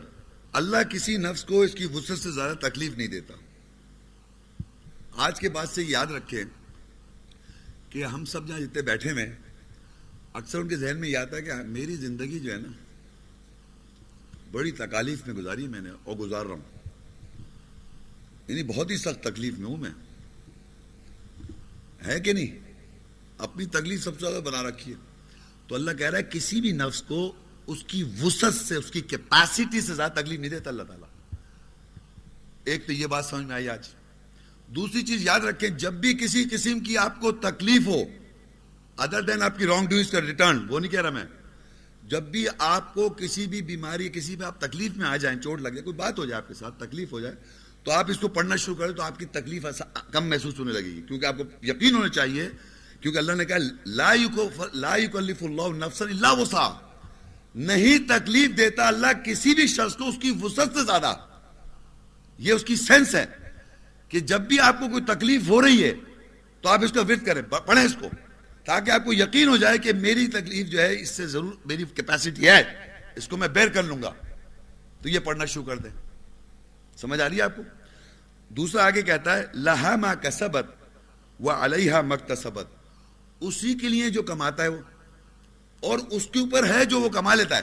اللہ 0.52 0.82
کسی 0.90 1.16
نفس 1.16 1.44
کو 1.44 1.60
اس 1.60 1.74
کی 1.74 1.86
وسعت 1.86 2.18
سے 2.18 2.30
زیادہ 2.30 2.56
تکلیف 2.56 2.96
نہیں 2.96 3.08
دیتا۔ 3.08 3.34
آج 5.16 5.40
کے 5.40 5.48
بعد 5.48 5.66
سے 5.66 5.82
یاد 5.82 6.06
رکھیں 6.06 6.44
کہ 7.92 8.04
ہم 8.04 8.24
سب 8.24 8.48
جہاں 8.48 8.60
جتنے 8.60 8.82
بیٹھے 8.82 9.10
ہوئے 9.10 9.36
اکثر 10.32 10.58
ان 10.58 10.68
کے 10.68 10.76
ذہن 10.76 11.00
میں 11.00 11.08
یہ 11.08 11.16
آتا 11.16 11.36
ہے 11.36 11.42
کہ 11.42 11.52
میری 11.54 11.96
زندگی 11.96 12.40
جو 12.40 12.52
ہے 12.52 12.58
نا، 12.58 12.72
بڑی 14.52 14.70
تکالیف 14.70 15.26
میں 15.26 15.34
گزاری 15.34 15.68
میں 15.68 15.80
نے 15.80 15.90
اور 16.04 16.16
گزار 16.16 16.46
رہا 16.46 16.54
ہوں۔ 16.54 16.88
یعنی 18.48 18.62
بہت 18.62 18.90
ہی 18.90 18.96
سخت 18.96 19.22
تکلیف 19.22 19.58
میں 19.58 19.66
ہوں 19.66 19.76
میں۔ 19.76 19.90
ہے 22.06 22.20
کہ 22.20 22.32
نہیں؟ 22.32 22.58
اپنی 23.38 23.66
تکلیف 23.66 24.04
سب 24.04 24.20
سے 24.20 24.30
زیادہ 24.30 24.42
بنا 24.42 24.62
رکھی 24.62 24.92
ہے۔ 24.92 24.96
تو 25.66 25.74
اللہ 25.74 25.90
کہہ 25.90 26.10
رہا 26.10 26.18
ہے، 26.18 26.22
کسی 26.22 26.60
بھی 26.60 26.72
نفس 26.72 27.02
کو 27.02 27.32
اس 27.66 27.84
کی 27.86 28.04
وسط 28.22 28.68
سے، 28.68 28.74
اس 28.74 28.90
کی 28.90 29.00
کیپیسٹی 29.00 29.80
سے 29.80 29.94
زیادہ 29.94 30.12
تکلیف 30.12 30.40
نہیں 30.40 30.50
دیتا 30.50 30.70
اللہ 30.70 30.82
تعالیٰ۔ 30.82 31.08
ایک 32.64 32.86
تو 32.86 32.92
یہ 32.92 33.06
بات 33.06 33.24
سمجھ 33.24 33.44
میں 33.44 33.54
آئی 33.54 33.68
آج۔ 33.68 33.88
دوسری 34.74 35.02
چیز 35.02 35.24
یاد 35.24 35.40
رکھیں، 35.40 35.68
جب 35.68 35.92
بھی 35.92 36.12
کسی 36.14 36.44
قسم 36.50 36.80
کی 36.80 36.96
آپ 36.98 37.20
کو 37.20 37.32
تکلیف 37.32 37.86
ہو 37.86 38.02
ادر 38.98 39.22
دین 39.22 39.42
آپ 39.42 39.58
کی 39.58 39.66
رانگ 39.66 39.86
ڈوئنگس 39.86 40.10
کا 40.10 40.20
ریٹرن 40.20 40.58
وہ 40.68 40.80
نہیں 40.80 40.90
کہہ 40.90 41.00
رہا 41.00 41.10
میں، 41.10 41.24
جب 42.02 42.22
بھی 42.22 42.46
آپ 42.58 42.94
کو 42.94 43.08
کسی 43.08 43.46
بھی 43.46 43.62
بیماری، 43.62 44.08
کسی 44.08 44.36
بھی 44.36 44.44
آپ 44.44 44.60
تکلیف 44.60 44.96
میں 44.96 45.06
آ 45.06 45.16
جائیں، 45.16 45.38
چوٹ 45.40 45.60
لگ 45.60 45.68
جائے، 45.68 45.82
کوئی 45.82 45.96
بات 45.96 46.18
ہو 46.18 46.24
جائے 46.24 46.42
آپ 46.42 46.48
کے 46.48 46.54
ساتھ، 46.54 46.78
تکلیف 46.78 47.12
ہو 47.12 47.20
جائے، 47.20 47.34
تو 47.84 47.92
آپ 47.92 48.10
اس 48.10 48.18
کو 48.18 48.28
پڑھنا 48.28 48.56
شروع 48.56 48.76
کریں 48.76 48.92
تو 48.92 49.02
آپ 49.02 49.18
کی 49.18 49.26
تکلیف 49.26 49.66
کم 50.12 50.28
محسوس 50.28 50.58
ہونے 50.58 50.72
لگے 50.72 50.84
گی۔ 50.84 51.02
کیونکہ 51.08 51.26
آپ 51.26 51.38
کو 51.38 51.44
یقین 51.62 51.94
ہونا 51.94 52.08
چاہیے، 52.08 52.48
کیونکہ 53.00 53.18
اللہ 53.18 53.32
نے 53.32 53.44
کہا، 53.44 53.58
لا 53.86 54.12
لا 54.74 54.96
یکلف 54.96 55.42
اللہ 55.42 55.68
نفسا 55.76 56.04
الا 56.04 56.30
وسع 56.32 56.68
نہیں 57.54 57.98
تکلیف 58.08 58.56
دیتا 58.56 58.88
اللہ 58.88 59.12
کسی 59.24 59.54
بھی 59.54 59.66
شخص 59.66 59.96
کو، 59.96 60.08
اس 60.08 60.18
کی 60.22 60.30
وسعت 60.42 60.74
سے 60.74 60.84
زیادہ۔ 60.84 61.14
یہ 62.38 62.52
اس 62.52 62.64
کی 62.64 62.76
سینس 62.76 63.14
ہے۔ 63.14 63.24
کہ 64.12 64.20
جب 64.20 64.40
بھی 64.40 64.60
آپ 64.60 64.78
کو 64.78 64.88
کوئی 64.88 65.04
تکلیف 65.04 65.48
ہو 65.48 65.62
رہی 65.62 65.84
ہے 65.84 65.94
تو 66.60 66.68
آپ 66.68 66.84
اس 66.84 66.92
کا 66.92 67.00
ورد 67.00 67.26
کریں 67.26 67.42
پڑھیں 67.42 67.84
اس 67.84 67.96
کو، 68.00 68.08
تاکہ 68.64 68.90
آپ 68.90 69.04
کو 69.04 69.12
یقین 69.12 69.48
ہو 69.48 69.56
جائے 69.56 69.78
کہ 69.78 69.92
میری 69.92 70.26
تکلیف 70.26 70.66
جو 70.66 70.80
ہے 70.80 71.00
اس 71.00 71.10
سے 71.10 71.26
ضرور 71.26 71.52
میری 71.64 71.84
کیپیسٹی 71.84 72.48
ہے، 72.48 72.62
اس 73.16 73.28
کو 73.28 73.36
میں 73.36 73.48
بیر 73.48 73.68
کر 73.68 73.82
لوں 73.82 74.02
گا۔ 74.02 74.12
تو 75.02 75.08
یہ 75.08 75.18
پڑھنا 75.18 75.44
شروع 75.44 75.64
کر 75.64 75.78
دیں۔ 75.78 75.90
سمجھ 76.96 77.20
آ 77.20 77.28
رہی 77.28 77.36
ہے 77.36 77.42
آپ 77.42 77.56
کو؟ 77.56 77.62
دوسرا 78.48 78.86
آگے 78.86 79.02
کہتا 79.02 79.36
ہے، 79.36 79.46
لہا 79.54 79.96
ما 79.96 80.14
کسبت 80.14 80.66
و 81.40 81.50
علیہ 81.50 81.94
مکتسبت 82.06 82.66
اسی 83.40 83.74
کے 83.74 83.88
لیے 83.88 84.10
جو 84.10 84.22
کماتا 84.22 84.62
ہے 84.62 84.68
وہ، 84.68 84.78
اور 85.80 85.98
اس 86.10 86.26
کے 86.32 86.38
اوپر 86.38 86.74
ہے 86.74 86.84
جو 86.84 87.00
وہ 87.00 87.08
کما 87.08 87.34
لیتا 87.34 87.56
ہے۔ 87.56 87.62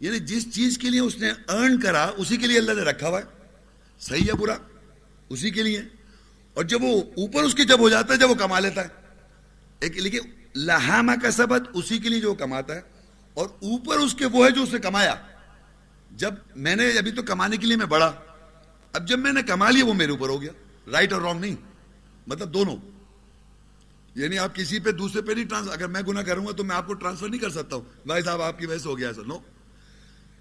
یعنی 0.00 0.18
جس 0.18 0.54
چیز 0.54 0.78
کے 0.78 0.90
لیے 0.90 1.00
اس 1.00 1.18
نے 1.18 1.30
ارن 1.48 1.80
کرا، 1.80 2.10
اسی 2.16 2.36
کے 2.36 2.46
لیے 2.46 2.58
اللہ 2.58 2.72
نے 2.72 2.82
رکھا 2.82 3.08
ہوا 3.08 3.18
ہے۔ 3.18 3.24
صحیح 4.00 4.26
ہے 4.28 4.32
برا؟ 4.32 4.56
اسی 5.32 5.50
کے 5.50 5.62
لیے۔ 5.62 5.82
اور 6.54 6.64
جب 6.64 6.82
وہ 6.82 7.02
اوپر 7.02 7.42
اس 7.42 7.54
کے 7.54 7.64
جب 7.64 7.78
ہو 7.78 7.88
جاتا 7.88 8.14
ہے، 8.14 8.18
جب 8.18 8.30
وہ 8.30 8.34
کما 8.34 8.58
لیتا 8.58 8.82
ہے۔ 8.82 8.88
ایک 9.80 9.98
لیکن 9.98 10.18
لہامہ 10.56 11.12
کا 11.22 11.30
سبت 11.30 11.62
اسی 11.74 11.98
کے 11.98 12.08
لیے 12.08 12.20
جو 12.20 12.34
کماتا 12.34 12.74
ہے۔ 12.74 12.80
اور 13.34 13.46
اوپر 13.46 13.96
اس 13.96 14.14
کے 14.14 14.26
وہ 14.26 14.46
ہے 14.46 14.50
جو 14.50 14.62
اس 14.62 14.72
نے 14.72 14.78
کمایا۔ 14.78 15.14
جب 16.10 16.34
میں 16.56 16.76
نے 16.76 16.88
ابھی 16.88 17.10
تو 17.10 17.22
کمانے 17.22 17.56
کے 17.56 17.66
لیے 17.66 17.76
میں 17.76 17.86
بڑا 17.86 18.12
اب 18.92 19.08
جب 19.08 19.18
میں 19.18 19.32
نے 19.32 19.42
کما 19.42 19.70
لیا، 19.70 19.84
وہ 19.84 19.94
میرے 19.94 20.10
اوپر 20.10 20.28
ہو 20.28 20.42
گیا۔ 20.42 20.52
رائٹ 20.92 21.12
اور 21.12 21.22
رانگ 21.22 21.40
نہیں۔ 21.40 21.56
مطلب 22.26 22.54
دونوں۔ 22.54 22.76
یعنی 24.14 24.38
آپ 24.38 24.54
کسی 24.54 24.80
پہ، 24.80 24.92
دوسرے 24.92 25.22
پہ 25.22 25.32
نہیں 25.32 25.44
ٹرانسفر 25.44 25.72
اگر 25.72 25.86
میں 25.86 26.02
گناہ 26.02 26.22
کروں 26.22 26.46
گا 26.46 26.52
تو 26.52 26.64
میں 26.64 26.76
آپ 26.76 26.86
کو 26.86 26.94
ٹرانسفر 26.94 27.28
نہیں 27.28 27.40
کر 27.40 27.50
سکتا 27.50 27.76
ہوں۔ 27.76 27.82
بھائی 28.06 28.22
صاحب، 28.22 28.42
آپ 28.42 28.58
کی 28.58 28.66
وجہ 28.66 28.78
سے 28.78 28.88
ہو 28.88 28.98
گیا 28.98 29.12
سر 29.12 29.24
نو 29.24 29.38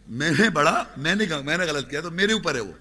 میں 0.07 0.31
نے 0.39 0.49
بڑا 0.49 0.83
میں 0.97 1.15
نے 1.15 1.25
میں 1.45 1.57
نے 1.57 1.65
غلط 1.65 1.89
کیا 1.89 2.01
تو 2.01 2.11
میرے 2.11 2.33
اوپر 2.33 2.55
ہے 2.55 2.59
وہ۔ 2.59 2.71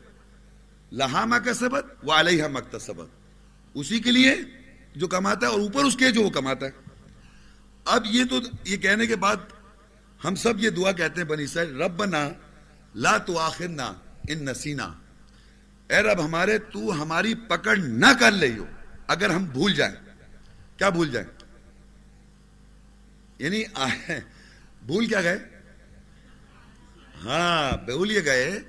لہامہ 0.92 1.36
کا 1.36 1.54
سبت 1.54 1.86
وہ 2.02 2.12
علیہ 2.12 2.44
اسی 3.74 4.00
کے 4.00 4.10
لیے 4.10 4.36
جو 4.96 5.08
کماتا 5.08 5.46
ہے 5.46 5.52
اور 5.52 5.60
اوپر 5.60 5.84
اس 5.84 5.96
کے 5.96 6.10
جو 6.10 6.22
وہ 6.22 6.30
کماتا 6.30 6.66
ہے۔ 6.66 6.70
اب 7.84 8.06
یہ 8.06 8.24
تو 8.24 8.40
یہ 8.64 8.76
کہنے 8.76 9.06
کے 9.06 9.16
بعد 9.16 9.36
ہم 10.24 10.34
سب 10.34 10.60
یہ 10.60 10.70
دعا 10.70 10.92
کہتے 10.92 11.20
ہیں 11.20 11.28
بنی 11.28 11.46
سر 11.46 11.68
رب 11.68 12.02
لا 12.94 13.18
تو 13.18 13.38
آخر 13.38 13.68
نہ 13.68 13.92
ان 14.28 14.44
نسینا۔ 14.44 14.94
اے 15.88 15.96
رب 15.96 16.24
ہمارے، 16.24 16.58
تو 16.58 17.02
ہماری 17.02 17.34
پکڑ 17.34 17.76
نہ 17.76 18.06
کر 18.20 18.32
لے 18.32 18.54
ہو، 18.58 18.64
اگر 19.06 19.30
ہم 19.30 19.44
بھول 19.44 19.74
جائیں۔ 19.74 19.94
کیا 20.76 20.88
بھول 20.88 21.10
جائیں؟ 21.10 21.28
یعنی 23.38 23.64
بھول 24.86 25.06
کیا 25.06 25.22
گئے؟ 25.22 25.38
ہاں 27.24 27.84
بھول 27.84 28.10
یہ 28.10 28.20
گئے 28.24 28.60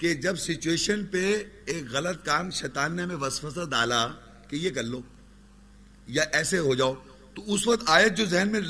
کہ 0.00 0.14
جب 0.14 0.36
سچویشن 0.36 1.06
پہ 1.06 1.42
ایک 1.66 1.84
غلط 1.90 2.24
کام 2.24 2.50
شیطان 2.50 2.96
نے 2.96 3.02
ہمیں 3.02 3.16
وسوسہ 3.16 3.70
ڈالا 3.70 4.08
کہ 4.48 4.56
یہ 4.56 4.70
کر 4.70 4.82
لو 4.82 5.00
یا 6.06 6.24
ایسے 6.32 6.58
ہو 6.58 6.74
جاؤ، 6.74 6.94
تو 7.34 7.54
اس 7.54 7.66
وقت 7.66 7.82
آیت 7.86 8.16
جو 8.16 8.24
ذہن 8.24 8.48
میں 8.48 8.60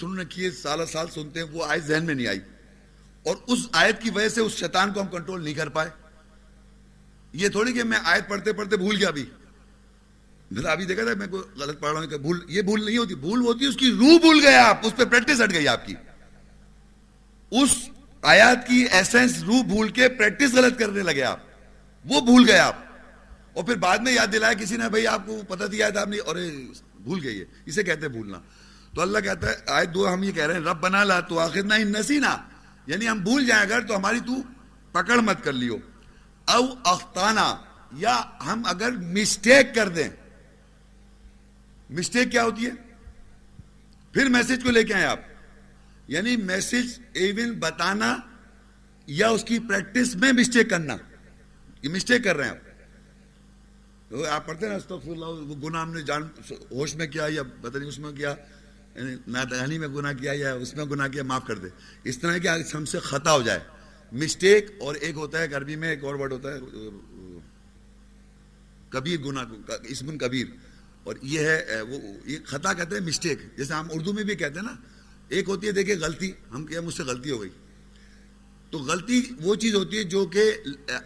سن 0.00 0.18
رکھی 0.18 0.44
ہے 0.44 0.50
سال 0.50 0.86
سال 0.86 1.06
سنتے 1.14 1.40
ہیں، 1.40 1.46
وہ 1.52 1.64
آیت 1.68 1.84
ذہن 1.84 2.04
میں 2.04 2.14
نہیں 2.14 2.26
آئی۔ 2.26 2.38
اور 3.22 3.36
اس 3.46 3.58
آیت 3.72 4.02
کی 4.02 4.10
وجہ 4.10 4.28
سے 4.28 4.40
اس 4.40 4.52
شیطان 4.52 4.92
کو 4.92 5.00
ہم 5.00 5.06
کنٹرول 5.06 5.44
نہیں 5.44 5.54
کر 5.54 5.68
پائے۔ 5.68 5.90
یہ 7.32 7.48
تھوڑی 7.48 7.72
کہ 7.72 7.82
میں 7.82 7.98
آیت 8.04 8.28
پڑھتے 8.28 8.52
پڑھتے 8.52 8.76
بھول 8.76 8.96
گیا 8.96 9.08
ابھی 9.08 9.24
میں 10.50 10.70
ابھی 10.70 10.84
دیکھا 10.84 11.02
تھا، 11.02 11.14
میں 11.18 11.26
کوئی 11.26 11.42
غلط 11.60 11.80
پڑھ 11.80 11.92
رہا 11.92 12.00
ہوں 12.00 12.06
کہ 12.06 12.18
بھول، 12.18 12.40
یہ 12.48 12.62
بھول 12.62 12.84
نہیں 12.84 12.98
ہوتی۔ 12.98 13.14
بھول 13.14 13.40
ہوتی 13.40 13.66
اس 13.66 13.76
کی 13.76 13.90
روح 13.90 14.18
بھول 14.20 14.40
گیا 14.42 14.68
آپ، 14.68 14.86
اس 14.86 14.96
پہ 14.96 15.04
پریکٹس 15.04 15.40
ہٹ 15.40 15.52
گئی 15.52 15.68
آپ 15.68 15.86
کی۔ 15.86 15.94
اس 17.50 17.70
آیات 18.22 18.66
کی 18.66 18.86
ایسنس 18.90 19.42
روح 19.42 19.62
بھول 19.62 19.88
کے 19.88 20.08
پریکٹس 20.08 20.54
غلط 20.54 20.78
کرنے 20.78 21.02
لگے 21.02 21.22
آپ۔ 21.22 21.40
وہ 22.04 22.20
بھول 22.20 22.44
گئے 22.48 22.58
آپ۔ 22.58 22.76
اور 23.52 23.64
پھر 23.64 23.74
بعد 23.74 23.98
میں 23.98 24.12
یاد 24.12 24.26
دلایا 24.32 24.52
کسی 24.52 24.76
نے، 24.76 24.88
بھائی 24.88 25.06
آپ 25.06 25.26
کو 25.26 25.42
پتہ 25.48 25.64
دیا 25.64 25.88
تھا 25.88 26.00
آپ 26.00 26.08
نے، 26.08 26.18
اور 26.18 26.36
بھول 26.94 27.20
گئی 27.22 27.44
اسے 27.66 27.82
کہتے 27.82 28.00
ہیں 28.00 28.08
بھولنا۔ 28.08 28.38
تو 28.94 29.02
اللہ 29.02 29.18
کہتا 29.18 29.46
ہے، 29.46 29.54
آیت 29.66 29.94
دو 29.94 30.14
ہم 30.14 30.22
یہ 30.22 30.32
کہہ 30.32 30.46
رہے 30.46 30.54
ہیں، 30.54 30.60
رب 30.60 30.80
بنا 30.80 31.04
لا 31.04 31.20
تو 31.20 31.38
آخر 31.38 31.62
نہ 31.62 31.74
نسینا۔ 31.74 32.36
یعنی 32.86 33.08
ہم 33.08 33.18
بھول 33.18 33.46
جائیں، 33.46 33.62
اگر 33.62 33.80
تو 33.80 33.96
ہماری 33.96 34.20
تو 34.20 34.34
پکڑ 34.92 35.16
مت 35.16 35.44
کر 35.44 35.52
لیو۔ 35.52 35.76
او 36.44 36.64
اختانا 36.84 37.56
یا 37.92 38.20
ہم 38.46 38.62
اگر 38.64 38.90
مسٹیک 38.90 39.74
کر 39.74 39.88
دیں۔ 39.88 40.08
مسٹیک 41.90 42.32
کیا 42.32 42.44
ہوتی 42.44 42.66
ہے؟ 42.66 42.70
پھر 44.12 44.28
میسج 44.28 44.62
کو 44.62 44.70
لے 44.70 44.84
کے 44.84 44.94
آئے 44.94 45.04
آپ۔ 45.04 45.20
یعنی 46.08 46.36
میسج 46.36 47.00
ایون 47.12 47.52
بتانا 47.58 48.16
یا 49.06 49.28
اس 49.28 49.44
کی 49.44 49.58
پریکٹس 49.58 50.16
میں 50.16 50.32
مسٹیک 50.32 50.70
کرنا۔ 50.70 50.96
یہ 51.82 51.88
مسٹیک 51.88 52.24
کر 52.24 52.36
رہے 52.36 52.44
ہیں 52.44 52.50
آپ۔ 52.50 52.72
آپ 54.30 54.46
پڑھتے 54.46 54.68
ہیں 54.68 54.92
وہ 54.92 55.68
گناہ 55.68 55.82
ہم 55.82 55.92
نے 55.92 56.02
جان، 56.02 56.22
ہوش 56.50 56.94
میں 56.94 57.06
کیا 57.06 57.26
یا 57.28 57.42
پتہ 57.42 57.78
نہیں 57.78 57.88
اس 57.88 57.98
میں 57.98 58.12
کیا 58.12 58.34
یعنی 58.94 59.16
نادانی 59.26 59.78
میں 59.78 59.88
گناہ 59.88 60.12
کیا 60.12 60.32
یا 60.32 60.54
اس 60.54 60.74
میں 60.74 60.84
گناہ 60.84 61.08
کیا، 61.08 61.22
معاف 61.22 61.46
کر 61.46 61.58
دے۔ 61.58 61.68
اس 62.04 62.18
طرح 62.18 62.38
کہ 62.38 62.48
ہم 62.74 62.84
سے 62.84 62.98
خطا 62.98 63.32
ہو 63.32 63.42
جائے۔ 63.42 63.60
مسٹیک 64.12 64.66
اور 64.80 64.94
ایک 64.94 65.14
ہوتا 65.16 65.38
ہے 65.38 65.54
عربی 65.54 65.76
میں، 65.76 65.90
ایک 65.90 66.04
اور 66.04 66.14
ورڈ 66.14 66.32
ہوتا 66.32 66.48
ہے، 66.54 66.58
کبیر، 68.88 69.20
گناہ 69.20 69.44
اسمن 69.82 70.18
کبیر۔ 70.18 70.46
اور 71.04 71.14
یہ 71.22 71.40
ہے، 71.40 71.80
وہ، 71.80 71.98
یہ 72.24 72.38
خطا 72.44 72.72
کہتے 72.72 72.96
ہیں 72.98 73.06
مسٹیک 73.06 73.38
جیسے 73.56 73.74
ہم 73.74 73.86
اردو 73.90 74.12
میں 74.12 74.24
بھی 74.24 74.34
کہتے 74.34 74.60
ہیں 74.60 74.66
نا 74.66 74.74
ایک 75.32 75.48
ہوتی 75.48 75.66
ہے 75.66 75.72
دیکھیں 75.72 75.94
غلطی، 76.00 76.30
ہم 76.50 76.64
کیا 76.66 76.80
مجھ 76.80 76.94
سے 76.94 77.02
غلطی 77.02 77.30
ہو 77.30 77.40
گئی۔ 77.40 77.50
تو 78.70 78.78
غلطی 78.78 79.20
وہ 79.40 79.54
چیز 79.54 79.74
ہوتی 79.74 79.96
ہے 79.98 80.02
جو 80.04 80.24
کہ 80.26 80.42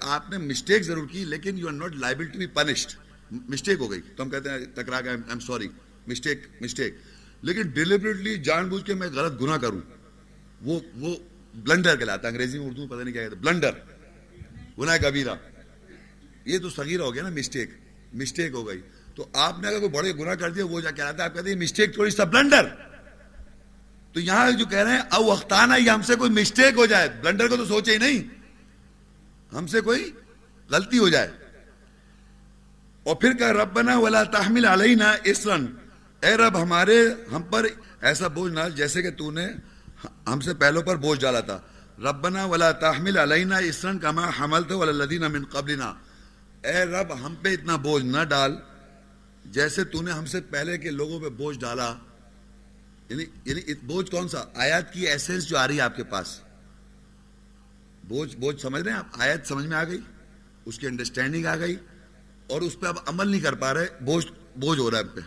آپ 0.00 0.30
نے 0.30 0.38
مسٹیک 0.38 0.82
ضرور 0.82 1.06
کی، 1.10 1.24
لیکن 1.24 1.58
you 1.58 1.66
are 1.66 1.72
not 1.72 1.94
liable 1.96 2.24
to 2.24 2.38
be 2.38 2.46
punished 2.46 2.90
mistake 3.30 3.78
ہو 3.80 3.90
گئی۔ 3.90 4.00
تو 4.16 4.22
ہم 4.22 4.30
کہتے 4.30 4.50
ہیں 4.50 4.58
ٹکرا 4.74 5.00
گئے 5.00 5.12
ایم 5.12 5.40
سوری 5.40 5.68
مسٹیک 6.06 6.40
مسٹیک 6.60 6.94
لیکن 7.42 7.62
ڈیلیبریٹلی 7.70 8.34
جان 8.38 8.68
بوجھ 8.68 8.84
کے 8.84 8.94
میں 8.94 9.08
غلط 9.08 9.40
گناہ 9.40 9.56
کروں۔ 9.56 9.80
وہ 10.62 10.80
وہ 10.94 11.16
بلنڈر 11.54 11.96
کہلاتا 11.96 12.28
ہے۔ 12.28 12.32
انگریزی 12.32 12.58
میں 12.58 12.66
اردو 12.66 12.80
میں 12.80 12.90
پتہ 12.90 13.02
نہیں 13.02 13.14
کیا 13.14 13.22
کہتے 13.22 13.36
بلنڈر 13.36 13.72
گناہ 14.78 14.96
کبیرہ۔ 14.96 15.34
یہ 16.44 16.58
تو 16.58 16.70
صغیر 16.70 17.00
ہو 17.00 17.14
گیا 17.14 17.22
نا 17.22 17.30
مسٹیک 17.30 17.70
مسٹیک 18.14 18.52
ہو 18.52 18.66
گئی۔ 18.68 18.80
تو 19.14 19.28
آپ 19.34 19.60
نے 19.60 19.68
اگر 19.68 19.78
کوئی 19.78 19.90
بڑے 19.90 20.12
گناہ 20.12 20.34
کر 20.34 20.50
دیا 20.50 20.64
وہ 20.64 20.80
جا 20.80 20.90
کہلاتا 20.90 21.22
ہے، 21.22 21.28
آپ 21.28 21.34
کہتے 21.34 21.50
ہیں 21.50 21.60
مسٹیک 21.60 21.94
تھوڑی 21.94 22.10
سا 22.10 22.24
بلنڈر 22.24 22.64
تو 24.16 24.20
یہاں 24.20 24.51
جو 24.51 24.66
کہہ 24.66 24.78
رہے 24.78 24.90
ہیں، 24.90 24.98
او 24.98 25.32
اختانہ، 25.32 25.74
یہ 25.78 25.90
ہم 25.90 26.02
سے 26.02 26.14
کوئی 26.14 26.30
مسٹیک 26.30 26.74
ہو 26.76 26.86
جائے. 26.86 27.09
بلنڈر 27.09 27.48
کو 27.48 27.56
تو 27.56 27.64
سوچے 27.64 27.93
ہی 27.93 27.98
نہیں۔ 27.98 28.22
ہم 29.55 29.66
سے 29.66 29.80
کوئی 29.80 30.12
غلطی 30.70 30.98
ہو 30.98 31.09
جائے۔ 31.09 31.28
اور 33.02 33.16
پھر 33.16 33.32
کہ 33.32 33.44
ربنا 33.44 33.98
ولا 33.98 34.22
تحمل 34.22 34.64
علینا 34.64 35.14
اسرن 35.24 35.66
اے 36.22 36.36
رب، 36.36 36.62
ہمارے، 36.62 37.09
ہم 37.32 37.43
پر 37.43 37.66
ایسا 38.01 38.28
بوجھ 38.28 38.52
نہ، 38.52 38.60
جیسے 38.76 39.02
کہ 39.02 39.10
تو 39.10 39.30
نے 39.30 39.48
ہم 40.26 40.40
سے 40.40 40.55
پہلوں 40.55 40.82
پر 40.82 40.97
بوجھ 40.97 41.20
ڈالا 41.20 41.40
تھا۔ 41.40 41.60
ربنا 41.98 42.44
ولا 42.44 42.72
تحمل 42.72 43.16
علینا 43.16 43.56
اسرن 43.56 43.98
کما 43.98 44.30
حملت 44.40 44.72
والذین 44.72 45.20
من 45.20 45.44
قبلنا۔ 45.44 45.94
اے 46.64 46.84
رب، 46.84 47.26
ہم 47.26 47.34
پہ 47.43 47.48
اتنا 47.48 47.76
بوجھ 47.76 48.05
نہ 48.05 48.24
ڈال 48.24 48.56
جیسے 49.44 49.84
تو 49.84 50.02
نے 50.02 50.10
ہم 50.10 50.26
سے 50.26 50.40
پہلے 50.40 50.78
کے 50.78 50.90
لوگوں 50.90 51.20
پہ 51.20 51.28
بوجھ 51.28 51.59
ڈالا۔ 51.59 51.94
یعنی 53.08 53.24
یعنی 53.44 53.74
بوجھ 53.74 54.10
کون 54.10 54.28
سا؟ 54.28 54.44
آیات 54.54 54.92
کی 54.92 55.06
ایسنس 55.06 55.46
جو 55.46 55.58
آ 55.58 55.68
رہی 55.68 55.76
ہے 55.76 55.80
آپ 55.80 55.96
کے 55.96 56.04
پاس. 56.04 56.40
بوجھ 58.04 58.36
بوجھ 58.36 58.60
سمجھ 58.60 58.82
رہے 58.82 58.92
ہیں 58.92 58.98
آپ؟ 58.98 59.06
آیت 59.12 59.46
سمجھ 59.46 59.66
میں 59.66 59.76
آ 59.76 59.84
گئی؟ 59.84 60.00
اس 60.64 60.78
کی 60.78 60.86
انڈرسٹینڈنگ 60.86 61.46
آ 61.46 61.56
گئی 61.56 61.76
اور 62.50 62.60
اس 62.60 62.80
پہ 62.80 62.86
اب 62.86 62.96
عمل 63.06 63.28
نہیں 63.28 63.40
کر 63.40 63.54
پا 63.54 63.74
رہے، 63.74 63.86
بوجھ 64.00 64.26
بوجھ 64.56 64.80
ہو 64.80 64.90
رہا 64.90 64.98
ہے 64.98 65.04
پہ۔ 65.04 65.20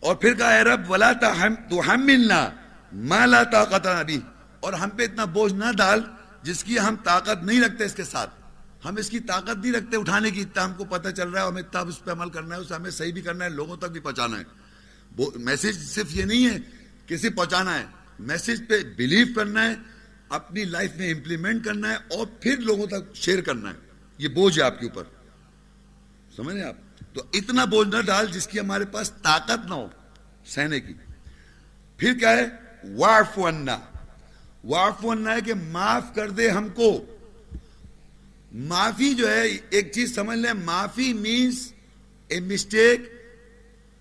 اور 0.00 0.14
پھر 0.14 0.34
کہا 0.34 0.56
اے 0.56 0.64
رب، 0.64 0.90
ولا 0.90 1.12
تو 1.12 1.92
ہم 1.92 2.06
ملنا 2.06 2.50
ما 2.92 3.26
لا 3.26 3.42
طاقت 3.42 3.86
ابھی 3.86 4.20
اور 4.60 4.72
ہم 4.72 4.88
پہ 4.90 5.02
اتنا 5.02 5.24
بوجھ 5.24 5.52
نہ 5.52 5.64
ڈال 5.76 6.00
جس 6.42 6.64
کی 6.64 6.78
ہم 6.78 6.96
طاقت 7.04 7.42
نہیں 7.42 7.60
رکھتے 7.60 7.84
اس 7.84 7.94
کے 7.94 8.04
ساتھ۔ 8.04 8.30
ہم 8.84 8.96
اس 8.96 9.10
کی 9.10 9.20
طاقت 9.20 9.56
نہیں 9.56 9.72
رکھتے 9.72 9.96
اٹھانے 9.96 10.30
کی، 10.30 10.40
اتنا 10.40 10.64
ہم 10.64 10.74
کو 10.74 10.84
پتہ 10.84 11.08
چل 11.08 11.28
رہا 11.28 11.42
ہے، 11.42 11.46
ہمیں 11.46 11.62
اتنا 11.62 11.80
اس 11.80 12.04
پہ 12.04 12.10
عمل 12.10 12.30
کرنا 12.30 12.54
ہے، 12.54 12.60
اسے 12.60 12.74
ہمیں 12.74 12.90
صحیح 12.90 13.12
بھی 13.12 13.22
کرنا 13.22 13.44
ہے، 13.44 13.50
لوگوں 13.50 13.76
تک 13.76 13.84
بھی 13.84 14.00
پہنچانا 14.00 14.38
ہے۔ 14.38 14.44
میسج 15.18 15.88
صرف 15.88 16.06
یہ 16.10 16.24
نہیں 16.24 16.46
ہے 16.46 16.58
کسی 17.06 17.28
پہنچانا 17.28 17.78
ہے. 17.78 17.86
میسج 18.18 18.62
پہ 18.68 18.74
بلیو 18.96 19.26
کرنا 19.34 19.70
ہے، 19.70 19.74
اپنی 20.28 20.64
لائف 20.64 20.90
میں 20.96 21.14
امپلیمنٹ 21.14 21.64
کرنا 21.64 21.90
ہے 21.90 21.94
اور 21.94 22.26
پھر 22.40 22.56
لوگوں 22.56 22.86
تک 22.86 23.14
شیئر 23.14 23.40
کرنا 23.40 23.68
ہے. 23.68 23.74
یہ 24.18 24.28
بوجھ 24.28 24.58
ہے 24.58 24.64
آپ 24.64 24.80
کے 24.80 24.86
اوپر. 24.86 25.04
سمجھ 26.36 26.56
رہے 26.56 26.64
آپ؟ 26.64 26.74
تو 27.14 27.22
اتنا 27.32 27.64
بوجھ 27.64 27.88
نہ 27.88 28.00
ڈال 28.00 28.26
جس 28.32 28.46
کی 28.46 28.60
ہمارے 28.60 28.84
پاس 28.84 29.12
طاقت 29.22 29.68
نہ 29.68 29.74
ہو 29.74 29.88
سہنے 30.46 30.80
کی. 30.80 30.92
پھر 31.96 32.14
کیا 32.18 32.30
ہے؟ 32.30 32.46
واف 32.96 33.38
وننا 33.38 33.78
واف 34.64 35.04
وننا 35.04 35.34
ہے 35.34 35.40
کہ 35.40 35.54
معاف 35.54 36.14
کر 36.14 36.30
دے 36.30 36.50
ہم 36.50 36.68
کو. 36.68 37.06
معافی 38.52 39.14
جو 39.14 39.30
ہے، 39.30 39.48
ایک 39.70 39.92
چیز 39.92 40.14
سمجھ 40.14 40.38
لیں، 40.38 40.52
معافی 40.52 41.12
مینس 41.12 41.72
اے 42.28 42.40
مسٹیک 42.40 43.15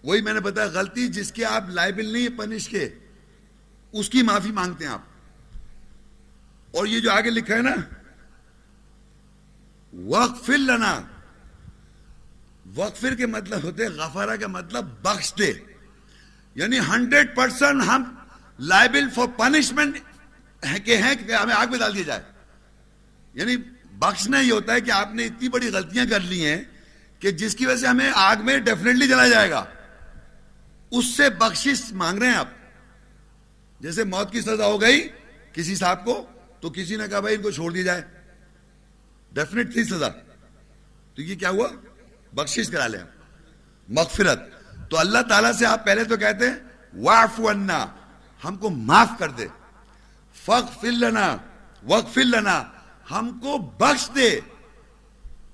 وہی 0.06 0.22
میں 0.22 0.34
نے 0.34 0.40
بتایا، 0.40 0.68
غلطی 0.68 1.08
جس 1.08 1.32
کے 1.32 1.46
آپ 1.46 1.70
لائبل 1.70 2.14
نہیں 2.14 2.28
پنش 2.38 2.70
کے، 2.70 2.90
اس 3.92 4.10
کی 4.10 4.22
معافی 4.22 4.52
مانگتے 4.52 4.86
ہیں 4.86 4.92
آپ۔ 4.92 5.02
اور 6.72 6.86
یہ 6.86 7.00
جو 7.00 7.12
آگے 7.12 7.30
لکھا 7.30 7.56
ہے 7.56 7.62
نا 7.62 7.74
وقفر 9.94 10.58
لنا۔ 10.58 11.02
وقفر 12.76 13.16
کے 13.16 13.26
مطلب 13.26 13.64
ہوتے 13.64 13.88
غفارہ 13.88 14.36
کا 14.36 14.48
مطلب 14.48 14.86
بخش 15.02 15.34
دے۔ 15.40 15.54
یعنی 16.56 16.80
ہنڈریڈ 16.80 17.36
پرسینٹ 17.36 17.84
ہم 17.88 18.04
لائبل 18.60 19.10
فار 19.16 19.28
پنشمنٹ 19.28 19.98
کہ 20.86 20.98
ہیں 20.98 21.16
کہ 21.16 21.34
ہمیں 21.34 21.56
آگ 21.56 21.68
میں 21.68 21.80
ڈال 21.80 21.94
دیا 21.94 22.04
جائے۔ 22.04 22.24
یعنی 23.34 23.58
بخشنا 23.92 24.40
یہ 24.40 24.52
ہوتا 24.52 24.74
ہے 24.74 24.82
کہ 24.82 24.92
آپ 24.92 25.16
نے 25.16 25.26
اتنی 25.26 25.50
بڑی 25.50 25.70
غلطیاں 25.70 26.06
کر 26.10 26.20
لی 26.20 26.46
ہیں 26.46 26.64
کہ 27.20 27.32
جس 27.32 27.56
کی 27.56 27.66
وجہ 27.66 27.78
سے 27.78 27.88
ہمیں 27.88 28.12
آگ 28.16 28.36
میں 28.40 28.58
ڈیفینیٹلی 28.58 29.08
جلا 29.08 29.28
جائے 29.28 29.50
گا۔ 29.50 29.66
اس 30.98 31.06
سے 31.06 31.30
بخشش 31.30 31.82
مانگ 31.92 32.20
رہے 32.20 32.28
ہیں 32.28 32.36
آپ۔ 32.36 32.48
جیسے 33.80 34.04
موت 34.04 34.32
کی 34.32 34.42
سزا 34.42 34.66
ہو 34.66 34.82
گئی 34.82 35.08
کسی 35.54 35.76
صاحب 35.76 36.06
کو، 36.06 36.26
تو 36.60 36.70
کسی 36.70 36.96
نے 36.96 37.08
کہا 37.08 37.20
بھائی 37.20 37.36
ان 37.36 37.42
کو 37.42 37.52
چھوڑ 37.52 37.72
دیا 37.72 37.84
جائے۔ 37.84 38.02
ڈیفینیٹ 39.32 39.74
تھی 39.74 39.84
سزا۔ 39.84 40.10
تو 41.16 41.22
یہ 41.22 41.36
کیا 41.36 41.50
ہوا؟ 41.50 41.68
بخشش 42.34 42.68
کرا 42.68 42.88
لیں۔ 42.88 43.00
مغفرت۔ 43.90 44.40
تو 44.90 44.98
اللہ 44.98 45.20
تعالیٰ 45.30 45.52
سے 45.52 45.66
آپ 45.66 45.86
پہلے 45.86 46.04
تو 46.04 46.18
کہتے 46.18 46.50
ہیں 46.50 46.56
واف 46.98 47.40
انا 47.40 47.86
ہم 48.44 48.56
کو 48.56 48.70
معاف 48.70 49.10
کر 49.20 49.32
دے۔ 49.32 49.48
فق 50.46 50.82
فل 50.82 51.00
لنا 51.00 51.38
وق 51.84 52.14
فل 52.14 52.28
لنا۔ 52.28 52.64
ہم 53.12 53.40
کو 53.42 53.58
بخش 53.58 54.10
دے۔ 54.16 54.40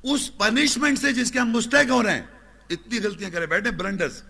اس 0.03 0.37
پنشمنٹ 0.37 0.99
سے 0.99 1.13
جس 1.13 1.31
کے 1.31 1.39
ہم 1.39 1.49
مستحق 1.49 1.89
ہو 1.89 2.03
رہے 2.03 2.13
ہیں۔ 2.13 2.25
اتنی 2.69 2.99
غلطیاں 2.99 3.29
کرے 3.29 3.45
بیٹھے 3.45 3.71
بلنڈرز 3.71 4.23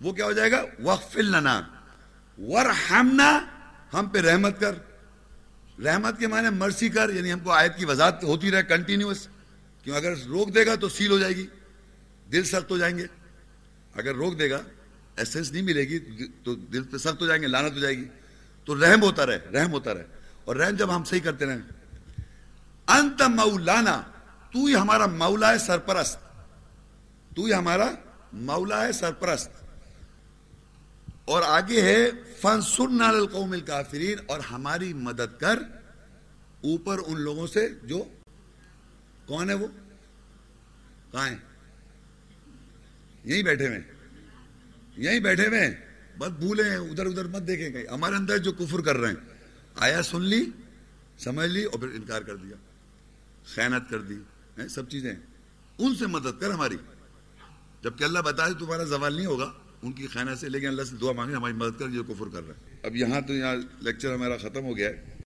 وہ 0.00 0.12
کیا 0.12 0.24
ہو 0.24 0.32
جائے 0.32 0.52
گا؟ 0.52 0.62
وقف 0.82 1.16
لنا۔ 1.16 1.60
ورحمنا 2.38 3.46
ہم 3.94 4.06
پہ 4.06 4.18
رحمت 4.18 4.60
کر۔ 4.60 4.74
رحمت 5.84 6.18
کے 6.18 6.26
معنی 6.26 6.48
مرسی 6.50 6.88
کر 6.88 7.10
یعنی 7.10 7.32
ہم 7.32 7.40
کو 7.40 7.50
آیت 7.50 7.76
کی 7.76 7.84
وضاحت 7.84 8.24
ہوتی 8.24 8.50
رہے 8.50 8.62
کنٹینیوس 8.62 9.28
کیوں؟ 9.84 9.96
اگر 9.96 10.14
روک 10.28 10.54
دے 10.54 10.66
گا 10.66 10.74
تو 10.74 10.88
سیل 10.88 11.10
ہو 11.10 11.18
جائے 11.18 11.36
گی۔ 11.36 11.46
دل 12.32 12.44
سخت 12.44 12.70
ہو 12.70 12.78
جائیں 12.78 12.98
گے۔ 12.98 13.06
اگر 13.94 14.14
روک 14.14 14.38
دے 14.38 14.50
گا 14.50 14.62
ایسنس 15.16 15.52
نہیں 15.52 15.62
ملے 15.62 15.80
گی، 15.80 16.26
تو 16.44 16.54
دل 16.54 16.82
پہ 16.82 16.96
سخت 16.96 17.20
ہو 17.20 17.26
جائیں 17.26 17.42
گے 17.42 17.46
لانت 17.46 17.72
ہو 17.72 17.78
جائے 17.78 17.98
گی۔ 17.98 18.04
تو 18.64 18.74
رحم 18.74 19.02
ہوتا 19.02 19.26
رہے، 19.26 19.38
رحم 19.52 19.72
ہوتا 19.72 19.94
رہے۔ 19.94 20.06
اور 20.44 20.56
رحم 20.56 20.76
جب 20.76 20.96
ہم 20.96 21.04
صحیح 21.04 21.20
کرتے 21.20 21.46
رہیں۔ 21.46 21.58
انت 22.88 23.22
مولانا، 23.22 24.02
تو 24.52 24.64
ہی 24.64 24.74
ہمارا 24.74 25.06
مولا 25.06 25.52
ہے 25.52 25.58
سرپرست۔ 25.58 26.18
تو 27.36 27.44
ہی 27.44 27.54
ہمارا 27.54 27.90
مولا 28.32 28.86
ہے 28.86 28.92
سرپرست۔ 28.92 29.57
اور 31.28 31.42
آگے 31.42 31.82
ہے 31.82 32.10
فن 32.40 32.60
سن 32.60 33.02
القوم 33.02 33.52
الکافرین 33.52 34.18
اور 34.26 34.40
ہماری 34.40 34.92
مدد 34.94 35.40
کر 35.40 35.56
اوپر 36.64 36.98
ان 37.06 37.20
لوگوں 37.20 37.46
سے 37.46 37.68
جو، 37.82 38.04
کون 39.26 39.50
ہے 39.50 39.54
وہ؟ 39.54 39.66
کہاں 41.12 41.28
ہیں؟ 41.28 41.38
یہیں 43.24 43.42
بیٹھے 43.42 43.68
ہوئے 43.68 43.80
یہیں 44.96 45.20
بیٹھے 45.20 45.48
ہوئے 45.48 45.80
بس 46.18 46.28
بھولے 46.28 46.70
ہیں، 46.70 46.76
ادھر 46.76 47.06
ادھر 47.06 47.24
مت 47.24 47.46
دیکھیں 47.46 47.72
گے 47.72 47.86
ہمارے 47.90 48.14
اندر 48.14 48.38
جو 48.38 48.52
کفر 48.52 48.80
کر 48.80 48.96
رہے 48.96 49.08
ہیں 49.08 49.16
آیا 49.74 50.02
سن 50.02 50.22
لی، 50.22 50.50
سمجھ 51.18 51.50
لی 51.50 51.64
اور 51.64 51.78
پھر 51.78 51.88
انکار 51.88 52.22
کر 52.22 52.36
دیا۔ 52.36 52.56
خیانت 53.54 53.90
کر 53.90 54.00
دی 54.00 54.18
سب 54.68 54.88
چیزیں۔ 54.88 55.14
ان 55.78 55.96
سے 55.96 56.06
مدد 56.06 56.40
کر 56.40 56.50
ہماری۔ 56.50 56.76
جبکہ 57.82 58.04
اللہ 58.04 58.18
بتا 58.18 58.48
دے 58.48 58.54
تمہارا 58.58 58.84
زوال 58.84 59.14
نہیں 59.14 59.26
ہوگا۔ 59.26 59.52
ان 59.82 59.92
کی 59.92 60.06
خیانت 60.06 60.38
سے 60.38 60.48
لیکن 60.48 60.66
اللہ 60.66 60.82
سے 60.82 60.96
دعا 61.00 61.12
مانگے 61.12 61.34
ہماری 61.34 61.52
مدد 61.52 61.78
کر 61.78 61.88
جو 61.88 62.02
کفر 62.02 62.28
کر 62.32 62.46
رہا 62.46 62.54
ہے۔ 62.54 62.76
اب 62.82 62.96
یہاں 62.96 63.20
تو 63.20 63.34
یہاں 63.34 63.56
لیکچر 63.80 64.14
ہمارا 64.14 64.36
ختم 64.36 64.64
ہو 64.64 64.76
گیا 64.76 64.88
ہے۔ 64.88 65.17